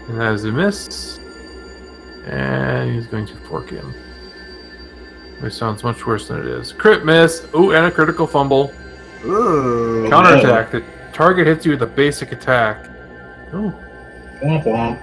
And 0.09 0.21
that 0.21 0.35
is 0.35 0.45
a 0.45 0.53
miss. 0.53 1.20
And 2.27 2.95
he's 2.95 3.07
going 3.07 3.27
to 3.27 3.37
fork 3.49 3.71
him. 3.71 3.95
Which 5.41 5.55
sounds 5.55 5.83
much 5.83 6.07
worse 6.07 6.29
than 6.29 6.41
it 6.41 6.47
is. 6.47 6.73
Crit 6.73 7.05
miss. 7.05 7.47
Ooh, 7.55 7.73
and 7.73 7.87
a 7.87 7.91
critical 7.91 8.27
fumble. 8.27 8.73
Ooh. 9.25 10.09
Counterattack. 10.11 10.71
The 10.71 10.85
target 11.13 11.47
hits 11.47 11.65
you 11.65 11.73
with 11.73 11.83
a 11.83 11.87
basic 11.87 12.33
attack. 12.33 12.87
Ooh. 13.55 13.73
Womp 14.43 14.65
womp. 14.65 14.99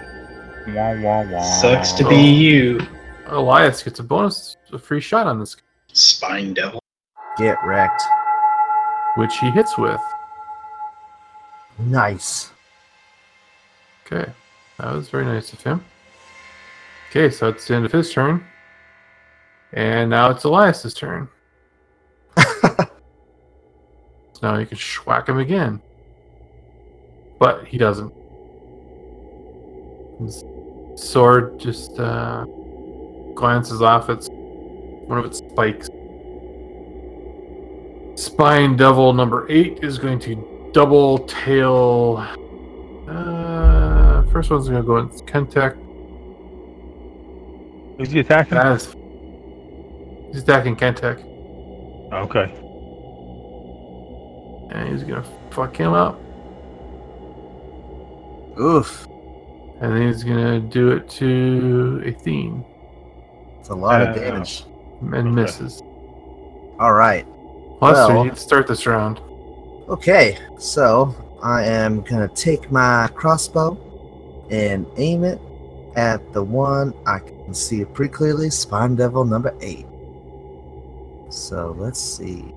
Wah, 0.76 1.02
wah, 1.02 1.23
wah. 1.31 1.61
Sucks 1.61 1.94
to 1.94 2.03
be 2.10 2.15
oh. 2.15 2.19
you, 2.19 2.80
Eylias 3.27 3.85
gets 3.85 3.99
a 3.99 4.03
bonus, 4.03 4.57
a 4.73 4.77
free 4.77 4.99
shot 4.99 5.26
on 5.26 5.39
this, 5.39 5.56
Spine 5.94 6.53
Devil. 6.53 6.84
Get 7.38 7.57
wrecked. 7.64 8.03
which 9.18 9.38
he 9.39 9.49
hits 9.52 9.77
with. 9.77 10.02
Nice. 11.80 12.52
Okay, 14.06 14.31
that 14.77 14.94
was 14.94 15.10
very 15.10 15.26
nice 15.26 15.52
of 15.53 15.61
him. 15.61 15.84
Okay, 17.10 17.30
so 17.30 17.48
it's 17.48 17.68
the 17.68 17.76
end 17.76 17.86
of 17.86 17.92
his 17.92 18.12
turn. 18.12 18.46
And 19.74 20.10
now 20.10 20.30
it's 20.30 20.44
Eylias's 20.44 20.94
turn. 20.94 21.30
So 22.38 22.88
now 24.44 24.58
you 24.58 24.66
can 24.66 24.78
schwack 24.78 25.30
him 25.30 25.38
again. 25.38 25.82
But 27.40 27.66
he 27.66 27.78
doesn't. 27.78 28.14
His 30.20 30.44
sword 30.96 31.60
just 31.60 31.98
uh, 32.00 32.46
glances 33.36 33.82
off 33.82 34.10
its 34.10 34.30
one 34.30 35.18
of 35.18 35.26
its 35.26 35.38
spikes. 35.38 35.90
Spine 38.16 38.76
Devil 38.76 39.14
number 39.14 39.46
eight 39.50 39.80
is 39.84 39.98
going 39.98 40.20
to 40.20 40.70
double 40.74 41.20
tail. 41.20 42.18
Uh, 43.08 44.24
first 44.32 44.50
one's 44.50 44.68
going 44.68 44.82
to 44.82 44.86
go 44.86 44.98
in 44.98 45.10
Kentek. 45.10 45.87
Who's 47.98 48.11
he 48.11 48.19
attacking? 48.19 48.56
That 48.57 48.76
is. 48.76 48.94
He's 50.32 50.44
attacking 50.44 50.76
Kentek. 50.76 51.24
Okay. 52.14 52.53
And 54.72 54.90
he's 54.90 55.03
going 55.03 55.24
to 55.24 55.30
fuck 55.52 55.76
him 55.76 55.94
up. 55.94 56.19
Oof. 58.60 59.06
And 59.80 59.94
then 59.94 60.07
he's 60.07 60.24
going 60.24 60.38
to 60.38 60.60
do 60.60 60.91
it 60.91 61.10
to 61.11 62.02
Atheen. 62.06 62.65
It's 63.60 63.69
a 63.69 63.76
lot 63.76 64.02
Uh, 64.02 64.06
of 64.10 64.15
damage. 64.15 64.65
And 65.02 65.14
Okay. 65.15 65.30
misses. 65.30 65.82
All 66.80 66.94
right. 66.94 67.26
Lester, 67.82 68.14
well- 68.14 68.24
you 68.24 68.30
can 68.32 68.38
start 68.40 68.68
this 68.68 68.86
round. 68.88 69.19
Okay, 69.90 70.38
so 70.57 71.14
I 71.41 71.64
am 71.64 72.02
gonna 72.02 72.28
take 72.28 72.69
my 72.72 73.07
crossbow 73.14 73.78
and 74.49 74.86
aim 74.98 75.24
it 75.24 75.40
at 75.95 76.34
the 76.34 76.44
one 76.44 76.94
I 77.06 77.19
can 77.19 77.37
see 77.53 77.82
it 77.82 77.94
pretty 77.94 78.14
clearly, 78.14 78.49
Spine 78.49 78.95
Devil 78.95 79.26
number 79.26 79.53
eight. 79.61 79.86
So 81.30 81.76
let's 81.78 81.99
see. 81.99 82.53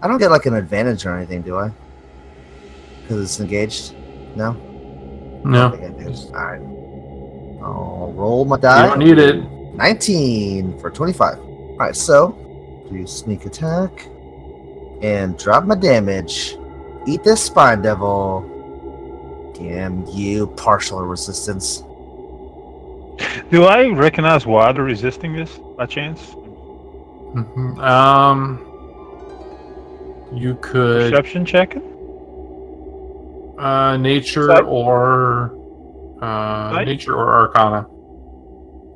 I 0.00 0.08
don't 0.08 0.18
get 0.18 0.30
like 0.30 0.46
an 0.46 0.54
advantage 0.54 1.04
or 1.06 1.16
anything, 1.16 1.42
do 1.42 1.56
I? 1.56 1.70
Because 3.02 3.22
it's 3.22 3.40
engaged. 3.40 3.94
No. 4.36 4.52
No. 5.44 5.72
All 5.72 6.44
right. 6.44 6.60
I'll 7.62 8.12
roll 8.14 8.44
my 8.44 8.56
you 8.56 8.62
die. 8.62 8.86
don't 8.86 8.98
need 8.98 9.18
it. 9.18 9.42
19 9.74 10.78
for 10.78 10.90
25. 10.90 11.38
All 11.38 11.76
right, 11.78 11.96
so 11.96 12.32
do 12.90 13.06
sneak 13.06 13.46
attack 13.46 14.08
and 15.02 15.38
drop 15.38 15.64
my 15.64 15.74
damage. 15.74 16.56
Eat 17.06 17.22
this 17.24 17.42
spine 17.42 17.82
devil. 17.82 18.44
Damn 19.54 20.06
you, 20.06 20.48
partial 20.48 21.02
resistance. 21.02 21.82
Do 23.50 23.64
I 23.64 23.88
recognize 23.88 24.46
why 24.46 24.70
they're 24.72 24.84
resisting 24.84 25.32
this 25.34 25.58
by 25.76 25.86
chance? 25.86 26.20
Mhm. 27.34 27.78
Um, 27.82 28.60
you 30.32 30.54
could 30.60 31.10
Perception 31.12 31.44
checking? 31.44 31.82
uh, 33.58 33.96
nature 33.96 34.46
Sight? 34.48 34.64
or 34.64 35.52
uh, 36.22 36.70
Sight? 36.72 36.86
nature 36.86 37.14
or 37.14 37.32
arcana. 37.34 37.86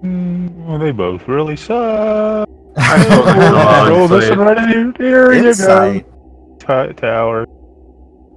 Mm, 0.03 0.55
well, 0.67 0.79
they 0.79 0.93
both 0.93 1.27
really 1.29 1.57
suck. 1.57 2.49
I 2.77 3.03
suppose 3.03 3.27
I 3.27 3.33
could 3.33 3.51
go 3.51 3.89
Roll 3.89 4.03
on 4.05 4.11
this 4.21 4.31
one 4.31 4.39
right 4.39 4.69
here. 4.69 4.93
There 4.99 5.33
you 5.35 5.55
go. 5.55 6.01
T- 6.89 6.93
tower. 6.95 7.47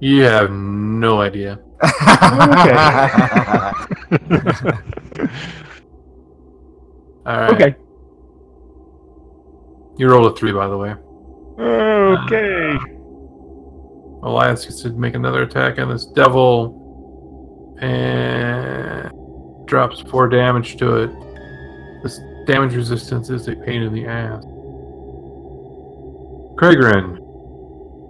You 0.00 0.22
have 0.24 0.50
no 0.50 1.20
idea. 1.20 1.58
All 7.26 7.40
right. 7.40 7.54
okay. 7.54 7.76
You 9.98 10.08
rolled 10.08 10.32
a 10.32 10.36
three, 10.36 10.52
by 10.52 10.68
the 10.68 10.76
way. 10.76 10.94
Okay. 11.58 12.78
Eylias 14.22 14.64
gets 14.64 14.82
to 14.82 14.90
make 14.90 15.14
another 15.14 15.42
attack 15.42 15.78
on 15.78 15.88
this 15.88 16.06
devil 16.06 16.82
and 17.80 19.10
drops 19.66 20.00
four 20.02 20.28
damage 20.28 20.76
to 20.76 20.96
it. 21.02 21.10
This 22.02 22.20
damage 22.46 22.74
resistance 22.74 23.30
is 23.30 23.48
a 23.48 23.56
pain 23.56 23.82
in 23.82 23.92
the 23.92 24.06
ass. 24.06 24.44
Cregorin, 26.56 27.18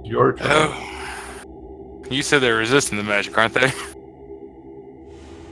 your 0.04 0.34
turn. 0.34 0.46
Oh. 0.50 2.02
You 2.10 2.22
said 2.22 2.40
they're 2.40 2.56
resisting 2.56 2.98
the 2.98 3.04
magic, 3.04 3.36
aren't 3.36 3.54
they? 3.54 3.72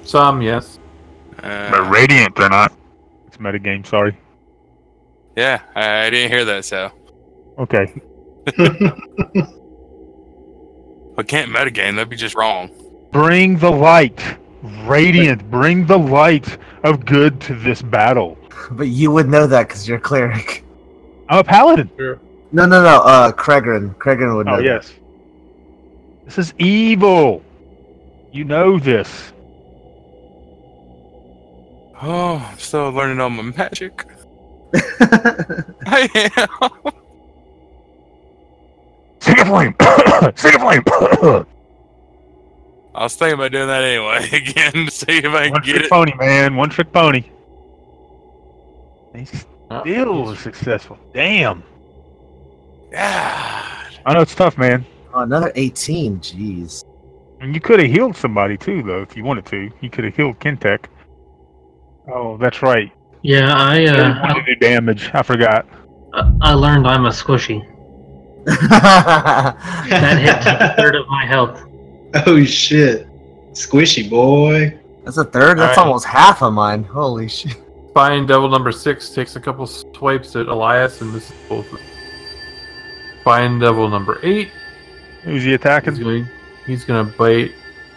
Some, 0.05 0.43
yes. 0.43 0.79
Uh, 1.43 1.89
radiant, 1.91 2.37
they're 2.37 2.51
not. 2.51 2.73
It's 3.35 3.43
metagame, 3.43 3.85
sorry. 3.85 4.17
yeah, 5.35 5.63
I, 5.75 6.07
I 6.07 6.11
didn't 6.11 6.31
hear 6.31 6.45
that, 6.45 6.65
so. 6.65 6.93
Okay. 7.59 7.93
I 11.19 11.23
can't 11.25 11.51
metagame, 11.51 11.97
that'd 11.97 12.09
be 12.09 12.15
just 12.15 12.37
wrong. 12.37 12.71
Bring 13.11 13.59
the 13.59 13.73
light. 13.73 14.23
Radiant, 14.85 15.51
bring 15.51 15.85
the 15.85 15.99
light 15.99 16.59
of 16.85 17.05
good 17.05 17.41
to 17.41 17.57
this 17.57 17.83
battle. 17.83 18.39
but 18.71 18.87
you 18.87 19.11
would 19.11 19.29
know 19.29 19.49
that 19.49 19.67
because 19.67 19.89
you're 19.89 19.99
a 19.99 20.01
cleric. 20.01 20.65
I'm 21.29 21.39
a 21.41 21.45
paladin. 21.45 21.91
No, 21.99 22.67
no, 22.67 22.85
no. 22.85 23.03
Uh, 23.03 23.33
Cregorin. 23.33 23.97
Cregorin 23.97 24.37
would 24.37 24.47
know. 24.47 24.57
Oh, 24.57 24.59
yes. 24.61 24.93
This 26.25 26.39
is 26.39 26.55
evil. 26.59 27.43
You 28.31 28.45
know 28.45 28.79
this. 28.79 29.33
Oh, 32.03 32.37
I'm 32.53 32.59
still 32.59 32.91
learning 32.91 33.21
all 33.21 33.31
my 33.31 33.43
magic. 33.43 34.07
I 35.87 36.09
am. 36.37 36.93
Sing 39.21 39.39
a 39.39 39.45
flame. 39.47 39.75
Sing 40.37 40.55
a 40.55 40.59
flame. 40.59 40.83
I 42.97 43.03
was 43.03 43.17
thinking 43.17 43.35
about 43.35 43.53
doing 43.53 43.67
that 43.69 43.83
anyway 43.83 44.29
again 44.33 44.87
to 44.87 44.91
see 44.91 45.19
if 45.19 45.27
I 45.27 45.45
can 45.45 45.53
One 45.53 45.63
get 45.63 45.73
trick 45.73 45.85
it. 45.85 45.91
pony, 45.91 46.13
man. 46.19 46.57
One 46.57 46.71
trick 46.71 46.93
pony. 46.93 47.25
They 49.13 49.27
Uh, 49.71 49.81
still 49.83 50.23
was 50.25 50.39
successful. 50.41 50.99
Damn. 51.13 51.63
God. 52.93 53.87
I 54.07 54.13
know 54.15 54.21
it's 54.21 54.35
tough, 54.35 54.59
man. 54.59 54.85
Oh, 55.15 55.21
another 55.21 55.53
18. 55.55 56.19
Jeez. 56.21 56.85
And 57.41 57.55
you 57.55 57.61
could 57.61 57.81
have 57.81 57.91
healed 57.91 58.17
somebody 58.17 58.57
too, 58.57 58.83
though, 58.83 59.03
if 59.03 59.17
you 59.17 59.25
wanted 59.25 59.47
to. 59.47 59.71
You 59.81 59.91
could 59.91 60.05
have 60.05 60.15
healed 60.17 60.39
Kentek. 60.41 60.87
Oh, 62.09 62.37
that's 62.37 62.63
right. 62.63 62.91
Yeah, 63.23 63.53
I 63.55 63.85
uh, 63.87 64.21
wanted 64.21 64.45
to 64.47 64.55
do 64.55 64.61
damage. 64.61 65.11
I 65.15 65.23
forgot. 65.23 65.67
I, 66.13 66.31
I 66.43 66.53
learned 66.53 66.87
I'm 66.87 67.07
a 67.07 67.11
squishy. 67.11 67.67
That 68.47 70.19
hit 70.19 70.61
a 70.61 70.75
third 70.77 70.95
of 70.97 71.07
my 71.09 71.25
health. 71.25 71.63
Oh 72.27 72.45
shit. 72.45 73.09
Squishy 73.53 74.09
boy. 74.09 74.79
That's 75.05 75.17
a 75.17 75.25
third. 75.25 75.59
That's 75.59 75.77
Alright. 75.79 75.87
almost 75.87 76.05
half 76.07 76.43
of 76.43 76.53
mine. 76.53 76.85
Holy 76.85 77.29
shit. 77.29 77.57
Spine 77.91 78.27
Devil 78.27 78.49
number 78.49 78.73
six 78.73 79.11
takes 79.11 79.37
a 79.37 79.41
couple 79.41 79.67
swipes 79.67 80.35
at 80.37 80.47
Eylias 80.47 81.01
and 81.01 81.13
misses 81.13 81.35
both. 81.49 81.65
of 81.73 81.79
them. 81.79 81.89
Spine 83.21 83.59
Devil 83.59 83.89
number 83.89 84.19
eight. 84.23 84.51
Who's 85.23 85.43
he 85.43 85.49
He's 85.51 85.55
attacking? 85.57 85.95
going. 85.97 86.29
He's 86.67 86.85
gonna 86.85 87.05
bite. 87.05 87.53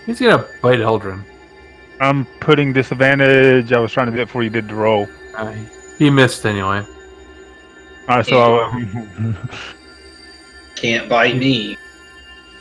He's 0.06 0.20
gonna 0.20 0.46
bite 0.62 0.80
Eldrin. 0.80 1.24
I'm 1.99 2.26
putting 2.40 2.74
disadvantage. 2.74 3.72
I 3.72 3.80
was 3.80 3.91
trying 3.91 4.07
to 4.07 4.11
do 4.11 4.22
it 4.22 4.26
before 4.26 4.44
you 4.44 4.49
did 4.49 4.68
the 4.68 4.76
roll. 4.76 5.07
Uh, 5.36 5.53
he 5.98 6.10
missed 6.10 6.45
anyway. 6.45 6.86
Alright, 8.10 8.26
so 8.26 8.60
I'll, 8.60 9.36
Can't 10.76 11.10
bite 11.10 11.36
me. 11.38 11.78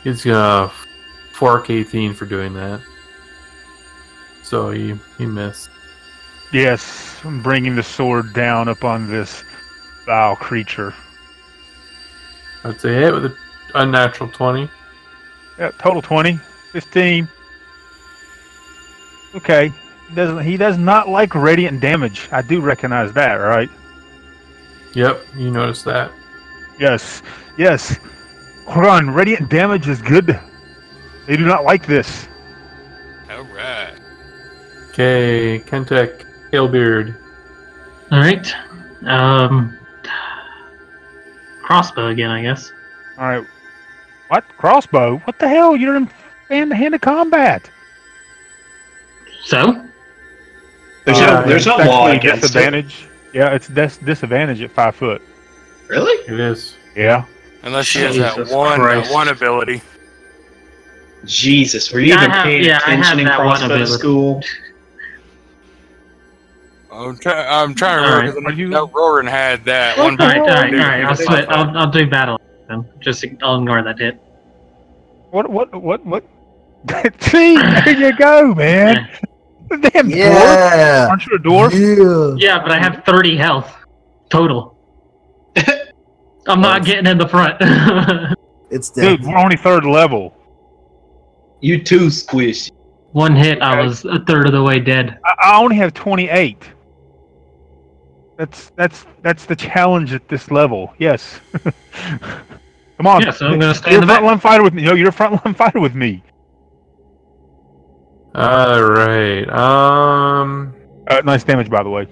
He's 0.03 0.23
gonna 0.23 0.71
fork 1.31 1.69
18 1.69 2.13
for 2.13 2.25
doing 2.25 2.53
that. 2.55 2.81
So 4.43 4.71
he 4.71 4.95
he 5.17 5.25
missed. 5.25 5.69
yes, 6.51 7.19
I'm 7.23 7.43
bringing 7.43 7.75
the 7.75 7.83
sword 7.83 8.33
down 8.33 8.69
upon 8.69 9.09
this 9.09 9.43
foul 10.05 10.35
creature. 10.35 10.93
That's 12.63 12.83
a 12.85 12.89
hit 12.89 13.13
with 13.13 13.25
an 13.25 13.35
unnatural 13.75 14.29
20. 14.29 14.69
Yeah, 15.59 15.71
total 15.77 16.01
20, 16.01 16.37
15. 16.71 17.27
Okay. 19.35 19.71
He 20.09 20.15
doesn't 20.15 20.39
he 20.43 20.57
does 20.57 20.77
not 20.77 21.09
like 21.09 21.35
radiant 21.35 21.81
damage. 21.81 22.29
I 22.31 22.41
do 22.41 22.61
recognize 22.61 23.11
that, 23.13 23.33
right? 23.35 23.69
Yep, 24.93 25.25
you 25.35 25.51
noticed 25.51 25.85
that. 25.85 26.11
Yes. 26.79 27.21
Yes. 27.57 27.99
Run, 28.67 29.09
radiant 29.09 29.49
damage 29.49 29.87
is 29.87 30.01
good. 30.01 30.39
They 31.25 31.37
do 31.37 31.45
not 31.45 31.63
like 31.63 31.85
this. 31.85 32.27
Alright. 33.29 33.99
Okay, 34.89 35.59
Kentek, 35.65 36.25
Alebeard. 36.53 37.15
All 38.11 38.19
right. 38.19 38.53
Um, 39.03 39.77
crossbow 41.61 42.07
again, 42.07 42.29
I 42.29 42.41
guess. 42.41 42.71
Alright. 43.17 43.45
What? 44.29 44.45
Crossbow? 44.57 45.17
What 45.19 45.39
the 45.39 45.47
hell? 45.47 45.75
You're 45.75 45.95
in 45.95 46.09
hand 46.49 46.71
to 46.71 46.75
hand 46.75 46.95
of 46.95 47.01
combat. 47.01 47.69
So, 49.47 49.81
There's 51.05 51.19
Uh, 51.19 51.41
no 51.41 51.47
there's 51.47 51.65
no 51.65 51.77
law 51.77 52.07
actually 52.09 52.17
against 52.17 52.43
it. 52.43 52.47
disadvantage. 52.49 53.07
Yeah, 53.33 53.53
it's 53.53 53.69
dis- 53.69 53.95
disadvantage 53.97 54.61
at 54.61 54.71
five 54.71 54.93
foot. 54.93 55.21
Really? 55.87 56.11
It 56.31 56.37
is. 56.37 56.75
Yeah. 56.97 57.23
Unless 57.63 57.85
she 57.85 57.99
has 58.01 58.17
that 58.17 58.35
one 58.49 58.81
that 58.81 59.09
one 59.09 59.29
ability. 59.29 59.81
Jesus, 61.25 61.93
were 61.93 62.01
you 62.01 62.07
Yeah, 62.09 62.17
even 62.19 62.31
have- 62.31 62.43
paying 62.43 62.63
yeah, 62.65 62.77
attention 62.79 63.19
in 63.19 63.25
that 63.25 63.39
one 63.39 63.57
crossbow 63.57 63.85
school? 63.85 64.43
I'm 66.91 67.17
trying. 67.17 67.47
I'm 67.47 67.73
trying 67.73 67.99
to 67.99 68.03
All 68.03 68.17
remember. 68.17 68.39
right. 68.39 68.43
'cause 68.47 68.53
Are 68.53 68.57
you- 68.57 68.67
No, 68.69 68.87
Roran 68.89 69.29
had 69.29 69.63
that 69.65 69.97
one. 69.97 70.19
All 70.19 70.27
right, 70.27 70.39
all 70.39 70.45
right, 70.47 70.73
all 70.73 70.79
right. 70.79 70.81
I'll, 70.81 70.99
he 71.01 71.05
was 71.05 71.23
slide- 71.25 71.45
I'll, 71.47 71.77
I'll 71.77 71.91
do 71.91 72.05
battle 72.07 72.41
then. 72.67 72.85
Just 72.99 73.23
I'll 73.41 73.57
ignore 73.59 73.81
that 73.81 73.97
hit. 73.97 74.19
What? 75.31 75.49
What? 75.49 75.73
What? 75.81 76.05
What? 76.05 76.23
See, 77.21 77.55
there 77.85 77.89
you 77.97 78.13
go, 78.17 78.53
man. 78.53 79.07
Damn 79.81 80.09
dwarf. 80.09 80.15
Yeah. 80.15 81.07
Aren't 81.09 81.25
you 81.25 81.35
a 81.35 81.39
dwarf? 81.39 82.37
Yeah. 82.39 82.55
Yeah, 82.55 82.61
but 82.61 82.71
I 82.71 82.79
have 82.79 83.03
30 83.05 83.37
health 83.37 83.75
total. 84.29 84.77
I'm 86.47 86.61
not 86.61 86.85
getting 86.85 87.07
in 87.07 87.17
the 87.17 87.27
front. 87.27 87.61
It's 88.69 88.89
dead. 88.89 89.19
Dude, 89.19 89.25
we're 89.25 89.37
only 89.37 89.55
third 89.55 89.85
level. 89.85 90.35
You 91.61 91.81
too, 91.81 92.09
squish. 92.09 92.69
One 93.13 93.33
hit, 93.35 93.61
I 93.61 93.81
was 93.81 94.03
a 94.03 94.19
third 94.25 94.45
of 94.45 94.51
the 94.51 94.61
way 94.61 94.79
dead. 94.79 95.19
I, 95.23 95.35
I 95.41 95.57
only 95.57 95.77
have 95.77 95.93
28. 95.93 96.57
That's 98.37 98.69
that's 98.75 99.05
that's 99.23 99.45
the 99.45 99.55
challenge 99.55 100.13
at 100.13 100.27
this 100.27 100.51
level. 100.51 100.93
Yes. 100.99 101.39
Come 102.97 103.07
on. 103.07 103.21
Yeah, 103.21 103.31
so 103.31 103.47
I'm 103.47 103.59
gonna 103.59 103.73
stay 103.73 103.91
you're 103.91 104.01
in 104.01 104.07
the 104.07 104.13
a 104.13 104.17
frontline 104.17 104.41
fighter 104.41 104.63
with 104.63 104.73
me. 104.75 104.83
No, 104.83 104.93
you're 104.93 105.09
a 105.09 105.13
frontline 105.13 105.55
fighter 105.55 105.79
with 105.79 105.95
me. 105.95 106.23
All 108.37 108.83
right. 108.83 109.49
Um. 109.49 110.75
Uh, 111.07 111.21
nice 111.25 111.43
damage, 111.43 111.69
by 111.69 111.81
the 111.81 111.89
way. 111.89 112.07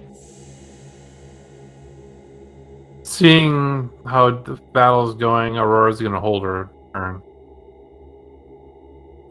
Seeing 3.04 3.90
how 4.08 4.32
the 4.32 4.56
battle's 4.74 5.16
going, 5.16 5.58
Aurora's 5.58 6.02
gonna 6.02 6.20
hold 6.20 6.44
her 6.44 6.70
turn. 6.94 7.22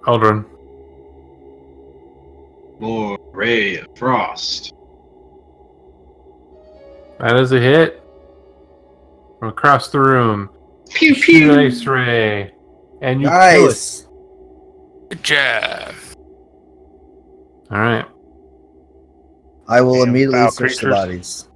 Eldrin. 0.07 0.45
More 2.79 3.19
ray 3.33 3.79
of 3.79 3.89
frost. 3.97 4.73
That 7.19 7.37
is 7.37 7.53
a 7.53 7.61
hit. 7.61 8.03
From 9.41 9.49
across 9.49 9.89
the 9.91 10.01
room. 10.01 10.51
Pew 10.91 11.15
Shoot 11.15 11.25
pew. 11.25 11.53
an 11.53 11.59
Ice 11.59 11.85
ray. 11.87 12.53
And 13.01 13.21
you 13.21 13.29
kill 13.29 13.37
it. 13.37 13.63
Nice. 13.67 14.07
Good 15.11 15.23
job. 15.23 15.95
Alright. 17.71 18.07
I 19.67 19.81
will 19.81 20.01
Damn 20.01 20.09
immediately 20.11 20.39
foul 20.39 20.51
search 20.51 20.77
the 20.77 20.79
creatures. 20.81 20.93
bodies. 20.95 21.49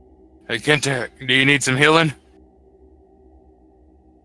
Hey, 0.49 0.59
Kentek, 0.59 1.27
do 1.27 1.35
you 1.35 1.45
need 1.45 1.63
some 1.63 1.77
healing? 1.77 2.13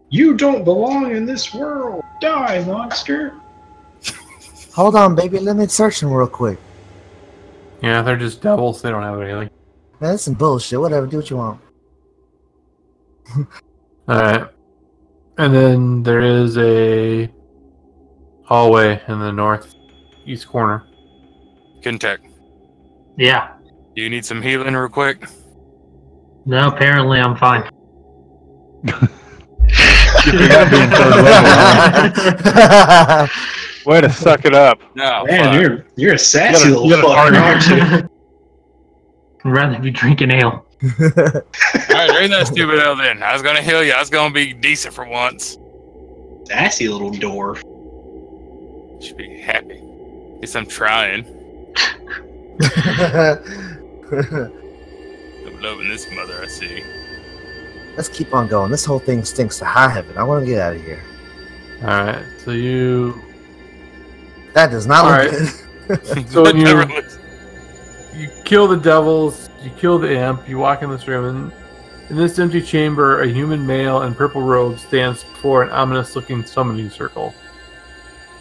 You 0.10 0.36
don't 0.36 0.64
belong 0.64 1.12
in 1.16 1.26
this 1.26 1.54
world. 1.54 2.04
Die, 2.22 2.64
monster. 2.66 3.34
Hold 4.74 4.96
on, 4.96 5.16
baby. 5.16 5.40
Let 5.40 5.56
me 5.58 5.68
search 5.68 6.00
them 6.00 6.14
real 6.14 6.28
quick. 6.28 6.58
Yeah, 7.82 8.02
they're 8.02 8.16
just 8.16 8.42
devils. 8.42 8.82
They 8.82 8.90
don't 8.92 9.04
have 9.04 9.20
anything. 9.20 9.50
Man, 10.00 10.12
that's 10.12 10.24
some 10.24 10.36
bullshit. 10.36 10.80
Whatever. 10.80 11.08
Do 11.08 11.18
what 11.18 11.30
you 11.30 11.38
want. 11.38 11.60
Alright. 14.10 14.48
And 15.38 15.54
then 15.54 16.04
there 16.04 16.22
is 16.22 16.58
a 16.58 17.30
hallway 18.44 19.02
in 19.08 19.20
the 19.20 19.32
northeast 19.32 20.48
corner. 20.48 20.86
Kentek, 21.84 22.20
Yeah. 23.18 23.50
do 23.96 24.02
you 24.02 24.10
need 24.10 24.26
some 24.26 24.42
healing 24.42 24.74
real 24.76 24.88
quick? 24.90 25.26
No, 26.46 26.70
apparently 26.70 27.20
I'm 27.20 27.36
fine. 27.38 27.70
Good 28.86 28.96
for 29.00 30.48
that 30.48 30.72
being 30.72 30.90
third 30.90 31.16
level. 33.26 33.30
Way 33.94 34.02
to 34.02 34.10
suck 34.10 34.46
it 34.46 34.54
up. 34.56 34.80
No. 34.96 35.26
Man, 35.26 35.44
fuck. 35.46 35.62
you're 35.62 35.86
you're 35.98 36.14
a 36.16 36.18
sassy 36.20 36.70
You 36.70 36.76
gotta- 36.76 36.82
little 36.88 36.90
you 36.90 36.96
gotta 36.96 37.38
fucker, 37.38 37.42
aren't 37.42 37.68
you? 38.04 38.10
I'd 39.46 39.52
rather 39.52 39.80
be 39.80 39.92
drinking 39.92 40.32
ale. 40.32 40.66
All 40.84 40.90
right, 41.02 42.10
drink 42.10 42.32
that 42.32 42.48
stupid 42.48 42.80
hell 42.80 42.96
then. 42.96 43.22
I 43.24 43.34
was 43.34 43.42
gonna 43.42 43.62
heal 43.62 43.84
you. 43.84 43.92
I 43.92 44.00
was 44.00 44.10
gonna 44.10 44.34
be 44.34 44.54
decent 44.54 44.94
for 44.94 45.06
once. 45.06 45.58
Sassy 46.46 46.88
little 46.88 47.12
dwarf. 47.12 47.58
Should 49.04 49.18
be 49.18 49.40
happy. 49.42 49.76
At 49.80 50.40
least 50.42 50.56
I'm 50.56 50.66
trying. 50.66 51.26
I'm 54.12 55.62
loving 55.62 55.90
this 55.90 56.10
mother. 56.14 56.42
I 56.42 56.48
see. 56.48 56.84
Let's 57.96 58.10
keep 58.10 58.34
on 58.34 58.48
going. 58.48 58.72
This 58.72 58.86
whole 58.86 59.00
thing 59.00 59.24
stinks 59.24 59.60
to 59.60 59.66
high 59.66 59.90
heaven. 59.90 60.18
I 60.18 60.24
want 60.24 60.44
to 60.44 60.50
get 60.52 60.60
out 60.60 60.76
of 60.76 60.82
here. 60.82 61.04
Alright, 61.84 62.24
so 62.44 62.52
you 62.52 63.22
That 64.54 64.72
does 64.72 64.88
not 64.88 65.06
look 65.06 65.32
Alright. 65.34 65.54
good. 66.06 66.30
So 66.30 66.44
when 66.52 66.58
you- 66.58 67.04
you 68.16 68.30
kill 68.46 68.68
the 68.68 68.78
devils, 68.78 69.50
you 69.64 69.72
kill 69.72 69.98
the 69.98 70.16
imp, 70.16 70.48
you 70.48 70.60
walk 70.60 70.84
in 70.84 70.90
this 70.92 71.08
room, 71.08 71.26
and 71.26 71.52
in 72.12 72.16
this 72.16 72.38
empty 72.38 72.62
chamber, 72.62 73.22
a 73.24 73.28
human 73.28 73.66
male 73.66 74.04
in 74.04 74.14
purple 74.14 74.44
robe 74.44 74.78
stands 74.78 75.24
before 75.24 75.64
an 75.64 75.70
ominous 75.72 76.16
looking 76.16 76.46
summoning 76.46 76.92
circle. 76.92 77.34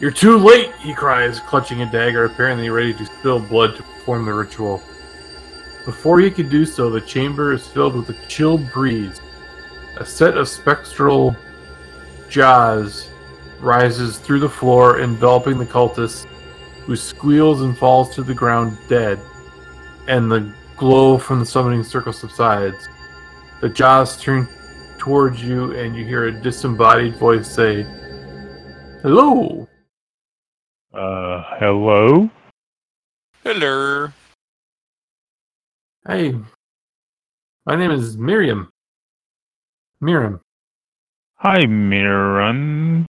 You're 0.02 0.10
too 0.10 0.36
late, 0.36 0.74
he 0.80 0.94
cries, 0.94 1.38
clutching 1.38 1.82
a 1.82 1.86
dagger, 1.88 2.24
apparently 2.24 2.68
ready 2.70 2.92
to 2.92 3.06
spill 3.06 3.38
blood 3.38 3.76
to 3.76 3.84
perform 3.84 4.24
the 4.24 4.34
ritual. 4.34 4.82
Before 5.84 6.18
he 6.18 6.28
can 6.28 6.48
do 6.48 6.66
so, 6.66 6.90
the 6.90 7.00
chamber 7.00 7.52
is 7.52 7.68
filled 7.68 7.94
with 7.94 8.10
a 8.10 8.26
chill 8.26 8.58
breeze. 8.58 9.20
A 9.98 10.04
set 10.04 10.36
of 10.36 10.48
spectral 10.48 11.36
jaws 12.28 13.10
rises 13.60 14.18
through 14.18 14.40
the 14.40 14.48
floor, 14.48 14.98
enveloping 14.98 15.56
the 15.56 15.66
cultist, 15.66 16.26
who 16.84 16.96
squeals 16.96 17.62
and 17.62 17.78
falls 17.78 18.12
to 18.16 18.24
the 18.24 18.34
ground 18.34 18.76
dead 18.88 19.20
and 20.08 20.28
the 20.28 20.52
glow 20.76 21.16
from 21.16 21.38
the 21.38 21.46
summoning 21.46 21.84
circle 21.84 22.12
subsides. 22.12 22.88
The 23.60 23.68
jaws 23.68 24.20
turn 24.20 24.48
towards 24.98 25.44
you, 25.44 25.76
and 25.78 25.94
you 25.94 26.04
hear 26.04 26.26
a 26.26 26.32
disembodied 26.32 27.14
voice 27.18 27.48
say, 27.48 27.84
Hello! 29.02 29.68
Uh, 30.92 31.42
hello? 31.58 32.28
Hello. 33.44 34.08
Hey, 36.06 36.34
my 37.64 37.76
name 37.76 37.90
is 37.92 38.18
Miriam. 38.18 38.68
Miriam. 40.02 40.42
Hi, 41.36 41.64
Mirren. 41.64 43.06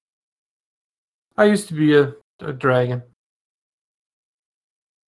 I 1.36 1.44
used 1.44 1.68
to 1.68 1.74
be 1.74 1.98
a, 1.98 2.14
a 2.40 2.54
dragon. 2.54 3.04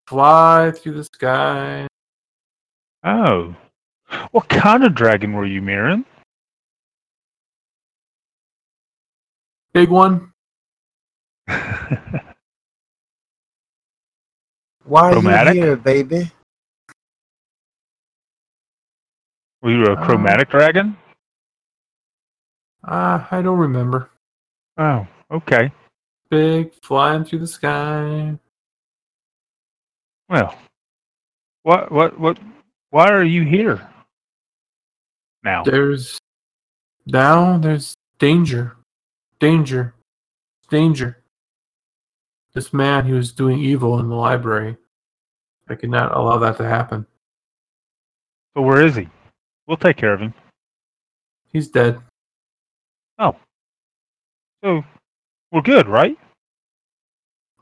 Fly 0.07 0.71
through 0.71 0.95
the 0.95 1.05
sky. 1.05 1.87
Oh. 3.05 3.55
What 4.31 4.49
kind 4.49 4.83
of 4.83 4.95
dragon 4.95 5.31
were 5.31 5.45
you, 5.45 5.61
Mirren? 5.61 6.03
Big 9.73 9.87
one. 9.89 10.33
Why 14.95 15.11
are 15.11 15.51
you 15.51 15.61
here, 15.61 15.75
baby? 15.75 16.31
were 19.61 19.71
you 19.71 19.83
a 19.87 19.91
Uh, 19.91 20.05
chromatic 20.05 20.47
dragon? 20.47 20.95
Ah, 22.85 23.27
I 23.29 23.41
don't 23.41 23.59
remember. 23.59 24.09
Oh, 24.77 25.05
okay. 25.29 25.73
Big, 26.29 26.73
flying 26.81 27.25
through 27.25 27.39
the 27.39 27.47
sky. 27.47 28.39
Well, 30.29 30.57
what, 31.63 31.91
what, 31.91 32.17
what, 32.17 32.39
why 32.91 33.09
are 33.09 33.25
you 33.25 33.43
here? 33.43 33.85
Now, 35.43 35.65
There's 35.65 36.17
now 37.05 37.57
there's 37.57 37.95
danger, 38.17 38.77
danger, 39.39 39.93
danger. 40.69 41.21
This 42.53 42.71
man, 42.71 43.05
he 43.05 43.11
was 43.11 43.33
doing 43.33 43.59
evil 43.59 43.99
in 43.99 44.07
the 44.07 44.15
library. 44.15 44.77
I 45.67 45.75
could 45.75 45.89
not 45.89 46.15
allow 46.15 46.37
that 46.37 46.57
to 46.57 46.63
happen. 46.67 47.05
But 48.53 48.63
where 48.63 48.81
is 48.85 48.95
he? 48.95 49.09
We'll 49.67 49.77
take 49.77 49.97
care 49.97 50.13
of 50.13 50.21
him. 50.21 50.33
He's 51.51 51.67
dead. 51.67 51.99
Oh. 53.17 53.35
So, 54.63 54.83
we're 55.51 55.61
good, 55.61 55.87
right? 55.87 56.17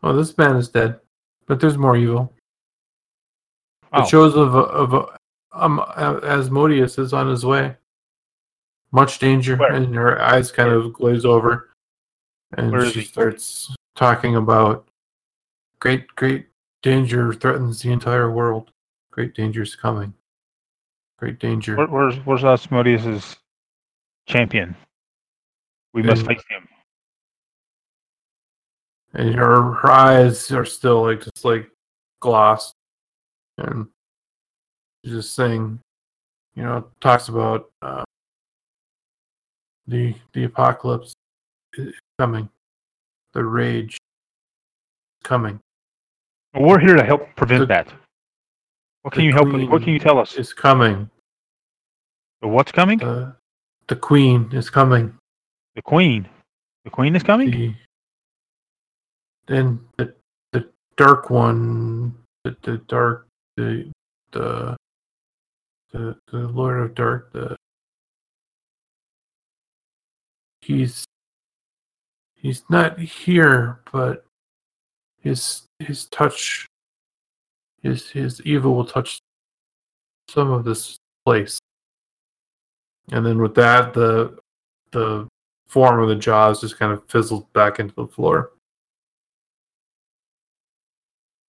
Well, 0.02 0.16
this 0.16 0.38
man 0.38 0.58
is 0.58 0.68
dead, 0.70 1.00
but 1.48 1.60
there's 1.60 1.78
more 1.78 1.96
evil. 1.96 2.34
Oh. 3.94 4.06
shows 4.06 4.36
of 4.36 4.56
of 4.56 5.10
um 5.54 5.80
Asmodeus 5.80 6.98
is 6.98 7.14
on 7.14 7.30
his 7.30 7.46
way. 7.46 7.76
Much 8.92 9.20
danger, 9.20 9.56
Where? 9.56 9.72
and 9.72 9.94
her 9.96 10.20
eyes 10.22 10.52
kind 10.52 10.70
of 10.72 10.94
glaze 10.94 11.26
over, 11.26 11.70
and 12.58 12.72
Where 12.72 12.86
she 12.88 13.02
he? 13.02 13.06
starts 13.06 13.74
talking 13.96 14.36
about 14.36 14.88
great, 15.80 16.08
great 16.16 16.48
danger 16.84 17.34
threatens 17.34 17.82
the 17.82 17.92
entire 17.92 18.30
world. 18.32 18.72
Great 19.12 19.34
danger 19.34 19.64
is 19.64 19.76
coming. 19.76 20.14
Great 21.18 21.40
danger. 21.40 21.76
Where, 21.76 21.88
where's, 21.88 22.16
where's 22.26 22.44
Asmodeus's 22.44 23.36
champion? 24.28 24.76
We 25.94 26.04
must 26.04 26.22
In- 26.22 26.28
face 26.28 26.44
him. 26.50 26.68
and 29.14 29.36
her 29.36 29.74
her 29.74 29.92
eyes 29.92 30.52
are 30.52 30.66
still 30.66 31.04
like 31.04 31.20
just 31.22 31.46
like 31.46 31.70
gloss 32.20 32.74
and 33.60 33.86
she's 35.06 35.14
just 35.14 35.34
saying 35.36 35.80
you 36.56 36.64
know 36.64 36.88
talks 37.00 37.28
about 37.28 37.70
uh, 37.84 38.04
the 39.88 40.16
the 40.34 40.46
apocalypse 40.46 41.14
coming 42.18 42.50
the 43.34 43.44
rage 43.44 43.94
is 43.94 44.00
coming 45.24 45.60
We're 46.54 46.80
here 46.80 46.96
to 46.96 47.04
help 47.04 47.36
prevent 47.36 47.62
The- 47.62 47.66
that. 47.68 47.94
What 49.02 49.14
can 49.14 49.22
the 49.22 49.26
you 49.28 49.34
help? 49.34 49.48
What 49.70 49.84
can 49.84 49.92
you 49.94 50.00
tell 50.00 50.18
us? 50.20 50.36
is 50.36 50.54
coming 50.54 51.10
The 52.42 52.48
what's 52.48 52.72
coming? 52.72 53.00
the 53.00 53.36
the 53.88 53.96
queen 53.98 54.50
is 54.54 54.70
coming 54.70 55.18
The 55.76 55.82
queen. 55.82 56.30
The 56.86 56.90
queen 56.90 57.16
is 57.16 57.24
coming. 57.24 57.52
the 57.52 57.76
then 59.48 59.80
the 59.98 60.14
the 60.54 60.70
dark 60.96 61.30
one 61.30 62.16
the, 62.46 62.56
the 62.62 62.78
dark 62.88 63.28
the 63.58 63.92
the 64.32 64.78
the 65.92 66.18
the 66.32 66.38
lord 66.48 66.80
of 66.82 66.96
dark 66.96 67.32
the 67.34 67.58
he's 70.62 71.04
he's 72.36 72.64
not 72.70 72.98
here 73.00 73.82
but 73.92 74.26
his 75.24 75.64
his 75.80 76.06
touch 76.06 76.68
his 77.82 78.10
his 78.10 78.42
evil 78.42 78.76
will 78.76 78.86
touch 78.86 79.20
some 80.30 80.52
of 80.52 80.64
this 80.64 81.00
place 81.26 81.60
and 83.12 83.26
then 83.26 83.42
with 83.42 83.56
that, 83.56 83.94
the 83.94 84.38
the 84.92 85.28
form 85.68 86.02
of 86.02 86.08
the 86.08 86.16
jaws 86.16 86.62
just 86.62 86.78
kind 86.78 86.92
of 86.92 87.04
fizzled 87.08 87.52
back 87.54 87.80
into 87.80 87.94
the 87.96 88.08
floor. 88.08 88.52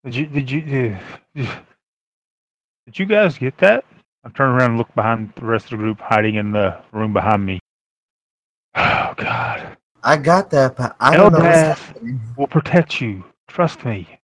Did 0.05 0.15
you 0.17 0.27
did 0.27 0.51
you 0.51 0.61
did, 0.63 0.99
did 1.35 2.99
you 2.99 3.07
guys 3.07 3.39
get 3.39 3.57
that? 3.59 3.85
I 4.25 4.31
turn 4.31 4.51
around 4.51 4.71
and 4.71 4.79
look 4.79 4.95
behind 4.95 5.33
the 5.37 5.45
rest 5.45 5.67
of 5.67 5.71
the 5.73 5.77
group 5.77 6.01
hiding 6.01 6.37
in 6.37 6.51
the 6.53 6.81
room 6.93 7.13
behind 7.13 7.45
me. 7.45 7.61
Oh 8.77 9.15
God. 9.17 9.77
I 10.03 10.17
got 10.17 10.51
that, 10.51 10.77
but 10.77 10.97
I 10.99 11.17
don't 11.17 11.33
know 11.33 11.39
what's 11.39 11.57
Eldath 11.57 11.79
happening. 11.79 12.21
will 12.37 12.49
protect 12.49 13.01
you. 13.01 13.23
Trust 13.49 13.85
me. 13.85 14.21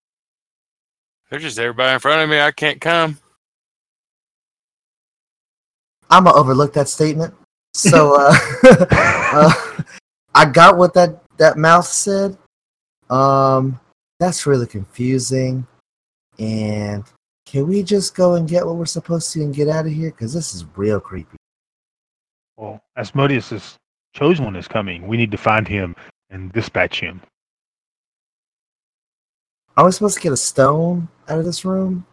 There's 1.30 1.42
just 1.42 1.58
everybody 1.58 1.94
in 1.94 2.00
front 2.00 2.22
of 2.22 2.28
me. 2.28 2.40
I 2.40 2.50
can't 2.50 2.80
come. 2.80 3.18
I'm 6.10 6.24
gonna 6.24 6.36
overlook 6.36 6.72
that 6.74 6.88
statement. 6.88 7.34
So, 7.74 8.16
uh, 8.18 8.34
uh, 8.90 9.52
I 10.34 10.44
got 10.46 10.76
what 10.76 10.94
that 10.94 11.22
that 11.38 11.56
mouth 11.56 11.86
said. 11.86 12.36
Um, 13.08 13.78
that's 14.18 14.46
really 14.46 14.66
confusing. 14.66 15.66
And 16.38 17.04
can 17.46 17.66
we 17.66 17.82
just 17.82 18.14
go 18.14 18.34
and 18.34 18.48
get 18.48 18.64
what 18.64 18.76
we're 18.76 18.86
supposed 18.86 19.32
to 19.32 19.42
and 19.42 19.54
get 19.54 19.68
out 19.68 19.86
of 19.86 19.92
here? 19.92 20.10
Because 20.10 20.32
this 20.32 20.54
is 20.54 20.64
real 20.76 21.00
creepy. 21.00 21.36
Well, 22.56 22.80
Asmodeus' 22.96 23.76
chosen 24.14 24.44
one 24.44 24.56
is 24.56 24.68
coming. 24.68 25.06
We 25.06 25.16
need 25.16 25.30
to 25.30 25.36
find 25.36 25.66
him 25.66 25.96
and 26.30 26.52
dispatch 26.52 27.00
him. 27.00 27.20
Are 29.80 29.86
we 29.86 29.92
supposed 29.92 30.16
to 30.16 30.20
get 30.20 30.30
a 30.30 30.36
stone 30.36 31.08
out 31.26 31.38
of 31.38 31.46
this 31.46 31.64
room? 31.64 32.04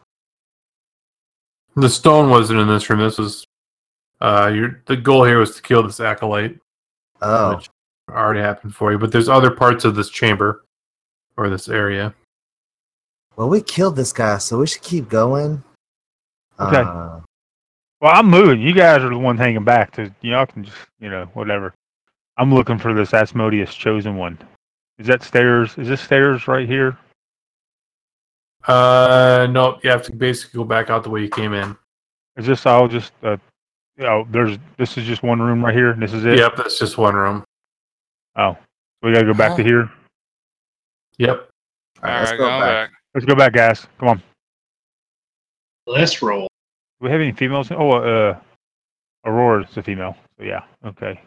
The 1.76 1.90
stone 1.90 2.30
wasn't 2.30 2.62
in 2.62 2.68
this 2.70 2.90
room. 2.90 3.02
This 3.02 3.18
was 3.18 3.46
uh, 4.22 4.50
your 4.56 4.82
the 4.86 4.96
goal 4.96 5.26
here 5.26 5.40
was 5.40 5.54
to 5.58 5.62
kill 5.62 5.84
this 5.84 6.00
acolyte, 6.00 6.58
Oh, 7.22 7.56
which 7.58 7.70
already 8.10 8.40
happened 8.40 8.74
for 8.74 8.94
you. 8.94 8.98
But 8.98 9.12
there's 9.12 9.28
other 9.28 9.52
parts 9.52 9.84
of 9.84 9.96
this 9.96 10.10
chamber 10.10 10.64
or 11.36 11.50
this 11.50 11.68
area. 11.68 12.14
well, 13.36 13.50
we 13.50 13.60
killed 13.60 13.98
this 13.98 14.14
guy, 14.14 14.38
so 14.38 14.60
we 14.60 14.68
should 14.68 14.82
keep 14.82 15.10
going. 15.10 15.62
Okay. 16.62 16.78
Uh, 16.78 17.20
Well, 18.00 18.14
I'm 18.16 18.30
moving. 18.30 18.62
You 18.62 18.74
guys 18.74 19.04
are 19.04 19.10
the 19.10 19.18
ones 19.18 19.42
hanging 19.42 19.66
back. 19.66 19.92
To 19.96 20.10
y'all 20.22 20.46
can 20.46 20.64
just 20.64 20.78
you 21.02 21.10
know 21.10 21.26
whatever. 21.34 21.74
I'm 22.38 22.54
looking 22.54 22.80
for 22.80 22.94
this 22.94 23.14
Asmodeus 23.14 23.76
chosen 23.76 24.16
one. 24.16 24.38
Is 25.00 25.08
that 25.08 25.22
stairs? 25.22 25.78
Is 25.78 25.90
this 25.90 26.00
stairs 26.00 26.48
right 26.48 26.66
here? 26.66 26.98
Uh, 28.68 29.48
no, 29.50 29.80
you 29.84 29.90
have 29.90 30.04
to 30.04 30.12
basically 30.14 30.58
go 30.58 30.64
back 30.64 30.90
out 30.90 31.04
the 31.04 31.10
way 31.10 31.22
you 31.22 31.30
came 31.30 31.54
in. 31.54 31.76
Is 32.36 32.46
this 32.46 32.66
all 32.66 32.88
just 32.88 33.14
uh, 33.24 33.38
you 33.98 34.04
know, 34.04 34.28
there's 34.30 34.58
this 34.78 34.98
is 34.98 35.06
just 35.06 35.24
one 35.24 35.42
room 35.42 35.64
right 35.64 35.74
here. 35.74 35.92
and 35.92 36.02
This 36.02 36.14
is 36.14 36.26
it. 36.26 36.38
Yep, 36.38 36.56
that's 36.58 36.78
just 36.78 36.98
one 36.98 37.16
room. 37.16 37.44
Oh, 38.36 38.56
we 39.02 39.12
gotta 39.14 39.26
go 39.26 39.34
back 39.34 39.56
to 39.58 39.64
here. 39.64 39.90
Yep. 41.18 41.50
all 42.04 42.10
All 42.10 42.12
right, 42.12 42.20
let's 42.22 42.32
go 42.38 42.48
back. 42.48 42.62
back. 42.62 42.92
Let's 43.16 43.26
go 43.26 43.36
back, 43.36 43.54
guys. 43.54 43.88
Come 44.00 44.10
on. 44.10 44.24
Let's 45.88 46.22
roll. 46.22 46.42
Do 47.00 47.06
we 47.06 47.10
have 47.12 47.22
any 47.22 47.32
females? 47.32 47.72
Oh, 47.72 47.92
uh, 47.92 48.38
Aurora's 49.26 49.76
a 49.78 49.82
female. 49.84 50.16
So 50.38 50.46
yeah. 50.46 50.64
Okay. 50.86 51.20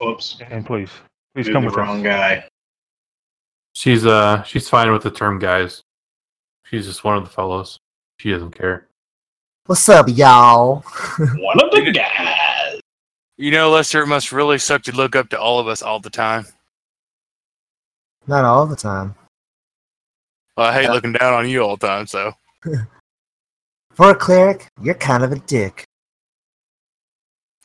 Whoops. 0.00 0.40
And 0.50 0.64
please, 0.64 0.90
please 1.34 1.46
Moved 1.46 1.52
come 1.54 1.62
the 1.64 1.66
with 1.68 1.76
wrong 1.76 1.98
us. 1.98 2.04
guy. 2.04 2.48
She's 3.74 4.06
uh 4.06 4.42
she's 4.42 4.68
fine 4.68 4.90
with 4.92 5.02
the 5.02 5.10
term 5.10 5.38
guys. 5.38 5.82
She's 6.70 6.86
just 6.86 7.02
one 7.02 7.16
of 7.16 7.24
the 7.24 7.30
fellows. 7.30 7.78
She 8.18 8.30
doesn't 8.30 8.50
care. 8.50 8.88
What's 9.66 9.88
up, 9.88 10.06
y'all? 10.08 10.80
One 11.18 11.62
of 11.62 11.70
the 11.70 11.92
guys. 11.92 12.80
You 13.36 13.50
know, 13.52 13.70
Lester, 13.70 14.02
it 14.02 14.06
must 14.06 14.32
really 14.32 14.58
suck 14.58 14.82
to 14.82 14.92
look 14.92 15.14
up 15.14 15.28
to 15.30 15.40
all 15.40 15.60
of 15.60 15.68
us 15.68 15.82
all 15.82 16.00
the 16.00 16.10
time. 16.10 16.46
Not 18.26 18.44
all 18.44 18.66
the 18.66 18.76
time. 18.76 19.14
Well, 20.56 20.66
I 20.66 20.72
hate 20.72 20.90
looking 20.90 21.12
down 21.12 21.34
on 21.34 21.48
you 21.48 21.62
all 21.62 21.76
the 21.76 21.86
time, 21.86 22.06
so. 22.06 22.32
For 23.92 24.10
a 24.10 24.14
cleric, 24.14 24.68
you're 24.82 24.94
kind 24.94 25.22
of 25.22 25.32
a 25.32 25.38
dick. 25.38 25.84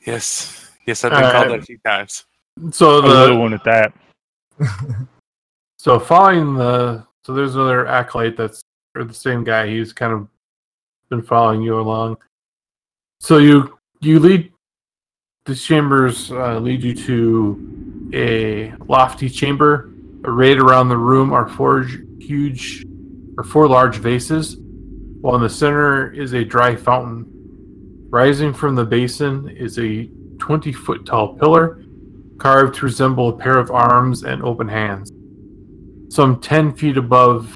Yes. 0.06 0.70
Yes, 0.86 1.04
I've 1.04 1.12
been 1.12 1.24
uh, 1.24 1.32
called 1.32 1.50
that 1.52 1.60
a 1.60 1.62
few 1.62 1.78
times. 1.86 2.26
So 2.72 3.00
A 3.00 3.02
little 3.02 3.36
the 3.36 3.40
one 3.40 3.54
at 3.54 3.64
that. 3.64 3.94
so 5.78 6.00
following 6.00 6.56
the 6.56 7.06
so 7.26 7.34
there's 7.34 7.56
another 7.56 7.88
acolyte 7.88 8.38
that's 8.38 8.64
or 8.96 9.04
the 9.04 9.14
same 9.14 9.44
guy. 9.44 9.68
He's 9.68 9.94
kind 9.94 10.14
of 10.14 10.28
been 11.10 11.22
following 11.22 11.62
you 11.62 11.80
along. 11.80 12.18
So 13.20 13.38
you 13.38 13.78
you 14.02 14.20
lead 14.20 14.52
the 15.46 15.56
chambers 15.56 16.32
uh, 16.32 16.60
lead 16.60 16.84
you 16.84 16.96
to 16.96 18.12
a 18.14 18.74
lofty 18.86 19.30
chamber. 19.30 19.90
Arrayed 20.26 20.58
around 20.58 20.88
the 20.88 20.98
room 20.98 21.34
are 21.34 21.50
four 21.50 21.84
huge 22.20 22.86
or 23.38 23.44
four 23.44 23.68
large 23.68 23.98
vases, 23.98 24.58
while 25.22 25.36
in 25.36 25.42
the 25.42 25.50
center 25.50 26.12
is 26.14 26.34
a 26.34 26.44
dry 26.44 26.76
fountain. 26.76 27.26
Rising 28.10 28.54
from 28.54 28.76
the 28.76 28.86
basin 28.86 29.50
is 29.50 29.80
a 29.80 30.10
20 30.38 30.72
foot 30.72 31.06
tall 31.06 31.36
pillar 31.36 31.84
carved 32.38 32.76
to 32.76 32.86
resemble 32.86 33.30
a 33.30 33.38
pair 33.38 33.58
of 33.58 33.72
arms 33.72 34.24
and 34.24 34.44
open 34.44 34.68
hands. 34.68 35.12
Some 36.14 36.40
10 36.40 36.74
feet 36.76 36.98
above 36.98 37.56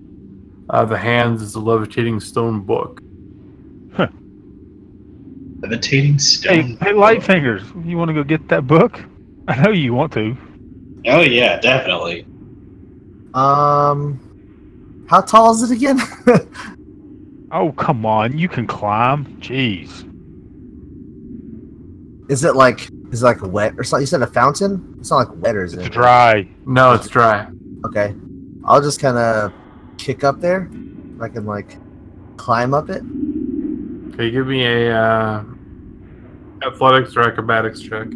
uh, 0.70 0.86
the 0.86 0.98
hands 0.98 1.42
is 1.42 1.56
a 1.56 1.60
levitating 1.60 2.20
stone 2.20 2.62
book. 2.62 3.02
Levitating 5.60 6.20
stone. 6.20 6.78
hey, 6.82 6.92
Lightfingers. 6.94 7.86
You 7.86 7.98
want 7.98 8.10
to 8.10 8.14
go 8.14 8.24
get 8.24 8.48
that 8.50 8.68
book? 8.68 9.00
I 9.48 9.60
know 9.62 9.72
you 9.72 9.94
want 9.94 10.14
to. 10.14 10.38
Oh 11.08 11.22
yeah, 11.22 11.60
definitely. 11.60 12.26
Um, 13.34 15.06
how 15.10 15.22
tall 15.22 15.54
is 15.54 15.70
it 15.70 15.76
again? 15.76 16.00
Oh 17.50 17.72
come 17.72 18.06
on, 18.06 18.38
you 18.38 18.50
can 18.50 18.68
climb. 18.68 19.24
Jeez. 19.40 20.04
is 22.30 22.44
it 22.44 22.58
like 22.58 22.90
is 23.14 23.24
it 23.24 23.26
like 23.26 23.42
wet 23.42 23.74
or 23.78 23.86
something? 23.86 24.02
You 24.02 24.08
said 24.08 24.22
a 24.22 24.28
fountain? 24.28 24.96
It's 25.00 25.12
not 25.12 25.30
like 25.30 25.42
wet 25.42 25.56
or 25.56 25.64
is 25.64 25.74
It's 25.74 25.86
it? 25.86 25.94
dry. 25.94 26.46
No, 26.66 26.92
it's 26.92 27.08
dry. 27.08 27.48
Okay, 27.86 28.14
I'll 28.66 28.82
just 28.82 29.00
kind 29.00 29.18
of 29.18 29.54
kick 29.98 30.24
up 30.24 30.40
there. 30.40 30.70
If 31.16 31.22
I 31.22 31.30
can 31.30 31.46
like 31.46 31.78
climb 32.38 32.74
up 32.74 32.90
it. 32.90 33.04
Okay, 34.14 34.32
give 34.32 34.48
me 34.48 34.64
a 34.66 34.96
uh, 34.96 35.44
athletics 36.66 37.16
or 37.16 37.22
acrobatics 37.22 37.82
check. 37.82 38.08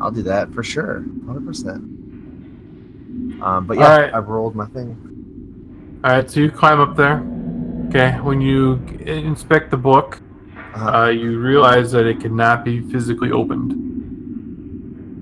I'll 0.00 0.10
do 0.10 0.22
that 0.22 0.52
for 0.52 0.62
sure, 0.62 1.04
hundred 1.26 1.46
percent. 1.46 1.82
Um, 3.42 3.66
but 3.66 3.78
yeah, 3.78 3.84
Alright. 3.92 4.14
I've 4.14 4.28
rolled 4.28 4.54
my 4.54 4.66
thing. 4.66 6.00
All 6.04 6.10
right, 6.12 6.30
so 6.30 6.40
you 6.40 6.50
climb 6.50 6.80
up 6.80 6.96
there. 6.96 7.22
Okay, 7.88 8.18
when 8.20 8.40
you 8.40 8.74
inspect 9.06 9.70
the 9.70 9.76
book, 9.76 10.20
Uh, 10.74 11.04
uh, 11.04 11.08
you 11.08 11.38
realize 11.40 11.90
that 11.92 12.06
it 12.06 12.20
cannot 12.20 12.64
be 12.64 12.80
physically 12.90 13.30
opened. 13.32 13.74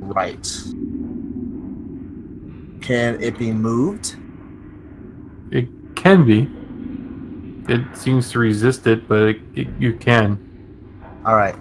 right. 0.03 0.47
Can 2.83 3.21
it 3.23 3.39
be 3.39 3.53
moved? 3.53 4.17
It 5.51 5.69
can 5.99 6.25
be. 6.25 6.49
It 7.73 7.97
seems 7.97 8.31
to 8.31 8.39
resist 8.39 8.87
it, 8.87 9.07
but 9.09 9.23
it, 9.29 9.41
it, 9.55 9.69
you 9.79 9.93
can. 9.95 10.39
All 11.27 11.37
right, 11.37 11.55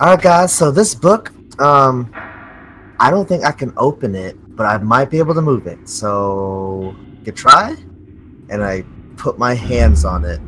all 0.00 0.14
right, 0.14 0.22
guys. 0.22 0.52
So 0.54 0.70
this 0.70 0.94
book, 0.94 1.32
um, 1.60 2.10
I 2.98 3.10
don't 3.10 3.28
think 3.28 3.44
I 3.44 3.52
can 3.52 3.72
open 3.76 4.14
it, 4.14 4.36
but 4.56 4.64
I 4.64 4.78
might 4.78 5.10
be 5.10 5.18
able 5.18 5.34
to 5.34 5.42
move 5.42 5.66
it. 5.66 5.86
So 5.88 6.94
you 7.24 7.32
try, 7.32 7.76
and 8.48 8.62
I 8.64 8.84
put 9.16 9.38
my 9.38 9.54
hands 9.54 10.04
on 10.06 10.24
it. 10.24 10.40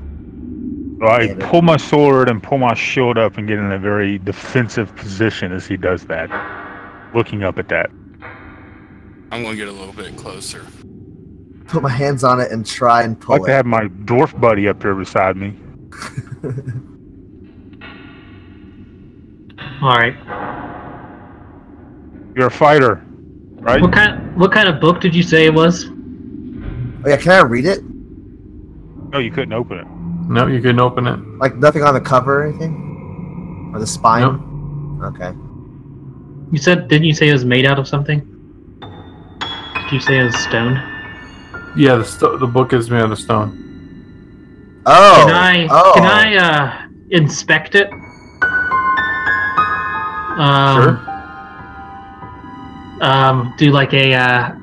So 1.01 1.06
I 1.06 1.20
Yeah, 1.23 1.35
but- 1.35 1.48
pull 1.51 1.62
my 1.62 1.77
sword 1.77 2.31
and 2.31 2.43
pull 2.43 2.59
my 2.59 2.74
shield 2.74 3.19
up 3.19 3.36
and 3.36 3.47
get 3.47 3.59
in 3.59 3.73
a 3.73 3.78
very 3.78 4.19
defensive 4.19 4.94
position 4.97 5.52
as 5.52 5.66
he 5.66 5.77
does 5.77 6.05
that, 6.06 6.31
looking 7.14 7.43
up 7.43 7.59
at 7.59 7.69
that. 7.69 7.90
I'm 9.31 9.43
going 9.43 9.56
to 9.56 9.56
get 9.56 9.69
a 9.69 9.73
little 9.73 9.93
bit 9.94 10.16
closer. 10.16 10.64
Put 11.69 11.83
my 11.83 11.89
hands 11.91 12.25
on 12.25 12.41
it 12.41 12.51
and 12.51 12.67
try 12.67 13.03
and 13.03 13.19
pull 13.19 13.35
I 13.35 13.39
pull 13.39 13.43
like 13.45 13.49
to 13.49 13.53
it. 13.53 13.57
have 13.57 13.67
my 13.67 13.85
dwarf 14.05 14.39
buddy 14.41 14.69
up 14.69 14.83
here 14.83 14.95
beside 14.95 15.37
me. 15.37 15.57
All 19.83 19.97
right. 19.97 20.15
You're 22.37 22.47
a 22.47 22.51
fighter, 22.51 23.03
right? 23.61 23.81
What 23.81 23.93
kind? 23.93 24.37
What 24.37 24.53
kind 24.53 24.69
of 24.69 24.81
book 24.81 25.01
did 25.01 25.15
you 25.15 25.23
say 25.23 25.45
it 25.47 25.55
was? 25.55 25.87
Oh 27.05 27.09
yeah, 27.09 27.17
can 27.17 27.33
I 27.33 27.43
read 27.43 27.67
it? 27.67 27.83
No, 27.85 29.19
you 29.19 29.31
couldn't 29.31 29.53
open 29.53 29.79
it. 29.79 29.87
No, 30.31 30.47
you 30.47 30.61
couldn't 30.61 30.81
open 30.81 31.07
it. 31.07 31.19
Like 31.39 31.57
nothing 31.57 31.83
on 31.83 31.95
the 31.95 32.01
cover 32.01 32.43
or 32.43 32.47
anything, 32.49 33.73
or 33.75 33.81
the 33.81 33.87
spine. 33.87 35.01
Okay. 35.03 35.33
You 36.53 36.59
said 36.59 36.89
didn't 36.89 37.05
you 37.07 37.15
say 37.15 37.29
it 37.29 37.33
was 37.33 37.45
made 37.45 37.67
out 37.67 37.79
of 37.79 37.87
something? 37.89 38.21
Did 38.81 39.93
you 39.93 40.01
say 40.01 40.19
it 40.21 40.25
was 40.25 40.37
stone? 40.37 40.81
Yeah, 41.77 41.97
the 41.97 42.05
sto- 42.05 42.36
the 42.39 42.47
book 42.47 42.73
is 42.73 42.90
made 42.90 43.01
out 43.01 43.12
of 43.12 43.19
stone. 43.19 43.59
Oh. 44.85 45.24
Can 45.27 45.35
I 45.35 45.69
oh. 45.70 45.93
can 45.94 46.05
I 46.05 46.36
uh 46.36 46.89
inspect 47.11 47.74
it? 47.74 47.90
Um, 50.39 50.82
Sure. 50.82 50.97
um, 53.03 53.55
do 53.59 53.70
like 53.70 53.93
a, 53.93 54.15
uh, 54.15 54.55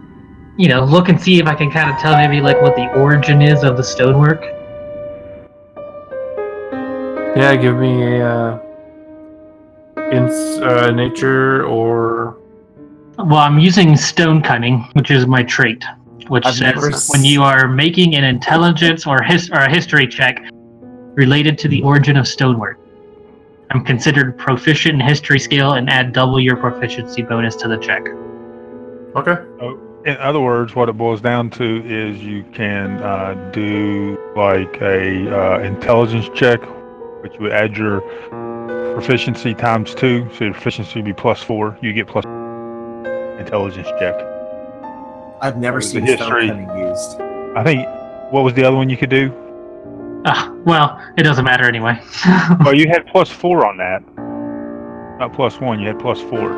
you 0.58 0.68
know, 0.68 0.84
look 0.84 1.10
and 1.10 1.22
see 1.22 1.40
if 1.40 1.46
I 1.46 1.54
can 1.54 1.70
kind 1.70 1.92
of 1.92 1.98
tell 2.00 2.16
maybe 2.16 2.42
like 2.42 2.60
what 2.62 2.76
the 2.76 2.88
origin 2.94 3.42
is 3.42 3.64
of 3.64 3.78
the 3.78 3.84
stonework. 3.84 4.42
Yeah, 7.38 7.56
give 7.56 7.76
me 7.78 8.18
a 8.18 8.28
uh, 8.28 8.60
ins 10.12 10.34
uh, 10.60 10.90
nature 10.92 11.64
or 11.66 12.38
Well, 13.18 13.38
I'm 13.38 13.60
using 13.60 13.90
Stonecunning, 13.90 14.92
which 14.96 15.12
is 15.12 15.28
my 15.28 15.44
trait, 15.44 15.84
which 16.30 16.46
I've 16.46 16.56
says 16.56 17.10
when 17.10 17.26
you 17.26 17.44
are 17.44 17.68
making 17.68 18.16
an 18.16 18.24
intelligence 18.24 19.06
or 19.06 19.22
his 19.22 19.50
or 19.50 19.60
a 19.60 19.70
history 19.70 20.08
check 20.08 20.42
related 21.16 21.58
to 21.60 21.68
the 21.68 21.82
origin 21.82 22.18
of 22.18 22.28
stonework. 22.28 22.80
I'm 23.72 23.84
considered 23.84 24.38
proficient 24.38 25.02
in 25.02 25.08
history 25.08 25.40
skill 25.40 25.74
and 25.74 25.90
add 25.90 26.14
double 26.14 26.40
your 26.40 26.56
proficiency 26.56 27.22
bonus 27.22 27.56
to 27.58 27.68
the 27.68 27.78
check. 27.78 28.08
okay. 29.16 29.44
In 30.06 30.16
other 30.18 30.40
words, 30.40 30.76
what 30.76 30.88
it 30.88 30.94
boils 30.94 31.20
down 31.20 31.50
to 31.52 31.84
is 31.86 32.24
you 32.24 32.46
can 32.54 33.00
uh, 33.00 33.34
do 33.52 34.18
like 34.36 34.82
a 34.82 35.30
uh, 35.30 35.60
intelligence 35.60 36.30
check, 36.34 36.62
which 37.22 37.38
would 37.40 37.52
add 37.52 37.76
your 37.76 38.00
proficiency 38.94 39.54
times 39.54 39.94
two, 39.94 40.28
so 40.34 40.46
your 40.46 40.54
proficiency 40.54 41.00
would 41.00 41.06
be 41.06 41.14
plus 41.14 41.44
four. 41.44 41.78
You 41.82 41.92
get 41.92 42.08
plus 42.08 42.24
intelligence 43.40 43.90
check. 44.00 44.29
I've 45.42 45.58
never 45.58 45.82
seen 45.82 46.04
history. 46.06 46.48
stone 46.48 46.68
cutting 46.68 46.80
used. 46.88 47.20
I 47.58 47.64
think 47.64 47.88
what 48.32 48.44
was 48.44 48.54
the 48.54 48.64
other 48.64 48.76
one 48.78 48.90
you 48.90 48.98
could 48.98 49.10
do? 49.10 49.32
Ah, 50.26 50.54
well, 50.66 51.02
it 51.18 51.24
doesn't 51.24 51.46
matter 51.46 51.64
anyway. 51.66 52.00
Well, 52.64 52.74
you 52.76 52.88
had 52.90 53.08
plus 53.08 53.30
four 53.30 53.66
on 53.66 53.78
that. 53.78 54.02
Not 55.20 55.34
plus 55.34 55.60
one. 55.60 55.80
You 55.80 55.88
had 55.88 56.00
plus 56.00 56.22
four. 56.22 56.50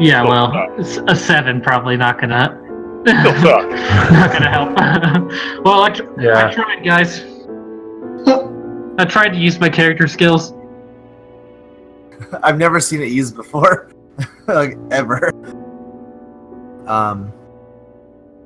yeah, 0.00 0.22
Still 0.22 0.28
well, 0.30 0.52
suck. 0.52 0.78
s- 0.80 1.00
a 1.08 1.16
seven 1.16 1.60
probably 1.60 1.96
not 1.96 2.18
gonna 2.20 2.58
Still 3.06 3.34
suck. 3.42 3.68
not 4.12 4.32
gonna 4.32 4.50
help. 4.50 4.70
well, 5.64 5.82
I, 5.82 5.90
tr- 5.90 6.30
I 6.32 6.52
tried, 6.54 6.84
guys. 6.84 7.22
I 8.98 9.04
tried 9.04 9.28
to 9.30 9.38
use 9.38 9.60
my 9.60 9.68
character 9.68 10.08
skills. 10.08 10.54
I've 12.42 12.56
never 12.58 12.80
seen 12.80 13.02
it 13.02 13.12
used 13.12 13.36
before, 13.36 13.92
like 14.46 14.78
ever. 14.90 15.30
Um, 16.86 17.32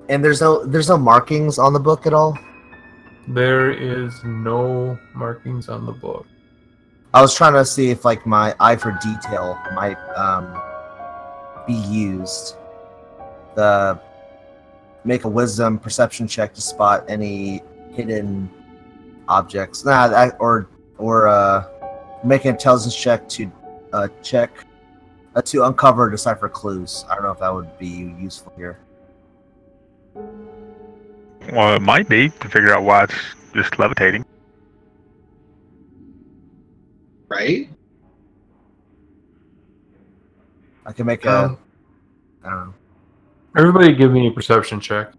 and 0.08 0.24
there's 0.24 0.40
no 0.40 0.64
there's 0.64 0.88
no 0.88 0.96
markings 0.96 1.58
on 1.58 1.72
the 1.72 1.80
book 1.80 2.06
at 2.06 2.12
all. 2.12 2.36
There 3.28 3.70
is 3.70 4.24
no 4.24 4.98
markings 5.14 5.68
on 5.68 5.86
the 5.86 5.92
book. 5.92 6.26
I 7.12 7.20
was 7.20 7.34
trying 7.34 7.54
to 7.54 7.64
see 7.64 7.90
if 7.90 8.04
like 8.04 8.26
my 8.26 8.54
eye 8.60 8.76
for 8.76 8.98
detail 9.02 9.58
might 9.74 9.98
um 10.16 10.60
be 11.66 11.74
used. 11.74 12.56
The 13.54 14.00
make 15.04 15.24
a 15.24 15.28
wisdom 15.28 15.78
perception 15.78 16.26
check 16.26 16.54
to 16.54 16.60
spot 16.60 17.04
any 17.08 17.62
hidden 17.92 18.50
objects. 19.28 19.84
Nah, 19.84 20.08
that, 20.08 20.36
or 20.40 20.68
or 20.98 21.28
uh 21.28 21.64
make 22.24 22.44
an 22.44 22.52
intelligence 22.52 22.96
check 22.96 23.28
to 23.30 23.50
uh 23.92 24.08
check 24.22 24.50
uh, 25.34 25.42
to 25.42 25.64
uncover 25.64 26.04
or 26.04 26.10
decipher 26.10 26.48
clues. 26.48 27.04
I 27.08 27.14
don't 27.14 27.24
know 27.24 27.30
if 27.32 27.38
that 27.40 27.52
would 27.52 27.78
be 27.78 28.14
useful 28.18 28.52
here. 28.56 28.78
Well, 31.52 31.74
it 31.74 31.82
might 31.82 32.08
be 32.08 32.28
to 32.28 32.48
figure 32.48 32.74
out 32.74 32.82
why 32.82 33.04
it's 33.04 33.14
just 33.54 33.78
levitating. 33.78 34.24
Right? 37.28 37.70
I 40.86 40.92
can 40.92 41.06
make 41.06 41.24
Um, 41.26 41.58
a 42.44 42.46
I 42.46 42.50
don't 42.50 42.66
know. 42.66 42.74
Everybody, 43.56 43.94
give 43.94 44.12
me 44.12 44.28
a 44.28 44.30
perception 44.30 44.80
check. 44.80 45.12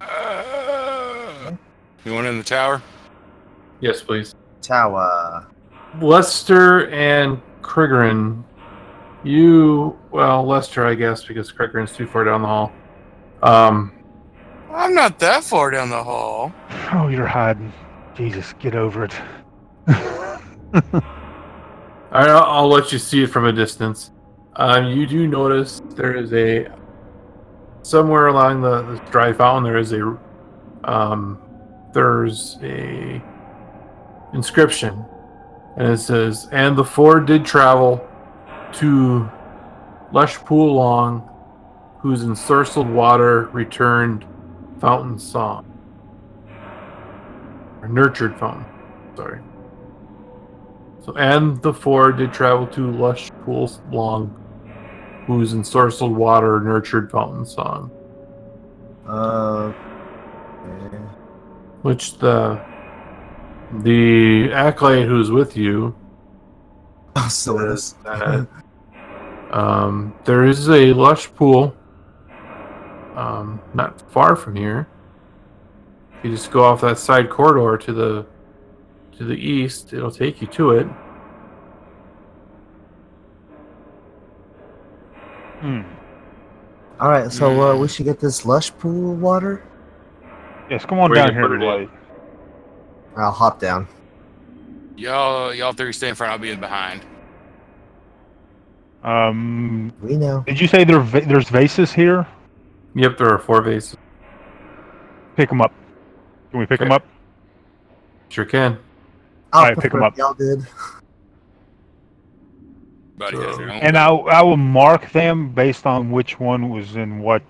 Uh, 0.00 1.52
you 2.04 2.12
want 2.14 2.26
in 2.26 2.38
the 2.38 2.44
tower? 2.44 2.82
Yes, 3.80 4.02
please. 4.02 4.34
Tower. 4.62 5.46
Lester 6.00 6.88
and 6.90 7.40
Cregorin, 7.64 8.44
you 9.24 9.98
well, 10.10 10.44
Lester, 10.46 10.86
I 10.86 10.94
guess, 10.94 11.24
because 11.24 11.50
Cregorin's 11.50 11.96
too 11.96 12.06
far 12.06 12.24
down 12.24 12.42
the 12.42 12.48
hall. 12.48 12.72
Um, 13.42 13.92
I'm 14.70 14.94
not 14.94 15.18
that 15.20 15.42
far 15.42 15.70
down 15.70 15.88
the 15.88 16.04
hall. 16.04 16.52
Oh, 16.92 17.08
you're 17.08 17.26
hiding. 17.26 17.72
Jesus, 18.14 18.52
get 18.54 18.74
over 18.74 19.04
it. 19.04 19.14
I, 19.88 20.38
I'll, 22.12 22.42
I'll 22.44 22.68
let 22.68 22.92
you 22.92 22.98
see 22.98 23.22
it 23.24 23.28
from 23.28 23.46
a 23.46 23.52
distance. 23.52 24.12
Um, 24.56 24.86
you 24.86 25.06
do 25.06 25.26
notice 25.26 25.80
there 25.96 26.14
is 26.14 26.32
a 26.32 26.68
somewhere 27.82 28.28
along 28.28 28.60
the, 28.60 28.82
the 28.82 28.96
dry 29.10 29.32
fountain. 29.32 29.64
There 29.64 29.78
is 29.78 29.92
a 29.92 30.18
um, 30.84 31.40
there's 31.92 32.58
a 32.62 33.22
inscription, 34.32 35.04
and 35.76 35.88
it 35.88 35.98
says, 35.98 36.48
"And 36.52 36.76
the 36.76 36.84
four 36.84 37.20
did 37.20 37.44
travel 37.44 38.06
to 38.72 39.28
lush 40.12 40.38
pool 40.44 40.74
long, 40.74 41.28
whose 42.00 42.24
ensorcelled 42.24 42.92
water 42.92 43.48
returned 43.52 44.24
fountain 44.78 45.18
song, 45.18 45.64
or 47.82 47.88
nurtured 47.88 48.36
fountain." 48.36 48.66
Sorry. 49.16 49.40
So, 51.00 51.12
and 51.16 51.60
the 51.60 51.72
four 51.72 52.12
did 52.12 52.32
travel 52.32 52.66
to 52.68 52.90
lush 52.90 53.30
pools 53.44 53.80
long, 53.90 54.34
whose 55.26 55.52
ensorcelled 55.52 56.14
water 56.14 56.60
nurtured 56.60 57.10
fountain 57.10 57.44
song. 57.44 57.90
Uh, 59.06 59.72
okay. 60.66 60.96
Which 61.82 62.18
the 62.18 62.58
the 63.72 64.52
acolyte 64.52 65.06
who's 65.06 65.30
with 65.30 65.56
you 65.56 65.94
Oh, 67.16 67.28
so 67.28 67.58
it 67.60 67.70
is. 67.72 67.94
that 68.04 68.46
um, 69.50 70.14
there 70.24 70.44
is 70.44 70.68
a 70.68 70.92
lush 70.92 71.32
pool 71.34 71.74
um, 73.14 73.60
not 73.72 74.10
far 74.10 74.34
from 74.34 74.56
here. 74.56 74.88
You 76.24 76.30
just 76.32 76.50
go 76.50 76.64
off 76.64 76.80
that 76.80 76.98
side 76.98 77.30
corridor 77.30 77.78
to 77.84 77.92
the 77.92 78.26
to 79.18 79.24
the 79.24 79.34
east. 79.34 79.92
It'll 79.92 80.10
take 80.10 80.40
you 80.40 80.48
to 80.48 80.70
it. 80.72 80.84
Hmm. 85.60 85.82
All 86.98 87.10
right, 87.10 87.30
so 87.30 87.60
uh, 87.62 87.76
we 87.76 87.88
should 87.88 88.06
get 88.06 88.18
this 88.20 88.44
lush 88.44 88.72
pool 88.78 89.12
of 89.12 89.20
water. 89.20 89.62
Yes, 90.70 90.84
come 90.84 90.98
on 90.98 91.10
Where 91.10 91.26
down 91.26 91.32
here, 91.32 91.42
put 91.42 91.52
it 91.52 91.54
in? 91.54 91.60
Blade. 91.60 91.88
I'll 93.16 93.30
hop 93.32 93.60
down. 93.60 93.86
Y'all, 94.96 95.52
y'all 95.54 95.72
three 95.72 95.92
stay 95.92 96.08
in 96.08 96.14
front. 96.14 96.32
I'll 96.32 96.38
be 96.38 96.50
in 96.50 96.60
behind. 96.60 97.02
Um, 99.02 99.92
We 100.00 100.16
know. 100.16 100.42
did 100.46 100.60
you 100.60 100.66
say 100.66 100.84
there 100.84 101.00
va- 101.00 101.20
there's 101.26 101.48
vases 101.48 101.92
here? 101.92 102.26
Yep, 102.94 103.18
there 103.18 103.28
are 103.32 103.38
four 103.38 103.60
vases. 103.60 103.96
Pick 105.36 105.48
them 105.48 105.60
up. 105.60 105.72
Can 106.50 106.60
we 106.60 106.66
pick 106.66 106.78
them 106.78 106.88
Okay. 106.88 106.96
up? 106.96 107.06
Sure 108.28 108.44
can. 108.44 108.78
I'll 109.52 109.60
Alright, 109.62 109.74
pick 109.76 109.86
'em 109.86 109.90
prefer 110.00 110.04
up. 110.06 110.16
Y'all 110.16 110.34
did. 110.34 110.62
So- 113.30 113.60
And 113.62 113.96
I 113.96 114.08
I 114.12 114.42
will 114.42 114.56
mark 114.56 115.10
them 115.12 115.50
based 115.50 115.86
on 115.86 116.10
which 116.10 116.40
one 116.40 116.68
was 116.70 116.96
in 116.96 117.20
what 117.20 117.42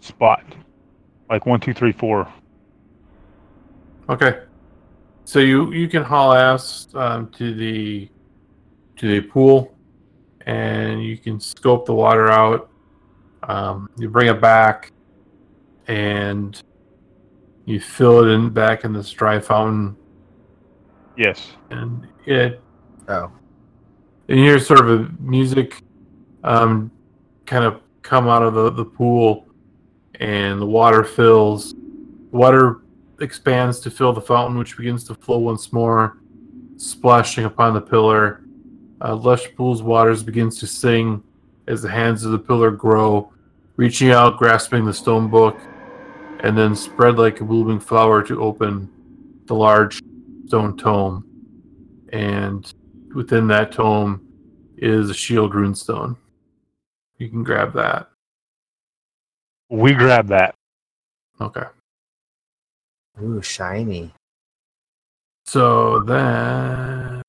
spot. 0.00 0.42
Like 1.28 1.44
one, 1.46 1.60
two, 1.60 1.74
three, 1.74 1.92
four. 1.92 2.26
Okay. 4.08 4.38
So 5.24 5.38
you 5.38 5.72
you 5.72 5.88
can 5.88 6.02
haul 6.02 6.32
ass 6.32 6.86
um, 6.94 7.28
to 7.30 7.54
the 7.54 8.08
to 8.96 9.08
the 9.08 9.20
pool, 9.26 9.74
and 10.46 11.02
you 11.02 11.16
can 11.16 11.40
scope 11.40 11.86
the 11.86 11.94
water 11.94 12.30
out. 12.30 12.70
Um, 13.42 13.88
you 13.98 14.08
bring 14.08 14.28
it 14.28 14.40
back, 14.40 14.92
and 15.88 16.60
you 17.64 17.80
fill 17.80 18.24
it 18.24 18.28
in 18.32 18.50
back 18.50 18.84
in 18.84 18.92
this 18.92 19.10
dry 19.10 19.40
fountain, 19.40 19.96
Yes. 21.16 21.52
and 21.70 22.06
it 22.26 22.60
Oh, 23.08 23.30
and 24.28 24.38
you 24.38 24.44
hear 24.44 24.58
sort 24.58 24.80
of 24.80 24.88
a 24.88 25.10
music 25.20 25.82
um, 26.42 26.90
kind 27.46 27.64
of 27.64 27.80
come 28.02 28.28
out 28.28 28.42
of 28.42 28.54
the, 28.54 28.70
the 28.70 28.84
pool 28.84 29.46
and 30.20 30.60
the 30.60 30.66
water 30.66 31.04
fills 31.04 31.74
water 32.30 32.82
expands 33.20 33.80
to 33.80 33.90
fill 33.90 34.12
the 34.12 34.20
fountain 34.20 34.58
which 34.58 34.76
begins 34.76 35.04
to 35.04 35.14
flow 35.14 35.38
once 35.38 35.72
more 35.72 36.18
splashing 36.76 37.44
upon 37.44 37.74
the 37.74 37.80
pillar 37.80 38.44
uh, 39.00 39.14
lush 39.14 39.46
pool's 39.56 39.82
waters 39.82 40.22
begins 40.22 40.58
to 40.58 40.66
sing 40.66 41.22
as 41.68 41.82
the 41.82 41.88
hands 41.88 42.24
of 42.24 42.32
the 42.32 42.38
pillar 42.38 42.70
grow 42.70 43.32
reaching 43.76 44.10
out 44.10 44.36
grasping 44.38 44.84
the 44.84 44.92
stone 44.92 45.28
book 45.28 45.58
and 46.40 46.56
then 46.58 46.74
spread 46.74 47.16
like 47.16 47.40
a 47.40 47.44
blooming 47.44 47.80
flower 47.80 48.22
to 48.22 48.42
open 48.42 48.90
the 49.46 49.54
large 49.54 50.00
stone 50.46 50.76
tome 50.76 51.24
and 52.12 52.74
within 53.14 53.46
that 53.48 53.72
tome 53.72 54.20
is 54.76 55.10
a 55.10 55.14
shield 55.14 55.52
runestone. 55.52 56.16
You 57.18 57.28
can 57.28 57.42
grab 57.42 57.72
that. 57.74 58.08
We 59.70 59.94
grab 59.94 60.28
that. 60.28 60.54
Okay. 61.40 61.64
Ooh, 63.22 63.40
shiny. 63.42 64.12
So 65.46 66.00
then, 66.00 67.22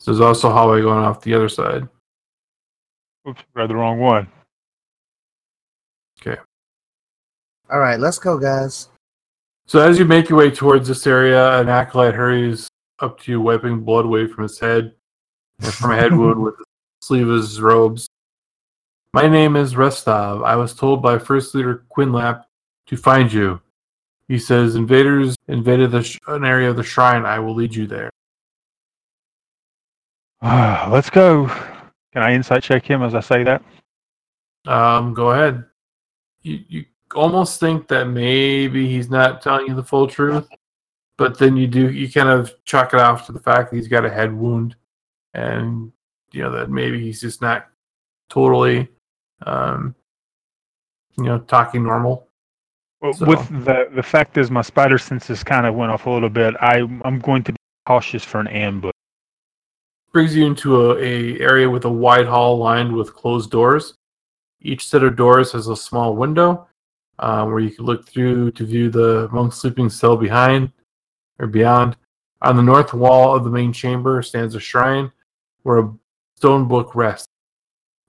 so 0.00 0.10
there's 0.10 0.20
also 0.20 0.48
a 0.48 0.52
hallway 0.52 0.80
going 0.80 1.04
off 1.04 1.20
the 1.20 1.34
other 1.34 1.48
side. 1.48 1.86
Oops, 3.28 3.42
read 3.54 3.70
the 3.70 3.76
wrong 3.76 3.98
one. 3.98 4.28
Okay. 6.20 6.40
All 7.70 7.78
right, 7.78 8.00
let's 8.00 8.18
go, 8.18 8.38
guys. 8.38 8.88
So 9.66 9.80
as 9.80 9.98
you 9.98 10.06
make 10.06 10.30
your 10.30 10.38
way 10.38 10.50
towards 10.50 10.88
this 10.88 11.06
area, 11.06 11.60
an 11.60 11.68
acolyte 11.68 12.14
hurries 12.14 12.68
up 13.00 13.20
to 13.20 13.32
you, 13.32 13.40
wiping 13.40 13.84
blood 13.84 14.06
away 14.06 14.26
from 14.26 14.44
his 14.44 14.58
head 14.58 14.94
and 15.60 15.74
from 15.74 15.92
a 15.92 15.96
head 15.96 16.12
wound 16.16 16.42
with 16.42 16.56
the 16.56 16.64
sleeve 17.02 17.28
of 17.28 17.36
his 17.36 17.60
robes. 17.60 18.08
My 19.12 19.28
name 19.28 19.56
is 19.56 19.74
Restov. 19.74 20.44
I 20.44 20.56
was 20.56 20.74
told 20.74 21.02
by 21.02 21.18
First 21.18 21.54
Leader 21.54 21.84
Quinlap 21.90 22.44
to 22.86 22.96
find 22.96 23.32
you. 23.32 23.60
He 24.28 24.38
says, 24.38 24.76
invaders 24.76 25.36
invaded 25.48 25.90
the 25.90 26.02
sh- 26.02 26.18
an 26.26 26.44
area 26.44 26.68
of 26.68 26.76
the 26.76 26.82
shrine. 26.82 27.24
I 27.24 27.38
will 27.38 27.54
lead 27.54 27.74
you 27.74 27.86
there. 27.86 28.10
Let's 30.42 31.10
go. 31.10 31.48
Can 32.12 32.22
I 32.22 32.34
insight 32.34 32.62
check 32.62 32.84
him 32.84 33.02
as 33.02 33.14
I 33.14 33.20
say 33.20 33.42
that? 33.44 33.62
Um, 34.66 35.14
go 35.14 35.30
ahead. 35.30 35.64
You, 36.42 36.60
you 36.68 36.84
almost 37.14 37.58
think 37.58 37.88
that 37.88 38.04
maybe 38.04 38.86
he's 38.88 39.08
not 39.08 39.40
telling 39.40 39.66
you 39.66 39.74
the 39.74 39.82
full 39.82 40.06
truth, 40.06 40.46
but 41.16 41.38
then 41.38 41.56
you 41.56 41.66
do, 41.66 41.90
you 41.90 42.10
kind 42.10 42.28
of 42.28 42.54
chalk 42.64 42.92
it 42.92 43.00
off 43.00 43.26
to 43.26 43.32
the 43.32 43.40
fact 43.40 43.70
that 43.70 43.76
he's 43.76 43.88
got 43.88 44.04
a 44.04 44.10
head 44.10 44.32
wound 44.32 44.76
and, 45.32 45.90
you 46.32 46.42
know, 46.42 46.50
that 46.52 46.70
maybe 46.70 47.00
he's 47.00 47.20
just 47.20 47.40
not 47.40 47.68
totally, 48.28 48.88
um, 49.46 49.94
you 51.16 51.24
know, 51.24 51.38
talking 51.38 51.82
normal. 51.82 52.27
Well, 53.00 53.12
So- 53.12 53.26
With 53.26 53.48
the 53.64 53.88
the 53.94 54.02
fact 54.02 54.36
is, 54.36 54.50
my 54.50 54.62
spider 54.62 54.98
senses 54.98 55.44
kind 55.44 55.66
of 55.66 55.74
went 55.74 55.92
off 55.92 56.06
a 56.06 56.10
little 56.10 56.28
bit. 56.28 56.54
I 56.60 56.78
I'm 57.04 57.18
going 57.20 57.44
to 57.44 57.52
be 57.52 57.58
cautious 57.86 58.24
for 58.24 58.40
an 58.40 58.48
ambush. 58.48 58.92
brings 60.12 60.34
you 60.34 60.46
into 60.46 60.92
a, 60.92 60.96
a 61.02 61.40
area 61.40 61.68
with 61.68 61.84
a 61.84 61.90
wide 61.90 62.26
hall 62.26 62.58
lined 62.58 62.92
with 62.92 63.14
closed 63.14 63.50
doors. 63.50 63.94
Each 64.60 64.86
set 64.88 65.04
of 65.04 65.14
doors 65.16 65.52
has 65.52 65.68
a 65.68 65.76
small 65.76 66.16
window 66.16 66.66
um, 67.20 67.50
where 67.52 67.60
you 67.60 67.70
can 67.70 67.84
look 67.84 68.08
through 68.08 68.50
to 68.52 68.64
view 68.64 68.90
the 68.90 69.28
monk's 69.30 69.58
sleeping 69.58 69.88
cell 69.90 70.16
behind 70.16 70.72
or 71.38 71.46
beyond. 71.46 71.96
On 72.42 72.56
the 72.56 72.62
north 72.62 72.94
wall 72.94 73.36
of 73.36 73.44
the 73.44 73.50
main 73.50 73.72
chamber 73.72 74.22
stands 74.22 74.54
a 74.54 74.60
shrine 74.60 75.12
where 75.62 75.78
a 75.78 75.92
stone 76.36 76.66
book 76.66 76.94
rests. 76.94 77.28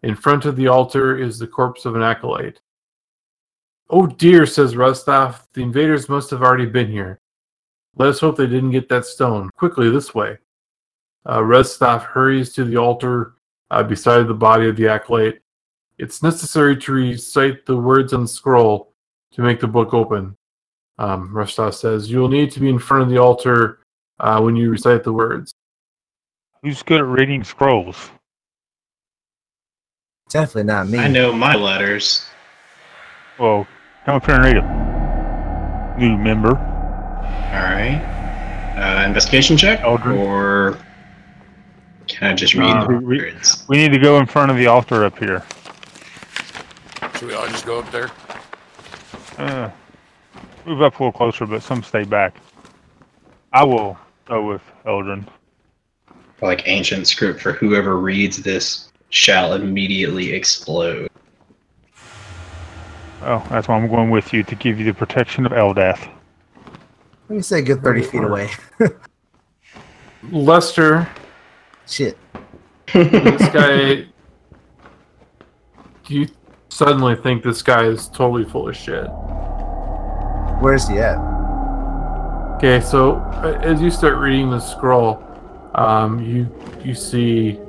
In 0.04 0.16
front 0.16 0.46
of 0.46 0.56
the 0.56 0.68
altar 0.68 1.18
is 1.18 1.38
the 1.38 1.48
corpse 1.48 1.86
of 1.86 1.96
an 1.96 2.02
acolyte. 2.02 2.60
Oh 3.90 4.06
dear, 4.06 4.46
says 4.46 4.76
Rostov, 4.76 5.48
the 5.54 5.64
invaders 5.64 6.10
must 6.10 6.30
have 6.30 6.42
already 6.42 6.68
been 6.68 6.92
here. 6.92 7.20
Let 7.96 8.10
us 8.10 8.20
hope 8.20 8.38
they 8.38 8.46
didn't 8.46 8.72
get 8.72 8.88
that 8.90 9.06
stone. 9.06 9.50
Quickly, 9.58 9.90
this 9.90 10.14
way. 10.14 10.38
Uh, 11.26 11.40
Restov 11.40 12.04
hurries 12.04 12.54
to 12.54 12.64
the 12.64 12.78
altar 12.78 13.34
uh, 13.72 13.84
beside 13.84 14.28
the 14.28 14.34
body 14.34 14.70
of 14.70 14.76
the 14.76 14.88
acolyte. 14.88 15.42
It's 15.98 16.24
necessary 16.24 16.78
to 16.78 16.92
recite 16.92 17.66
the 17.66 17.78
words 17.78 18.14
on 18.14 18.22
the 18.22 18.28
scroll 18.28 18.94
to 19.32 19.42
make 19.42 19.60
the 19.60 19.68
book 19.68 19.94
open. 19.94 20.36
Um, 20.98 21.30
Restov 21.30 21.74
says, 21.74 22.10
You 22.10 22.20
will 22.20 22.30
need 22.30 22.52
to 22.52 22.60
be 22.60 22.70
in 22.70 22.80
front 22.80 23.04
of 23.04 23.10
the 23.10 23.18
altar 23.18 23.80
uh, 24.20 24.40
when 24.40 24.56
you 24.56 24.70
recite 24.70 25.04
the 25.04 25.14
words. 25.14 25.54
Who's 26.62 26.84
good 26.84 27.00
at 27.00 27.06
reading 27.06 27.44
scrolls? 27.44 28.12
Definitely 30.30 30.64
not 30.64 30.88
me. 30.88 31.00
I 31.00 31.08
know 31.08 31.34
my 31.34 31.56
letters. 31.56 32.26
Well, 33.40 33.68
come 34.10 34.16
up 34.16 34.26
here 34.26 34.36
and 34.36 34.44
read 34.44 34.56
them. 34.56 36.00
New 36.00 36.18
member. 36.18 36.58
All 36.58 37.62
right. 37.62 38.02
Uh, 38.76 39.06
investigation 39.06 39.56
check, 39.56 39.82
Eldrin. 39.82 40.18
or 40.18 40.80
can 42.08 42.32
I 42.32 42.34
just 42.34 42.56
read 42.56 42.72
Uh, 42.76 42.88
the 42.88 42.98
we- 42.98 43.18
words? 43.20 43.66
We 43.68 43.78
need 43.78 43.92
to 43.92 44.00
go 44.00 44.18
in 44.18 44.26
front 44.26 44.50
of 44.50 44.58
the 44.58 44.66
altar 44.66 45.06
up 45.06 45.20
here. 45.20 45.44
Should 47.20 47.28
we 47.28 47.36
all 47.36 47.46
just 47.50 47.68
go 47.68 47.80
up 47.80 47.92
there? 47.92 48.10
Uh, 49.38 49.70
move 50.66 50.82
up 50.82 51.00
a 51.00 51.04
little 51.04 51.12
closer, 51.12 51.46
but 51.46 51.62
some 51.62 51.84
stay 51.84 52.04
back. 52.04 52.34
I 53.54 53.64
will 53.64 53.96
go 54.26 54.48
with 54.48 54.64
Eldrin. 54.88 55.28
Like 56.42 56.68
ancient 56.68 57.08
script 57.08 57.42
for 57.42 57.52
whoever 57.52 57.98
reads 57.98 58.42
this 58.42 58.90
shall 59.12 59.54
immediately 59.54 60.32
explode. 60.34 61.10
Oh, 63.22 63.46
that's 63.50 63.68
why 63.68 63.76
I'm 63.76 63.88
going 63.88 64.10
with 64.10 64.34
you 64.34 64.44
to 64.44 64.56
give 64.56 64.80
you 64.80 64.86
the 64.86 64.94
protection 64.94 65.46
of 65.46 65.52
Eldath. 65.52 66.10
Let 67.28 67.36
me 67.36 67.42
say 67.42 67.60
a 67.60 67.62
good 67.62 67.84
30 67.84 68.04
feet 68.04 68.24
away. 68.24 68.50
Lester, 70.32 71.08
Shit. 71.86 72.18
this 72.94 73.50
guy. 73.50 74.06
Do 76.06 76.14
you 76.14 76.28
suddenly 76.70 77.16
think 77.16 77.44
this 77.44 77.62
guy 77.62 77.86
is 77.86 78.08
totally 78.10 78.46
full 78.46 78.70
of 78.70 78.76
shit? 78.76 79.08
Where's 80.62 80.88
he 80.88 81.00
at? 81.00 81.18
Okay, 82.56 82.80
so 82.82 83.16
uh, 83.16 83.60
as 83.64 83.82
you 83.82 83.90
start 83.90 84.18
reading 84.18 84.50
the 84.50 84.60
scroll, 84.60 85.24
um, 85.76 86.20
you 86.24 86.50
you 86.84 86.94
see 86.94 87.60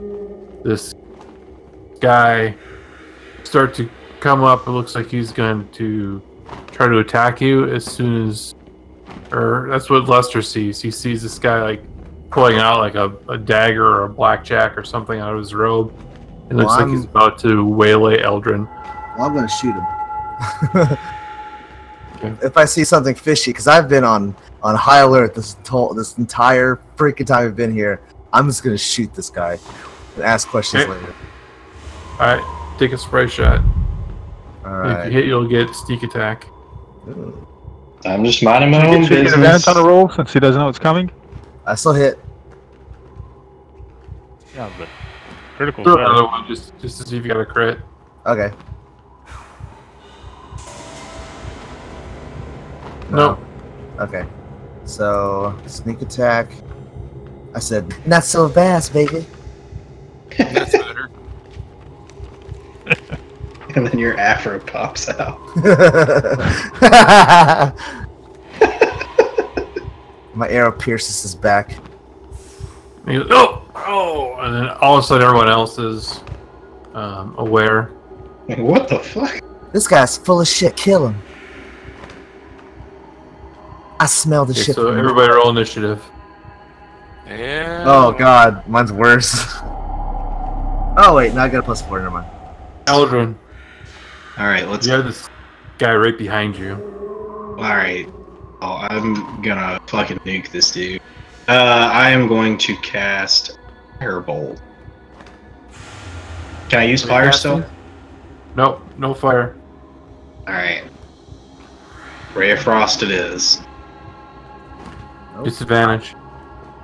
this 0.65 0.95
guy 2.01 2.55
start 3.45 3.75
to 3.75 3.89
come 4.21 4.45
up. 4.45 4.67
It 4.67 4.71
looks 4.71 4.95
like 4.95 5.09
he's 5.11 5.33
going 5.33 5.69
to 5.73 6.23
try 6.71 6.89
to 6.89 6.99
attack 6.99 7.41
you 7.41 7.65
as 7.73 7.85
soon 7.85 8.29
as, 8.29 8.55
or 9.33 9.67
that's 9.71 9.89
what 9.91 10.09
Lester 10.09 10.43
sees. 10.43 10.81
He 10.81 10.91
sees 10.91 11.23
this 11.23 11.39
guy 11.39 11.63
like 11.63 11.83
pulling 12.31 12.59
out 12.59 12.79
like 12.79 12.95
a, 12.95 13.13
a 13.29 13.37
dagger 13.39 13.85
or 13.87 14.05
a 14.05 14.09
blackjack 14.09 14.77
or 14.79 14.85
something 14.85 15.19
out 15.21 15.33
of 15.33 15.39
his 15.39 15.55
robe. 15.55 15.93
It 16.51 16.55
looks 16.55 16.69
Well, 16.69 16.81
like 16.81 16.89
he's 16.91 17.01
I'm- 17.07 17.11
about 17.11 17.39
to 17.41 17.65
waylay 17.65 18.23
Eldrin. 18.23 18.69
Well, 19.17 19.27
I'm 19.29 19.35
gonna 19.35 19.49
shoot 19.49 19.75
him. 19.75 20.99
If 22.43 22.59
I 22.59 22.67
see 22.67 22.85
something 22.85 23.15
fishy, 23.15 23.51
because 23.51 23.67
I've 23.67 23.89
been 23.89 24.05
on 24.05 24.37
on 24.63 24.75
high 24.75 24.99
alert 24.99 25.35
this 25.35 25.55
to- 25.65 25.95
this 25.97 26.19
entire 26.19 26.79
freaking 26.97 27.25
time 27.25 27.47
I've 27.47 27.57
been 27.57 27.73
here, 27.73 28.03
I'm 28.31 28.47
just 28.47 28.63
gonna 28.63 28.77
shoot 28.77 29.15
this 29.15 29.31
guy 29.31 29.59
and 30.17 30.25
ask 30.25 30.47
questions 30.49 30.83
Okay. 30.85 30.93
later. 30.93 31.15
All 32.19 32.27
right, 32.37 32.77
take 32.79 32.93
a 32.93 32.99
spray 32.99 33.27
shot. 33.27 33.63
All 34.65 34.71
If 34.81 34.87
you 34.87 34.93
right. 34.93 35.13
hit, 35.13 35.25
you'll 35.27 35.49
get 35.49 35.75
sneak 35.75 36.03
attack. 36.03 36.47
I'm 38.05 38.25
just 38.25 38.43
minding 38.43 38.71
my 38.71 38.81
Should 38.81 38.87
own 38.89 38.95
he 38.95 39.01
get, 39.01 39.09
should 39.09 39.17
he 39.19 39.23
get 39.25 39.25
business. 39.25 39.35
advantage 39.35 39.69
on 39.69 39.75
the 39.83 39.89
roll 39.89 40.09
since 40.11 40.33
he 40.33 40.41
doesn't 40.41 40.61
know 40.61 40.69
it's 40.69 40.79
coming? 40.79 41.11
I 41.67 41.75
still 41.75 41.93
hit. 41.93 42.19
Yeah, 44.55 44.71
but 44.79 44.89
critical. 45.57 45.85
Throw 45.85 45.99
another 45.99 46.25
one 46.25 46.47
just 46.49 46.77
just 46.81 47.01
to 47.01 47.07
see 47.07 47.17
if 47.19 47.25
you 47.25 47.33
got 47.33 47.41
a 47.41 47.47
crit. 47.47 47.79
Okay. 48.27 48.51
No. 53.11 53.39
Okay. 53.99 54.27
So 54.85 55.57
sneak 55.67 56.03
attack. 56.03 56.53
I 57.55 57.59
said 57.59 57.95
not 58.07 58.25
so 58.25 58.49
fast, 58.49 58.93
baby. 58.93 59.27
That's 60.39 60.73
better. 60.73 61.11
and 63.77 63.87
then 63.87 63.99
your 63.99 64.19
afro 64.19 64.59
pops 64.61 65.09
out. 65.09 65.39
My 70.35 70.49
arrow 70.49 70.73
pierces 70.73 71.23
his 71.23 71.35
back. 71.35 71.77
And 73.07 73.11
he 73.11 73.19
goes, 73.19 73.29
oh, 73.31 73.63
oh, 73.75 74.37
and 74.41 74.55
then 74.55 74.69
all 74.81 74.97
of 74.99 75.05
a 75.05 75.07
sudden 75.07 75.27
everyone 75.27 75.49
else 75.49 75.79
is 75.79 76.23
um, 76.95 77.35
aware. 77.39 77.93
Like, 78.49 78.59
what 78.59 78.89
the 78.89 78.99
fuck? 78.99 79.43
This 79.73 79.87
guy's 79.87 80.17
full 80.17 80.41
of 80.41 80.49
shit. 80.49 80.77
Kill 80.77 81.09
him. 81.09 81.21
I 83.99 84.07
smell 84.07 84.45
the 84.47 84.53
Okay, 84.53 84.63
shit. 84.63 84.77
so 84.77 84.89
from- 84.89 84.99
everybody 84.99 85.33
roll 85.33 85.51
initiative. 85.51 86.03
Yeah. 87.27 87.85
Oh 87.87 88.13
god, 88.13 88.67
mine's 88.67 88.93
worse. 88.93 89.35
oh 89.63 91.13
wait, 91.15 91.35
now 91.35 91.45
I 91.45 91.49
got 91.49 91.59
a 91.59 91.63
plus 91.63 91.83
four. 91.83 91.99
Never 92.01 92.11
mind. 92.11 92.27
Eldrin, 92.87 93.37
All 94.41 94.47
right, 94.47 94.67
let's. 94.67 94.87
you 94.87 94.95
have 94.95 95.05
this 95.05 95.29
guy 95.77 95.95
right 95.95 96.17
behind 96.17 96.57
you. 96.57 96.73
All 97.59 97.77
right. 97.77 98.09
Oh, 98.63 98.77
I'm 98.89 99.43
gonna 99.43 99.79
fucking 99.87 100.17
nuke 100.21 100.51
this 100.51 100.71
dude. 100.71 101.03
Uh, 101.47 101.91
I 101.93 102.09
am 102.09 102.27
going 102.27 102.57
to 102.57 102.75
cast 102.77 103.59
Firebolt. 104.01 104.59
Can 106.71 106.79
I 106.81 106.85
use 106.85 107.05
Are 107.05 107.09
fire 107.09 107.33
still? 107.33 107.67
Nope, 108.57 108.81
no 108.97 109.13
fire. 109.13 109.57
All 110.49 110.55
right. 110.55 110.85
Ray 112.35 112.53
of 112.53 112.61
Frost 112.61 113.03
it 113.03 113.11
is. 113.11 113.61
Nope. 115.35 115.45
Disadvantage. 115.45 116.15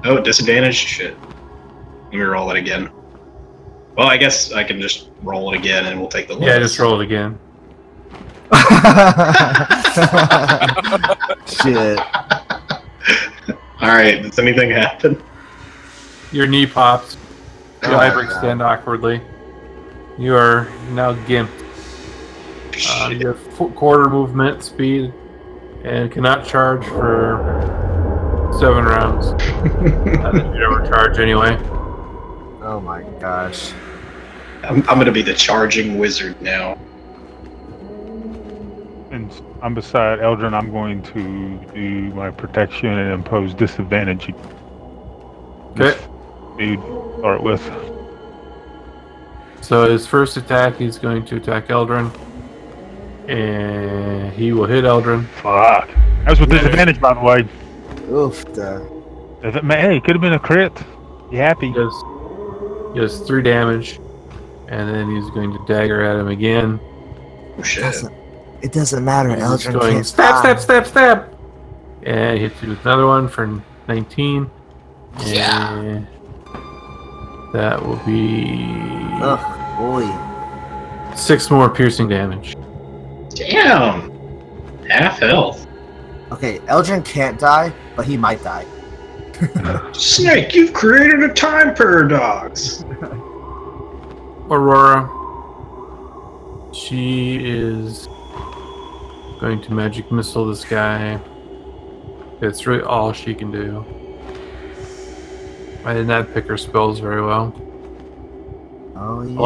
Oh, 0.04 0.20
disadvantage. 0.20 0.76
Shit. 0.76 1.16
Let 2.04 2.12
me 2.12 2.20
roll 2.20 2.50
it 2.50 2.58
again. 2.58 2.90
Well, 3.96 4.08
I 4.08 4.18
guess 4.18 4.52
I 4.52 4.62
can 4.62 4.78
just 4.78 5.08
roll 5.22 5.54
it 5.54 5.58
again, 5.58 5.86
and 5.86 5.98
we'll 5.98 6.10
take 6.10 6.28
the. 6.28 6.34
Yeah, 6.34 6.56
lowest. 6.56 6.60
just 6.60 6.78
roll 6.78 7.00
it 7.00 7.04
again. 7.04 7.38
Shit. 11.46 11.98
All 13.80 13.88
right. 13.88 14.22
Does 14.22 14.38
anything 14.38 14.70
happen? 14.70 15.22
Your 16.32 16.46
knee 16.46 16.66
pops. 16.66 17.16
Your 17.82 17.94
Oh, 17.94 17.98
hyperextend 17.98 18.64
awkwardly. 18.64 19.20
You 20.18 20.34
are 20.34 20.68
now 20.90 21.14
gimped. 21.26 21.62
Uh, 22.74 23.08
Shit. 23.10 23.20
you 23.20 23.28
have 23.28 23.38
fo- 23.54 23.70
quarter 23.70 24.08
movement 24.10 24.62
speed 24.62 25.12
and 25.84 26.10
cannot 26.10 26.44
charge 26.46 26.84
for 26.86 28.52
seven 28.58 28.84
rounds. 28.84 29.30
Not 30.20 30.34
that 30.34 30.54
you'd 30.54 30.62
ever 30.62 30.86
charge 30.86 31.18
anyway. 31.18 31.56
Oh 32.62 32.80
my 32.84 33.02
gosh. 33.20 33.72
I'm, 34.64 34.78
I'm 34.88 34.98
gonna 34.98 35.12
be 35.12 35.22
the 35.22 35.34
charging 35.34 35.98
wizard 35.98 36.40
now. 36.42 36.76
And 39.10 39.30
I'm 39.62 39.74
beside 39.74 40.18
Eldrin. 40.18 40.52
I'm 40.52 40.70
going 40.72 41.02
to 41.02 41.72
do 41.74 42.14
my 42.14 42.30
protection 42.30 42.88
and 42.88 43.12
impose 43.12 43.54
disadvantage. 43.54 44.34
Okay. 45.72 45.96
Dude, 46.58 46.80
start 47.18 47.42
with. 47.42 47.62
So 49.60 49.90
his 49.90 50.06
first 50.06 50.36
attack, 50.36 50.76
he's 50.76 50.98
going 50.98 51.24
to 51.26 51.36
attack 51.36 51.68
Eldrin. 51.68 52.10
And 53.28 54.32
he 54.32 54.52
will 54.52 54.66
hit 54.66 54.84
Eldrin. 54.84 55.26
Fuck. 55.42 55.88
That 55.88 56.30
was 56.30 56.40
with 56.40 56.50
disadvantage, 56.50 57.00
by 57.00 57.14
the 57.14 57.20
way. 57.20 57.48
Oof. 58.10 58.52
duh. 58.54 58.80
If 59.42 59.56
it, 59.56 59.64
man, 59.64 59.78
hey, 59.80 59.96
it 59.98 60.04
could 60.04 60.14
have 60.14 60.22
been 60.22 60.32
a 60.32 60.38
crit. 60.38 60.72
You 61.30 61.38
happy? 61.38 61.68
He 61.68 61.74
does, 61.74 61.94
he 62.94 63.00
does 63.00 63.20
three 63.20 63.42
damage. 63.42 64.00
And 64.68 64.88
then 64.88 65.14
he's 65.14 65.28
going 65.30 65.52
to 65.52 65.64
dagger 65.66 66.02
at 66.02 66.16
him 66.18 66.28
again. 66.28 66.80
Oh 67.58 67.62
shit. 67.62 67.84
Doesn't, 67.84 68.12
it 68.62 68.72
doesn't 68.72 69.04
matter. 69.04 69.30
He's 69.30 69.38
Eldrin 69.42 69.72
going 69.72 69.92
can't 69.94 70.06
stab, 70.06 70.28
stop. 70.38 70.58
stab, 70.60 70.60
stab, 70.60 70.86
stab. 70.86 71.38
And 72.02 72.38
he 72.38 72.44
hits 72.44 72.62
you 72.62 72.70
with 72.70 72.80
another 72.84 73.06
one 73.06 73.28
for 73.28 73.62
19. 73.88 74.50
Yeah. 75.24 75.78
And 75.80 76.06
that 77.52 77.82
will 77.84 77.96
be 78.06 78.66
Ugh, 79.22 79.76
boy. 79.78 81.16
six 81.16 81.50
more 81.50 81.68
piercing 81.70 82.08
damage. 82.08 82.56
Damn. 83.34 84.10
Half 84.88 85.18
health. 85.20 85.66
Okay, 86.32 86.58
Eldrin 86.60 87.04
can't 87.04 87.38
die, 87.38 87.72
but 87.96 88.04
he 88.06 88.16
might 88.16 88.42
die. 88.42 88.66
Snake, 89.92 90.54
you've 90.54 90.72
created 90.72 91.22
a 91.22 91.32
time 91.32 91.74
paradox. 91.74 92.84
Aurora. 94.50 95.10
She 96.72 97.38
is 97.42 98.08
going 99.46 99.62
to 99.62 99.72
magic 99.72 100.10
missile 100.10 100.44
this 100.44 100.64
guy. 100.64 101.20
It's 102.40 102.66
really 102.66 102.82
all 102.82 103.12
she 103.12 103.32
can 103.32 103.52
do. 103.52 103.84
I 105.84 105.94
did 105.94 106.08
not 106.08 106.34
pick 106.34 106.48
her 106.48 106.56
spells 106.56 106.98
very 106.98 107.24
well. 107.24 107.54
Oh 108.96 109.22
yeah. 109.22 109.38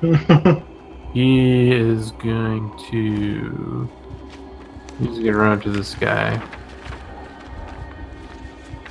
Eylias. 0.00 0.64
He 1.12 1.70
is 1.70 2.10
going 2.10 2.72
to. 2.90 3.88
He's 4.98 5.18
gonna 5.18 5.36
run 5.36 5.58
up 5.58 5.62
to 5.62 5.70
this 5.70 5.94
guy. 5.94 6.42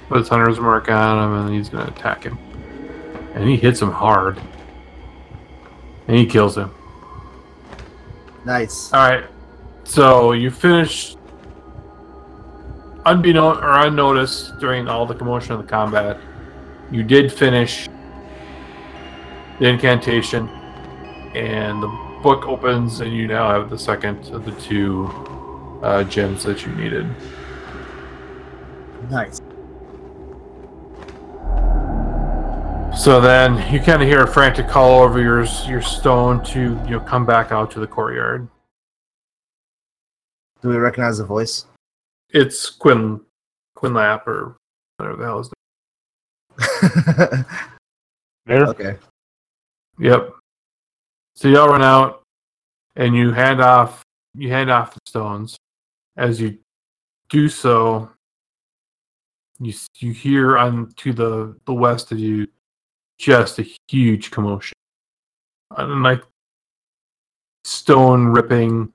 Put 0.08 0.20
his 0.20 0.30
hunter's 0.30 0.58
mark 0.58 0.90
on 0.90 1.18
him, 1.22 1.34
and 1.48 1.54
he's 1.54 1.68
gonna 1.68 1.88
attack 1.88 2.24
him. 2.24 2.38
And 3.34 3.50
he 3.50 3.58
hits 3.58 3.82
him 3.82 3.92
hard. 3.92 4.40
And 6.08 6.16
he 6.16 6.26
kills 6.26 6.58
him. 6.58 6.74
Nice. 8.46 8.94
Alright. 8.94 9.26
So 9.94 10.32
you 10.32 10.50
finish 10.50 11.16
unbeknown 13.06 13.58
or 13.58 13.86
unnoticed 13.86 14.58
during 14.58 14.88
all 14.88 15.06
the 15.06 15.14
commotion 15.14 15.52
of 15.52 15.62
the 15.62 15.68
combat. 15.68 16.20
You 16.90 17.04
did 17.04 17.32
finish 17.32 17.88
the 19.60 19.68
incantation 19.68 20.50
and 21.36 21.84
the 21.84 21.90
book 22.24 22.48
opens 22.48 23.02
and 23.02 23.16
you 23.16 23.28
now 23.28 23.52
have 23.52 23.70
the 23.70 23.78
second 23.78 24.26
of 24.34 24.46
the 24.46 24.54
two 24.54 25.06
uh, 25.84 26.04
gems 26.06 26.44
that 26.44 26.66
you 26.66 26.72
needed. 26.72 27.06
Nice. 29.12 29.42
So 33.00 33.22
then 33.22 33.72
you 33.72 33.80
kind 33.80 34.02
of 34.02 34.08
hear 34.08 34.24
a 34.24 34.28
frantic 34.28 34.68
call 34.68 35.04
over 35.04 35.22
your 35.22 35.46
your 35.68 35.84
stone 35.84 36.44
to 36.46 36.60
you 36.60 36.90
know 36.90 37.00
come 37.00 37.28
back 37.28 37.52
out 37.52 37.70
to 37.72 37.80
the 37.80 37.86
courtyard. 37.86 38.48
Do 40.64 40.70
we 40.70 40.78
recognize 40.78 41.18
the 41.18 41.26
voice? 41.26 41.66
It's 42.30 42.70
Quinn 42.70 43.20
Quinlap 43.76 44.26
or 44.26 44.56
whatever 44.96 45.18
the 45.18 45.26
hell 45.26 45.40
is 45.42 45.52
There. 48.46 48.66
okay. 48.68 48.98
Yep. 50.00 50.34
So 51.36 51.50
y'all 51.50 51.68
run 51.68 51.82
out, 51.82 52.24
and 52.96 53.14
you 53.14 53.32
hand 53.32 53.62
off 53.62 54.04
you 54.36 54.50
hand 54.50 54.72
off 54.72 54.94
the 54.94 55.00
stones. 55.06 55.58
As 56.16 56.40
you 56.40 56.58
do 57.28 57.50
so, 57.50 58.10
you 59.60 59.74
you 59.98 60.14
hear 60.14 60.58
on 60.58 60.94
to 60.98 61.12
the 61.12 61.58
the 61.66 61.74
west 61.74 62.14
of 62.14 62.20
you 62.20 62.48
just 63.18 63.60
a 63.60 63.66
huge 63.90 64.32
commotion, 64.32 64.76
and 65.78 66.04
like 66.04 66.24
stone 67.66 68.28
ripping, 68.28 68.94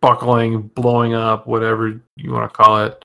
buckling, 0.00 0.62
blowing 0.62 1.14
up, 1.14 1.46
whatever 1.46 2.00
you 2.16 2.32
want 2.32 2.50
to 2.50 2.56
call 2.56 2.84
it. 2.84 3.04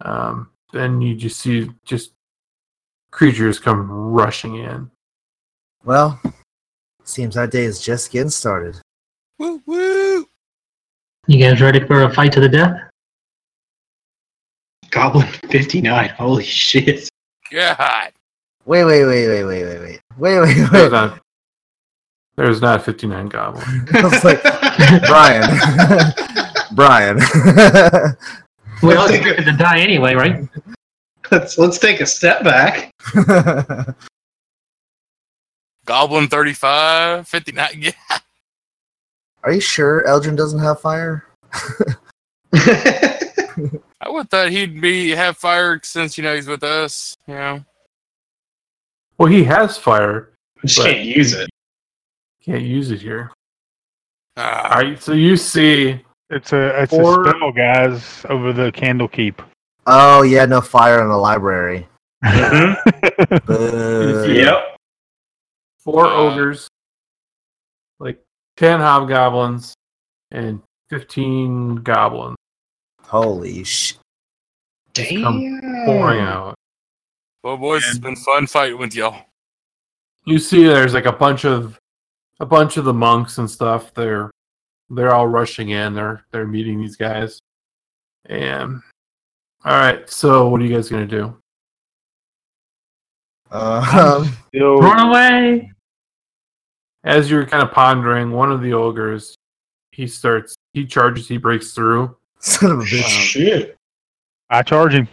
Um, 0.00 0.50
then 0.72 1.00
you 1.00 1.14
just 1.14 1.40
see 1.40 1.70
just 1.84 2.12
creatures 3.10 3.58
come 3.58 3.90
rushing 3.90 4.56
in. 4.56 4.90
Well, 5.84 6.20
seems 7.04 7.34
that 7.34 7.50
day 7.50 7.64
is 7.64 7.80
just 7.80 8.10
getting 8.10 8.30
started. 8.30 8.80
Woo 9.38 9.62
woo! 9.66 10.26
You 11.26 11.38
guys 11.38 11.60
ready 11.60 11.84
for 11.86 12.02
a 12.02 12.12
fight 12.12 12.32
to 12.32 12.40
the 12.40 12.48
death? 12.48 12.80
Goblin 14.90 15.26
59. 15.50 16.08
Holy 16.10 16.44
shit. 16.44 17.08
God. 17.50 18.12
Wait, 18.64 18.84
wait, 18.84 19.04
wait, 19.04 19.28
wait, 19.28 19.44
wait, 19.44 19.64
wait, 19.64 19.78
wait. 19.80 20.00
Wait, 20.18 20.40
wait, 20.40 20.56
wait. 20.56 20.66
Hold 20.68 20.94
on 20.94 21.20
there's 22.36 22.60
not 22.60 22.82
59 22.84 23.26
goblin. 23.28 23.88
I 23.94 24.02
was 24.02 24.24
like, 24.24 24.42
Brian, 25.06 25.48
Brian. 26.74 27.16
We 28.82 28.94
all 28.94 29.06
expected 29.08 29.44
to 29.44 29.52
die 29.56 29.78
anyway, 29.80 30.14
right? 30.14 30.48
let's 31.30 31.56
let's 31.58 31.78
take 31.78 32.00
a 32.00 32.06
step 32.06 32.42
back. 32.44 32.90
Goblin 35.84 36.28
35, 36.28 37.26
59. 37.26 37.68
Yeah. 37.78 37.92
Are 39.42 39.52
you 39.52 39.60
sure 39.60 40.04
Eldrin 40.06 40.36
doesn't 40.36 40.60
have 40.60 40.80
fire? 40.80 41.26
I 42.52 44.08
would 44.08 44.30
thought 44.30 44.50
he'd 44.50 44.80
be 44.80 45.10
have 45.10 45.36
fire 45.36 45.80
since 45.82 46.16
you 46.16 46.22
know 46.24 46.36
he's 46.36 46.46
with 46.46 46.62
us. 46.62 47.16
You 47.26 47.34
know. 47.34 47.64
Well, 49.18 49.28
he 49.28 49.42
has 49.44 49.76
fire. 49.76 50.30
Just 50.64 50.78
But- 50.78 50.86
can't 50.92 51.04
use 51.04 51.32
it. 51.32 51.50
Can't 52.44 52.62
use 52.62 52.90
it 52.90 53.00
here. 53.00 53.30
All 54.36 54.44
All 54.44 54.70
right, 54.82 55.00
so 55.00 55.12
you 55.12 55.36
see, 55.36 56.00
It's 56.30 56.52
a 56.54 56.82
it's 56.82 56.92
Or- 56.94 57.26
a 57.26 57.30
spell, 57.30 57.52
guys, 57.52 58.24
over 58.30 58.52
the 58.54 58.72
Candlekeep. 58.72 59.38
Oh 59.86 60.22
yeah, 60.22 60.46
no 60.46 60.60
fire 60.62 61.02
in 61.02 61.08
the 61.08 61.16
library. 61.16 61.86
Mhm. 62.24 62.76
Yep. 64.36 64.76
four 65.84 66.06
Uh. 66.06 66.10
ogres, 66.16 66.68
like 68.00 68.22
10 68.56 68.80
hobgoblins, 68.80 69.74
and 70.30 70.62
15 70.88 71.76
goblins 71.76 72.36
Holy 73.04 73.64
sh! 73.64 73.96
Damn, 74.94 75.60
pouring 75.84 76.20
out. 76.20 76.54
well, 77.42 77.56
boys, 77.58 77.82
it's 77.86 77.98
been 77.98 78.16
fun 78.16 78.46
fighting 78.46 78.78
with 78.78 78.94
y'all. 78.94 79.26
You 80.24 80.38
see, 80.38 80.64
there's 80.64 80.94
like 80.94 81.04
a 81.06 81.12
bunch 81.12 81.44
of 81.44 81.76
a 82.40 82.46
bunch 82.46 82.76
of 82.76 82.84
the 82.84 82.92
monks 82.92 83.38
and 83.38 83.50
stuff. 83.50 83.92
They're 83.94 84.30
they're 84.90 85.14
all 85.14 85.26
rushing 85.28 85.70
in. 85.70 85.94
They're 85.94 86.24
they're 86.30 86.46
meeting 86.46 86.80
these 86.80 86.96
guys. 86.96 87.40
And 88.26 88.80
all 89.64 89.72
right, 89.72 90.08
so 90.08 90.48
what 90.48 90.60
are 90.60 90.64
you 90.64 90.74
guys 90.74 90.88
gonna 90.88 91.06
do? 91.06 91.36
Um, 93.52 94.34
Still, 94.48 94.78
Run 94.78 95.08
away! 95.10 95.70
As 97.04 97.30
you're 97.30 97.44
kind 97.44 97.62
of 97.62 97.70
pondering, 97.70 98.30
one 98.30 98.50
of 98.50 98.62
the 98.62 98.72
ogres, 98.72 99.34
he 99.90 100.06
starts, 100.06 100.54
he 100.72 100.86
charges, 100.86 101.28
he 101.28 101.36
breaks 101.36 101.74
through. 101.74 102.16
son 102.38 102.70
of 102.70 102.80
a 102.80 102.82
bitch. 102.84 103.02
Shit. 103.02 103.76
I 104.48 104.62
charge 104.62 104.94
him. 104.94 105.06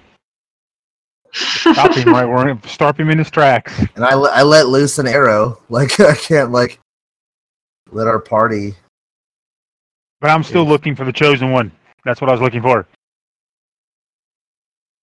Stop 1.33 1.93
him 1.95 2.13
right 2.13 2.25
where 2.25 2.57
stop 2.65 2.97
him 2.97 3.09
in 3.09 3.17
his 3.17 3.29
tracks. 3.29 3.77
and 3.95 4.05
I, 4.05 4.11
I 4.11 4.43
let 4.43 4.67
loose 4.69 4.99
an 4.99 5.07
arrow. 5.07 5.61
Like 5.67 5.99
I 5.99 6.15
can't 6.15 6.51
like 6.51 6.79
let 7.91 8.07
our 8.07 8.19
party. 8.19 8.73
But 10.21 10.31
I'm 10.31 10.43
still 10.43 10.65
looking 10.65 10.95
for 10.95 11.05
the 11.05 11.13
chosen 11.13 11.51
one. 11.51 11.71
That's 12.05 12.21
what 12.21 12.29
I 12.29 12.33
was 12.33 12.41
looking 12.41 12.61
for. 12.61 12.69
All 12.77 12.83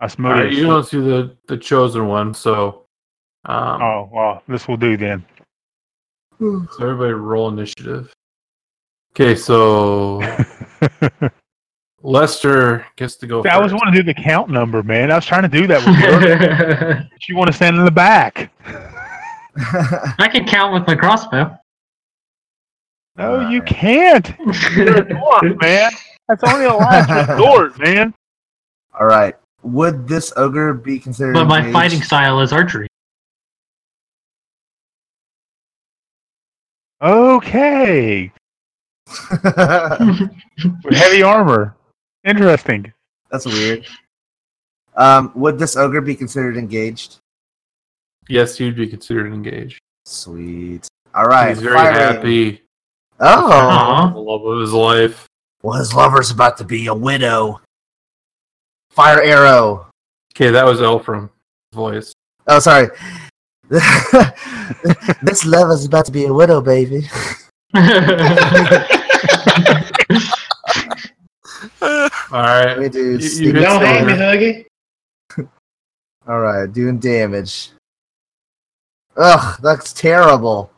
right, 0.00 0.10
Asmodeus. 0.10 0.54
you 0.56 0.66
don't 0.66 0.84
see 0.84 1.00
the 1.00 1.36
the 1.48 1.56
chosen 1.56 2.06
one, 2.06 2.34
so 2.34 2.84
um, 3.46 3.80
Oh 3.82 4.10
well, 4.12 4.42
this 4.46 4.68
will 4.68 4.76
do 4.76 4.96
then. 4.96 5.24
so 6.38 6.66
everybody 6.80 7.12
roll 7.12 7.48
initiative. 7.48 8.12
Okay, 9.12 9.34
so 9.34 10.20
Lester 12.02 12.84
gets 12.96 13.16
to 13.16 13.26
go. 13.26 13.42
I 13.44 13.58
was 13.58 13.72
first. 13.72 13.82
want 13.82 13.94
to 13.94 14.02
do 14.02 14.06
the 14.06 14.12
count 14.12 14.50
number, 14.50 14.82
man. 14.82 15.10
I 15.10 15.14
was 15.14 15.24
trying 15.24 15.42
to 15.42 15.48
do 15.48 15.66
that 15.66 15.78
with 15.86 17.08
you 17.28 17.36
want 17.36 17.46
to 17.48 17.54
stand 17.54 17.76
in 17.76 17.84
the 17.86 17.90
back. 17.90 18.52
I 20.18 20.28
can 20.30 20.46
count 20.46 20.74
with 20.74 20.86
my 20.86 20.94
crossbow. 20.94 21.56
No, 23.18 23.40
you 23.48 23.60
Alright. 23.60 23.66
can't. 23.66 24.28
You're 24.76 24.98
a 24.98 25.05
dwarf, 25.05 25.60
man. 25.60 25.90
That's 26.28 26.43
only 26.44 26.66
a 26.66 26.74
last 26.74 27.28
resort, 27.30 27.78
man. 27.78 28.14
All 28.98 29.06
right. 29.06 29.34
Would 29.62 30.06
this 30.06 30.32
ogre 30.36 30.74
be 30.74 30.98
considered? 30.98 31.34
But 31.34 31.47
my 31.47 31.59
engaged? 31.59 31.72
fighting 31.72 32.02
style 32.02 32.40
is 32.40 32.52
archery. 32.52 32.88
Okay. 37.02 38.32
With 39.32 40.94
heavy 40.94 41.22
armor. 41.22 41.76
Interesting. 42.24 42.93
That's 43.30 43.47
weird. 43.47 43.86
Um, 44.97 45.30
would 45.34 45.59
this 45.59 45.76
ogre 45.76 46.01
be 46.01 46.14
considered 46.14 46.56
engaged? 46.56 47.18
Yes, 48.28 48.59
you'd 48.59 48.76
be 48.76 48.86
considered 48.88 49.32
engaged. 49.32 49.78
Sweet. 50.06 50.88
All 51.14 51.24
right. 51.26 51.51
He's 51.51 51.60
very 51.62 51.76
firing. 51.76 51.97
happy. 51.97 52.62
Oh, 53.20 53.51
Aw. 53.52 54.12
The 54.12 54.18
love 54.18 54.44
of 54.44 54.60
his 54.60 54.72
life. 54.72 55.26
well, 55.62 55.78
his 55.78 55.94
lover's 55.94 56.30
about 56.30 56.59
to 56.59 56.64
be 56.64 56.86
a 56.86 56.94
widow. 56.94 57.60
Fire 58.90 59.22
arrow. 59.22 59.88
Okay, 60.34 60.51
that 60.51 60.64
was 60.64 60.80
Elfram 60.80 61.30
voice. 61.72 62.12
Oh, 62.47 62.59
sorry. 62.59 62.88
this 63.68 65.44
lover's 65.47 65.84
about 65.84 66.06
to 66.06 66.12
be 66.12 66.26
a 66.26 66.32
widow, 66.32 66.60
baby. 66.60 67.09
All 72.32 72.43
right. 72.43 72.66
Let 72.66 72.78
me 72.78 72.88
do. 72.88 73.12
you 73.12 73.20
sneak 73.20 73.55
hit 73.55 73.62
Don't 73.62 73.84
hate 73.84 74.05
me, 74.06 74.12
attack. 74.12 74.38
Huggy. 74.38 75.48
All 76.28 76.40
right, 76.40 76.72
doing 76.72 76.98
damage. 76.98 77.70
Ugh, 79.16 79.59
that's 79.62 79.93
terrible. 79.93 80.70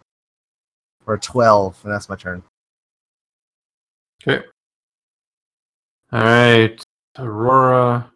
For 1.08 1.16
twelve, 1.16 1.74
and 1.84 1.90
that's 1.90 2.10
my 2.10 2.16
turn. 2.16 2.42
Okay. 4.22 4.44
All 6.12 6.20
right. 6.20 6.84
Aurora. 7.18 8.10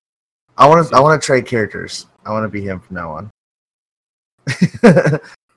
I 0.58 0.68
want 0.68 0.86
to. 0.86 0.94
I 0.94 1.00
want 1.00 1.18
to 1.18 1.24
trade 1.24 1.46
characters. 1.46 2.04
I 2.26 2.32
want 2.32 2.44
to 2.44 2.50
be 2.50 2.60
him 2.60 2.80
from 2.80 2.96
now 2.96 3.12
on. 3.12 3.30
Do 4.46 4.58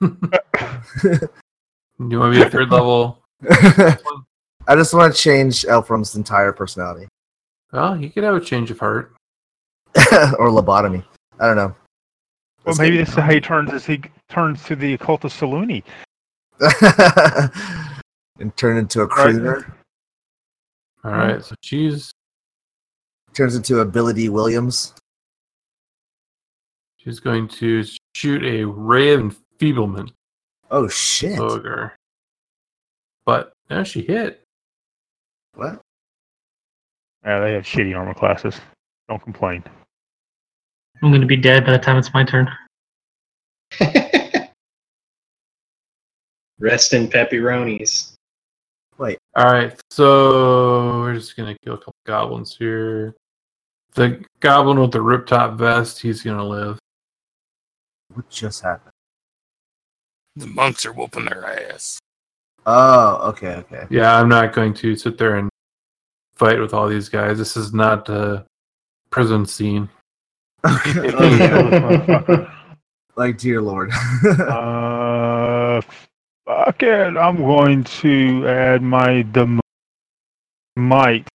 You 2.08 2.20
want 2.20 2.32
to 2.32 2.40
be 2.40 2.40
a 2.40 2.48
third 2.48 2.70
level? 2.70 3.22
I 3.50 4.74
just 4.74 4.94
want 4.94 5.14
to 5.14 5.20
change 5.22 5.64
Elfram's 5.64 6.16
entire 6.16 6.54
personality, 6.54 7.06
Well, 7.70 7.92
he 7.92 8.08
could 8.08 8.24
have 8.24 8.36
a 8.36 8.40
change 8.40 8.70
of 8.70 8.78
heart. 8.78 9.14
or 9.94 10.48
lobotomy. 10.48 11.04
I 11.38 11.46
don't 11.48 11.56
know. 11.56 11.66
Well, 11.66 11.76
Let's 12.64 12.78
maybe 12.78 12.96
this 12.96 13.10
is 13.10 13.14
how 13.16 13.30
he 13.30 13.42
turns 13.42 13.74
as 13.74 13.84
he 13.84 14.00
turns 14.30 14.64
to 14.64 14.74
the 14.74 14.94
occultist 14.94 15.38
Saluni. 15.38 15.82
and 18.38 18.56
turn 18.56 18.76
into 18.78 19.02
a 19.02 19.06
Right. 19.06 19.34
crooner. 19.34 19.72
All 21.04 21.12
right. 21.12 21.44
So 21.44 21.54
she's 21.62 22.12
Turns 23.34 23.54
into 23.54 23.80
Ability 23.80 24.28
Williams. 24.30 24.94
she's 26.98 27.20
going 27.20 27.46
to 27.48 27.84
shoot 28.14 28.42
a 28.44 28.64
ray 28.64 29.12
of 29.12 29.20
enfeeblement 29.20 30.10
Oh 30.70 30.88
shit! 30.88 31.38
ogre. 31.38 31.94
But 33.26 33.52
now 33.70 33.82
she 33.82 34.00
hit. 34.02 34.42
What? 35.54 35.80
Yeah, 37.24 37.40
they 37.40 37.52
have 37.52 37.64
shitty 37.64 37.96
armor 37.96 38.14
classes. 38.14 38.58
Don't 39.08 39.22
complain. 39.22 39.62
I'm 41.02 41.10
going 41.10 41.20
to 41.20 41.26
be 41.26 41.36
dead 41.36 41.64
by 41.66 41.72
the 41.72 41.78
time 41.78 41.98
it's 41.98 42.14
my 42.14 42.24
turn. 42.24 42.48
Rest 46.58 46.94
in 46.94 47.08
pepperonis. 47.08 48.12
Wait. 48.98 49.18
All 49.36 49.52
right. 49.52 49.78
So 49.90 51.00
we're 51.00 51.14
just 51.14 51.36
gonna 51.36 51.56
kill 51.64 51.74
a 51.74 51.78
couple 51.78 51.94
goblins 52.06 52.56
here. 52.56 53.14
The 53.94 54.24
goblin 54.40 54.80
with 54.80 54.92
the 54.92 55.00
rip 55.00 55.26
top 55.26 55.58
vest, 55.58 56.00
he's 56.00 56.22
gonna 56.22 56.44
live. 56.44 56.78
What 58.14 58.28
just 58.30 58.62
happened? 58.62 58.92
The 60.36 60.46
monks 60.46 60.84
are 60.86 60.92
whooping 60.92 61.24
their 61.26 61.44
ass. 61.72 61.98
Oh, 62.66 63.28
okay, 63.28 63.54
okay. 63.56 63.86
Yeah, 63.90 64.18
I'm 64.18 64.28
not 64.28 64.52
going 64.52 64.74
to 64.74 64.96
sit 64.96 65.18
there 65.18 65.36
and 65.36 65.48
fight 66.34 66.58
with 66.58 66.74
all 66.74 66.88
these 66.88 67.08
guys. 67.08 67.38
This 67.38 67.56
is 67.56 67.72
not 67.72 68.08
a 68.08 68.44
prison 69.10 69.46
scene. 69.46 69.88
Motherfucker. 70.64 72.52
like, 73.16 73.38
dear 73.38 73.62
lord. 73.62 73.90
uh, 74.24 74.36
fuck 76.66 76.82
it. 76.82 77.16
I'm 77.16 77.36
going 77.36 77.84
to 77.84 78.46
add 78.48 78.82
my 78.82 79.22
dem- 79.22 79.60
might 80.74 81.28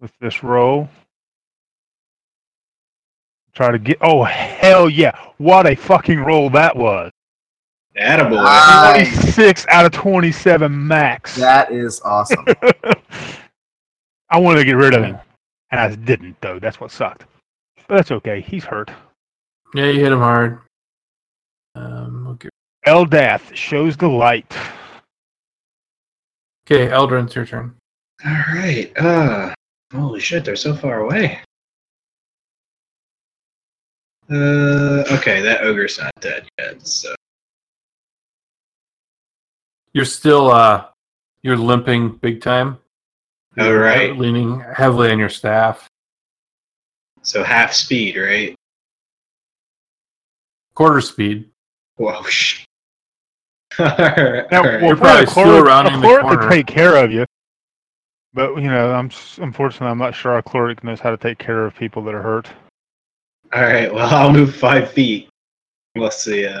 with 0.00 0.12
this 0.20 0.42
roll. 0.42 0.88
Try 3.54 3.72
to 3.72 3.78
get. 3.78 3.98
Oh 4.00 4.24
hell 4.24 4.88
yeah! 4.88 5.18
What 5.38 5.66
a 5.66 5.74
fucking 5.74 6.20
roll 6.20 6.48
that 6.50 6.76
was. 6.76 7.10
Attaboy. 7.96 8.30
Nice. 8.30 9.34
26 9.34 9.66
out 9.68 9.84
of 9.84 9.92
27 9.92 10.86
max. 10.86 11.34
that 11.34 11.72
is 11.72 12.00
awesome. 12.02 12.44
I 14.30 14.38
wanted 14.38 14.60
to 14.60 14.64
get 14.64 14.76
rid 14.76 14.94
of 14.94 15.02
him, 15.02 15.18
and 15.72 15.80
I 15.80 15.94
didn't 15.94 16.36
though. 16.40 16.58
That's 16.60 16.80
what 16.80 16.92
sucked. 16.92 17.24
But 17.88 17.96
that's 17.96 18.12
okay. 18.12 18.40
He's 18.40 18.64
hurt. 18.64 18.90
Yeah, 19.74 19.86
you 19.86 20.00
hit 20.00 20.12
him 20.12 20.20
hard. 20.20 20.60
Um, 21.74 22.28
okay. 22.28 22.48
Eldath 22.88 23.54
shows 23.54 23.98
the 23.98 24.08
light. 24.08 24.50
okay, 26.66 26.88
Eldrin, 26.88 27.26
it's 27.26 27.34
your 27.34 27.44
turn. 27.44 27.74
All 28.24 28.32
right. 28.54 28.90
Uh, 28.96 29.52
holy 29.92 30.20
shit, 30.20 30.42
they're 30.42 30.56
so 30.56 30.74
far 30.74 31.00
away. 31.00 31.38
Uh, 34.30 35.04
okay, 35.12 35.42
that 35.42 35.60
ogre's 35.62 35.98
not 35.98 36.10
dead 36.20 36.48
yet. 36.58 36.86
So 36.86 37.14
You're 39.92 40.06
still 40.06 40.50
uh, 40.50 40.86
you're 41.42 41.58
limping 41.58 42.16
big 42.16 42.40
time. 42.40 42.78
All 43.58 43.66
You're 43.66 44.14
leaning 44.14 44.60
heavily 44.60 45.10
on 45.12 45.18
your 45.18 45.28
staff. 45.28 45.86
so 47.22 47.44
half 47.44 47.74
speed, 47.74 48.16
right? 48.16 48.54
Quarter 50.74 51.02
speed. 51.02 51.50
Whoa. 51.96 52.22
Sh- 52.22 52.64
all 52.64 52.67
right. 53.78 54.50
Now, 54.50 54.58
all 54.58 54.64
right. 54.64 54.82
well, 54.82 54.96
probably 54.96 55.26
Florida- 55.26 55.30
still 55.30 55.44
Florida- 55.44 55.64
rounding 55.64 56.00
the 56.00 56.06
Florida 56.06 56.28
could 56.40 56.50
take 56.50 56.66
care 56.66 56.96
of 57.02 57.12
you, 57.12 57.24
but 58.34 58.54
you 58.56 58.68
know, 58.68 58.92
I'm 58.92 59.10
unfortunately 59.38 59.88
I'm 59.88 59.98
not 59.98 60.14
sure 60.14 60.32
our 60.32 60.42
cleric 60.42 60.82
knows 60.84 61.00
how 61.00 61.10
to 61.10 61.16
take 61.16 61.38
care 61.38 61.64
of 61.66 61.74
people 61.74 62.02
that 62.04 62.14
are 62.14 62.22
hurt. 62.22 62.48
All 63.52 63.62
right. 63.62 63.92
Well, 63.92 64.08
I'll 64.14 64.32
move 64.32 64.54
five 64.54 64.90
feet. 64.90 65.28
Let's 65.96 66.22
see. 66.22 66.46
Uh, 66.46 66.60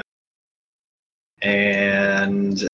and 1.42 2.66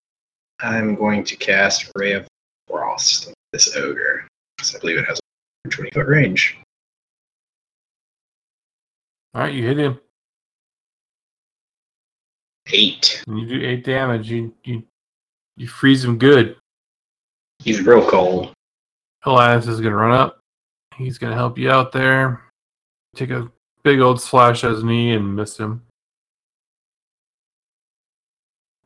I'm 0.61 0.95
going 0.95 1.25
to 1.25 1.37
cast 1.37 1.91
Ray 1.97 2.13
of 2.13 2.27
Frost 2.69 3.29
on 3.29 3.35
this 3.53 3.77
ogre 3.77 4.27
because 4.57 4.75
I 4.75 4.79
believe 4.79 4.97
it 4.99 5.05
has 5.07 5.21
a 5.67 5.69
20 5.69 5.91
foot 5.91 6.07
range. 6.07 6.57
All 9.35 9.43
right, 9.43 9.53
you 9.53 9.67
hit 9.67 9.79
him. 9.79 9.99
Eight. 12.73 13.23
And 13.27 13.39
you 13.39 13.47
do 13.47 13.67
eight 13.67 13.85
damage. 13.85 14.31
You 14.31 14.55
you 14.65 14.83
you 15.57 15.69
freeze 15.69 16.05
him 16.05 16.19
good. 16.19 16.57
He's 17.59 17.83
real 17.83 18.09
cold. 18.09 18.53
Eylias 19.25 19.69
is 19.69 19.81
gonna 19.81 19.97
run 19.97 20.13
up. 20.13 20.41
He's 20.97 21.19
gonna 21.19 21.35
help 21.35 21.59
you 21.59 21.71
out 21.71 21.93
there. 21.93 22.43
Take 23.15 23.31
a 23.31 23.51
big 23.83 24.01
old 24.01 24.21
slash 24.21 24.65
at 24.65 24.73
his 24.73 24.85
knee 24.85 25.13
and 25.13 25.37
miss 25.37 25.59
him. 25.59 25.83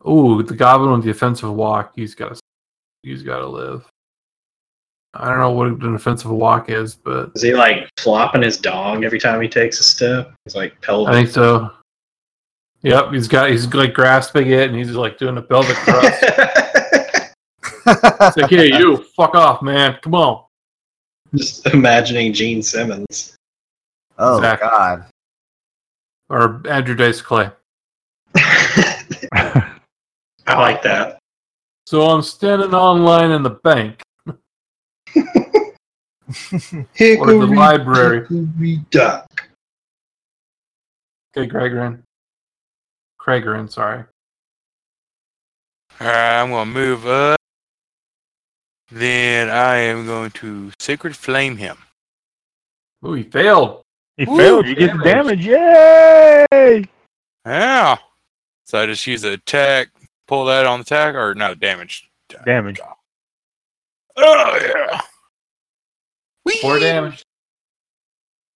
Ooh, 0.08 0.42
the 0.42 0.54
goblin 0.54 0.92
with 0.92 1.04
the 1.04 1.10
offensive 1.10 1.52
walk. 1.52 1.92
He's 1.96 2.14
got 2.14 2.34
to. 2.34 2.40
He's 3.02 3.22
got 3.22 3.38
to 3.38 3.46
live. 3.46 3.88
I 5.14 5.28
don't 5.28 5.38
know 5.38 5.50
what 5.50 5.68
an 5.68 5.94
offensive 5.94 6.30
walk 6.30 6.68
is, 6.68 6.94
but 6.94 7.32
Is 7.34 7.42
he 7.42 7.54
like 7.54 7.88
flopping 7.96 8.42
his 8.42 8.58
dong 8.58 9.04
every 9.04 9.18
time 9.18 9.40
he 9.40 9.48
takes 9.48 9.80
a 9.80 9.82
step? 9.82 10.34
He's 10.44 10.54
like 10.54 10.76
I 10.88 11.12
think 11.12 11.28
so. 11.30 11.70
Yep, 12.82 13.12
he's 13.12 13.28
got 13.28 13.50
he's 13.50 13.72
like 13.74 13.92
grasping 13.92 14.50
it 14.50 14.68
and 14.68 14.76
he's 14.76 14.92
like 14.92 15.18
doing 15.18 15.36
a 15.36 15.42
pelvic 15.42 15.76
thrust. 15.78 16.22
It's 17.90 18.36
like, 18.36 18.50
hey, 18.50 18.66
you, 18.66 18.98
fuck 19.16 19.34
off, 19.34 19.62
man. 19.62 19.98
Come 20.02 20.14
on. 20.14 20.44
Just 21.34 21.66
imagining 21.68 22.32
Gene 22.32 22.62
Simmons. 22.62 23.34
oh 24.18 24.36
Exactly. 24.36 24.68
God. 24.68 25.06
Or 26.28 26.62
Andrew 26.68 26.94
Dice 26.94 27.22
Clay. 27.22 27.50
I 28.34 29.70
like 30.46 30.82
that. 30.82 31.18
So 31.86 32.02
I'm 32.02 32.20
standing 32.22 32.74
online 32.74 33.30
in 33.30 33.42
the 33.42 33.58
bank 33.64 34.02
or 35.16 35.24
the 36.28 37.52
library. 37.56 38.20
Hickory 38.20 38.80
duck. 38.90 39.26
Okay, 41.36 41.48
Gregorin. 41.50 42.02
Cregorin, 43.20 43.70
sorry. 43.70 44.04
Alright, 46.00 46.16
I'm 46.16 46.50
gonna 46.50 46.70
move 46.70 47.06
up. 47.06 47.38
Then 48.90 49.50
I 49.50 49.76
am 49.76 50.06
going 50.06 50.30
to 50.32 50.72
Sacred 50.78 51.16
Flame 51.16 51.56
him. 51.56 51.76
Ooh, 53.06 53.12
he 53.12 53.22
failed. 53.22 53.82
He 54.16 54.24
Ooh, 54.24 54.36
failed. 54.36 54.66
You 54.66 54.74
get 54.74 54.96
the 54.96 55.04
damage. 55.04 55.44
damage. 55.44 56.46
Yay! 56.50 56.84
Yeah. 57.44 57.96
So 58.64 58.82
I 58.82 58.86
just 58.86 59.06
use 59.06 59.22
the 59.22 59.32
attack, 59.32 59.88
pull 60.26 60.44
that 60.46 60.66
on 60.66 60.80
the 60.80 60.82
attack, 60.82 61.14
or 61.14 61.34
no, 61.34 61.54
damage. 61.54 62.08
Damage. 62.44 62.80
Oh, 64.16 64.58
yeah. 64.60 65.00
Whee! 66.44 66.58
Four 66.60 66.78
damage. 66.78 67.22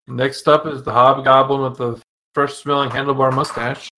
Next 0.08 0.48
up 0.48 0.66
is 0.66 0.82
the 0.82 0.92
hobgoblin 0.92 1.62
with 1.62 1.78
the 1.78 2.02
fresh 2.34 2.54
smelling 2.54 2.90
handlebar 2.90 3.32
mustache. 3.32 3.88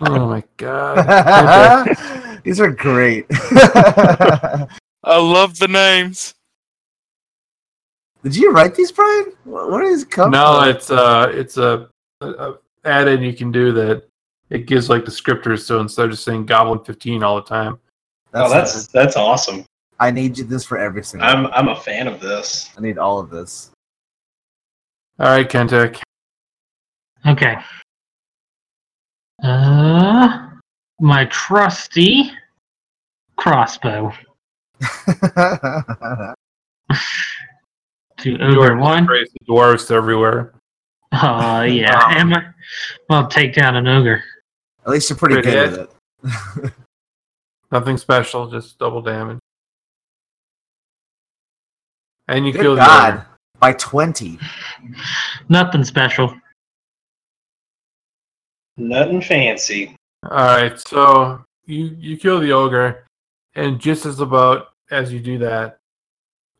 Oh 0.00 0.26
my 0.28 0.42
god. 0.56 1.96
These 2.44 2.60
are 2.60 2.70
great. 2.70 3.26
I 3.30 4.68
love 5.04 5.58
the 5.58 5.68
names. 5.68 6.34
Did 8.22 8.36
you 8.36 8.52
write 8.52 8.74
these, 8.74 8.92
Brian? 8.92 9.32
Wh- 9.44 9.70
Where 9.70 9.82
did 9.82 9.92
these 9.92 10.04
come 10.04 10.32
no, 10.32 10.58
from? 10.60 10.68
it's 10.70 10.90
uh 10.90 11.30
it's 11.32 11.56
a, 11.58 11.88
a, 12.20 12.26
a 12.28 12.54
add-in 12.84 13.22
you 13.22 13.32
can 13.32 13.52
do 13.52 13.72
that 13.72 14.04
it 14.50 14.66
gives 14.66 14.88
like 14.90 15.04
descriptors 15.04 15.60
so 15.60 15.80
instead 15.80 16.06
of 16.06 16.10
just 16.12 16.24
saying 16.24 16.44
goblin 16.46 16.84
15 16.84 17.22
all 17.22 17.36
the 17.36 17.42
time. 17.42 17.78
oh, 18.34 18.48
that's 18.50 18.86
that's 18.88 19.16
awesome. 19.16 19.64
I 19.98 20.10
need 20.10 20.36
you 20.38 20.44
this 20.44 20.64
for 20.64 20.76
every 20.78 21.02
single. 21.04 21.28
I'm 21.28 21.46
I'm 21.46 21.68
a 21.68 21.76
fan 21.76 22.06
of 22.06 22.20
this. 22.20 22.70
I 22.76 22.80
need 22.80 22.98
all 22.98 23.18
of 23.18 23.30
this. 23.30 23.70
Alright, 25.20 25.48
Kentek. 25.48 26.00
Okay. 27.24 27.56
Uh, 29.42 30.48
my 31.00 31.24
trusty 31.26 32.30
crossbow 33.36 34.10
to 38.18 38.38
over 38.40 38.76
one. 38.76 39.06
Praise 39.06 39.28
the 39.38 39.52
dwarves 39.52 39.90
everywhere. 39.90 40.54
Oh 41.12 41.62
yeah, 41.62 42.00
am 42.16 42.32
I? 42.34 42.46
I'll 43.10 43.28
take 43.28 43.54
down 43.54 43.76
an 43.76 43.86
ogre. 43.86 44.22
At 44.84 44.90
least 44.92 45.10
you're 45.10 45.16
pretty 45.18 45.34
Pretty 45.36 45.50
good 45.50 45.70
hit. 45.70 45.90
with 46.22 46.64
it. 46.64 46.72
Nothing 47.72 47.96
special, 47.96 48.48
just 48.48 48.78
double 48.78 49.02
damage. 49.02 49.38
And 52.28 52.46
you 52.46 52.52
Good 52.52 52.62
kill 52.62 52.74
the 52.76 52.80
God. 52.82 53.12
ogre. 53.14 53.26
By 53.58 53.72
20. 53.72 54.38
Nothing 55.48 55.82
special. 55.84 56.34
Nothing 58.76 59.20
fancy. 59.22 59.96
Alright, 60.24 60.78
so 60.80 61.42
you 61.66 61.96
you 61.98 62.16
kill 62.16 62.40
the 62.40 62.52
ogre, 62.52 63.04
and 63.54 63.80
just 63.80 64.06
as 64.06 64.20
about 64.20 64.68
as 64.90 65.12
you 65.12 65.20
do 65.20 65.38
that, 65.38 65.78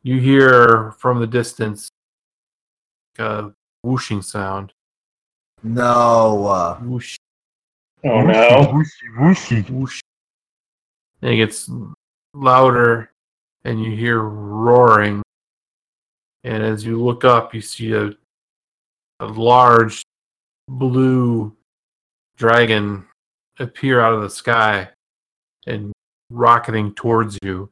you 0.03 0.19
hear 0.19 0.91
from 0.97 1.19
the 1.19 1.27
distance 1.27 1.89
a 3.19 3.51
whooshing 3.83 4.21
sound. 4.21 4.73
No. 5.63 6.45
Uh, 6.47 6.77
Whoosh, 6.79 7.17
Oh 8.03 8.21
no. 8.21 8.33
Whooshy, 8.71 9.15
whooshy. 9.17 9.69
whoosh. 9.69 9.99
And 11.21 11.31
it 11.33 11.37
gets 11.37 11.69
louder, 12.33 13.11
and 13.63 13.83
you 13.83 13.95
hear 13.95 14.19
roaring. 14.21 15.21
And 16.43 16.63
as 16.63 16.85
you 16.85 17.01
look 17.03 17.25
up, 17.25 17.53
you 17.53 17.61
see 17.61 17.93
a 17.93 18.11
a 19.19 19.25
large 19.25 20.03
blue 20.69 21.56
dragon 22.37 23.05
appear 23.59 23.99
out 23.99 24.13
of 24.13 24.21
the 24.21 24.29
sky 24.29 24.87
and 25.65 25.91
rocketing 26.29 26.93
towards 26.93 27.37
you. 27.43 27.69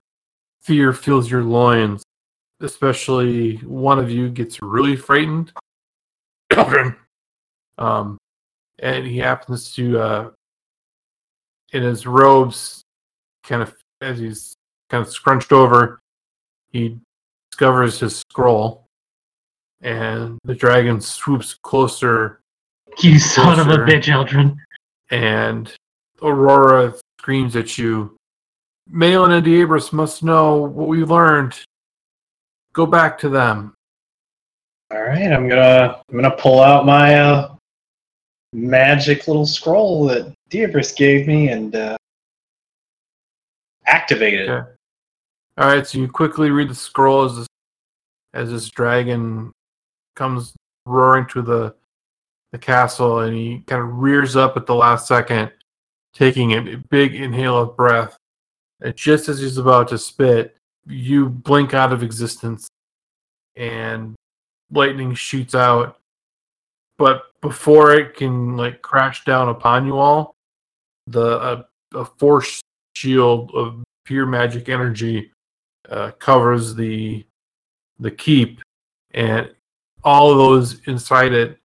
Fear 0.63 0.93
fills 0.93 1.29
your 1.29 1.43
loins, 1.43 2.03
especially 2.59 3.57
one 3.57 3.99
of 3.99 4.09
you 4.09 4.29
gets 4.29 4.61
really 4.61 4.95
frightened. 4.95 5.51
um, 7.77 8.17
and 8.79 9.05
he 9.05 9.19
happens 9.19 9.73
to, 9.75 9.99
uh, 9.99 10.29
in 11.71 11.83
his 11.83 12.07
robes, 12.07 12.81
kind 13.43 13.61
of 13.61 13.75
as 14.01 14.19
he's 14.19 14.55
kind 14.89 15.05
of 15.05 15.11
scrunched 15.11 15.51
over, 15.51 15.99
he 16.71 16.97
discovers 17.51 17.99
his 17.99 18.17
scroll, 18.17 18.85
and 19.81 20.37
the 20.43 20.55
dragon 20.55 20.99
swoops 20.99 21.53
closer 21.53 22.41
You 22.99 23.19
son 23.19 23.59
of 23.59 23.67
a 23.67 23.77
bitch, 23.77 24.05
Eldrin. 24.05 24.55
and 25.11 25.73
Aurora 26.21 26.93
screams 27.19 27.55
at 27.55 27.77
you. 27.77 28.15
Malin 28.87 29.31
and 29.31 29.45
Diabris 29.45 29.91
must 29.91 30.23
know 30.23 30.57
what 30.57 30.87
we 30.87 31.03
learned. 31.03 31.59
Go 32.73 32.85
back 32.85 33.17
to 33.19 33.29
them. 33.29 33.73
All 34.91 35.01
right, 35.01 35.31
I'm 35.31 35.49
gonna 35.49 36.01
I'm 36.09 36.15
gonna 36.15 36.35
pull 36.37 36.61
out 36.61 36.85
my 36.85 37.15
uh, 37.15 37.55
magic 38.53 39.27
little 39.27 39.45
scroll 39.45 40.05
that 40.05 40.31
Diabris 40.49 40.95
gave 40.95 41.27
me 41.27 41.49
and 41.49 41.75
uh, 41.75 41.97
activate 43.87 44.35
it. 44.35 44.49
Okay. 44.49 44.69
All 45.57 45.67
right, 45.67 45.87
so 45.87 45.97
you 45.97 46.07
quickly 46.07 46.51
read 46.51 46.69
the 46.69 46.75
scroll 46.75 47.25
as 47.25 47.37
this, 47.37 47.47
as 48.33 48.51
this 48.51 48.69
dragon 48.69 49.51
comes 50.15 50.53
roaring 50.85 51.25
to 51.27 51.41
the 51.41 51.73
the 52.55 52.59
castle, 52.59 53.19
and 53.19 53.35
he 53.35 53.59
kind 53.67 53.81
of 53.81 53.97
rears 53.97 54.37
up 54.37 54.55
at 54.55 54.65
the 54.65 54.73
last 54.73 55.07
second, 55.07 55.51
taking 56.13 56.53
a 56.53 56.77
big 56.89 57.13
inhale 57.13 57.57
of 57.57 57.75
breath. 57.75 58.15
And 58.81 58.95
just 58.95 59.27
as 59.27 59.39
he's 59.39 59.57
about 59.57 59.89
to 59.89 59.97
spit, 59.97 60.55
you 60.87 61.27
blink 61.27 61.73
out 61.73 61.91
of 61.91 62.01
existence, 62.01 62.69
and 63.57 64.15
lightning 64.71 65.13
shoots 65.13 65.53
out. 65.53 65.97
But 66.97 67.23
before 67.41 67.93
it 67.93 68.15
can 68.15 68.55
like 68.55 68.81
crash 68.81 69.25
down 69.25 69.49
upon 69.49 69.85
you 69.85 69.97
all, 69.97 70.33
the 71.07 71.41
a, 71.41 71.65
a 71.93 72.05
force 72.05 72.61
shield 72.95 73.51
of 73.53 73.83
pure 74.05 74.25
magic 74.25 74.69
energy 74.69 75.31
uh, 75.89 76.11
covers 76.11 76.73
the 76.73 77.25
the 77.99 78.11
keep, 78.11 78.61
and 79.13 79.53
all 80.05 80.33
those 80.35 80.79
inside 80.87 81.33
it 81.33 81.57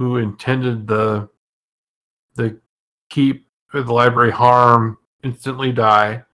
who 0.00 0.16
intended 0.16 0.86
the 0.86 1.28
the 2.36 2.58
keep 3.10 3.46
or 3.74 3.82
the 3.82 3.92
library 3.92 4.30
harm 4.30 4.96
instantly 5.22 5.72
die. 5.72 6.24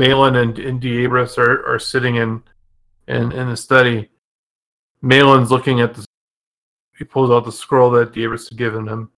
Malin 0.00 0.36
and, 0.36 0.58
and 0.58 0.80
Diabris 0.80 1.36
are, 1.36 1.62
are 1.66 1.78
sitting 1.78 2.16
in, 2.16 2.42
in 3.06 3.32
in 3.32 3.50
the 3.50 3.56
study. 3.56 4.08
Malin's 5.02 5.50
looking 5.50 5.82
at 5.82 5.92
the 5.92 6.06
he 6.96 7.04
pulls 7.04 7.30
out 7.30 7.44
the 7.44 7.52
scroll 7.52 7.90
that 7.90 8.12
Diabris 8.14 8.48
had 8.48 8.56
given 8.56 8.88
him. 8.88 9.10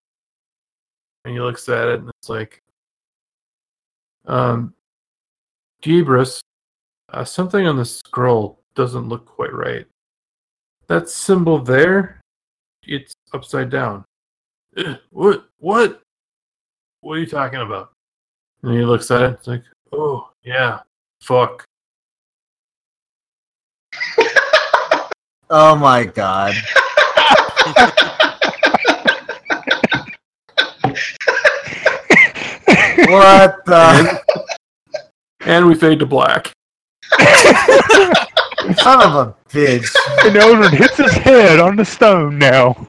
And 1.24 1.34
he 1.34 1.40
looks 1.40 1.68
at 1.68 1.86
it 1.86 2.00
and 2.00 2.10
it's 2.10 2.28
like 2.28 2.62
um 4.26 4.74
Diabris, 5.84 6.40
uh, 7.10 7.24
something 7.24 7.64
on 7.64 7.76
the 7.76 7.84
scroll 7.84 8.58
doesn't 8.74 9.08
look 9.08 9.24
quite 9.24 9.52
right. 9.52 9.86
That 10.88 11.08
symbol 11.08 11.60
there, 11.60 12.20
it's 12.82 13.14
upside 13.32 13.70
down. 13.70 14.04
"Eh, 14.76 14.96
What 15.10 15.46
what? 15.58 16.02
What 17.02 17.18
are 17.18 17.20
you 17.20 17.26
talking 17.26 17.60
about? 17.60 17.92
And 18.64 18.74
he 18.74 18.84
looks 18.84 19.12
at 19.12 19.22
it, 19.22 19.26
and 19.26 19.34
it's 19.36 19.46
like, 19.46 19.62
oh 19.92 20.31
yeah, 20.44 20.80
fuck. 21.20 21.64
Oh 25.50 25.76
my 25.76 26.04
god. 26.04 26.54
what 33.08 33.64
the 33.66 34.20
And 35.42 35.66
we 35.66 35.74
fade 35.74 35.98
to 36.00 36.06
black. 36.06 36.52
son 38.78 39.02
of 39.02 39.14
a 39.14 39.34
bitch? 39.50 39.94
And 40.24 40.34
Eldrin 40.36 40.70
hits 40.72 40.96
his 40.96 41.12
head 41.12 41.60
on 41.60 41.76
the 41.76 41.84
stone 41.84 42.38
now. 42.38 42.86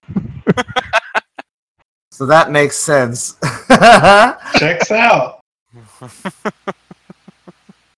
So 2.11 2.25
that 2.27 2.51
makes 2.51 2.77
sense. 2.77 3.37
Checks 4.57 4.91
out. 4.91 5.39